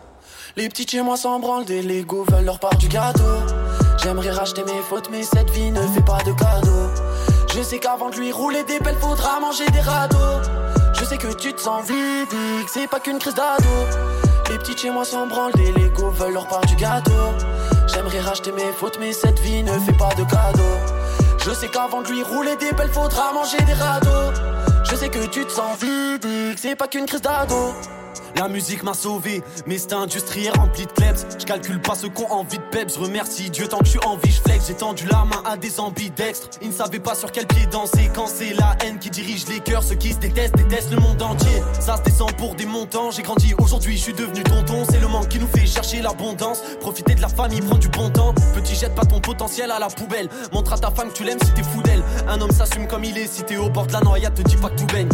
Les 0.56 0.68
petits 0.68 0.88
chez 0.88 1.02
moi 1.02 1.18
s'en 1.18 1.40
branlent, 1.40 1.66
des 1.66 1.82
Lego 1.82 2.26
veulent 2.30 2.46
leur 2.46 2.60
part 2.60 2.76
du 2.78 2.88
gâteau. 2.88 3.22
J'aimerais 4.02 4.32
racheter 4.32 4.64
mes 4.64 4.82
fautes, 4.82 5.10
mais 5.12 5.24
cette 5.24 5.50
vie 5.52 5.72
ne 5.72 5.82
fait 5.82 6.02
pas 6.02 6.18
de 6.24 6.32
cadeaux. 6.32 6.90
Je 7.56 7.62
sais 7.62 7.80
qu'avant 7.80 8.10
de 8.10 8.16
lui 8.16 8.32
rouler 8.32 8.64
des 8.64 8.80
pelles, 8.80 8.98
faudra 9.00 9.40
manger 9.40 9.66
des 9.72 9.82
radeaux. 9.82 10.42
Je 10.94 11.06
sais 11.06 11.18
que 11.18 11.34
tu 11.34 11.54
te 11.54 11.62
sens 11.62 11.86
vide, 11.86 12.28
c'est 12.68 12.88
pas 12.88 13.00
qu'une 13.00 13.20
crise 13.20 13.36
d'ado. 13.36 14.21
Les 14.52 14.58
petits 14.58 14.78
chez 14.78 14.90
moi 14.90 15.06
s'en 15.06 15.28
branlent, 15.28 15.54
des 15.54 15.72
Lego 15.72 16.10
veulent 16.10 16.34
leur 16.34 16.46
part 16.46 16.66
du 16.66 16.76
gâteau. 16.76 17.12
J'aimerais 17.88 18.20
racheter 18.20 18.52
mes 18.52 18.74
fautes, 18.74 18.98
mais 19.00 19.14
cette 19.14 19.40
vie 19.40 19.64
ne 19.64 19.72
fait 19.80 19.94
pas 19.94 20.14
de 20.16 20.24
cadeaux. 20.24 20.78
Je 21.46 21.52
sais 21.52 21.70
qu'avant 21.70 22.02
de 22.02 22.10
lui 22.10 22.22
rouler 22.22 22.58
des 22.58 22.74
pelles, 22.74 22.90
faudra 22.90 23.32
manger 23.32 23.64
des 23.66 23.72
radeaux. 23.72 24.34
Je 24.84 24.96
sais 24.96 25.08
que 25.08 25.26
tu 25.28 25.46
te 25.46 25.52
sens 25.54 25.80
vide, 25.82 26.28
c'est 26.58 26.76
pas 26.76 26.90
qu'une 26.90 27.06
crise 27.06 27.22
d'ado. 27.22 27.74
La 28.36 28.48
musique 28.48 28.84
m'a 28.84 28.94
sauvé, 28.94 29.44
mais 29.68 29.78
cette 29.78 29.94
industrie 29.94 30.46
est 30.46 30.58
remplie 30.58 30.86
de 30.86 30.92
klebs. 30.92 31.26
Je 31.40 31.46
calcule 31.46 31.82
pas 31.82 31.96
ceux 31.96 32.10
qui 32.10 32.24
ont 32.24 32.32
envie 32.32 32.58
de 32.58 32.64
peps. 32.72 32.98
Remercie 32.98 33.50
Dieu 33.50 33.68
tant 33.68 33.80
que 33.80 33.86
je 33.86 33.92
suis 33.92 34.06
en 34.06 34.16
vie, 34.18 34.32
je 34.32 34.42
flex. 34.42 34.68
J'ai 34.68 34.74
tendu 34.74 35.06
la 35.06 35.26
main 35.26 35.42
à 35.46 35.58
des 35.58 35.80
ambidextres. 35.80 36.50
Ils 36.62 36.70
ne 36.70 36.74
savaient 36.74 37.00
pas 37.00 37.16
sur 37.16 37.32
quel 37.32 37.48
pied 37.48 37.66
danser. 37.68 38.10
Quand 38.14 38.28
c'est 38.28 38.54
la 38.54 38.76
haine 38.84 39.00
qui 39.00 39.10
dirige 39.10 39.48
les 39.48 39.60
cœurs, 39.60 39.84
ceux 39.84 39.96
qui 39.96 40.14
se 40.14 40.20
détestent, 40.20 40.56
détestent 40.56 40.92
le 40.92 41.00
monde 41.00 41.22
entier. 41.22 41.62
Ça 41.80 41.98
se 41.98 42.04
descend 42.04 42.32
pour 42.34 42.56
des 42.56 42.66
montants. 42.66 43.12
J'ai 43.12 43.24
grandi 43.24 43.54
aujourd'hui, 43.60 43.98
je 43.98 44.04
suis 44.04 44.14
devenu 44.14 44.44
tonton. 44.44 44.84
C'est 44.90 45.00
le 45.00 45.08
manque 45.08 45.30
qui 45.30 45.40
nous 45.40 45.48
fait 45.48 45.66
chercher 45.66 46.02
l'abondance. 46.02 46.62
Profiter 46.80 47.16
de 47.16 47.22
la 47.22 47.30
famille, 47.30 47.62
prendre 47.62 47.80
du 47.80 47.90
bon 47.90 48.10
temps. 48.10 48.34
Petit, 48.54 48.76
jette 48.76 48.96
pas 48.96 49.06
ton 49.06 49.20
potentiel 49.20 49.72
à 49.72 49.80
la 49.80 49.88
poubelle. 49.88 50.30
Montre 50.52 50.74
à 50.74 50.78
ta 50.78 50.92
femme 50.92 51.10
que 51.10 51.14
tu 51.14 51.24
l'aimes 51.24 51.40
si 51.44 51.52
t'es 51.54 51.64
fou 51.64 51.82
d'elle. 51.84 52.04
Un 52.28 52.40
homme 52.42 52.52
s'assume 52.52 52.88
comme 52.88 53.04
il 53.04 53.18
est. 53.18 53.28
Si 53.28 53.44
t'es 53.44 53.58
au 53.58 53.70
bord 53.70 53.88
de 53.88 53.94
la 53.94 54.02
noyade, 54.02 54.34
te 54.34 54.42
dis 54.42 54.58
pas 54.58 54.70
que 54.70 54.80
tout 54.80 54.88
baigne. 54.88 55.10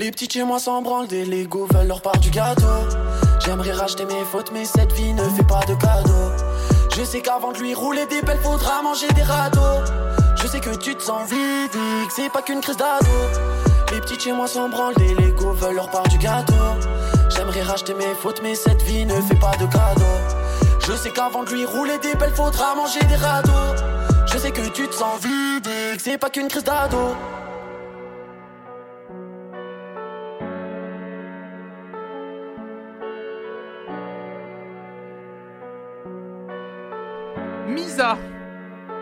Les 0.00 0.12
petits 0.12 0.30
chez 0.30 0.44
moi 0.44 0.60
s'en 0.60 0.80
branlent, 0.80 1.08
des 1.08 1.24
Lego 1.24 1.66
veulent 1.74 1.88
leur 1.88 2.00
part 2.00 2.18
du 2.18 2.30
gâteau. 2.30 2.86
J'aimerais 3.44 3.72
racheter 3.72 4.04
mes 4.04 4.24
fautes, 4.30 4.52
mais 4.52 4.64
cette 4.64 4.92
vie 4.92 5.12
ne 5.12 5.24
fait 5.30 5.42
pas 5.42 5.58
de 5.66 5.74
cadeaux. 5.74 6.30
Je 6.96 7.02
sais 7.02 7.20
qu'avant 7.20 7.50
de 7.50 7.58
lui 7.58 7.74
rouler 7.74 8.06
des 8.06 8.20
pelles, 8.20 8.38
faudra 8.38 8.80
manger 8.80 9.08
des 9.08 9.24
radeaux. 9.24 9.82
Je 10.40 10.46
sais 10.46 10.60
que 10.60 10.76
tu 10.76 10.94
te 10.94 11.02
sens 11.02 11.28
vide, 11.28 11.72
que 11.72 12.12
c'est 12.14 12.30
pas 12.30 12.42
qu'une 12.42 12.60
crise 12.60 12.76
d'ado. 12.76 13.10
Les 13.92 14.00
petits 14.00 14.20
chez 14.20 14.32
moi 14.32 14.46
s'en 14.46 14.68
branlent, 14.68 14.94
des 14.94 15.16
Lego 15.16 15.50
veulent 15.54 15.74
leur 15.74 15.90
part 15.90 16.06
du 16.06 16.18
gâteau. 16.18 16.54
J'aimerais 17.30 17.62
racheter 17.62 17.94
mes 17.94 18.14
fautes, 18.22 18.40
mais 18.40 18.54
cette 18.54 18.82
vie 18.82 19.04
ne 19.04 19.20
fait 19.22 19.40
pas 19.40 19.56
de 19.56 19.66
cadeaux. 19.66 20.78
Je 20.86 20.92
sais 20.92 21.10
qu'avant 21.10 21.42
de 21.42 21.50
lui 21.50 21.64
rouler 21.64 21.98
des 21.98 22.14
pelles, 22.14 22.34
faudra 22.34 22.76
manger 22.76 23.00
des 23.00 23.16
radeaux. 23.16 23.74
Je 24.26 24.38
sais 24.38 24.52
que 24.52 24.68
tu 24.68 24.86
te 24.86 24.94
sens 24.94 25.20
vide, 25.20 25.68
que 25.96 26.00
c'est 26.00 26.18
pas 26.18 26.30
qu'une 26.30 26.46
crise 26.46 26.62
d'ado. 26.62 27.16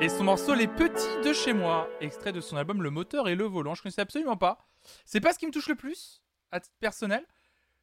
Et 0.01 0.09
son 0.09 0.25
morceau 0.25 0.55
Les 0.55 0.67
Petits 0.67 1.21
de 1.25 1.33
chez 1.33 1.53
moi, 1.53 1.89
extrait 2.01 2.33
de 2.33 2.41
son 2.41 2.57
album 2.57 2.83
Le 2.83 2.91
moteur 2.91 3.29
et 3.29 3.37
le 3.37 3.45
volant. 3.45 3.75
Je 3.75 3.83
connaissais 3.83 4.01
absolument 4.01 4.37
pas. 4.37 4.67
C'est 5.05 5.21
pas 5.21 5.33
ce 5.33 5.39
qui 5.39 5.47
me 5.47 5.53
touche 5.53 5.69
le 5.69 5.77
plus, 5.77 6.25
à 6.51 6.59
titre 6.59 6.75
personnel, 6.81 7.25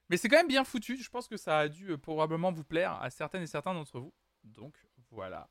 mais 0.09 0.17
c'est 0.17 0.27
quand 0.27 0.35
même 0.35 0.47
bien 0.47 0.65
foutu. 0.65 0.97
Je 0.97 1.09
pense 1.09 1.29
que 1.29 1.37
ça 1.37 1.59
a 1.59 1.67
dû 1.69 1.91
euh, 1.91 1.97
probablement 1.97 2.51
vous 2.51 2.65
plaire 2.65 3.01
à 3.01 3.09
certaines 3.09 3.41
et 3.41 3.47
certains 3.47 3.73
d'entre 3.73 3.99
vous. 3.99 4.13
Donc 4.43 4.75
voilà. 5.11 5.47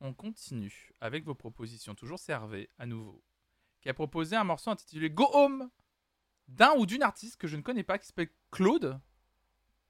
on 0.00 0.12
continue 0.14 0.92
avec 1.00 1.24
vos 1.24 1.34
propositions. 1.34 1.96
Toujours 1.96 2.20
Hervé, 2.28 2.68
à 2.78 2.86
nouveau, 2.86 3.24
qui 3.80 3.88
a 3.88 3.94
proposé 3.94 4.36
un 4.36 4.44
morceau 4.44 4.70
intitulé 4.70 5.10
Go 5.10 5.28
Home 5.32 5.68
d'un 6.46 6.74
ou 6.76 6.86
d'une 6.86 7.02
artiste 7.02 7.38
que 7.38 7.48
je 7.48 7.56
ne 7.56 7.62
connais 7.62 7.82
pas, 7.82 7.98
qui 7.98 8.06
s'appelle 8.06 8.30
Claude. 8.52 9.00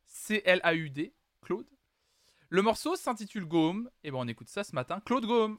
C-L-A-U-D. 0.07 1.15
Claude. 1.43 1.69
Le 2.53 2.63
morceau 2.63 2.97
s'intitule 2.97 3.47
Go 3.47 3.69
Home. 3.69 3.91
Et 4.03 4.11
bon, 4.11 4.25
on 4.25 4.29
écoute 4.29 4.49
ça 4.49 4.65
ce 4.65 4.75
matin. 4.75 5.01
Claude 5.07 5.25
Go 5.25 5.57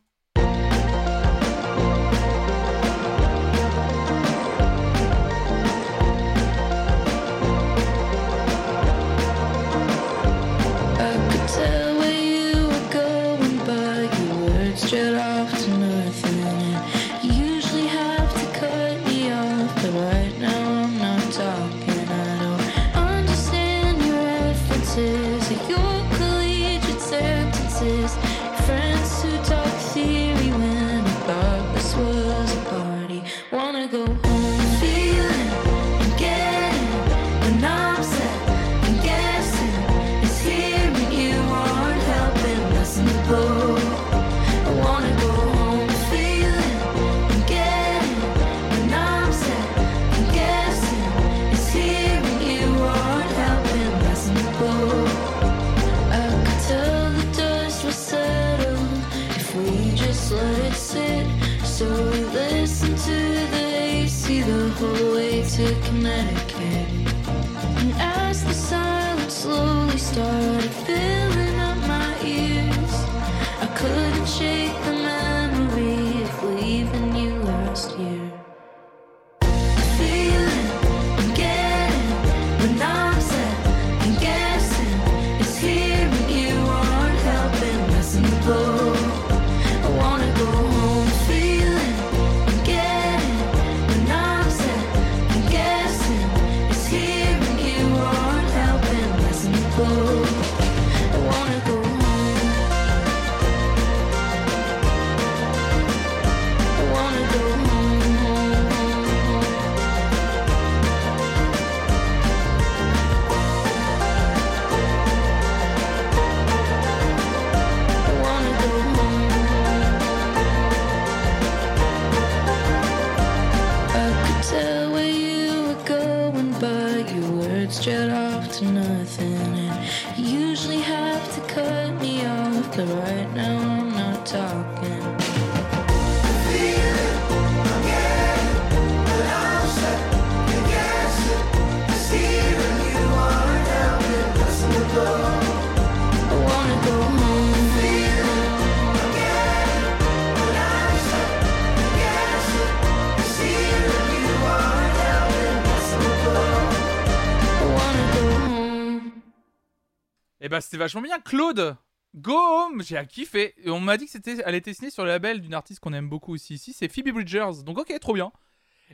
bah, 160.52 160.61
c'était 160.61 160.78
vachement 160.78 161.02
bien. 161.02 161.19
Claude 161.19 161.76
Go 162.14 162.38
Home 162.38 162.84
J'ai 162.84 163.03
kiffé. 163.07 163.56
Et 163.64 163.69
on 163.69 163.80
m'a 163.80 163.98
dit 163.98 164.06
que 164.06 164.11
c'était, 164.11 164.38
elle 164.45 164.56
était 164.56 164.73
signée 164.73 164.91
sur 164.91 165.03
le 165.03 165.10
label 165.10 165.41
d'une 165.41 165.53
artiste 165.53 165.80
qu'on 165.80 165.94
aime 165.94 166.10
beaucoup 166.10 166.34
aussi 166.34 166.53
ici. 166.56 166.73
C'est 166.73 166.90
Phoebe 166.90 167.10
Bridgers. 167.11 167.64
Donc, 167.65 167.80
ok, 167.80 167.99
trop 167.99 168.14
bien. 168.14 168.32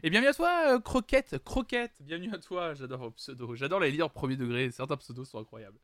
Et 0.04 0.10
bienvenue 0.10 0.30
à 0.30 0.34
toi, 0.34 0.76
euh, 0.76 0.80
Croquette. 0.80 1.40
Croquette, 1.44 1.96
bienvenue 2.02 2.34
à 2.34 2.38
toi. 2.38 2.74
J'adore 2.76 3.00
vos 3.00 3.12
pseudos. 3.12 3.56
J'adore 3.56 3.80
les 3.80 3.92
lire 3.92 4.10
premier 4.12 4.38
degré. 4.38 4.70
Certains 4.72 4.98
pseudos 4.98 5.28
sont 5.28 5.40
incroyables. 5.40 5.80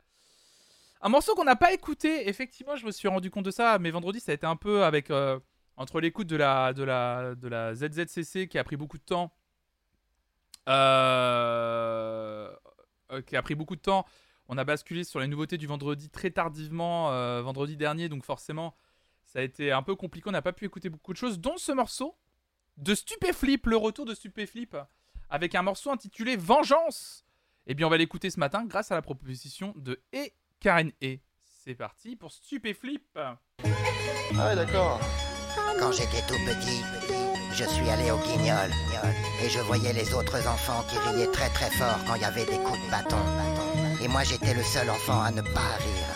Un 1.02 1.08
morceau 1.08 1.34
qu'on 1.34 1.44
n'a 1.44 1.56
pas 1.56 1.72
écouté. 1.72 2.28
Effectivement, 2.28 2.76
je 2.76 2.86
me 2.86 2.92
suis 2.92 3.08
rendu 3.08 3.30
compte 3.30 3.44
de 3.44 3.50
ça. 3.50 3.78
Mais 3.78 3.90
vendredi, 3.90 4.20
ça 4.20 4.32
a 4.32 4.34
été 4.36 4.46
un 4.46 4.56
peu 4.56 4.84
avec. 4.84 5.10
euh, 5.10 5.38
entre 5.76 6.00
l'écoute 6.00 6.28
de 6.28 6.36
la, 6.36 6.72
de, 6.72 6.84
la, 6.84 7.34
de 7.34 7.48
la 7.48 7.74
ZZCC 7.74 8.46
qui 8.48 8.58
a 8.58 8.64
pris 8.64 8.76
beaucoup 8.76 8.98
de 8.98 9.02
temps. 9.02 9.32
Euh, 10.68 12.48
qui 13.26 13.36
a 13.36 13.42
pris 13.42 13.54
beaucoup 13.54 13.76
de 13.76 13.80
temps. 13.80 14.06
On 14.48 14.58
a 14.58 14.64
basculé 14.64 15.04
sur 15.04 15.20
les 15.20 15.26
nouveautés 15.26 15.58
du 15.58 15.66
vendredi 15.66 16.10
très 16.10 16.30
tardivement, 16.30 17.10
euh, 17.10 17.42
vendredi 17.42 17.76
dernier, 17.76 18.08
donc 18.08 18.24
forcément, 18.24 18.74
ça 19.22 19.38
a 19.38 19.42
été 19.42 19.72
un 19.72 19.82
peu 19.82 19.94
compliqué. 19.94 20.28
On 20.28 20.32
n'a 20.32 20.42
pas 20.42 20.52
pu 20.52 20.66
écouter 20.66 20.90
beaucoup 20.90 21.12
de 21.12 21.18
choses, 21.18 21.38
dont 21.38 21.56
ce 21.56 21.72
morceau 21.72 22.16
de 22.76 22.94
Stupéflip, 22.94 23.66
le 23.66 23.76
retour 23.76 24.04
de 24.04 24.14
Stupéflip, 24.14 24.76
avec 25.30 25.54
un 25.54 25.62
morceau 25.62 25.90
intitulé 25.90 26.36
Vengeance. 26.36 27.24
Et 27.66 27.74
bien, 27.74 27.86
on 27.86 27.90
va 27.90 27.96
l'écouter 27.96 28.30
ce 28.30 28.38
matin 28.38 28.64
grâce 28.66 28.92
à 28.92 28.94
la 28.94 29.02
proposition 29.02 29.72
de 29.76 30.02
E. 30.14 30.28
Karen 30.60 30.92
E. 31.02 31.16
C'est 31.44 31.74
parti 31.74 32.14
pour 32.16 32.30
Stupéflip. 32.32 33.18
Ah 33.18 33.38
ouais, 33.64 34.56
d'accord. 34.56 35.00
Quand 35.78 35.92
j'étais 35.92 36.20
tout 36.28 36.38
petit, 36.44 36.82
je 37.52 37.64
suis 37.64 37.88
allé 37.88 38.10
au 38.10 38.18
guignol 38.18 38.70
et 39.42 39.48
je 39.48 39.60
voyais 39.60 39.92
les 39.92 40.12
autres 40.14 40.46
enfants 40.46 40.84
qui 40.88 40.98
riaient 40.98 41.30
très 41.30 41.48
très 41.50 41.70
fort 41.70 41.98
quand 42.06 42.16
il 42.16 42.22
y 42.22 42.24
avait 42.24 42.44
des 42.44 42.58
coups 42.58 42.78
de 42.84 42.90
bâton. 42.90 43.53
Et 44.04 44.08
moi 44.08 44.22
j'étais 44.22 44.52
le 44.52 44.62
seul 44.62 44.90
enfant 44.90 45.22
à 45.22 45.30
ne 45.30 45.40
pas 45.40 45.78
rire. 45.78 46.14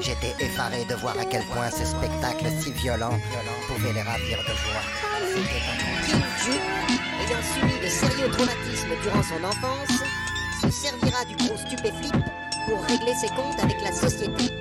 J'étais 0.00 0.34
effaré 0.38 0.84
de 0.84 0.94
voir 0.96 1.18
à 1.18 1.24
quel 1.24 1.42
point 1.46 1.70
ce 1.70 1.86
spectacle 1.86 2.44
si 2.60 2.72
violent 2.72 3.18
pouvait 3.68 3.94
les 3.94 4.02
ravir 4.02 4.38
de 4.38 4.54
joie. 4.62 4.84
Kim 6.04 6.20
ayant 7.22 7.42
subi 7.54 7.78
de 7.82 7.88
sérieux 7.88 8.30
traumatismes 8.32 8.94
durant 9.02 9.22
son 9.22 9.42
enfance, 9.44 10.02
se 10.60 10.70
servira 10.70 11.24
du 11.24 11.34
gros 11.36 11.56
stupéflip 11.56 12.14
pour 12.68 12.84
régler 12.84 13.14
ses 13.18 13.28
comptes 13.28 13.58
avec 13.62 13.80
la 13.80 13.92
société. 13.92 14.52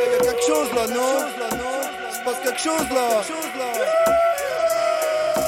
Il 0.00 0.12
y 0.12 0.14
a 0.14 0.20
quelque 0.20 0.46
chose 0.46 0.72
là, 0.72 0.86
non? 0.86 1.26
Il 2.08 2.14
se 2.14 2.20
passe 2.22 2.40
quelque 2.44 2.60
chose 2.60 2.88
là. 2.94 3.22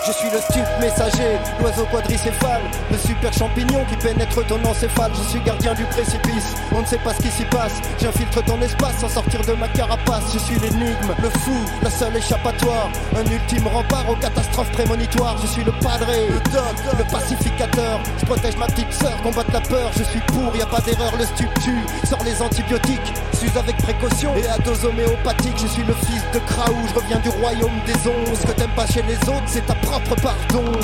Je 0.06 0.12
suis 0.12 0.31
le 0.31 0.39
stup 0.40 0.64
messager, 0.81 1.39
l'oiseau 1.60 1.85
quadricéphale, 1.85 2.62
le 2.90 2.97
super 2.97 3.32
champignon 3.35 3.85
qui 3.85 3.97
pénètre 3.97 4.47
ton 4.47 4.64
encéphale. 4.64 5.12
Je 5.14 5.28
suis 5.28 5.40
gardien 5.40 5.74
du 5.74 5.85
précipice, 5.85 6.55
on 6.72 6.81
ne 6.81 6.86
sait 6.86 6.98
pas 6.98 7.12
ce 7.12 7.20
qui 7.20 7.31
s'y 7.31 7.44
passe. 7.44 7.74
J'infiltre 8.01 8.43
ton 8.44 8.60
espace 8.62 8.97
sans 8.98 9.10
sortir 9.10 9.43
de 9.43 9.52
ma 9.52 9.68
carapace. 9.68 10.32
Je 10.32 10.39
suis 10.39 10.59
l'énigme, 10.59 11.14
le 11.22 11.28
fou, 11.40 11.55
la 11.82 11.90
seule 11.90 12.16
échappatoire. 12.16 12.89
Un 13.14 13.31
ultime 13.31 13.66
rempart 13.66 14.09
aux 14.09 14.16
catastrophes 14.16 14.72
prémonitoires. 14.72 15.36
Je 15.43 15.47
suis 15.47 15.64
le 15.64 15.72
padré, 15.72 16.28
le 16.28 16.40
doc, 16.51 16.77
le 16.98 17.05
pacificateur. 17.05 18.01
Je 18.18 18.24
protège 18.24 18.56
ma 18.56 18.66
petite 18.66 18.93
sœur, 18.94 19.20
combattre 19.22 19.52
la 19.52 19.60
peur. 19.60 19.90
Je 19.98 20.05
suis 20.05 20.20
pour, 20.20 20.56
y 20.56 20.62
a 20.62 20.66
pas 20.66 20.81
d'erreur, 20.81 21.12
le 21.18 21.27
stup 21.27 21.52
tue. 21.62 21.85
Sors 22.09 22.24
les 22.24 22.40
antibiotiques, 22.40 23.12
s'use 23.35 23.56
avec 23.56 23.77
précaution 23.77 24.35
et 24.35 24.47
à 24.48 24.56
dose 24.59 24.82
homéopathique. 24.82 25.59
Je 25.60 25.66
suis 25.66 25.85
le 25.85 25.94
fils 25.94 26.22
de 26.32 26.39
Kraou, 26.39 26.89
je 26.89 26.94
reviens 26.94 27.18
du 27.18 27.28
royaume 27.28 27.78
des 27.85 28.09
ombres. 28.09 28.35
Ce 28.40 28.47
que 28.47 28.52
t'aimes 28.52 28.74
pas 28.74 28.86
chez 28.86 29.02
les 29.02 29.16
autres, 29.28 29.47
c'est 29.47 29.66
ta 29.66 29.74
propre 29.90 30.14
part 30.22 30.42
d'ombre. 30.50 30.78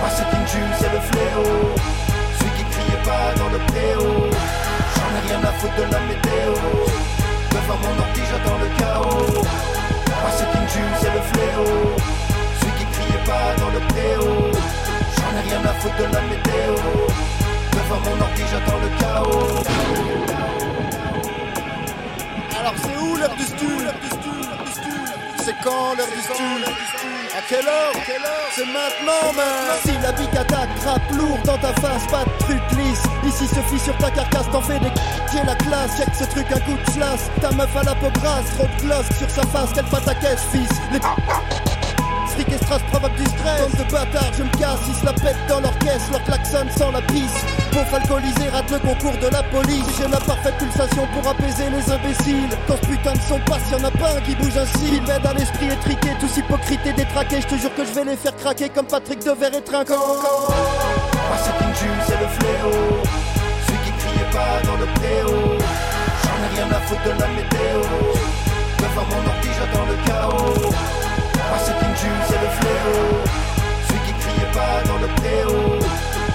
Moi 0.00 0.08
c'est 0.14 0.28
King 0.30 0.46
June, 0.52 0.72
c'est 0.78 0.92
le 0.92 1.00
fléau. 1.08 1.74
Celui 2.38 2.52
qui 2.56 2.64
criait 2.72 3.02
pas 3.02 3.34
dans 3.36 3.50
le 3.50 3.58
préau. 3.70 4.30
J'en 4.94 5.10
ai 5.16 5.20
rien 5.28 5.40
à 5.42 5.52
foutre 5.58 5.76
de 5.76 5.82
la 5.82 6.00
météo. 6.10 6.52
Devant 7.50 7.78
mon 7.82 7.94
ordi, 8.04 8.22
j'attends 8.30 8.58
le 8.62 8.68
chaos. 8.78 9.42
Moi 10.20 10.30
c'est 10.36 10.48
King 10.52 10.68
June, 10.72 10.94
c'est 11.00 11.14
le 11.18 11.22
fléau. 11.30 11.70
Celui 12.60 12.72
qui 12.78 12.86
criait 12.94 13.24
pas 13.26 13.48
dans 13.60 13.72
le 13.76 13.80
préau. 13.92 14.34
J'en 15.16 15.32
ai 15.38 15.42
rien 15.48 15.62
à 15.64 15.74
foutre 15.80 15.98
de 15.98 16.04
la 16.14 16.22
météo. 16.30 16.74
Devant 17.72 18.00
mon 18.04 18.16
ordi, 18.26 18.44
j'attends 18.50 18.80
le 18.84 18.90
chaos. 19.00 19.50
Alors 22.60 22.76
c'est 22.82 22.96
où 23.02 23.16
l'heure 23.16 23.36
du 23.36 23.44
stool? 23.44 23.86
C'est 25.44 25.56
quand 25.64 25.96
l'heure 25.96 26.12
du 26.14 26.20
stool? 26.22 27.17
À 27.38 27.40
quelle 27.42 27.68
heure 27.68 27.92
C'est 28.52 28.64
maintenant, 28.64 29.32
man 29.36 29.78
Si 29.84 29.92
la 30.02 30.10
big 30.10 30.36
attaque 30.36 30.74
grappe 30.82 31.08
lourd 31.12 31.38
dans 31.44 31.56
ta 31.56 31.72
face, 31.74 32.04
pas 32.10 32.24
de 32.24 32.38
truc 32.40 32.60
lisse. 32.76 33.02
Ici 33.24 33.46
se 33.46 33.60
fie 33.60 33.78
sur 33.78 33.96
ta 33.98 34.10
carcasse, 34.10 34.50
t'en 34.50 34.60
fais 34.60 34.80
des 34.80 34.90
J'ai 35.32 35.44
la 35.44 35.54
classe, 35.54 35.96
check 35.96 36.08
ce 36.18 36.24
truc 36.24 36.46
un 36.50 36.58
coup 36.58 36.76
de 36.76 36.90
slash. 36.90 37.20
Ta 37.40 37.52
meuf 37.52 37.76
à 37.76 37.84
la 37.84 37.94
peau 37.94 38.10
grasse, 38.20 38.46
trop 38.56 38.66
de 38.66 38.82
gloss 38.82 39.06
sur 39.16 39.30
sa 39.30 39.46
face, 39.46 39.72
qu'elle 39.72 39.84
pas 39.84 40.00
ta 40.00 40.16
caisse, 40.16 40.42
fils. 40.50 40.68
Les 40.90 40.98
fric 42.28 42.48
et 42.48 42.58
strass 42.58 42.82
provoque 42.90 43.14
du 43.16 43.24
stress. 43.24 43.60
Comme 43.62 43.84
de 43.84 43.92
bâtards, 43.92 44.32
je 44.36 44.42
me 44.42 44.50
casse, 44.58 44.80
ils 44.88 44.94
se 44.94 45.04
la 45.04 45.12
pètent 45.12 45.46
dans 45.48 45.60
leur 45.60 45.76
caisse, 45.78 46.10
leur 46.10 46.22
klaxon 46.24 46.66
sans 46.76 46.90
la 46.92 47.02
pisse. 47.02 47.44
Pauvre 47.72 47.94
alcoolisé 47.94 48.48
rate 48.50 48.70
le 48.70 48.78
concours 48.78 49.16
de 49.18 49.28
la 49.28 49.42
police. 49.44 49.86
J'ai 49.96 50.08
la 50.08 50.20
parfaite 50.20 50.56
pulsation 50.58 51.06
pour 51.14 51.28
apaiser 51.28 51.70
les 51.70 51.92
imbéciles. 51.92 52.50
Quand 52.66 52.76
ce 52.76 52.86
putain 52.86 53.12
de 53.12 53.20
son 53.28 53.38
passe, 53.40 53.70
y'en 53.70 53.84
a 53.84 53.90
pas 53.90 54.16
un 54.16 54.20
qui 54.20 54.34
bouge 54.36 54.56
ainsi. 54.56 54.86
Il 54.92 55.02
m'aide 55.02 55.26
à 55.26 55.32
l'esprit 55.34 55.68
étriqué, 55.70 56.10
tous 56.20 56.36
hypocrites 56.36 56.86
et 56.86 56.92
détraqués. 56.92 57.40
Je 57.40 57.46
te 57.46 57.54
jure 57.56 57.74
que 57.74 57.84
je 57.84 57.92
vais 57.92 58.04
les 58.04 58.16
faire 58.16 58.36
craquer 58.36 58.68
comme 58.68 58.86
Patrick 58.86 59.20
Devers 59.24 59.54
et 59.54 59.62
Trinquant. 59.62 59.94
Moi, 59.96 61.36
c'est 61.42 61.56
King 61.58 61.74
Jules, 61.80 62.02
c'est 62.06 62.20
le 62.20 62.28
fléau. 62.28 63.02
Celui 63.66 63.78
qui 63.84 63.92
criait 63.98 64.30
pas 64.32 64.60
dans 64.66 64.76
le 64.76 64.86
préau. 64.98 65.58
J'en 66.22 66.38
ai 66.44 66.48
rien 66.56 66.68
à 66.70 66.80
foutre 66.80 67.04
de 67.04 67.10
la 67.10 67.28
météo. 67.28 67.80
Devant 68.78 69.06
mon 69.10 69.28
ordi, 69.28 69.48
j'attends 69.58 69.86
le 69.86 69.96
chaos. 70.06 71.07
Jules, 72.00 72.10
c'est 72.28 72.40
le 72.40 72.50
fléau. 72.58 73.00
Celui 73.88 74.00
qui 74.06 74.12
criait 74.12 74.52
pas 74.52 74.82
dans 74.86 74.98
le 74.98 75.08
préau. 75.16 75.78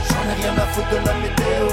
J'en 0.09 0.29
ai 0.29 0.35
rien 0.41 0.53
à 0.57 0.65
foutre 0.73 0.89
de 0.89 1.05
la 1.07 1.13
météo. 1.13 1.67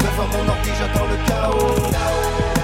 Devant 0.00 0.28
mon 0.32 0.48
ordi 0.48 0.70
j'attends 0.78 1.06
le 1.06 1.16
chaos 1.28 2.57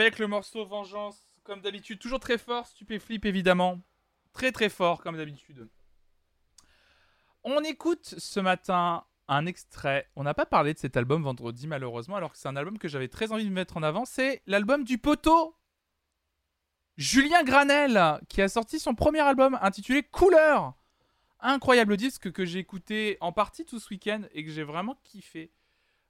avec 0.00 0.18
le 0.18 0.26
morceau 0.26 0.66
Vengeance, 0.66 1.26
comme 1.42 1.62
d'habitude, 1.62 1.98
toujours 1.98 2.20
très 2.20 2.36
fort. 2.36 2.66
Stupéflip 2.66 3.24
évidemment, 3.24 3.80
très 4.34 4.52
très 4.52 4.68
fort 4.68 5.02
comme 5.02 5.16
d'habitude. 5.16 5.70
On 7.44 7.60
écoute 7.60 8.14
ce 8.18 8.40
matin 8.40 9.04
un 9.26 9.46
extrait. 9.46 10.06
On 10.14 10.22
n'a 10.22 10.34
pas 10.34 10.44
parlé 10.44 10.74
de 10.74 10.78
cet 10.78 10.98
album 10.98 11.22
vendredi 11.22 11.66
malheureusement, 11.66 12.16
alors 12.16 12.32
que 12.32 12.38
c'est 12.38 12.46
un 12.48 12.56
album 12.56 12.76
que 12.76 12.88
j'avais 12.88 13.08
très 13.08 13.32
envie 13.32 13.46
de 13.46 13.50
mettre 13.54 13.78
en 13.78 13.82
avant. 13.82 14.04
C'est 14.04 14.42
l'album 14.46 14.84
du 14.84 14.98
poteau 14.98 15.56
Julien 16.98 17.42
Granel 17.42 18.20
qui 18.28 18.42
a 18.42 18.48
sorti 18.48 18.78
son 18.78 18.94
premier 18.94 19.20
album 19.20 19.58
intitulé 19.62 20.02
Couleur. 20.02 20.74
Incroyable 21.40 21.96
disque 21.96 22.30
que 22.32 22.44
j'ai 22.44 22.58
écouté 22.58 23.16
en 23.22 23.32
partie 23.32 23.64
tout 23.64 23.78
ce 23.78 23.88
week-end 23.88 24.22
et 24.32 24.44
que 24.44 24.50
j'ai 24.50 24.62
vraiment 24.62 24.98
kiffé. 25.04 25.52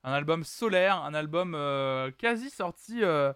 Un 0.02 0.12
album 0.12 0.42
solaire, 0.42 0.96
un 0.96 1.14
album 1.14 1.54
euh, 1.54 2.10
quasi 2.10 2.50
sorti 2.50 3.04
euh, 3.04 3.32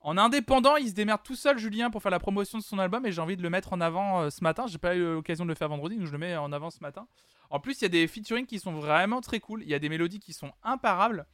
en 0.00 0.18
indépendant. 0.18 0.76
Il 0.76 0.88
se 0.88 0.94
démerde 0.94 1.22
tout 1.22 1.36
seul, 1.36 1.58
Julien, 1.58 1.90
pour 1.90 2.02
faire 2.02 2.10
la 2.10 2.18
promotion 2.18 2.58
de 2.58 2.62
son 2.62 2.78
album 2.78 3.04
et 3.06 3.12
j'ai 3.12 3.20
envie 3.20 3.36
de 3.36 3.42
le 3.42 3.50
mettre 3.50 3.72
en 3.72 3.80
avant 3.80 4.22
euh, 4.22 4.30
ce 4.30 4.42
matin. 4.42 4.66
J'ai 4.66 4.78
pas 4.78 4.94
eu 4.94 5.14
l'occasion 5.14 5.44
de 5.44 5.50
le 5.50 5.54
faire 5.54 5.68
vendredi, 5.68 5.96
donc 5.96 6.06
je 6.06 6.12
le 6.12 6.18
mets 6.18 6.36
en 6.36 6.52
avant 6.52 6.70
ce 6.70 6.80
matin. 6.80 7.06
En 7.50 7.60
plus, 7.60 7.80
il 7.80 7.82
y 7.82 7.86
a 7.86 7.88
des 7.88 8.06
featuring 8.06 8.46
qui 8.46 8.58
sont 8.58 8.72
vraiment 8.72 9.20
très 9.20 9.40
cool. 9.40 9.62
Il 9.62 9.68
y 9.68 9.74
a 9.74 9.78
des 9.78 9.88
mélodies 9.88 10.20
qui 10.20 10.32
sont 10.32 10.52
imparables. 10.62 11.26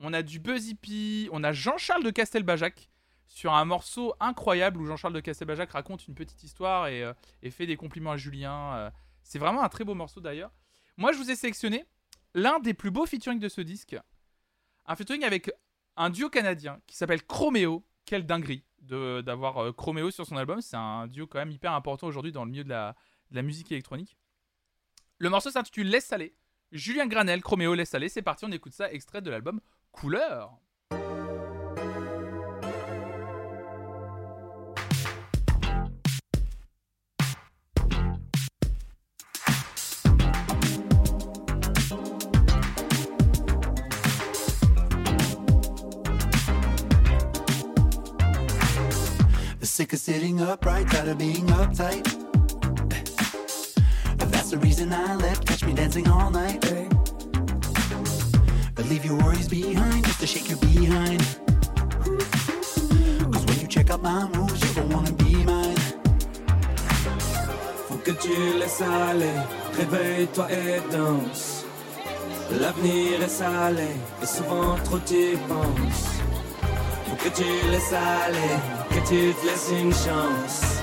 On 0.00 0.12
a 0.12 0.22
du 0.22 0.38
Buzzy 0.38 0.74
P, 0.74 1.28
on 1.32 1.42
a 1.42 1.52
Jean-Charles 1.52 2.04
de 2.04 2.10
Castelbajac 2.10 2.88
sur 3.26 3.52
un 3.52 3.64
morceau 3.64 4.14
incroyable 4.20 4.80
où 4.80 4.86
Jean-Charles 4.86 5.12
de 5.12 5.20
Castelbajac 5.20 5.70
raconte 5.70 6.08
une 6.08 6.14
petite 6.14 6.42
histoire 6.42 6.86
et, 6.88 7.02
euh, 7.02 7.12
fait 7.50 7.66
des 7.66 7.76
compliments 7.76 8.12
à 8.12 8.16
Julien. 8.16 8.74
euh. 8.76 8.90
c'est 9.22 9.38
vraiment 9.38 9.62
un 9.62 9.68
très 9.68 9.84
beau 9.84 9.94
morceau 9.94 10.20
d'ailleurs. 10.20 10.50
Moi, 10.96 11.12
je 11.12 11.18
vous 11.18 11.30
ai 11.30 11.36
sélectionné 11.36 11.84
l'un 12.34 12.58
des 12.60 12.74
plus 12.74 12.90
beaux 12.90 13.06
featuring 13.06 13.38
de 13.38 13.48
ce 13.48 13.60
disque. 13.60 13.96
Un 14.86 14.96
featuring 14.96 15.24
avec 15.24 15.50
un 15.96 16.10
duo 16.10 16.30
canadien 16.30 16.80
qui 16.86 16.96
s'appelle 16.96 17.22
Chromeo. 17.24 17.84
Quelle 18.08 18.24
dinguerie 18.24 18.64
d'avoir 18.80 19.58
euh, 19.58 19.72
Chromeo 19.72 20.10
sur 20.10 20.24
son 20.24 20.38
album. 20.38 20.62
C'est 20.62 20.78
un 20.78 21.06
duo 21.06 21.26
quand 21.26 21.40
même 21.40 21.50
hyper 21.50 21.72
important 21.72 22.06
aujourd'hui 22.06 22.32
dans 22.32 22.46
le 22.46 22.50
milieu 22.50 22.64
de 22.64 22.70
la, 22.70 22.96
de 23.30 23.36
la 23.36 23.42
musique 23.42 23.70
électronique. 23.70 24.16
Le 25.18 25.28
morceau 25.28 25.50
s'intitule 25.50 25.88
Laisse 25.88 26.10
aller. 26.10 26.34
Julien 26.72 27.06
Granel, 27.06 27.42
Chromeo, 27.42 27.74
Laisse 27.74 27.92
aller. 27.92 28.08
C'est 28.08 28.22
parti, 28.22 28.46
on 28.46 28.50
écoute 28.50 28.72
ça, 28.72 28.90
extrait 28.90 29.20
de 29.20 29.28
l'album 29.30 29.60
Couleur. 29.92 30.58
Sick 49.88 49.94
of 49.94 50.00
sitting 50.00 50.40
upright, 50.42 50.86
tired 50.90 51.08
of 51.08 51.16
being 51.16 51.46
uptight. 51.46 52.04
But 54.18 54.30
that's 54.30 54.50
the 54.50 54.58
reason 54.58 54.92
I 54.92 55.14
left. 55.14 55.46
Catch 55.46 55.64
me 55.64 55.72
dancing 55.72 56.06
all 56.08 56.30
night. 56.30 56.60
But 58.74 58.84
leave 58.90 59.06
your 59.06 59.16
worries 59.16 59.48
behind 59.48 60.04
just 60.04 60.20
to 60.20 60.26
shake 60.26 60.50
your 60.50 60.58
behind. 60.58 61.20
Cause 63.32 63.46
when 63.46 63.60
you 63.60 63.66
check 63.66 63.88
out 63.88 64.02
my 64.02 64.28
moves, 64.36 64.60
you 64.62 64.74
don't 64.74 64.92
wanna 64.92 65.12
be 65.12 65.36
mine. 65.36 65.80
Faut 67.88 68.02
que 68.04 68.12
tu 68.12 68.58
laisses 68.58 68.82
aller, 68.82 69.40
réveille-toi 69.72 70.52
et 70.52 70.82
danse. 70.92 71.64
L'avenir 72.60 73.22
est 73.22 73.28
salé, 73.28 73.88
et 74.22 74.26
souvent 74.26 74.76
trop 74.84 74.98
tu 74.98 75.38
penses. 75.48 76.08
Faut 77.06 77.16
que 77.16 77.30
tu 77.30 77.70
laisses 77.70 77.94
aller, 77.94 78.77
tu 79.06 79.34
te 79.34 79.46
laisses 79.46 79.70
une 79.70 79.92
chance. 79.92 80.80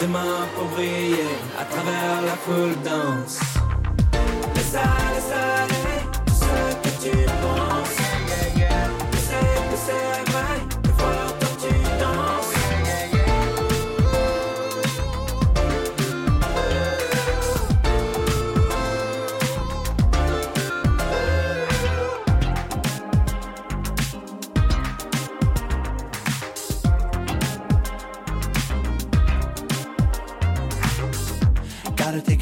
Demain 0.00 0.46
pour 0.54 0.64
briller, 0.68 1.36
à 1.58 1.64
travers 1.64 2.22
la 2.22 2.36
foule 2.36 2.76
danse. 2.82 3.40
Laisse 4.54 4.74
aller, 4.74 5.14
laisse 5.14 5.32
aller, 5.32 5.79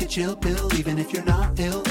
chill 0.08 0.34
pill, 0.34 0.74
even 0.74 0.98
if 0.98 1.12
you're 1.12 1.24
not 1.24 1.58
ill. 1.60 1.82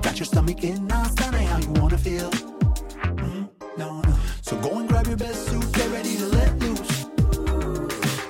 Got 0.00 0.18
your 0.18 0.26
stomach 0.26 0.62
in 0.62 0.86
tell 1.16 1.32
me 1.32 1.44
how 1.44 1.58
you 1.58 1.70
wanna 1.80 1.98
feel. 1.98 2.30
Mm, 2.30 3.48
no, 3.76 4.00
no. 4.02 4.14
So 4.42 4.56
go 4.60 4.78
and 4.78 4.88
grab 4.88 5.06
your 5.08 5.16
best 5.16 5.48
suit, 5.48 5.72
get 5.72 5.90
ready 5.90 6.16
to 6.16 6.26
let 6.26 6.58
loose. 6.60 7.06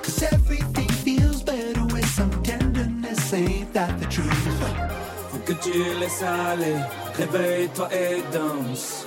Cause 0.03 0.23
everything 0.33 0.89
feels 1.05 1.43
better 1.43 1.85
with 1.85 2.09
some 2.09 2.31
tenderness, 2.43 3.33
ain't 3.33 3.71
that 3.73 3.99
the 3.99 4.07
truth? 4.07 4.47
Faut 5.29 5.43
que 5.45 5.53
tu 5.53 5.77
laisses 5.99 6.23
aller, 6.23 6.77
réveille-toi 7.17 7.87
et 7.93 8.23
danse. 8.33 9.05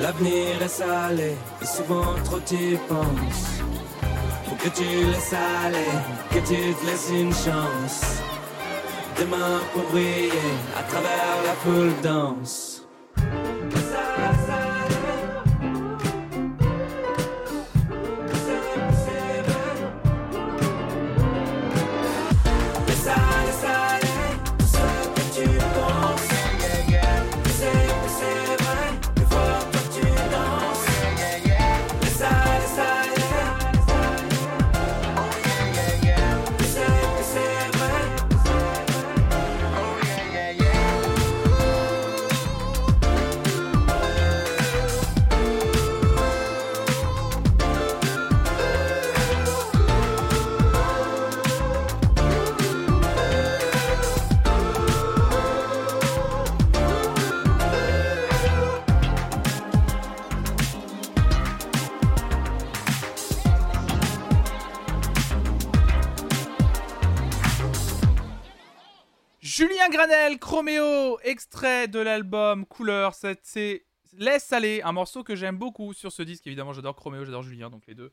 L'avenir 0.00 0.62
est 0.62 0.68
salé, 0.68 1.36
et 1.60 1.66
souvent 1.66 2.14
trop 2.24 2.40
tu 2.40 2.78
penses. 2.88 3.58
Que 4.68 4.74
tu 4.74 4.84
laisses 4.84 5.32
aller, 5.32 5.88
que 6.30 6.40
tu 6.40 6.74
te 6.74 6.86
laisses 6.86 7.10
une 7.10 7.32
chance. 7.32 8.20
Demain 9.18 9.60
pour 9.72 9.82
briller 9.84 10.30
à 10.78 10.82
travers 10.82 11.42
la 11.46 11.54
foule 11.54 11.94
danse. 12.02 12.77
Granel, 69.98 70.38
Chroméo, 70.38 71.18
extrait 71.24 71.88
de 71.88 71.98
l'album 71.98 72.64
Couleur, 72.66 73.14
c'est- 73.14 73.84
Laisse 74.12 74.52
aller, 74.52 74.80
un 74.82 74.92
morceau 74.92 75.24
que 75.24 75.34
j'aime 75.34 75.56
beaucoup 75.58 75.92
sur 75.92 76.12
ce 76.12 76.22
disque. 76.22 76.46
Évidemment, 76.46 76.72
j'adore 76.72 76.94
Chroméo, 76.94 77.24
j'adore 77.24 77.42
Julien, 77.42 77.68
donc 77.68 77.82
les 77.88 77.96
deux 77.96 78.12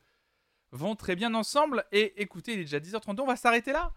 vont 0.72 0.96
très 0.96 1.14
bien 1.14 1.32
ensemble. 1.32 1.84
Et 1.92 2.20
écoutez, 2.20 2.54
il 2.54 2.58
est 2.58 2.64
déjà 2.64 2.80
10h32, 2.80 3.22
on 3.22 3.26
va 3.28 3.36
s'arrêter 3.36 3.70
là. 3.70 3.92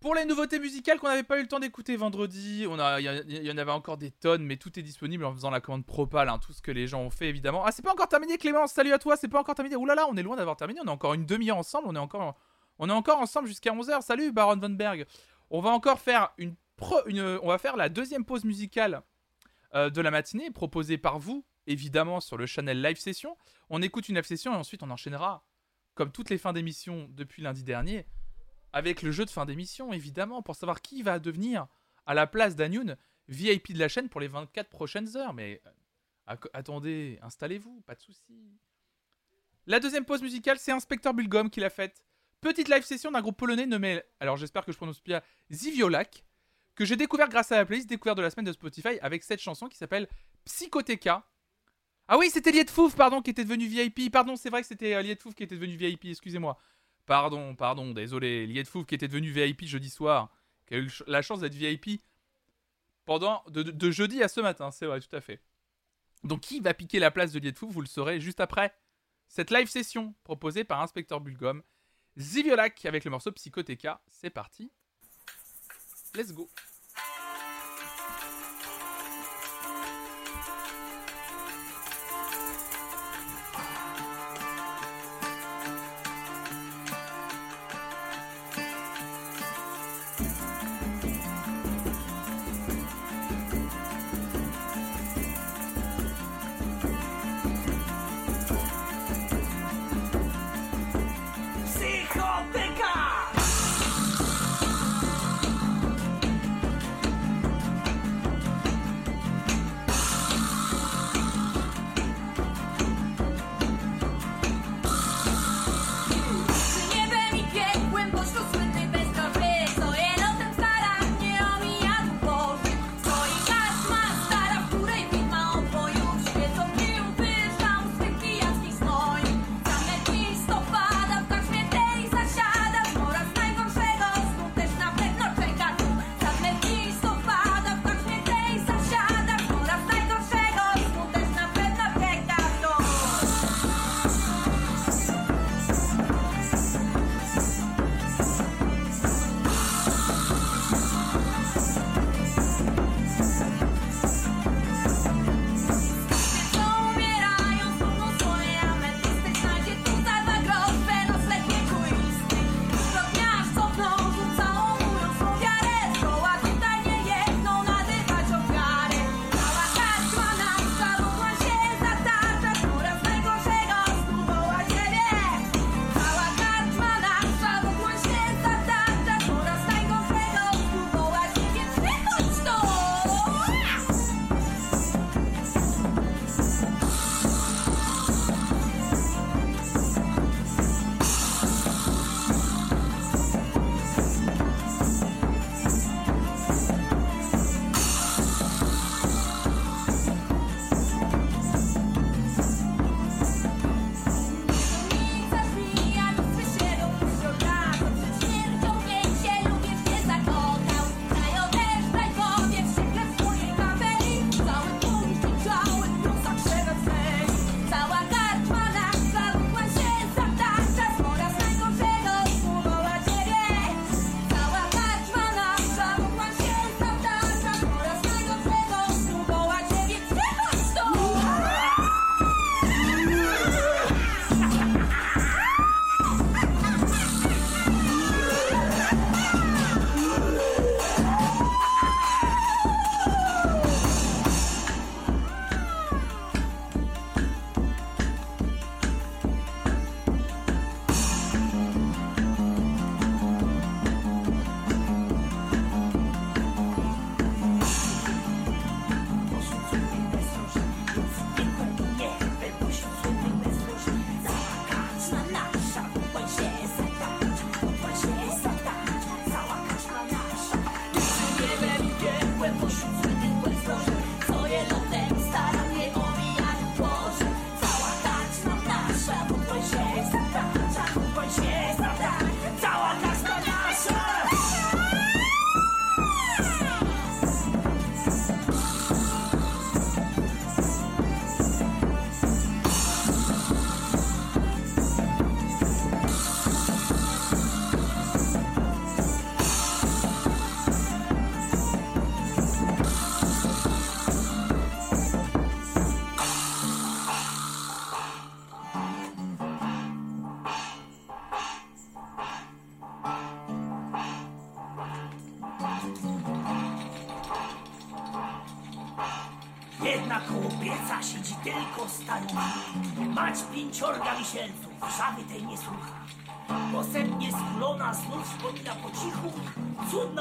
Pour 0.00 0.16
les 0.16 0.24
nouveautés 0.24 0.58
musicales 0.58 0.98
qu'on 0.98 1.06
n'avait 1.06 1.22
pas 1.22 1.38
eu 1.38 1.42
le 1.42 1.46
temps 1.48 1.60
d'écouter 1.60 1.94
vendredi, 1.94 2.66
on 2.68 2.80
a- 2.80 3.00
il 3.00 3.04
y, 3.04 3.08
a- 3.08 3.22
il 3.22 3.44
y 3.44 3.52
en 3.52 3.56
avait 3.56 3.70
encore 3.70 3.96
des 3.96 4.10
tonnes, 4.10 4.42
mais 4.42 4.56
tout 4.56 4.76
est 4.76 4.82
disponible 4.82 5.24
en 5.24 5.32
faisant 5.32 5.50
la 5.50 5.60
commande 5.60 5.86
Propal, 5.86 6.28
hein, 6.28 6.40
tout 6.44 6.52
ce 6.52 6.60
que 6.60 6.72
les 6.72 6.88
gens 6.88 7.02
ont 7.02 7.10
fait 7.10 7.28
évidemment. 7.28 7.62
Ah, 7.64 7.70
c'est 7.70 7.82
pas 7.82 7.92
encore 7.92 8.08
terminé, 8.08 8.36
Clémence, 8.36 8.72
salut 8.72 8.92
à 8.92 8.98
toi, 8.98 9.16
c'est 9.16 9.28
pas 9.28 9.38
encore 9.38 9.54
terminé. 9.54 9.76
Ouh 9.76 9.86
là 9.86 9.94
là, 9.94 10.08
on 10.10 10.16
est 10.16 10.24
loin 10.24 10.34
d'avoir 10.34 10.56
terminé, 10.56 10.80
on 10.82 10.86
est 10.88 10.90
encore 10.90 11.14
une 11.14 11.24
demi-heure 11.24 11.56
ensemble, 11.56 11.86
on 11.86 11.94
est 11.94 12.00
encore, 12.00 12.34
on 12.80 12.88
est 12.88 12.92
encore 12.92 13.20
ensemble 13.20 13.46
jusqu'à 13.46 13.72
11h. 13.72 14.02
Salut 14.02 14.32
Baron 14.32 14.56
Von 14.56 14.70
Berg. 14.70 15.06
On 15.50 15.60
va 15.60 15.70
encore 15.70 16.00
faire 16.00 16.32
une, 16.36 16.56
on 16.80 17.48
va 17.48 17.58
faire 17.58 17.76
la 17.76 17.88
deuxième 17.88 18.24
pause 18.24 18.44
musicale 18.44 19.02
euh, 19.74 19.90
de 19.90 20.00
la 20.00 20.10
matinée, 20.10 20.50
proposée 20.50 20.98
par 20.98 21.18
vous, 21.18 21.44
évidemment, 21.66 22.20
sur 22.20 22.36
le 22.36 22.46
channel 22.46 22.80
Live 22.82 22.98
Session. 22.98 23.36
On 23.70 23.82
écoute 23.82 24.08
une 24.08 24.16
live 24.16 24.24
session 24.24 24.52
et 24.52 24.56
ensuite 24.56 24.82
on 24.82 24.90
enchaînera, 24.90 25.44
comme 25.94 26.12
toutes 26.12 26.30
les 26.30 26.38
fins 26.38 26.52
d'émission 26.52 27.08
depuis 27.10 27.42
lundi 27.42 27.64
dernier, 27.64 28.06
avec 28.72 29.02
le 29.02 29.10
jeu 29.10 29.24
de 29.24 29.30
fin 29.30 29.46
d'émission, 29.46 29.92
évidemment, 29.92 30.42
pour 30.42 30.56
savoir 30.56 30.82
qui 30.82 31.02
va 31.02 31.18
devenir, 31.18 31.66
à 32.06 32.14
la 32.14 32.26
place 32.26 32.54
d'Anyun, 32.54 32.96
VIP 33.28 33.72
de 33.72 33.78
la 33.78 33.88
chaîne 33.88 34.08
pour 34.08 34.20
les 34.20 34.28
24 34.28 34.68
prochaines 34.68 35.16
heures. 35.16 35.32
Mais 35.32 35.62
euh, 36.28 36.34
attendez, 36.52 37.18
installez-vous, 37.22 37.80
pas 37.82 37.94
de 37.94 38.00
soucis. 38.00 38.58
La 39.66 39.80
deuxième 39.80 40.04
pause 40.04 40.22
musicale, 40.22 40.58
c'est 40.58 40.72
Inspecteur 40.72 41.14
Bulgum 41.14 41.50
qui 41.50 41.60
l'a 41.60 41.70
faite. 41.70 42.04
Petite 42.40 42.68
live 42.68 42.82
session 42.82 43.10
d'un 43.10 43.22
groupe 43.22 43.38
polonais 43.38 43.64
nommé, 43.64 44.02
alors 44.20 44.36
j'espère 44.36 44.66
que 44.66 44.72
je 44.72 44.76
prononce 44.76 45.02
bien, 45.02 45.22
Ziviolak, 45.50 46.23
que 46.74 46.84
j'ai 46.84 46.96
découvert 46.96 47.28
grâce 47.28 47.52
à 47.52 47.56
la 47.56 47.64
playlist 47.64 47.88
découverte 47.88 48.16
de 48.16 48.22
la 48.22 48.30
semaine 48.30 48.46
de 48.46 48.52
Spotify 48.52 48.98
avec 49.00 49.22
cette 49.22 49.40
chanson 49.40 49.68
qui 49.68 49.76
s'appelle 49.76 50.08
Psychothéca. 50.44 51.26
Ah 52.08 52.18
oui, 52.18 52.28
c'était 52.30 52.52
Lietfouf, 52.52 52.96
pardon, 52.96 53.22
qui 53.22 53.30
était 53.30 53.44
devenu 53.44 53.66
VIP. 53.66 54.12
Pardon, 54.12 54.36
c'est 54.36 54.50
vrai 54.50 54.60
que 54.60 54.66
c'était 54.66 54.94
euh, 54.94 55.02
Lietfouf 55.02 55.34
qui 55.34 55.42
était 55.42 55.54
devenu 55.54 55.76
VIP, 55.76 56.06
excusez-moi. 56.06 56.58
Pardon, 57.06 57.54
pardon, 57.54 57.92
désolé. 57.92 58.46
Lietfouf 58.46 58.86
qui 58.86 58.94
était 58.94 59.08
devenu 59.08 59.30
VIP 59.30 59.64
jeudi 59.64 59.88
soir, 59.88 60.30
qui 60.66 60.74
a 60.74 60.78
eu 60.78 60.90
la 61.06 61.22
chance 61.22 61.40
d'être 61.40 61.54
VIP 61.54 62.02
pendant 63.04 63.42
de, 63.48 63.90
jeudi 63.90 64.22
à 64.22 64.28
ce 64.28 64.40
matin, 64.40 64.70
c'est 64.70 64.86
vrai, 64.86 65.00
tout 65.00 65.14
à 65.14 65.20
fait. 65.20 65.40
Donc 66.24 66.40
qui 66.40 66.60
va 66.60 66.72
piquer 66.72 66.98
la 66.98 67.10
place 67.10 67.32
de 67.32 67.38
Lietfouf, 67.38 67.70
vous 67.70 67.82
le 67.82 67.86
saurez 67.86 68.20
juste 68.20 68.40
après 68.40 68.74
cette 69.28 69.50
live 69.50 69.68
session 69.68 70.14
proposée 70.24 70.64
par 70.64 70.80
Inspecteur 70.80 71.20
Bulgum. 71.20 71.62
Ziviolak 72.16 72.84
avec 72.86 73.04
le 73.04 73.10
morceau 73.10 73.32
Psychothéca, 73.32 74.00
c'est 74.08 74.30
parti. 74.30 74.70
Let's 76.16 76.30
go. 76.30 76.48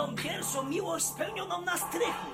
Pierwszą 0.07 0.63
miłość 0.63 1.05
spełnioną 1.05 1.61
na 1.61 1.77
strychu. 1.77 2.27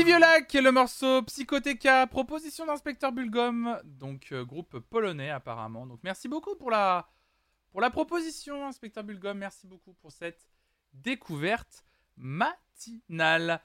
Ziviolac 0.00 0.54
et 0.54 0.62
le 0.62 0.72
morceau 0.72 1.20
Psychothéca, 1.24 2.06
proposition 2.06 2.64
d'inspecteur 2.64 3.12
Bulgum, 3.12 3.78
donc 3.84 4.32
euh, 4.32 4.46
groupe 4.46 4.78
polonais 4.78 5.28
apparemment. 5.28 5.86
Donc 5.86 6.00
merci 6.02 6.26
beaucoup 6.26 6.56
pour 6.56 6.70
la, 6.70 7.06
pour 7.70 7.82
la 7.82 7.90
proposition, 7.90 8.66
inspecteur 8.66 9.04
Bulgum. 9.04 9.36
Merci 9.36 9.66
beaucoup 9.66 9.92
pour 9.92 10.10
cette 10.10 10.48
découverte 10.94 11.84
matinale. 12.16 13.60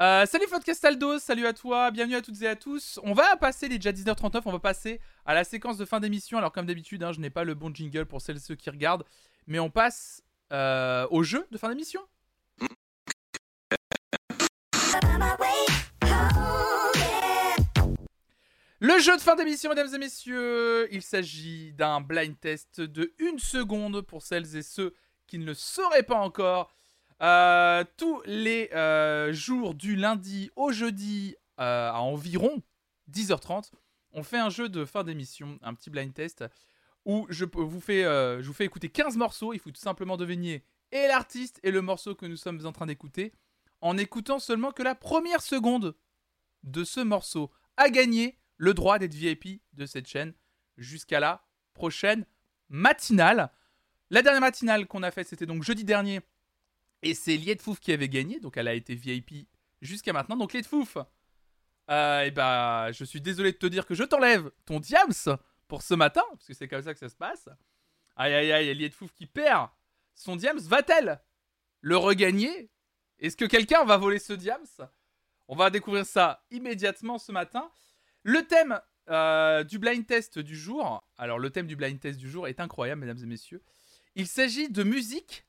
Euh, 0.00 0.26
salut 0.26 0.48
Podcastaldo, 0.50 1.20
salut 1.20 1.46
à 1.46 1.52
toi, 1.52 1.92
bienvenue 1.92 2.16
à 2.16 2.22
toutes 2.22 2.42
et 2.42 2.48
à 2.48 2.56
tous. 2.56 2.98
On 3.04 3.12
va 3.12 3.36
passer 3.36 3.68
les 3.68 3.78
déjà 3.78 3.92
10h39, 3.92 4.42
on 4.46 4.50
va 4.50 4.58
passer 4.58 5.00
à 5.24 5.32
la 5.32 5.44
séquence 5.44 5.78
de 5.78 5.84
fin 5.84 6.00
d'émission. 6.00 6.38
Alors 6.38 6.50
comme 6.50 6.66
d'habitude, 6.66 7.04
hein, 7.04 7.12
je 7.12 7.20
n'ai 7.20 7.30
pas 7.30 7.44
le 7.44 7.54
bon 7.54 7.72
jingle 7.72 8.06
pour 8.06 8.20
celles 8.20 8.38
et 8.38 8.40
ceux 8.40 8.56
qui 8.56 8.68
regardent, 8.68 9.04
mais 9.46 9.60
on 9.60 9.70
passe 9.70 10.24
euh, 10.52 11.06
au 11.12 11.22
jeu 11.22 11.46
de 11.52 11.56
fin 11.56 11.68
d'émission. 11.68 12.00
Le 18.84 18.98
jeu 18.98 19.16
de 19.16 19.22
fin 19.22 19.36
d'émission, 19.36 19.70
mesdames 19.70 19.94
et 19.94 19.98
messieurs, 19.98 20.92
il 20.92 21.02
s'agit 21.02 21.72
d'un 21.72 22.00
blind 22.00 22.34
test 22.40 22.80
de 22.80 23.14
une 23.20 23.38
seconde 23.38 24.00
pour 24.00 24.22
celles 24.22 24.56
et 24.56 24.62
ceux 24.62 24.92
qui 25.28 25.38
ne 25.38 25.44
le 25.44 25.54
sauraient 25.54 26.02
pas 26.02 26.18
encore. 26.18 26.74
Euh, 27.22 27.84
tous 27.96 28.20
les 28.26 28.70
euh, 28.72 29.32
jours 29.32 29.74
du 29.74 29.94
lundi 29.94 30.50
au 30.56 30.72
jeudi 30.72 31.36
euh, 31.60 31.92
à 31.92 32.00
environ 32.00 32.60
10h30, 33.08 33.70
on 34.14 34.24
fait 34.24 34.40
un 34.40 34.50
jeu 34.50 34.68
de 34.68 34.84
fin 34.84 35.04
d'émission, 35.04 35.60
un 35.62 35.74
petit 35.74 35.88
blind 35.88 36.12
test 36.12 36.44
où 37.04 37.28
je 37.30 37.44
vous 37.44 37.80
fais, 37.80 38.02
je 38.02 38.44
vous 38.44 38.52
fais 38.52 38.64
écouter 38.64 38.88
15 38.88 39.16
morceaux. 39.16 39.52
Il 39.52 39.60
faut 39.60 39.70
tout 39.70 39.80
simplement 39.80 40.16
deviner 40.16 40.64
et 40.90 41.06
l'artiste 41.06 41.60
et 41.62 41.70
le 41.70 41.82
morceau 41.82 42.16
que 42.16 42.26
nous 42.26 42.36
sommes 42.36 42.66
en 42.66 42.72
train 42.72 42.86
d'écouter 42.86 43.32
en 43.80 43.96
écoutant 43.96 44.40
seulement 44.40 44.72
que 44.72 44.82
la 44.82 44.96
première 44.96 45.40
seconde 45.40 45.94
de 46.64 46.82
ce 46.82 46.98
morceau 46.98 47.52
a 47.76 47.88
gagné 47.88 48.40
le 48.62 48.74
droit 48.74 49.00
d'être 49.00 49.12
VIP 49.12 49.60
de 49.72 49.86
cette 49.86 50.06
chaîne 50.06 50.32
jusqu'à 50.76 51.18
la 51.18 51.44
prochaine 51.74 52.24
matinale. 52.68 53.50
La 54.08 54.22
dernière 54.22 54.40
matinale 54.40 54.86
qu'on 54.86 55.02
a 55.02 55.10
faite, 55.10 55.26
c'était 55.26 55.46
donc 55.46 55.64
jeudi 55.64 55.82
dernier. 55.82 56.20
Et 57.02 57.14
c'est 57.14 57.36
Liet 57.36 57.58
Fouf 57.60 57.80
qui 57.80 57.90
avait 57.92 58.08
gagné, 58.08 58.38
donc 58.38 58.56
elle 58.56 58.68
a 58.68 58.74
été 58.74 58.94
VIP 58.94 59.48
jusqu'à 59.80 60.12
maintenant. 60.12 60.36
Donc 60.36 60.52
Liet 60.52 60.62
Fouf, 60.62 60.96
euh, 61.90 62.30
bah, 62.30 62.92
je 62.92 63.02
suis 63.02 63.20
désolé 63.20 63.50
de 63.50 63.56
te 63.56 63.66
dire 63.66 63.84
que 63.84 63.96
je 63.96 64.04
t'enlève 64.04 64.52
ton 64.64 64.78
diams 64.78 65.10
pour 65.66 65.82
ce 65.82 65.94
matin, 65.94 66.22
parce 66.30 66.46
que 66.46 66.54
c'est 66.54 66.68
comme 66.68 66.82
ça 66.82 66.92
que 66.94 67.00
ça 67.00 67.08
se 67.08 67.16
passe. 67.16 67.48
Aïe 68.14 68.32
aïe 68.32 68.52
aïe, 68.52 68.72
Liet 68.74 68.90
Fouf 68.90 69.12
qui 69.12 69.26
perd 69.26 69.70
son 70.14 70.36
diams, 70.36 70.60
va-t-elle 70.60 71.20
le 71.80 71.96
regagner? 71.96 72.70
Est-ce 73.18 73.36
que 73.36 73.46
quelqu'un 73.46 73.84
va 73.84 73.96
voler 73.96 74.20
ce 74.20 74.34
diams? 74.34 74.62
On 75.48 75.56
va 75.56 75.68
découvrir 75.68 76.06
ça 76.06 76.46
immédiatement 76.52 77.18
ce 77.18 77.32
matin. 77.32 77.68
Le 78.22 78.46
thème 78.46 78.80
euh, 79.10 79.64
du 79.64 79.78
blind 79.78 80.06
test 80.06 80.38
du 80.38 80.56
jour, 80.56 81.04
alors 81.18 81.38
le 81.38 81.50
thème 81.50 81.66
du 81.66 81.76
blind 81.76 81.98
test 81.98 82.18
du 82.18 82.30
jour 82.30 82.46
est 82.46 82.60
incroyable, 82.60 83.00
mesdames 83.00 83.22
et 83.22 83.26
messieurs. 83.26 83.62
Il 84.14 84.26
s'agit 84.26 84.68
de 84.68 84.82
musique, 84.82 85.46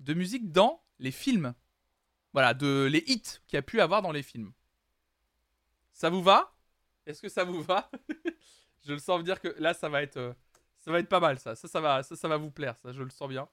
de 0.00 0.14
musique 0.14 0.50
dans 0.50 0.82
les 0.98 1.12
films. 1.12 1.54
Voilà, 2.32 2.54
de 2.54 2.88
les 2.90 3.04
hits 3.06 3.40
qu'il 3.46 3.56
y 3.56 3.56
a 3.56 3.62
pu 3.62 3.80
avoir 3.80 4.02
dans 4.02 4.12
les 4.12 4.22
films. 4.22 4.52
Ça 5.92 6.10
vous 6.10 6.22
va? 6.22 6.56
Est-ce 7.06 7.22
que 7.22 7.28
ça 7.28 7.44
vous 7.44 7.62
va? 7.62 7.90
Je 8.86 8.92
le 8.92 8.98
sens 8.98 9.22
dire 9.22 9.40
que 9.40 9.48
là, 9.58 9.74
ça 9.74 9.88
va 9.88 10.02
être, 10.02 10.16
euh, 10.16 10.32
ça 10.78 10.90
va 10.90 11.02
pas 11.02 11.20
mal, 11.20 11.38
ça 11.38 11.54
va, 11.80 12.02
ça, 12.02 12.16
ça 12.16 12.28
va 12.28 12.36
vous 12.36 12.50
plaire, 12.50 12.76
ça. 12.78 12.92
Je 12.92 13.02
le 13.02 13.10
sens 13.10 13.28
bien. 13.28 13.48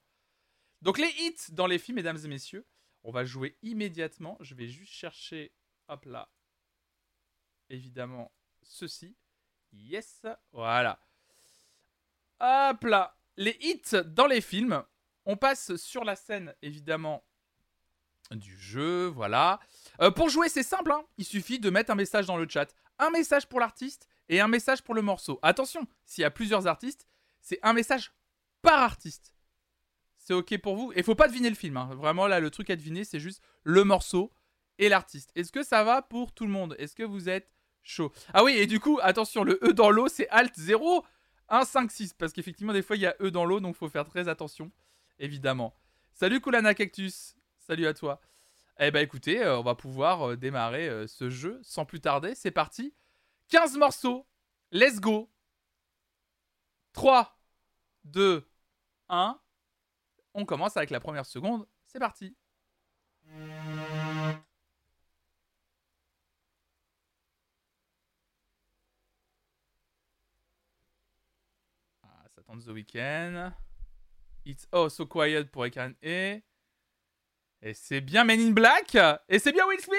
Donc 0.82 0.98
les 0.98 1.10
hits 1.20 1.52
dans 1.52 1.68
les 1.68 1.80
films, 1.80 1.98
mesdames 1.98 2.20
et 2.24 2.28
messieurs, 2.28 2.66
on 3.04 3.12
va 3.12 3.26
jouer 3.26 3.58
immédiatement. 3.62 4.38
Je 4.42 4.56
vais 4.56 4.68
juste 4.68 4.94
chercher, 4.94 5.52
hop 5.88 6.06
là, 6.06 6.30
évidemment 7.70 8.32
ceci. 8.62 9.16
Yes, 9.74 10.26
voilà. 10.52 11.00
Hop 12.40 12.84
là, 12.84 13.18
les 13.36 13.58
hits 13.62 14.04
dans 14.06 14.28
les 14.28 14.42
films. 14.42 14.84
On 15.26 15.36
passe 15.36 15.76
sur 15.76 16.04
la 16.04 16.16
scène, 16.16 16.56
évidemment, 16.62 17.24
du 18.32 18.58
jeu, 18.58 19.08
voilà. 19.08 19.60
Euh, 20.02 20.12
pour 20.12 20.30
jouer, 20.30 20.50
c'est 20.50 20.64
simple, 20.64 20.92
hein. 20.92 21.04
il 21.18 21.26
suffit 21.26 21.60
de 21.60 21.70
mettre 21.70 21.92
un 21.92 21.96
message 21.96 22.26
dans 22.28 22.38
le 22.38 22.48
chat. 22.48 22.74
Un 23.00 23.10
message 23.10 23.48
pour 23.48 23.60
l'artiste 23.60 24.08
et 24.30 24.40
un 24.40 24.48
message 24.48 24.82
pour 24.84 24.96
le 24.96 25.02
morceau. 25.02 25.40
Attention, 25.42 25.86
s'il 26.06 26.22
y 26.22 26.26
a 26.26 26.32
plusieurs 26.32 26.68
artistes, 26.68 27.08
c'est 27.42 27.60
un 27.62 27.74
message 27.74 28.12
par 28.62 28.80
artiste. 28.80 29.34
C'est 30.18 30.34
ok 30.34 30.58
pour 30.58 30.76
vous 30.76 30.92
Et 30.96 31.04
faut 31.04 31.16
pas 31.16 31.28
deviner 31.28 31.50
le 31.50 31.56
film. 31.56 31.78
hein. 31.78 31.90
Vraiment, 31.94 32.28
là, 32.28 32.40
le 32.40 32.50
truc 32.50 32.70
à 32.70 32.76
deviner, 32.76 33.04
c'est 33.04 33.20
juste 33.20 33.42
le 33.64 33.84
morceau 33.84 34.34
et 34.78 34.90
l'artiste. 34.90 35.32
Est-ce 35.36 35.52
que 35.52 35.64
ça 35.64 35.84
va 35.84 36.02
pour 36.02 36.34
tout 36.34 36.46
le 36.46 36.52
monde? 36.52 36.76
Est-ce 36.80 36.96
que 36.96 37.04
vous 37.04 37.30
êtes 37.30 37.50
Ah 38.34 38.44
oui, 38.44 38.54
et 38.54 38.68
du 38.68 38.80
coup, 38.80 39.00
attention, 39.02 39.44
le 39.44 39.60
E 39.64 39.74
dans 39.74 39.90
l'eau, 39.90 40.08
c'est 40.08 40.28
Alt 40.30 40.54
0 40.56 41.06
1 41.50 41.66
5 41.66 41.92
6 41.92 42.14
parce 42.14 42.34
qu'effectivement, 42.34 42.74
des 42.74 42.82
fois, 42.82 42.96
il 42.96 43.02
y 43.02 43.06
a 43.06 43.16
E 43.22 43.32
dans 43.32 43.46
l'eau, 43.46 43.60
donc 43.60 43.76
faut 43.76 43.90
faire 43.90 44.06
très 44.06 44.28
attention, 44.28 44.72
évidemment. 45.20 45.74
Salut 46.14 46.42
Kulana 46.42 46.74
Cactus, 46.74 47.36
salut 47.60 47.88
à 47.88 47.94
toi. 47.94 48.20
Eh 48.80 48.92
ben 48.92 49.02
écoutez, 49.02 49.42
euh, 49.44 49.58
on 49.58 49.64
va 49.64 49.74
pouvoir 49.74 50.30
euh, 50.30 50.38
démarrer 50.38 50.88
euh, 50.88 51.08
ce 51.08 51.30
jeu 51.30 51.60
sans 51.64 51.86
plus 51.86 52.00
tarder. 52.00 52.36
C'est 52.36 52.52
parti. 52.52 52.94
15 53.50 53.78
morceaux. 53.78 54.28
Let's 54.72 55.00
go. 55.00 55.32
3, 56.94 57.40
2, 58.04 58.48
1. 59.10 59.40
On 60.36 60.46
commence 60.46 60.78
avec 60.78 60.92
la 60.92 61.00
première 61.00 61.26
seconde. 61.26 61.68
C'est 61.88 62.00
parti. 62.00 62.36
Ah, 63.30 63.77
ça 72.48 72.54
tente 72.54 72.64
The 72.66 72.70
Weeknd. 72.70 73.52
It's 74.46 74.68
Oh 74.72 74.90
So 74.90 75.06
Quiet 75.06 75.46
pour 75.52 75.66
Ekan 75.66 75.94
E. 76.04 76.42
Et 77.62 77.74
c'est 77.74 78.02
bien 78.02 78.24
Men 78.24 78.40
in 78.40 78.52
Black. 78.52 78.96
Et 79.30 79.40
c'est 79.40 79.52
bien 79.52 79.66
Will 79.68 79.80
Smith. 79.80 79.98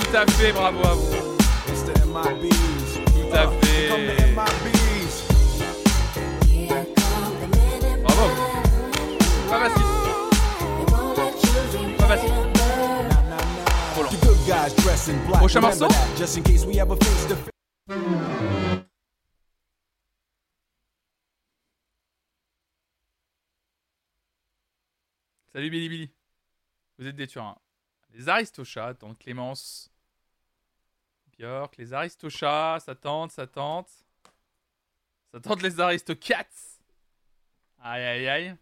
Tout 0.00 0.16
à 0.16 0.26
fait, 0.26 0.52
bravo 0.52 0.84
à 0.84 0.94
vous. 0.94 1.36
Tout 1.66 3.34
à 3.34 3.48
fait. 3.60 3.88
Bravo. 8.02 8.30
Pas 9.48 9.58
facile. 9.68 9.82
Pas 11.98 12.06
facile. 12.06 12.32
Prochain 15.38 15.60
morceau 15.60 15.88
Salut 25.52 25.68
Billy 25.68 25.90
Billy. 25.90 26.10
Vous 26.96 27.06
êtes 27.06 27.16
des 27.16 27.26
tueurs. 27.26 27.44
hein. 27.44 27.58
Les 28.14 28.26
Aristochats, 28.30 28.94
tante 28.94 29.18
Clémence. 29.18 29.90
Björk, 31.36 31.76
les 31.76 31.92
Aristochats, 31.92 32.78
ça 32.80 32.94
tente, 32.94 33.32
ça 33.32 33.46
tente. 33.46 33.90
Ça 35.30 35.40
tente 35.40 35.60
les 35.60 35.78
Aristocats. 35.78 36.46
Aïe 37.80 38.02
aïe 38.02 38.28
aïe. 38.28 38.56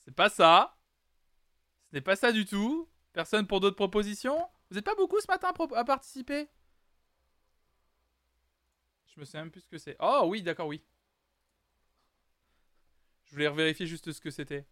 C'est 0.00 0.14
pas 0.14 0.28
ça. 0.28 0.76
Ce 1.88 1.96
n'est 1.96 2.02
pas 2.02 2.16
ça 2.16 2.32
du 2.32 2.44
tout. 2.44 2.86
Personne 3.14 3.46
pour 3.46 3.60
d'autres 3.60 3.76
propositions? 3.76 4.46
Vous 4.70 4.76
êtes 4.76 4.84
pas 4.84 4.94
beaucoup 4.94 5.20
ce 5.20 5.26
matin 5.26 5.54
à, 5.74 5.84
participer? 5.84 6.48
Je 9.06 9.20
me 9.20 9.24
sais 9.24 9.38
même 9.38 9.50
plus 9.50 9.62
ce 9.62 9.68
que 9.68 9.78
c'est. 9.78 9.96
Oh 10.00 10.24
oui, 10.26 10.42
d'accord, 10.42 10.66
oui. 10.66 10.84
Je 13.24 13.32
voulais 13.32 13.50
vérifier 13.50 13.86
juste 13.86 14.12
ce 14.12 14.20
que 14.20 14.30
c'était. 14.30 14.66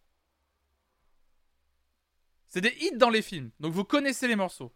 C'est 2.48 2.60
des 2.62 2.74
hits 2.80 2.96
dans 2.96 3.10
les 3.10 3.22
films, 3.22 3.50
donc 3.60 3.74
vous 3.74 3.84
connaissez 3.84 4.26
les 4.26 4.36
morceaux. 4.36 4.72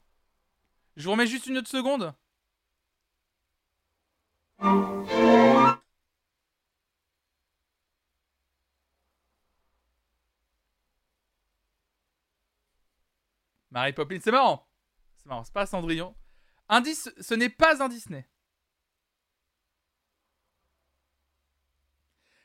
Je 0.96 1.04
vous 1.04 1.12
remets 1.12 1.26
juste 1.26 1.46
une 1.46 1.58
autre 1.58 1.70
seconde. 1.70 2.14
Mary 13.70 13.94
Poppins, 13.94 14.18
c'est 14.22 14.30
marrant. 14.30 14.68
C'est 15.16 15.26
marrant, 15.26 15.44
c'est 15.44 15.54
pas 15.54 15.64
Cendrillon. 15.64 16.14
Indice, 16.68 17.10
ce 17.18 17.34
n'est 17.34 17.48
pas 17.48 17.82
un 17.82 17.88
Disney. 17.88 18.28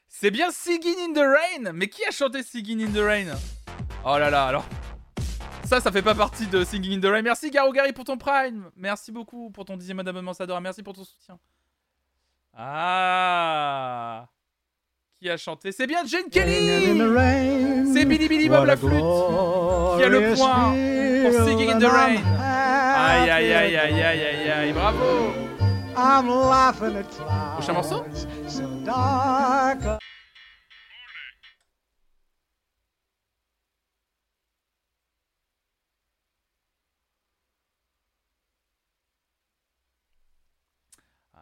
C'est 0.08 0.32
bien 0.32 0.52
Singing 0.52 0.98
in 1.00 1.14
the 1.14 1.18
Rain 1.18 1.74
Mais 1.74 1.90
qui 1.90 2.04
a 2.06 2.12
chanté 2.12 2.42
Singing 2.42 2.88
in 2.88 2.92
the 2.92 3.04
Rain? 3.04 3.38
Oh 4.06 4.18
là 4.18 4.30
là, 4.30 4.48
alors. 4.48 4.66
Ça, 5.68 5.82
ça 5.82 5.92
fait 5.92 6.02
pas 6.02 6.16
partie 6.16 6.48
de 6.48 6.64
Singing 6.64 6.98
in 6.98 7.02
the 7.02 7.12
Rain. 7.12 7.22
Merci 7.24 7.52
Garo 7.52 7.74
Gary 7.74 7.92
pour 7.92 8.06
ton 8.06 8.18
Prime. 8.18 8.70
Merci 8.78 9.12
beaucoup 9.12 9.50
pour 9.52 9.66
ton 9.66 9.76
dixième 9.76 10.00
abonnement, 10.00 10.34
Sadora. 10.34 10.62
Merci 10.62 10.82
pour 10.82 10.94
ton 10.94 11.04
soutien. 11.04 11.38
Ah 12.56 14.28
Qui 15.20 15.30
a 15.30 15.36
chanté? 15.36 15.74
C'est 15.74 15.86
bien 15.86 16.06
Jane 16.06 16.30
Kelly 16.32 16.98
C'est 17.94 18.06
Billy 18.06 18.30
Billy 18.30 18.48
Bob 18.48 18.66
la 18.66 18.78
flûte 18.78 18.92
qui 18.92 20.04
a 20.04 20.08
le 20.08 20.34
point 20.36 20.72
pour 21.24 21.46
Singing 21.46 21.70
in 21.72 21.80
the 21.80 21.84
Rain. 21.84 22.16
Aïe 22.40 23.30
aïe 23.30 23.54
aïe 23.54 23.76
aïe 23.76 24.02
aïe 24.02 24.24
aïe 24.24 24.50
aïe, 24.50 24.74
bravo 24.74 25.34
I'm 25.98 26.28
laughing 26.30 26.96
at 26.96 27.54
Prochain 27.56 27.74
morceau? 27.74 28.06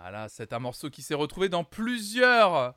Voilà, 0.08 0.30
c'est 0.30 0.54
un 0.54 0.60
morceau 0.60 0.92
qui 0.92 1.02
s'est 1.02 1.16
retrouvé 1.16 1.50
dans 1.50 1.64
plusieurs, 1.64 2.76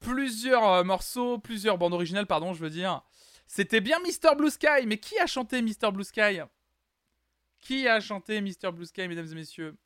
plusieurs 0.00 0.68
euh, 0.68 0.82
morceaux, 0.82 1.38
plusieurs 1.38 1.78
bandes 1.78 1.94
originales, 1.94 2.26
pardon, 2.26 2.54
je 2.54 2.60
veux 2.60 2.70
dire. 2.70 3.02
C'était 3.46 3.80
bien 3.80 4.00
Mr. 4.00 4.34
Blue 4.36 4.50
Sky, 4.50 4.84
mais 4.84 4.98
qui 4.98 5.16
a 5.20 5.28
chanté 5.28 5.62
Mr. 5.62 5.92
Blue 5.92 6.02
Sky? 6.02 6.40
Qui 7.60 7.86
a 7.86 8.00
chanté 8.00 8.40
Mr. 8.40 8.72
Blue 8.72 8.84
Sky, 8.84 9.06
mesdames 9.06 9.28
et 9.30 9.34
messieurs? 9.36 9.76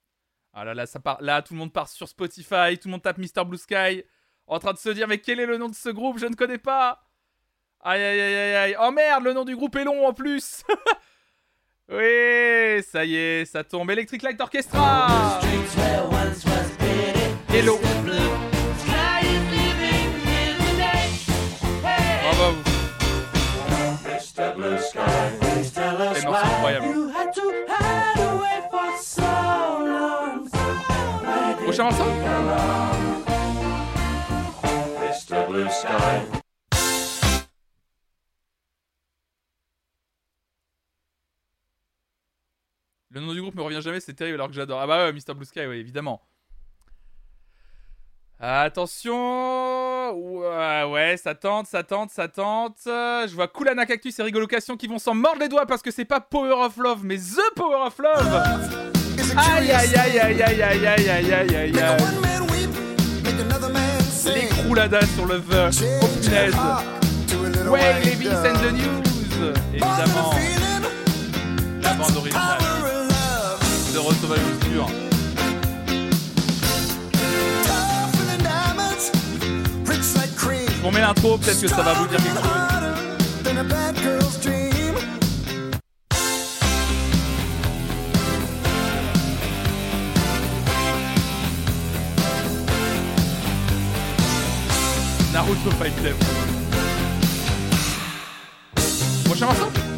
Ah 0.55 0.65
là 0.65 0.73
là, 0.73 0.87
ça 0.87 1.01
part, 1.01 1.21
là, 1.21 1.43
tout 1.43 1.53
le 1.53 1.59
monde 1.59 1.71
part 1.71 1.91
sur 1.91 2.09
Spotify, 2.09 2.79
tout 2.81 2.89
le 2.89 2.93
monde 2.93 3.03
tape 3.03 3.19
Mr. 3.19 3.45
Blue 3.45 3.59
Sky, 3.59 4.03
en 4.47 4.59
train 4.59 4.73
de 4.73 4.79
se 4.79 4.89
dire, 4.89 5.07
mais 5.07 5.19
quel 5.19 5.41
est 5.41 5.47
le 5.47 5.59
nom 5.59 5.69
de 5.69 5.75
ce 5.75 5.91
groupe? 5.91 6.17
Je 6.19 6.25
ne 6.25 6.35
connais 6.35 6.57
pas 6.57 7.05
Aïe 7.81 8.03
aïe 8.03 8.21
aïe 8.23 8.35
aïe 8.35 8.55
aïe 8.55 8.77
Oh 8.81 8.91
merde, 8.91 9.23
le 9.23 9.35
nom 9.35 9.45
du 9.45 9.55
groupe 9.55 9.77
est 9.77 9.85
long 9.85 10.07
en 10.07 10.15
plus 10.15 10.65
Oui, 11.91 12.83
ça 12.91 13.05
y 13.05 13.17
est, 13.17 13.45
ça 13.45 13.63
tombe. 13.65 13.91
Electric 13.91 14.23
Light 14.23 14.41
Orchestra 14.41 15.41
Hello 17.57 17.79
Bravo. 22.23 22.57
Les 26.15 26.23
morceaux 26.25 26.47
incroyables. 26.47 26.87
Prochain 31.63 31.85
morceau? 31.85 32.05
Le 43.11 43.21
nom 43.21 43.33
du 43.33 43.41
groupe 43.41 43.55
me 43.55 43.63
revient 43.63 43.81
jamais, 43.81 44.01
c'est 44.01 44.13
terrible 44.15 44.35
alors 44.35 44.49
que 44.49 44.55
j'adore. 44.55 44.81
Ah 44.81 44.89
bah 44.89 45.05
ouais, 45.05 45.13
Mr. 45.13 45.35
Blue 45.35 45.45
Sky, 45.45 45.67
oui, 45.67 45.77
évidemment. 45.77 46.21
Attention 48.41 50.11
Ouais, 50.13 50.85
ouais, 50.85 51.17
ça 51.23 51.35
tente, 51.35 51.67
ça 51.67 51.83
tente, 51.83 52.11
ça 52.11 52.29
tente. 52.29 52.77
Je 52.87 53.35
vois 53.35 53.49
Kulana 53.49 53.87
Cactus 53.87 54.19
et 54.19 54.23
Rigolocation 54.23 54.77
qui 54.77 54.87
vont 54.87 54.99
s'en 54.99 55.15
mordre 55.15 55.41
les 55.41 55.49
doigts 55.49 55.67
parce 55.67 55.83
que 55.83 55.91
c'est 55.91 56.05
pas 56.05 56.21
Power 56.21 56.53
of 56.65 56.77
Love, 56.77 57.01
mais 57.05 57.17
The 57.17 57.55
Power 57.57 57.87
of 57.87 57.99
Love. 57.99 58.43
Aïe 59.37 59.71
aïe 59.71 59.97
aïe 59.97 60.19
aïe 60.19 60.43
aïe 60.43 60.63
aïe 60.63 60.87
aïe 60.87 61.09
aïe 61.09 61.33
aïe 61.33 61.57
aïe 61.57 61.79
aïe. 61.79 61.95
Les 64.35 64.47
crouladas 64.49 65.07
sur 65.15 65.27
le 65.27 65.41
The 65.41 65.75
Oh 66.03 66.07
punaise 66.23 66.55
Ouais, 67.69 68.01
Levis 68.05 68.29
and 68.29 68.59
the 68.59 68.73
News. 68.73 69.03
Évidemment. 69.73 70.35
La 71.83 71.95
bande 71.95 72.17
originale 72.17 72.59
de 73.93 73.99
Retour 73.99 74.33
à 74.33 75.14
vous 80.85 80.91
remets 80.91 81.01
l'intro, 81.01 81.39
peut-être 81.39 81.63
que 81.63 81.69
ça 81.69 81.81
va 81.81 81.95
vous 81.95 82.07
dire 82.09 82.19
quelque 82.19 82.35
chose. 82.35 82.45
Naruto 95.33 95.71
Fight 95.79 95.97
Club. 95.97 96.17
Prochain 99.25 99.47
morceau? 99.47 99.94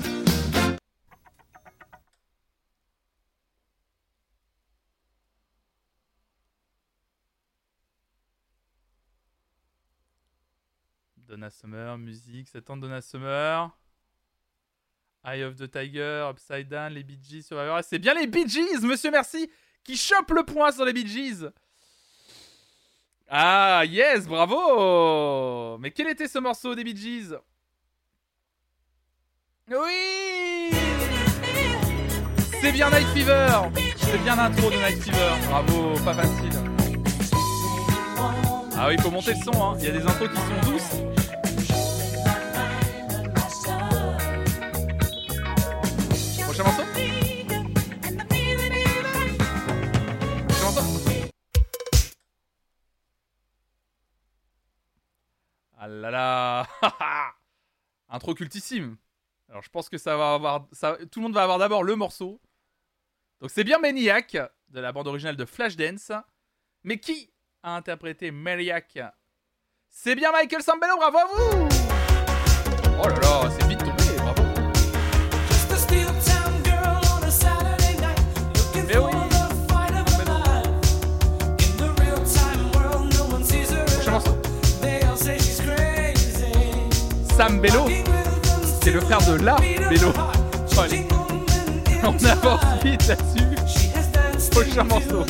Donna 11.27 11.51
Summer, 11.51 11.99
musique, 11.99 12.49
ça 12.49 12.61
tente 12.61 12.81
Donna 12.81 13.01
Summer. 13.01 13.71
Eye 15.25 15.43
of 15.43 15.57
the 15.57 15.69
Tiger, 15.69 16.29
Upside 16.31 16.69
Down, 16.69 16.93
les 16.93 17.03
Bee 17.03 17.19
Gees, 17.21 17.43
Survivor. 17.43 17.77
Ah, 17.77 17.83
C'est 17.83 17.99
bien 17.99 18.15
les 18.15 18.29
Bee 18.29 18.49
Gees, 18.49 18.81
monsieur 18.83 19.11
merci, 19.11 19.51
qui 19.83 19.97
chope 19.97 20.31
le 20.31 20.45
point 20.45 20.71
sur 20.71 20.85
les 20.85 20.93
Bee 20.93 21.07
Gees. 21.07 21.49
Ah, 23.29 23.83
yes, 23.85 24.27
bravo 24.29 25.79
Mais 25.79 25.91
quel 25.91 26.09
était 26.09 26.29
ce 26.29 26.39
morceau 26.39 26.77
des 26.77 26.85
Bee 26.85 26.97
Gees? 26.97 27.35
Oui 29.69 30.71
C'est 32.61 32.71
bien 32.71 32.89
Night 32.89 33.09
Fever 33.09 33.49
C'est 33.97 34.19
bien 34.19 34.37
l'intro 34.37 34.71
de 34.71 34.77
Night 34.77 35.03
Fever. 35.03 35.35
Bravo, 35.49 35.95
pas 36.05 36.15
facile. 36.15 36.76
Ah 38.79 38.89
oui, 38.89 38.97
faut 39.01 39.11
monter 39.11 39.33
le 39.33 39.43
son, 39.43 39.53
hein. 39.63 39.75
Il 39.79 39.87
y 39.87 39.89
a 39.89 39.93
des 39.93 40.03
intros 40.03 40.29
qui 40.29 40.37
sont 40.37 40.71
douces. 40.71 40.83
Prochain 46.45 46.63
morceau 46.63 46.83
Prochain 50.47 50.65
morceau 50.65 51.23
Ah 55.79 55.89
là 55.89 56.11
là 56.11 56.67
Intro 58.11 58.35
cultissime. 58.35 58.99
Alors 59.49 59.63
je 59.63 59.71
pense 59.71 59.89
que 59.89 59.97
ça 59.97 60.19
va 60.19 60.35
avoir... 60.35 60.69
Tout 61.11 61.21
le 61.21 61.23
monde 61.23 61.33
va 61.35 61.45
avoir 61.45 61.59
d'abord 61.59 61.83
le 61.83 61.97
morceau. 61.97 62.43
Donc 63.41 63.51
c'est 63.51 63.65
bien 63.65 63.79
Maniac, 63.79 64.37
de 64.69 64.81
la 64.81 64.93
bande 64.93 65.07
originale 65.07 65.37
de 65.37 65.47
Flashdance. 65.47 66.13
Mais 66.85 66.99
qui 66.99 67.31
a 67.67 67.75
interprété 67.75 68.31
Maniac 68.31 68.99
C'est 69.91 70.15
bien 70.15 70.31
Michael 70.31 70.63
Sambello, 70.63 70.97
bravo 70.97 71.19
à 71.19 71.25
vous! 71.25 71.69
Oh 73.03 73.09
là 73.09 73.15
là, 73.15 73.51
c'est 73.51 73.67
vite 73.67 73.81
tombé, 73.81 73.93
bravo! 74.19 74.43
Mais 78.87 78.99
oui. 78.99 79.11
Prochain 83.97 84.11
morceau 84.13 84.39
Sam 87.37 87.61
Bello. 87.61 87.87
C'est 88.81 88.93
le 88.93 89.01
frère 89.01 89.19
de 89.27 89.43
la 89.43 89.57
Bello. 89.57 90.13
Oh. 90.17 90.83
On 92.05 92.25
avance 92.25 92.61
vite 92.85 93.09
là-dessus. 93.09 94.51
Prochain 94.53 94.85
morceau. 94.85 95.25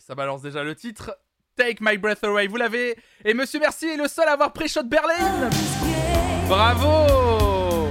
Ça 0.00 0.14
balance 0.14 0.42
déjà 0.42 0.64
le 0.64 0.74
titre. 0.74 1.16
Take 1.56 1.78
My 1.80 1.98
Breath 1.98 2.24
Away, 2.24 2.46
vous 2.46 2.56
l'avez. 2.56 2.96
Et 3.24 3.34
Monsieur 3.34 3.60
Merci 3.60 3.86
est 3.86 3.96
le 3.96 4.08
seul 4.08 4.28
à 4.28 4.32
avoir 4.32 4.52
pré-shot 4.52 4.84
Berlin. 4.84 5.50
Bravo 6.48 7.88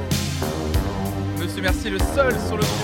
Monsieur 1.37 1.61
Merci 1.61 1.87
est 1.87 1.91
le 1.91 1.99
seul 1.99 2.33
sur 2.47 2.57
le 2.57 2.63
groupe. 2.63 2.79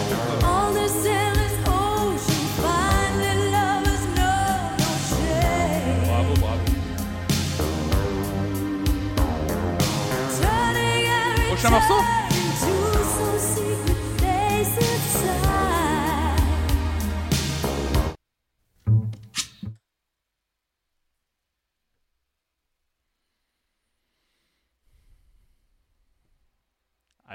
All 11.68 11.80
the 11.90 12.25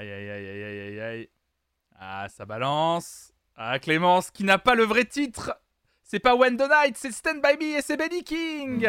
Aïe 0.01 0.11
aïe 0.11 0.31
aïe 0.31 0.49
aïe 0.49 0.65
aïe 0.65 0.81
aïe 0.81 1.01
aïe. 1.01 1.29
Ah, 2.01 2.27
ça 2.35 2.47
balance. 2.47 3.33
Ah, 3.55 3.79
Clémence 3.79 4.31
qui 4.31 4.45
n'a 4.45 4.57
pas 4.57 4.75
le 4.75 4.85
vrai 4.85 5.05
titre. 5.05 5.55
C'est 6.03 6.21
pas 6.21 6.35
When 6.35 6.57
the 6.57 6.63
Night, 6.63 6.97
c'est 6.97 7.13
Stand 7.13 7.43
By 7.43 7.59
Me 7.63 7.77
et 7.77 7.83
c'est 7.83 7.99
Benny 7.99 8.25
King. 8.25 8.89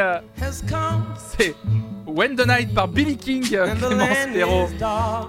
C'est 1.18 1.54
When 2.08 2.38
the 2.38 2.48
Night 2.48 2.74
par 2.74 2.88
Billy 2.88 3.18
King, 3.18 3.44
Clémence 3.44 4.28
Perrault. 4.34 4.70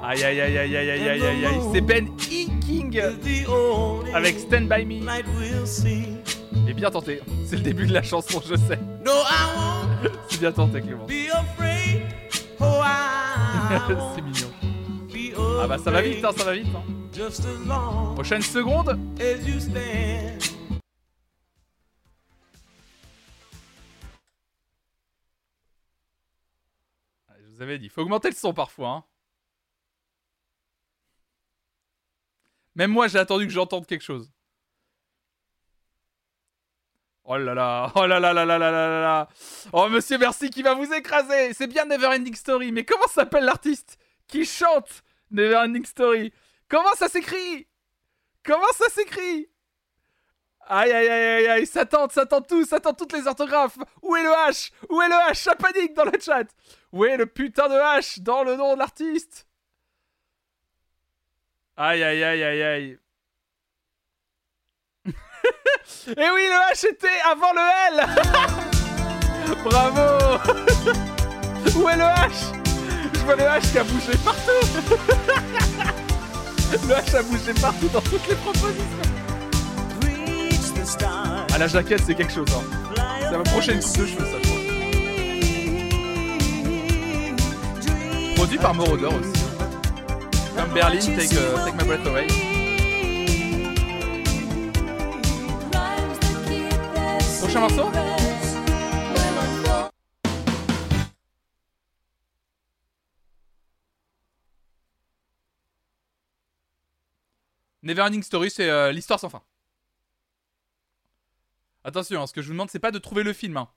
Aïe 0.05 0.23
aïe 0.23 0.41
aïe 0.41 0.57
aïe 0.59 0.77
aïe 0.77 0.91
aïe 0.91 1.09
aïe 1.09 1.25
aïe 1.25 1.47
aïe. 1.47 1.61
C'est 1.73 1.81
Ben 1.81 2.07
E. 2.07 2.61
King 2.61 3.01
avec 4.15 4.39
Stand 4.39 4.69
By 4.69 4.85
Me. 4.87 5.03
Et 6.69 6.75
bien 6.75 6.93
tenté. 6.93 7.21
C'est 7.45 7.57
le 7.57 7.63
début 7.63 7.89
de 7.89 7.93
la 7.93 8.05
chanson, 8.05 8.41
je 8.49 8.55
sais. 8.55 8.79
C'est 10.29 10.39
bien 10.39 10.53
tenté, 10.53 10.81
Clémence. 10.81 11.11
c'est 14.15 14.23
mignon. 14.23 14.52
Ah 15.61 15.67
bah 15.69 15.79
ça 15.79 15.91
va 15.91 16.03
vite, 16.03 16.25
hein, 16.25 16.33
ça 16.37 16.45
va 16.45 16.55
vite. 16.55 16.67
Hein. 16.75 18.15
Prochaine 18.15 18.43
seconde. 18.43 18.99
Ah, 27.29 27.35
je 27.41 27.49
vous 27.55 27.63
avais 27.63 27.79
dit, 27.79 27.89
faut 27.89 28.03
augmenter 28.03 28.31
le 28.31 28.35
son 28.35 28.55
parfois. 28.55 28.89
Hein. 28.89 29.05
Même 32.75 32.91
moi, 32.91 33.09
j'ai 33.09 33.19
attendu 33.19 33.47
que 33.47 33.53
j'entende 33.53 33.87
quelque 33.87 34.03
chose. 34.03 34.33
Oh 37.25 37.37
là 37.37 37.55
là, 37.55 37.93
oh 37.95 38.07
là 38.07 38.19
là 38.19 38.33
là 38.33 38.45
là 38.45 38.59
là 38.59 38.71
là 38.71 39.01
là 39.01 39.29
Oh 39.73 39.89
monsieur 39.89 40.19
merci 40.19 40.51
qui 40.51 40.63
va 40.63 40.75
vous 40.75 40.93
écraser 40.93 41.55
C'est 41.55 41.69
bien 41.69 41.85
Neverending 41.85 42.35
Story, 42.35 42.73
mais 42.73 42.85
comment 42.85 43.07
s'appelle 43.07 43.45
l'artiste 43.45 43.97
qui 44.27 44.45
chante 44.45 45.05
Neverending 45.33 45.85
Story 45.85 46.33
Comment 46.69 46.95
ça 46.95 47.09
s'écrit? 47.09 47.67
Comment 48.45 48.73
ça 48.75 48.89
s'écrit? 48.89 49.49
Aïe 50.69 50.93
aïe 50.93 51.09
aïe 51.09 51.25
aïe 51.27 51.47
aïe, 51.49 51.67
ça 51.67 51.85
tente, 51.85 52.13
ça 52.13 52.25
tente 52.25 52.49
tout, 52.49 52.65
ça 52.65 52.81
tente 52.81 52.97
toutes 52.99 53.13
les 53.13 53.27
orthographes. 53.27 53.77
Où 54.01 54.17
est 54.17 54.23
le 54.23 54.31
H? 54.31 54.71
Où 54.89 55.03
est 55.03 55.09
le 55.09 55.15
H? 55.15 55.35
Ça 55.35 55.55
panique 55.55 55.93
dans 55.95 56.05
le 56.05 56.13
chat. 56.21 56.45
Où 56.93 57.05
est 57.05 57.17
le 57.17 57.27
putain 57.27 57.69
de 57.69 57.75
H 57.75 58.23
dans 58.23 58.45
le 58.45 58.57
nom 58.57 58.75
de 58.75 58.79
l'artiste? 58.79 59.47
Aïe 61.77 62.03
aïe 62.03 62.23
aïe 62.23 62.43
aïe 62.43 62.63
aïe. 62.63 62.99
Et 65.07 65.11
Eh 66.17 66.31
oui, 66.31 66.47
le 66.47 66.73
H 66.73 66.87
était 66.89 67.21
avant 67.25 67.53
le 67.53 67.61
L. 67.91 68.07
Bravo. 69.65 70.39
Où 71.77 71.89
est 71.89 71.97
le 71.97 72.03
H? 72.03 72.62
Je 73.23 73.27
vois 73.27 73.37
le 73.37 73.45
H 73.45 73.71
qui 73.71 73.79
a 73.79 73.85
bougé 73.85 74.17
partout 74.25 74.51
Le 76.73 76.79
H 76.93 77.15
a 77.17 77.23
bougé 77.23 77.55
partout 77.55 77.87
dans 77.93 78.01
toutes 78.01 78.27
les 78.29 78.35
propositions 78.35 78.83
Ah, 81.55 81.59
la 81.59 81.69
jaquette, 81.69 82.03
c'est 82.05 82.17
quelque 82.17 82.33
chose, 82.33 82.49
hein. 82.51 82.65
C'est 83.21 83.31
ma 83.39 83.45
prochaine 83.45 83.81
coupe 83.81 83.97
de 83.97 84.07
cheveux, 84.07 84.25
ça, 84.25 84.39
je 84.43 84.49
pense. 84.49 84.59
Produit 88.35 88.59
par 88.59 88.75
Moroder 88.75 89.07
aussi. 89.07 89.45
Comme 90.57 90.73
Berlin, 90.75 90.99
Take, 90.99 91.37
euh, 91.37 91.65
take 91.65 91.77
My 91.79 91.85
Breath 91.85 92.05
Away. 92.09 92.27
Prochain 97.41 97.61
morceau? 97.61 97.91
Neverending 107.83 108.23
Story, 108.23 108.51
c'est 108.51 108.69
euh, 108.71 108.93
l'histoire 108.93 109.19
sans 109.21 109.29
fin. 109.29 109.43
Attention, 111.85 112.23
hein, 112.23 112.27
ce 112.27 112.33
que 112.33 112.43
je 112.43 112.47
vous 112.49 112.53
demande, 112.55 112.71
c'est 112.71 112.79
pas 112.79 112.91
de 112.91 112.99
trouver 112.99 113.23
le 113.23 113.33
film. 113.33 113.57
hein. 113.57 113.69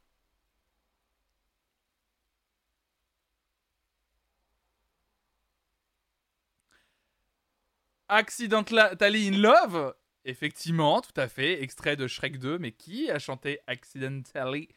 Accidentally 8.10 9.28
in 9.28 9.38
Love 9.42 9.96
Effectivement, 10.26 11.02
tout 11.02 11.20
à 11.20 11.28
fait. 11.28 11.62
Extrait 11.62 11.96
de 11.96 12.08
Shrek 12.08 12.40
2. 12.40 12.58
Mais 12.58 12.72
qui 12.72 13.12
a 13.12 13.20
chanté 13.20 13.60
Accidentally 13.68 14.70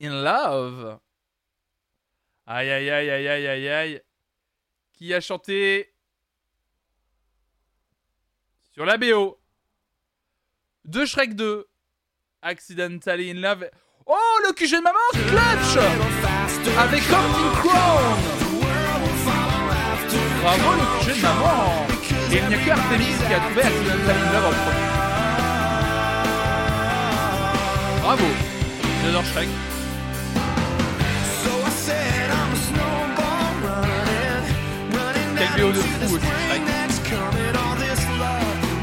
in 0.00 0.22
Love? 0.22 1.00
Aïe 2.46 2.70
aïe 2.70 2.90
aïe 2.90 3.10
aïe 3.10 3.28
aïe 3.28 3.46
aïe 3.48 3.68
aïe. 3.68 4.02
Qui 4.92 5.12
a 5.14 5.20
chanté 5.20 5.91
sur 8.74 8.86
la 8.86 8.96
BO 8.96 9.38
de 10.84 11.04
Shrek 11.04 11.34
2 11.34 11.66
Accidentally 12.44 13.30
in 13.30 13.34
Love. 13.34 13.68
Oh, 14.06 14.16
le 14.46 14.52
QG 14.52 14.70
de 14.70 14.82
maman 14.82 14.98
Clutch 15.12 15.76
Avec 16.78 17.06
Counting 17.08 17.52
Crown 17.60 18.18
Bravo 20.42 20.72
le 20.72 21.04
QG 21.04 21.16
de 21.16 21.22
maman 21.22 21.86
Et 22.32 22.36
il 22.36 22.48
n'y 22.48 22.54
a 22.54 22.58
que 22.58 22.70
Artemis 22.70 23.14
qui 23.28 23.34
a 23.34 23.40
trouvé 23.40 23.62
Accidentally 23.62 24.20
in 24.20 24.32
Love 24.32 24.46
en 24.46 24.52
premier. 24.64 24.86
Bravo 28.00 28.26
J'adore 29.04 29.24
Shrek. 29.26 29.48
Quel 35.38 35.62
BO 35.62 35.72
de 35.72 35.78
fou 35.80 36.14
aussi. 36.16 36.51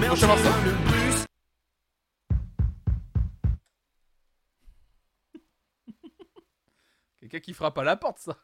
Prochain 0.09 0.25
morceau 0.25 0.49
Quelqu'un 7.19 7.39
qui 7.39 7.53
frappe 7.53 7.77
à 7.77 7.83
la 7.83 7.95
porte, 7.95 8.17
ça. 8.17 8.35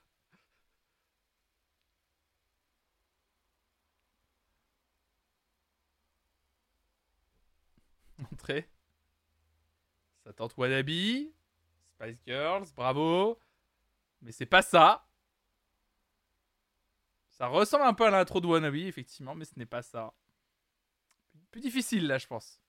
Entrée. 8.32 8.70
Ça 10.24 10.34
tente 10.34 10.56
Wannabe. 10.58 10.88
Spice 11.96 12.20
Girls, 12.28 12.68
bravo. 12.76 13.40
Mais 14.22 14.32
c'est 14.32 14.46
pas 14.46 14.62
ça. 14.62 15.08
Ça 17.32 17.48
ressemble 17.48 17.86
un 17.86 17.96
peu 17.96 18.06
à 18.06 18.12
l'intro 18.12 18.40
de 18.40 18.46
Wannabe, 18.46 18.76
effectivement, 18.76 19.34
mais 19.34 19.46
ce 19.46 19.58
n'est 19.58 19.66
pas 19.66 19.82
ça. 19.82 20.14
Plus 21.56 21.62
difficile, 21.62 22.06
là, 22.06 22.18
je 22.18 22.28
pense. 22.28 22.60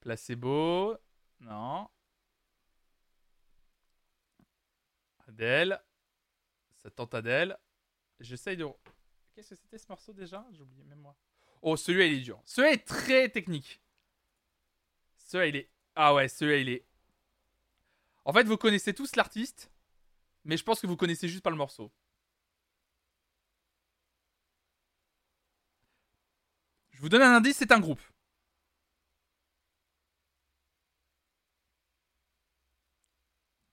Placebo. 0.00 0.96
Non. 1.38 1.88
Adèle. 5.28 5.80
Ça 6.74 6.90
tente 6.90 7.14
Adèle. 7.14 7.56
J'essaye 8.18 8.56
de... 8.56 8.66
Qu'est-ce 9.36 9.50
que 9.50 9.54
c'était 9.54 9.78
ce 9.78 9.86
morceau 9.88 10.12
déjà? 10.12 10.44
J'ai 10.50 10.62
oublié 10.62 10.82
même 10.82 10.98
moi. 10.98 11.16
Oh, 11.62 11.76
celui-là, 11.76 12.06
il 12.06 12.14
est 12.14 12.22
dur. 12.22 12.42
Celui-là 12.44 12.72
est 12.72 12.84
très 12.84 13.28
technique. 13.28 13.80
Celui-là, 15.16 15.46
il 15.46 15.54
est... 15.54 15.70
Ah 15.94 16.12
ouais, 16.12 16.26
celui-là, 16.26 16.58
il 16.58 16.68
est... 16.70 16.84
En 18.24 18.32
fait, 18.32 18.42
vous 18.42 18.56
connaissez 18.56 18.94
tous 18.94 19.14
l'artiste, 19.14 19.70
mais 20.42 20.56
je 20.56 20.64
pense 20.64 20.80
que 20.80 20.88
vous 20.88 20.96
connaissez 20.96 21.28
juste 21.28 21.44
pas 21.44 21.50
le 21.50 21.56
morceau. 21.56 21.92
Vous 27.02 27.08
donne 27.08 27.22
un 27.22 27.34
indice, 27.34 27.56
c'est 27.58 27.72
un 27.72 27.80
groupe. 27.80 28.00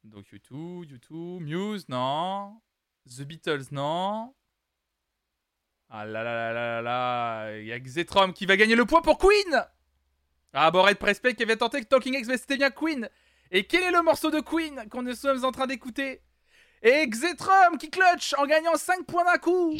Donc 0.03 0.25
U2, 0.33 0.85
U2, 0.85 1.39
Muse, 1.39 1.87
non. 1.89 2.59
The 3.05 3.21
Beatles, 3.21 3.65
non. 3.71 4.33
Ah 5.91 6.05
là 6.05 6.23
là 6.23 6.33
là 6.33 6.53
là 6.53 6.81
là 6.81 6.81
là. 6.81 7.57
Il 7.59 7.67
y 7.67 7.71
a 7.71 7.79
Xetrom 7.79 8.33
qui 8.33 8.47
va 8.47 8.57
gagner 8.57 8.75
le 8.75 8.85
point 8.85 9.01
pour 9.01 9.19
Queen. 9.19 9.63
Ah, 10.53 10.71
Bored 10.71 10.97
Prespect 10.97 11.35
qui 11.35 11.43
avait 11.43 11.55
tenté 11.55 11.85
Talking 11.85 12.15
X, 12.15 12.27
mais 12.27 12.37
c'était 12.37 12.57
bien 12.57 12.71
Queen. 12.71 13.09
Et 13.51 13.67
quel 13.67 13.83
est 13.83 13.91
le 13.91 14.01
morceau 14.01 14.31
de 14.31 14.39
Queen 14.39 14.89
qu'on 14.89 15.05
est 15.05 15.13
sommes 15.13 15.45
en 15.45 15.51
train 15.51 15.67
d'écouter? 15.67 16.23
Et 16.81 17.07
Xetrom 17.07 17.77
qui 17.77 17.91
clutch 17.91 18.33
en 18.39 18.47
gagnant 18.47 18.75
5 18.75 19.05
points 19.05 19.25
d'un 19.25 19.37
coup. 19.37 19.77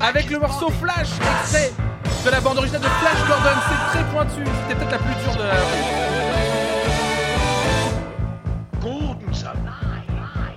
Avec 0.00 0.30
le 0.30 0.38
morceau 0.40 0.70
Flash, 0.70 1.10
extrait 1.20 1.89
de 2.24 2.30
la 2.30 2.40
bande 2.40 2.58
originale 2.58 2.82
de 2.82 2.86
Flash 2.86 3.26
Gordon. 3.26 3.58
C'est 3.68 3.98
très 3.98 4.04
pointu. 4.12 4.44
C'était 4.62 4.74
peut-être 4.78 4.92
la 4.92 4.98
plus 4.98 5.14
dure 5.22 5.36
de 5.36 5.42
la. 5.42 5.54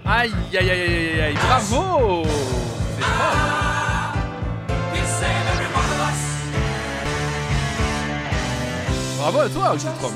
Aïe 0.06 0.32
aïe 0.52 0.70
aïe 0.70 0.70
aïe 0.70 0.82
aïe 0.82 1.22
aïe. 1.22 1.34
Bravo 1.36 2.24
C'est 2.98 3.06
fort. 3.06 3.64
Bravo 9.20 9.40
à 9.40 9.50
toi, 9.50 9.76
Xetrom. 9.78 10.12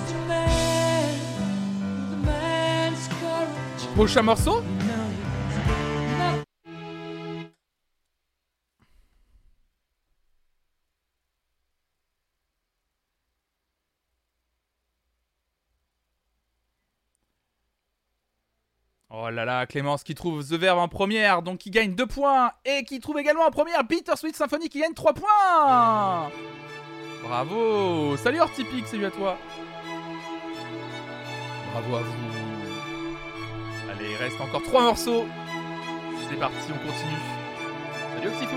Prochain 3.95 4.21
morceau? 4.21 4.61
Oh 19.19 19.31
là 19.31 19.45
là, 19.45 19.65
Clémence 19.65 20.03
qui 20.03 20.13
trouve 20.13 20.47
The 20.47 20.53
Verve 20.53 20.77
en 20.77 20.87
première, 20.87 21.41
donc 21.41 21.57
qui 21.57 21.71
gagne 21.71 21.95
2 21.95 22.05
points, 22.05 22.51
et 22.63 22.83
qui 22.83 22.99
trouve 22.99 23.17
également 23.17 23.47
en 23.47 23.49
première 23.49 23.83
Bittersweet 23.83 24.35
Symphony 24.35 24.69
qui 24.69 24.79
gagne 24.79 24.93
3 24.93 25.13
points. 25.13 26.29
Bravo. 27.23 28.15
Salut 28.17 28.41
Hortipic, 28.41 28.85
salut 28.85 29.05
à 29.05 29.09
toi. 29.09 29.39
Bravo 31.71 31.95
à 31.95 32.01
vous. 32.01 32.13
Allez, 33.89 34.11
il 34.11 34.17
reste 34.17 34.39
encore 34.39 34.61
3 34.61 34.81
morceaux. 34.83 35.25
C'est 36.29 36.37
parti, 36.37 36.55
on 36.69 36.77
continue. 36.87 37.21
Salut 38.13 38.27
Oxyfou 38.27 38.55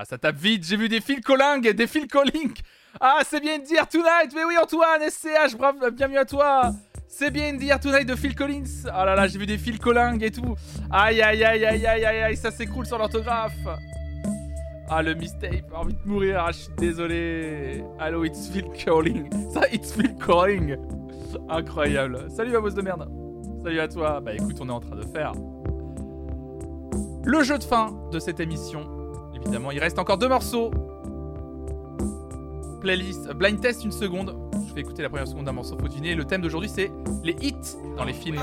Ah, 0.00 0.04
ça 0.04 0.16
tape 0.16 0.36
vite, 0.36 0.64
j'ai 0.64 0.76
vu 0.76 0.88
des 0.88 1.00
Phil 1.00 1.20
Collins, 1.20 1.58
des 1.58 1.86
Phil 1.88 2.06
Collins 2.06 2.54
Ah, 3.00 3.18
c'est 3.28 3.40
bien 3.40 3.58
de 3.58 3.64
dire 3.64 3.88
Tonight 3.88 4.32
Mais 4.32 4.44
oui, 4.44 4.54
Antoine, 4.56 5.00
SCH, 5.10 5.56
bravo, 5.56 5.90
bienvenue 5.90 6.18
à 6.18 6.24
toi. 6.24 6.70
C'est 7.08 7.32
bien 7.32 7.52
de 7.52 7.58
dire 7.58 7.80
Tonight 7.80 8.06
de 8.06 8.14
Phil 8.14 8.36
Collins. 8.36 8.84
Oh 8.84 8.90
là 9.04 9.16
là, 9.16 9.26
j'ai 9.26 9.40
vu 9.40 9.46
des 9.46 9.58
Phil 9.58 9.80
Collins 9.80 10.20
et 10.20 10.30
tout. 10.30 10.54
Aïe, 10.88 11.20
aïe, 11.20 11.42
aïe, 11.42 11.64
aïe, 11.64 11.84
aïe, 11.84 12.04
aïe, 12.04 12.20
aïe, 12.20 12.36
ça 12.36 12.52
s'écroule 12.52 12.86
sur 12.86 12.96
l'orthographe. 12.96 13.58
Ah, 14.88 15.02
le 15.02 15.14
mistake, 15.14 15.64
envie 15.74 15.94
de 15.94 16.08
mourir, 16.08 16.44
ah, 16.46 16.52
je 16.52 16.58
suis 16.58 16.72
désolé. 16.78 17.82
Allô, 17.98 18.22
it's 18.22 18.48
Phil 18.50 18.68
Calling 18.78 19.28
Ça, 19.52 19.62
it's 19.72 19.92
Phil 19.92 20.14
Calling 20.24 20.76
Incroyable. 21.48 22.28
Salut, 22.30 22.52
ma 22.52 22.60
bosse 22.60 22.74
de 22.74 22.82
merde. 22.82 23.08
Salut 23.64 23.80
à 23.80 23.88
toi. 23.88 24.20
Bah 24.20 24.32
écoute, 24.32 24.58
on 24.60 24.68
est 24.68 24.72
en 24.72 24.78
train 24.78 24.94
de 24.94 25.06
faire 25.06 25.32
le 27.24 27.42
jeu 27.42 27.58
de 27.58 27.64
fin 27.64 27.94
de 28.12 28.20
cette 28.20 28.38
émission 28.38 28.97
Évidemment, 29.42 29.70
il 29.70 29.78
reste 29.78 29.98
encore 29.98 30.18
deux 30.18 30.28
morceaux. 30.28 30.70
Playlist, 32.80 33.26
euh, 33.28 33.34
blind 33.34 33.60
test, 33.60 33.84
une 33.84 33.92
seconde. 33.92 34.36
Je 34.68 34.74
vais 34.74 34.80
écouter 34.82 35.02
la 35.02 35.08
première 35.08 35.26
seconde 35.26 35.46
d'un 35.46 35.52
morceau. 35.52 35.76
Faut 35.78 35.88
deviner. 35.88 36.14
Le 36.14 36.24
thème 36.24 36.42
d'aujourd'hui, 36.42 36.70
c'est 36.72 36.92
les 37.24 37.36
hits 37.40 37.54
dans 37.96 38.04
les 38.04 38.12
films. 38.12 38.40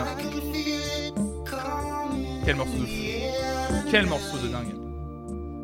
Quel 2.46 2.56
morceau 2.56 2.74
de 2.74 2.86
fou. 2.86 2.94
Quel 3.90 4.06
morceau 4.08 4.38
de 4.38 4.48
dingue. 4.48 4.76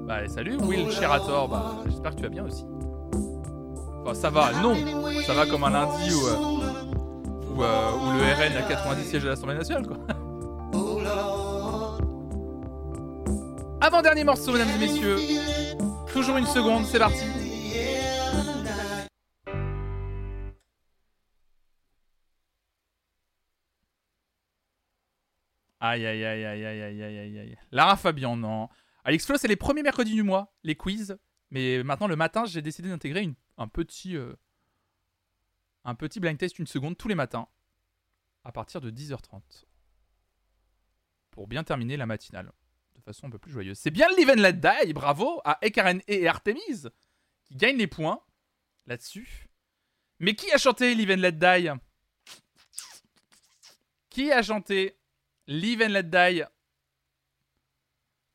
Bah, 0.08 0.28
salut, 0.28 0.58
Will 0.58 0.92
Sherator. 0.92 1.48
Bah, 1.48 1.76
j'espère 1.86 2.12
que 2.12 2.18
tu 2.18 2.24
vas 2.24 2.30
bien 2.30 2.46
aussi. 2.46 2.66
Enfin, 4.04 4.14
ça 4.14 4.30
va, 4.30 4.52
non. 4.62 4.76
Ça 5.26 5.34
va 5.34 5.46
comme 5.46 5.64
un 5.64 5.70
lundi 5.70 6.14
où, 6.14 6.28
euh, 6.28 6.36
euh, 7.60 7.92
où 7.92 8.12
le 8.18 8.24
RN 8.34 8.58
a 8.58 8.62
90 8.68 9.04
sièges 9.04 9.26
à 9.26 9.30
l'Assemblée 9.30 9.56
nationale, 9.56 9.86
quoi. 9.86 9.98
Avant-dernier 13.84 14.24
morceau, 14.24 14.54
mesdames 14.54 14.70
et 14.70 14.78
messieurs. 14.78 15.18
Toujours 16.14 16.38
une 16.38 16.46
seconde, 16.46 16.86
c'est 16.86 17.00
parti. 17.00 17.24
Aïe, 25.80 26.06
aïe, 26.06 26.24
aïe, 26.24 26.46
aïe, 26.46 26.64
aïe, 26.64 26.82
aïe, 26.84 27.02
aïe, 27.02 27.40
aïe. 27.40 27.58
Lara 27.72 27.98
Fabian, 27.98 28.38
non. 28.38 28.70
Alex 29.04 29.26
Flo, 29.26 29.38
c'est 29.38 29.48
les 29.48 29.56
premiers 29.56 29.82
mercredis 29.82 30.14
du 30.14 30.22
mois, 30.22 30.54
les 30.64 30.76
quiz. 30.76 31.18
Mais 31.50 31.82
maintenant, 31.82 32.08
le 32.08 32.16
matin, 32.16 32.46
j'ai 32.46 32.62
décidé 32.62 32.88
d'intégrer 32.88 33.34
un 33.58 33.68
petit. 33.68 34.16
Euh, 34.16 34.36
un 35.86 35.96
petit 35.96 36.20
blind 36.20 36.38
test, 36.38 36.60
une 36.60 36.68
seconde, 36.68 37.00
tous 37.00 37.08
les 37.08 37.16
matins. 37.16 37.48
À 38.44 38.52
partir 38.52 38.80
de 38.80 38.92
10h30. 38.92 39.42
Pour 41.32 41.48
bien 41.48 41.64
terminer 41.64 41.98
la 41.98 42.06
matinale 42.06 42.52
de 43.02 43.06
façon 43.06 43.28
un 43.28 43.30
peu 43.32 43.40
plus 43.40 43.52
joyeuse. 43.52 43.80
C'est 43.80 43.92
bien 43.92 44.08
Live 44.16 44.30
and 44.30 44.42
Let 44.42 44.54
Die, 44.54 44.94
bravo 44.94 45.42
à 45.44 45.58
Ekaren 45.62 46.02
et 46.08 46.28
Artemis 46.28 46.84
qui 47.44 47.56
gagnent 47.56 47.78
les 47.78 47.88
points 47.88 48.22
là-dessus. 48.86 49.50
Mais 50.20 50.36
qui 50.36 50.52
a 50.52 50.58
chanté 50.58 50.94
Live 50.94 51.10
and 51.12 51.16
Let 51.16 51.32
Die? 51.32 51.72
Qui 54.10 54.32
a 54.32 54.44
chanté 54.44 54.98
Live 55.48 55.82
and 55.82 55.90
Let 55.90 56.04
Die? 56.04 56.44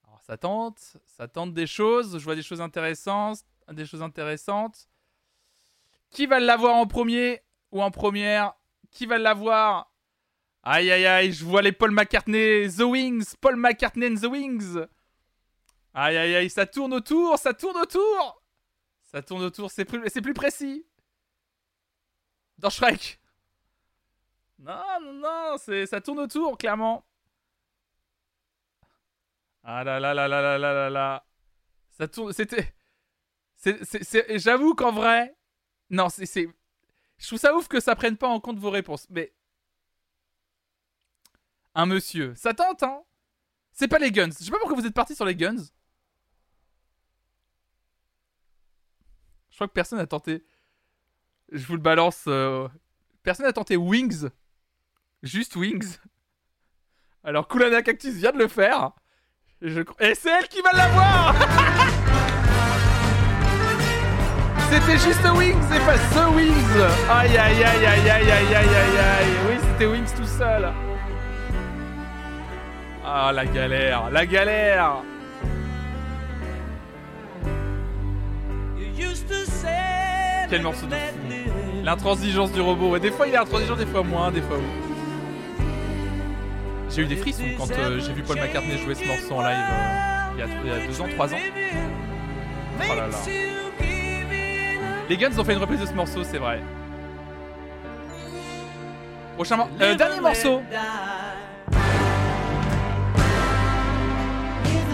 Alors 0.05 0.20
ça 0.22 0.36
tente, 0.36 0.97
ça 1.05 1.28
tente 1.28 1.55
des 1.55 1.68
choses, 1.68 2.18
je 2.18 2.24
vois 2.24 2.34
des 2.34 2.43
choses 2.43 2.60
intéressantes, 2.60 3.44
des 3.70 3.86
choses 3.86 4.02
intéressantes. 4.02 4.88
Qui 6.10 6.26
va 6.26 6.40
l'avoir 6.40 6.74
en 6.74 6.86
premier 6.86 7.43
ou 7.70 7.82
en 7.82 7.93
première? 7.93 8.55
Qui 8.90 9.06
va 9.06 9.18
l'avoir 9.18 9.93
Aïe 10.68 10.90
aïe 10.90 11.06
aïe, 11.06 11.32
je 11.32 11.44
vois 11.44 11.62
les 11.62 11.70
Paul 11.70 11.93
McCartney, 11.93 12.68
The 12.68 12.80
Wings, 12.80 13.36
Paul 13.40 13.55
McCartney 13.55 14.09
and 14.09 14.16
The 14.16 14.24
Wings. 14.24 14.76
Aïe 15.94 16.16
aïe 16.16 16.34
aïe, 16.34 16.51
ça 16.51 16.66
tourne 16.66 16.93
autour, 16.93 17.38
ça 17.38 17.55
tourne 17.55 17.76
autour. 17.76 18.43
Ça 19.05 19.22
tourne 19.22 19.44
autour, 19.44 19.70
c'est 19.70 19.84
plus, 19.84 20.02
plus 20.10 20.34
précis. 20.34 20.84
Dans 22.59 22.68
Shrek. 22.68 23.20
Non, 24.59 24.82
non, 25.05 25.12
non, 25.12 25.56
ça 25.86 26.01
tourne 26.01 26.18
autour, 26.18 26.59
clairement. 26.59 27.06
Ah 29.62 29.84
là 29.84 30.01
là 30.01 30.14
là 30.14 30.26
là 30.26 30.43
là 30.43 30.59
là 30.59 30.74
là 30.74 30.90
là. 30.90 31.26
Ça 31.90 32.09
tourne, 32.09 32.32
c'était... 32.32 32.74
J'avoue 34.36 34.74
qu'en 34.74 34.90
vrai... 34.90 35.32
Non, 35.90 36.09
c'est... 36.09 36.26
Je 36.26 37.26
trouve 37.28 37.38
ça 37.38 37.55
ouf 37.55 37.68
que 37.68 37.78
ça 37.78 37.94
prenne 37.94 38.16
pas 38.16 38.26
en 38.26 38.40
compte 38.40 38.59
vos 38.59 38.70
réponses, 38.70 39.06
mais... 39.10 39.32
Un 41.78 41.85
monsieur. 41.85 42.32
Ça 42.36 42.55
tente, 42.55 42.82
hein 42.82 43.03
C'est 43.73 43.86
pas 43.86 43.98
les 43.98 44.11
guns. 44.11 44.31
Je 44.31 44.44
sais 44.44 44.51
pas 44.51 44.59
pourquoi 44.59 44.78
vous 44.78 44.86
êtes 44.86 44.94
parti 44.94 45.15
sur 45.15 45.27
les 45.27 45.36
guns. 45.36 45.57
Je 49.51 49.57
crois 49.57 49.69
que 49.69 49.74
personne 49.74 49.98
n'a 49.98 50.07
tenté. 50.07 50.43
Je 51.53 51.66
vous 51.66 51.74
le 51.74 51.81
balance. 51.81 52.24
euh, 52.28 52.66
Personne 53.23 53.44
n'a 53.44 53.53
tenté 53.53 53.77
Wings. 53.77 54.28
Juste 55.23 55.55
Wings. 55.57 55.98
Alors 57.23 57.47
Kulana 57.47 57.82
Cactus 57.82 58.15
vient 58.15 58.32
de 58.32 58.39
le 58.39 58.48
faire. 58.48 58.93
Et, 59.61 59.69
je... 59.69 59.81
Et 60.01 60.15
c'est 60.15 60.31
elle 60.31 60.48
qui 60.48 60.62
va 60.62 60.73
l'avoir 60.73 61.35
C'était 64.70 64.98
juste 64.98 65.24
Wings 65.36 65.73
et 65.73 65.78
pas 65.81 65.97
The 65.98 66.35
Wings 66.35 66.81
Aïe 67.11 67.36
aïe 67.36 67.65
aïe 67.65 67.86
aïe 67.86 68.11
aïe 68.11 68.31
aïe 68.31 68.31
aïe 68.31 68.55
aïe 68.55 68.98
aïe 68.98 69.36
Oui 69.48 69.55
c'était 69.73 69.86
Wings 69.86 70.12
tout 70.15 70.27
seul 70.27 70.73
Ah 73.08 73.30
la 73.32 73.46
galère, 73.46 74.10
la 74.10 74.26
galère 74.26 74.96
Quel 80.50 80.62
morceau 80.62 80.86
de 80.86 80.94
fou 80.94 81.82
L'intransigeance 81.84 82.50
du 82.50 82.60
robot. 82.60 82.90
Ouais, 82.90 83.00
des 83.00 83.12
fois 83.12 83.28
il 83.28 83.34
est 83.34 83.36
intransigeant, 83.36 83.76
des 83.76 83.86
fois 83.86 84.02
moins, 84.02 84.32
des 84.32 84.42
fois 84.42 84.56
oui. 84.58 85.64
J'ai 86.90 87.02
eu 87.02 87.06
des 87.06 87.16
frissons 87.16 87.44
quand 87.56 87.70
euh, 87.70 88.00
j'ai 88.00 88.12
vu 88.12 88.22
Paul 88.22 88.40
McCartney 88.40 88.76
jouer 88.78 88.96
ce 88.96 89.06
morceau 89.06 89.34
en 89.34 89.42
live 89.42 89.56
euh, 89.56 90.32
il, 90.34 90.40
y 90.40 90.42
a, 90.42 90.46
il 90.64 90.68
y 90.68 90.84
a 90.84 90.86
deux 90.88 91.00
ans, 91.00 91.06
trois 91.14 91.32
ans. 91.32 91.38
Oh 92.80 92.94
là 92.94 93.06
là. 93.06 93.18
Les 95.08 95.16
Guns 95.16 95.38
ont 95.38 95.44
fait 95.44 95.52
une 95.52 95.60
reprise 95.60 95.80
de 95.80 95.86
ce 95.86 95.92
morceau, 95.92 96.24
c'est 96.24 96.38
vrai. 96.38 96.60
Prochain 99.36 99.68
euh, 99.80 99.94
dernier 99.94 100.20
morceau. 100.20 100.60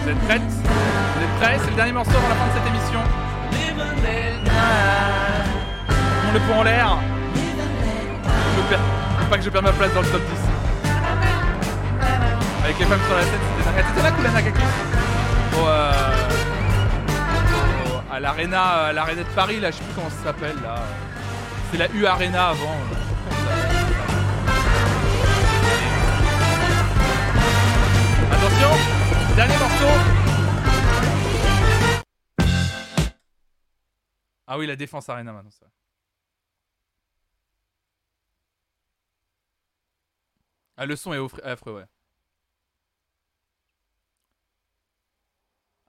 Vous 0.03 0.09
êtes 0.09 0.19
prêtes 0.27 0.41
Vous 0.41 1.23
êtes 1.23 1.35
prêts 1.39 1.57
C'est 1.63 1.69
le 1.69 1.75
dernier 1.77 1.93
morceau 1.93 2.11
avant 2.11 2.27
la 2.27 2.35
fin 2.35 2.47
de 2.47 2.51
cette 2.59 2.67
émission. 2.67 2.99
On 6.27 6.31
le 6.33 6.39
pont 6.39 6.59
en 6.59 6.63
l'air. 6.63 6.97
Perds. 8.69 8.79
Faut 9.19 9.25
pas 9.29 9.37
que 9.37 9.43
je 9.43 9.49
perde 9.49 9.65
ma 9.65 9.71
place 9.71 9.93
dans 9.93 10.01
le 10.01 10.07
top 10.07 10.21
10. 10.21 10.27
Avec 12.63 12.79
les 12.79 12.85
femmes 12.85 12.99
sur 13.07 13.15
la 13.15 13.21
scène, 13.23 13.39
c'était 13.57 13.69
dingue. 13.69 13.85
T'étais 13.87 14.03
là, 14.03 14.11
Koulana 14.11 14.39
Au, 15.57 15.65
À 18.13 18.19
l'arena, 18.19 18.61
à 18.61 18.93
l'arena 18.93 19.23
de 19.23 19.27
Paris, 19.35 19.59
là, 19.59 19.71
je 19.71 19.75
sais 19.77 19.83
plus 19.83 19.93
comment 19.95 20.09
ça 20.09 20.23
s'appelle, 20.25 20.55
là. 20.63 20.75
C'est 21.71 21.77
la 21.77 21.87
U 21.93 22.05
Arena 22.05 22.49
avant. 22.49 22.77
Attention, 28.31 28.71
dernier 29.35 29.57
morceau. 29.57 29.87
Ah 34.45 34.57
oui, 34.57 34.67
la 34.67 34.75
défense 34.75 35.09
Arena 35.09 35.31
maintenant, 35.31 35.51
ça. 35.51 35.65
Ah, 40.77 40.85
le 40.85 40.95
son 40.95 41.13
est 41.13 41.43
affreux, 41.43 41.73
ouais. 41.73 41.85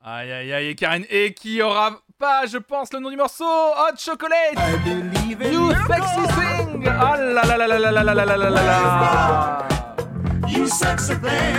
Aïe 0.07 0.31
aïe 0.31 0.53
aïe, 0.53 0.67
et 0.69 0.75
Karen, 0.75 1.07
et 1.09 1.33
qui 1.33 1.63
aura 1.63 1.99
pas, 2.19 2.45
je 2.47 2.59
pense, 2.59 2.93
le 2.93 2.99
nom 3.01 3.09
du 3.09 3.17
morceau 3.17 3.45
Hot 3.45 3.97
Chocolate 3.97 4.55
You 5.41 5.71
Sexy 5.87 6.27
Thing 6.37 6.87
Oh 6.87 7.17
là 7.17 7.43
là 7.45 7.57
là 7.57 7.67
là 7.67 7.79
là 7.79 7.91
là 7.91 8.03
là 8.03 8.15
là 8.15 8.27
là 8.27 8.37
là 8.37 8.51
là 8.51 9.64
là. 10.59 10.97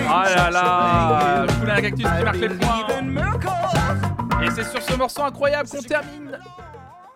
Oh 0.07 0.23
là 0.35 0.49
là 0.51 1.45
Poulain 1.59 1.81
Cactus 1.81 2.05
qui 2.05 2.23
marque 2.23 3.45
Et 4.43 4.51
c'est 4.51 4.63
sur 4.65 4.81
ce 4.81 4.95
morceau 4.95 5.23
incroyable 5.23 5.69
qu'on 5.69 5.81
termine 5.81 6.39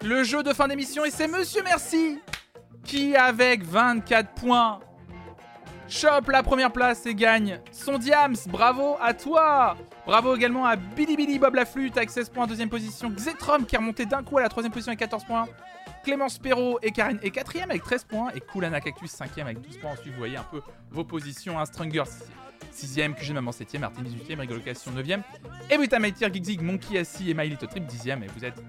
le 0.01 0.23
jeu 0.23 0.43
de 0.43 0.53
fin 0.53 0.67
d'émission 0.67 1.03
et 1.03 1.11
c'est 1.11 1.27
Monsieur 1.27 1.61
Merci 1.63 2.19
qui, 2.83 3.15
avec 3.15 3.63
24 3.63 4.31
points, 4.31 4.79
chope 5.87 6.29
la 6.29 6.41
première 6.41 6.71
place 6.71 7.05
et 7.05 7.13
gagne 7.13 7.59
son 7.71 7.97
Diams. 7.97 8.35
Bravo 8.47 8.95
à 9.01 9.13
toi 9.13 9.75
Bravo 10.05 10.35
également 10.35 10.65
à 10.65 10.75
Billy 10.75 11.15
Billy 11.15 11.37
Bob 11.37 11.55
la 11.55 11.65
flûte 11.65 11.97
avec 11.97 12.09
16 12.09 12.29
points, 12.29 12.47
deuxième 12.47 12.69
position. 12.69 13.09
Xetrom 13.09 13.65
qui 13.65 13.75
est 13.75 13.77
remonté 13.77 14.05
d'un 14.05 14.23
coup 14.23 14.37
à 14.37 14.41
la 14.41 14.49
troisième 14.49 14.71
position 14.71 14.91
avec 14.91 14.99
14 14.99 15.23
points. 15.25 15.45
Clémence 16.03 16.37
Perrault 16.37 16.79
et 16.81 16.91
Karine 16.91 17.19
est 17.21 17.31
quatrième 17.31 17.69
avec 17.69 17.83
13 17.83 18.03
points. 18.05 18.29
Et 18.35 18.39
Koulana 18.39 18.81
Cactus 18.81 19.11
cinquième 19.11 19.47
avec 19.47 19.61
12 19.61 19.77
points. 19.77 19.91
Ensuite, 19.91 20.13
vous 20.13 20.19
voyez 20.19 20.37
un 20.37 20.43
peu 20.43 20.61
vos 20.91 21.03
positions. 21.03 21.59
Un 21.59 21.65
Strunger 21.65 22.03
6ème, 22.73 23.15
QG 23.15 23.31
Maman 23.33 23.51
7ème, 23.51 23.83
Artemis 23.83 24.15
8ème, 24.15 24.39
Rigolocation 24.39 24.91
9ème. 24.91 25.21
Et 25.69 25.77
Buta 25.77 25.99
Maitir, 25.99 26.33
Gigzig, 26.33 26.61
Monkey 26.61 26.97
Assis 26.97 27.29
et 27.29 27.33
My 27.33 27.49
Little 27.49 27.67
Trip 27.67 27.85
10ème. 27.85 28.23
Et 28.23 28.27
vous 28.27 28.45
êtes 28.45 28.61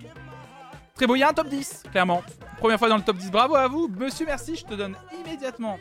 très 0.95 1.07
beau. 1.07 1.17
Il 1.17 1.21
y 1.21 1.23
a 1.23 1.29
un 1.29 1.33
top 1.33 1.49
10, 1.49 1.85
clairement. 1.91 2.23
Première 2.59 2.79
fois 2.79 2.89
dans 2.89 2.97
le 2.97 3.03
top 3.03 3.17
10. 3.17 3.31
Bravo 3.31 3.57
à 3.57 3.69
vous. 3.69 3.89
Monsieur, 3.89 4.27
merci. 4.27 4.57
Je 4.57 4.65
te 4.65 4.75
donne 4.75 4.97
immédiatement. 5.25 5.79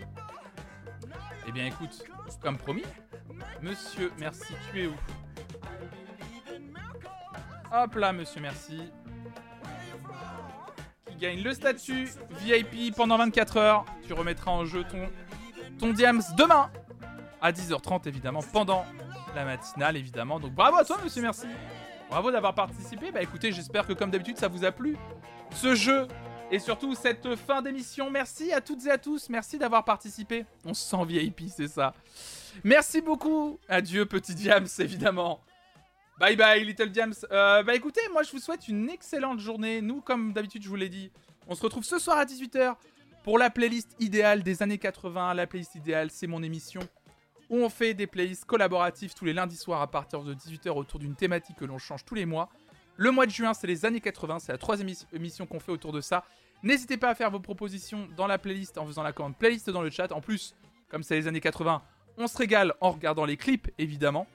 Eh 1.48 1.52
bien, 1.52 1.66
écoute, 1.66 2.04
comme 2.42 2.58
promis, 2.58 2.84
monsieur, 3.62 4.12
merci. 4.20 4.54
Tu 4.72 4.84
es 4.84 4.88
où? 4.88 4.94
Hop 7.72 7.96
là, 7.96 8.14
monsieur, 8.14 8.42
merci. 8.42 8.80
Gagne 11.20 11.44
le 11.44 11.54
statut 11.54 12.08
VIP 12.40 12.96
pendant 12.96 13.18
24 13.18 13.58
heures. 13.58 13.86
Tu 14.08 14.14
remettras 14.14 14.52
en 14.52 14.66
jeu 14.66 14.86
ton, 14.90 15.10
ton 15.78 15.92
Diams 15.92 16.22
demain 16.38 16.72
à 17.42 17.52
10h30, 17.52 18.08
évidemment, 18.08 18.42
pendant 18.54 18.86
la 19.36 19.44
matinale, 19.44 19.98
évidemment. 19.98 20.40
Donc 20.40 20.54
bravo 20.54 20.78
à 20.78 20.86
toi, 20.86 20.98
monsieur, 21.04 21.22
merci. 21.22 21.48
Bravo 22.10 22.32
d'avoir 22.32 22.56
participé. 22.56 23.12
Bah 23.12 23.22
écoutez, 23.22 23.52
j'espère 23.52 23.86
que 23.86 23.94
comme 23.94 24.12
d'habitude, 24.12 24.38
ça 24.38 24.48
vous 24.48 24.64
a 24.64 24.72
plu. 24.72 24.98
Ce 25.54 25.76
jeu 25.76 26.08
et 26.52 26.60
surtout 26.60 26.96
cette 26.96 27.36
fin 27.36 27.62
d'émission. 27.62 28.10
Merci 28.10 28.54
à 28.54 28.62
toutes 28.62 28.86
et 28.86 28.92
à 28.92 28.98
tous. 28.98 29.30
Merci 29.30 29.58
d'avoir 29.58 29.84
participé. 29.84 30.46
On 30.66 30.74
se 30.74 30.84
sent 30.90 31.06
VIP, 31.06 31.42
c'est 31.50 31.68
ça. 31.68 31.94
Merci 32.64 33.02
beaucoup. 33.02 33.60
Adieu, 33.68 34.06
petit 34.06 34.36
Diams, 34.36 34.68
évidemment. 34.80 35.42
Bye 36.20 36.36
bye, 36.36 36.64
Little 36.66 36.90
Diams. 36.90 37.14
Euh, 37.32 37.64
bah 37.64 37.76
écoutez, 37.76 38.02
moi 38.12 38.24
je 38.24 38.32
vous 38.32 38.40
souhaite 38.40 38.68
une 38.68 38.90
excellente 38.90 39.40
journée. 39.40 39.82
Nous, 39.82 40.02
comme 40.02 40.34
d'habitude, 40.34 40.64
je 40.64 40.70
vous 40.70 40.76
l'ai 40.76 40.90
dit, 40.90 41.12
on 41.48 41.56
se 41.56 41.62
retrouve 41.62 41.84
ce 41.84 41.98
soir 41.98 42.18
à 42.18 42.26
18h 42.26 42.76
pour 43.24 43.38
la 43.38 43.50
playlist 43.50 43.96
idéale 44.00 44.44
des 44.44 44.62
années 44.62 44.78
80. 44.78 45.34
La 45.34 45.48
playlist 45.48 45.76
idéale, 45.76 46.10
c'est 46.12 46.28
mon 46.28 46.44
émission 46.44 46.82
où 47.50 47.58
on 47.58 47.70
fait 47.70 47.94
des 47.94 48.06
playlists 48.06 48.46
collaboratives 48.46 49.14
tous 49.14 49.26
les 49.26 49.34
lundis 49.34 49.56
soirs 49.56 49.82
à 49.82 49.90
partir 49.90 50.24
de 50.24 50.34
18h 50.34 50.70
autour 50.72 51.00
d'une 51.00 51.16
thématique 51.16 51.56
que 51.56 51.66
l'on 51.66 51.78
change 51.78 52.04
tous 52.06 52.16
les 52.16 52.26
mois. 52.26 52.50
Le 52.98 53.12
mois 53.12 53.26
de 53.26 53.32
juin, 53.32 53.54
c'est 53.54 53.66
les 53.66 53.86
années 53.86 54.02
80, 54.02 54.40
c'est 54.40 54.52
la 54.52 54.58
troisième 54.58 54.90
émis- 54.90 55.06
émission 55.14 55.46
qu'on 55.48 55.60
fait 55.60 55.72
autour 55.72 55.94
de 55.94 56.02
ça. 56.02 56.26
N'hésitez 56.64 56.98
pas 56.98 57.10
à 57.10 57.16
faire 57.16 57.32
vos 57.32 57.40
propositions 57.40 58.10
dans 58.18 58.28
la 58.28 58.38
playlist 58.38 58.78
en 58.78 58.86
faisant 58.86 59.04
la 59.04 59.14
commande 59.14 59.38
playlist 59.38 59.70
dans 59.70 59.82
le 59.82 59.90
chat. 59.90 60.12
En 60.12 60.20
plus, 60.20 60.54
comme 60.90 61.02
c'est 61.02 61.16
les 61.16 61.28
années 61.28 61.40
80, 61.40 61.82
on 62.18 62.28
se 62.28 62.38
régale 62.38 62.74
en 62.82 62.92
regardant 62.92 63.24
les 63.24 63.38
clips, 63.38 63.72
évidemment. 63.78 64.28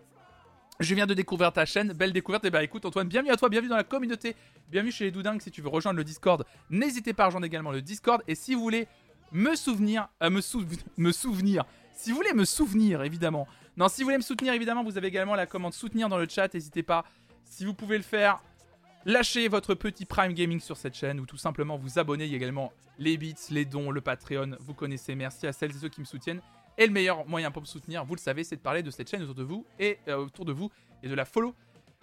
Je 0.80 0.92
viens 0.94 1.06
de 1.06 1.14
découvrir 1.14 1.52
ta 1.52 1.64
chaîne, 1.64 1.92
belle 1.92 2.12
découverte. 2.12 2.44
Et 2.44 2.50
bah 2.50 2.62
écoute 2.64 2.84
Antoine, 2.84 3.06
bienvenue 3.06 3.30
à 3.30 3.36
toi, 3.36 3.48
bienvenue 3.48 3.70
dans 3.70 3.76
la 3.76 3.84
communauté, 3.84 4.34
bienvenue 4.68 4.90
chez 4.90 5.04
les 5.04 5.12
Doudingues. 5.12 5.40
Si 5.40 5.52
tu 5.52 5.62
veux 5.62 5.68
rejoindre 5.68 5.98
le 5.98 6.04
Discord, 6.04 6.44
n'hésitez 6.68 7.12
pas 7.12 7.22
à 7.22 7.26
rejoindre 7.26 7.46
également 7.46 7.70
le 7.70 7.80
Discord. 7.80 8.22
Et 8.26 8.34
si 8.34 8.54
vous 8.54 8.60
voulez 8.60 8.88
me 9.30 9.54
souvenir, 9.54 10.08
euh, 10.20 10.30
me 10.96 11.12
souvenir, 11.12 11.64
si 11.94 12.10
vous 12.10 12.16
voulez 12.16 12.32
me 12.32 12.44
souvenir 12.44 13.04
évidemment, 13.04 13.46
non, 13.76 13.88
si 13.88 14.02
vous 14.02 14.06
voulez 14.06 14.16
me 14.16 14.22
soutenir 14.22 14.52
évidemment, 14.52 14.82
vous 14.82 14.98
avez 14.98 15.06
également 15.06 15.36
la 15.36 15.46
commande 15.46 15.74
soutenir 15.74 16.08
dans 16.08 16.18
le 16.18 16.26
chat. 16.28 16.52
N'hésitez 16.52 16.82
pas, 16.82 17.04
si 17.44 17.64
vous 17.64 17.74
pouvez 17.74 17.96
le 17.96 18.02
faire, 18.02 18.40
lâchez 19.04 19.46
votre 19.46 19.74
petit 19.74 20.06
Prime 20.06 20.32
Gaming 20.32 20.58
sur 20.58 20.76
cette 20.76 20.94
chaîne 20.94 21.20
ou 21.20 21.26
tout 21.26 21.36
simplement 21.36 21.76
vous 21.76 22.00
abonner. 22.00 22.24
Il 22.24 22.30
y 22.30 22.34
a 22.34 22.36
également 22.36 22.72
les 22.98 23.16
bits, 23.16 23.36
les 23.50 23.64
dons, 23.64 23.92
le 23.92 24.00
Patreon. 24.00 24.56
Vous 24.58 24.74
connaissez, 24.74 25.14
merci 25.14 25.46
à 25.46 25.52
celles 25.52 25.70
et 25.70 25.78
ceux 25.78 25.88
qui 25.88 26.00
me 26.00 26.06
soutiennent. 26.06 26.40
Et 26.76 26.86
le 26.86 26.92
meilleur 26.92 27.26
moyen 27.26 27.50
pour 27.50 27.62
me 27.62 27.66
soutenir, 27.66 28.04
vous 28.04 28.14
le 28.14 28.20
savez, 28.20 28.44
c'est 28.44 28.56
de 28.56 28.60
parler 28.60 28.82
de 28.82 28.90
cette 28.90 29.08
chaîne 29.08 29.22
autour 29.22 29.34
de 29.34 29.44
vous 29.44 29.64
et 29.78 29.98
euh, 30.08 30.16
autour 30.16 30.44
de 30.44 30.52
vous 30.52 30.70
et 31.02 31.08
de 31.08 31.14
la 31.14 31.24
follow. 31.24 31.54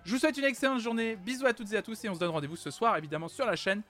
Je 0.04 0.14
vous 0.14 0.20
souhaite 0.20 0.38
une 0.38 0.46
excellente 0.46 0.80
journée. 0.80 1.16
Bisous 1.16 1.46
à 1.46 1.54
toutes 1.54 1.72
et 1.74 1.78
à 1.78 1.82
tous 1.82 2.04
et 2.04 2.10
on 2.10 2.16
se 2.16 2.20
donne 2.20 2.30
rendez-vous 2.30 2.56
ce 2.56 2.72
soir 2.72 2.98
évidemment 2.98 3.28
sur 3.28 3.46
la 3.46 3.56
chaîne 3.56 3.82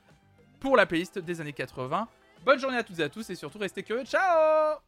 pour 0.60 0.76
la 0.76 0.86
playlist 0.86 1.20
des 1.20 1.42
années 1.42 1.54
80. 1.54 2.08
Bonne 2.44 2.60
journée 2.60 2.78
à 2.78 2.84
toutes 2.84 3.00
et 3.00 3.04
à 3.04 3.10
tous 3.10 3.30
et 3.30 3.36
surtout 3.36 3.60
restez 3.60 3.84
curieux. 3.84 4.06
Ciao 4.06 4.80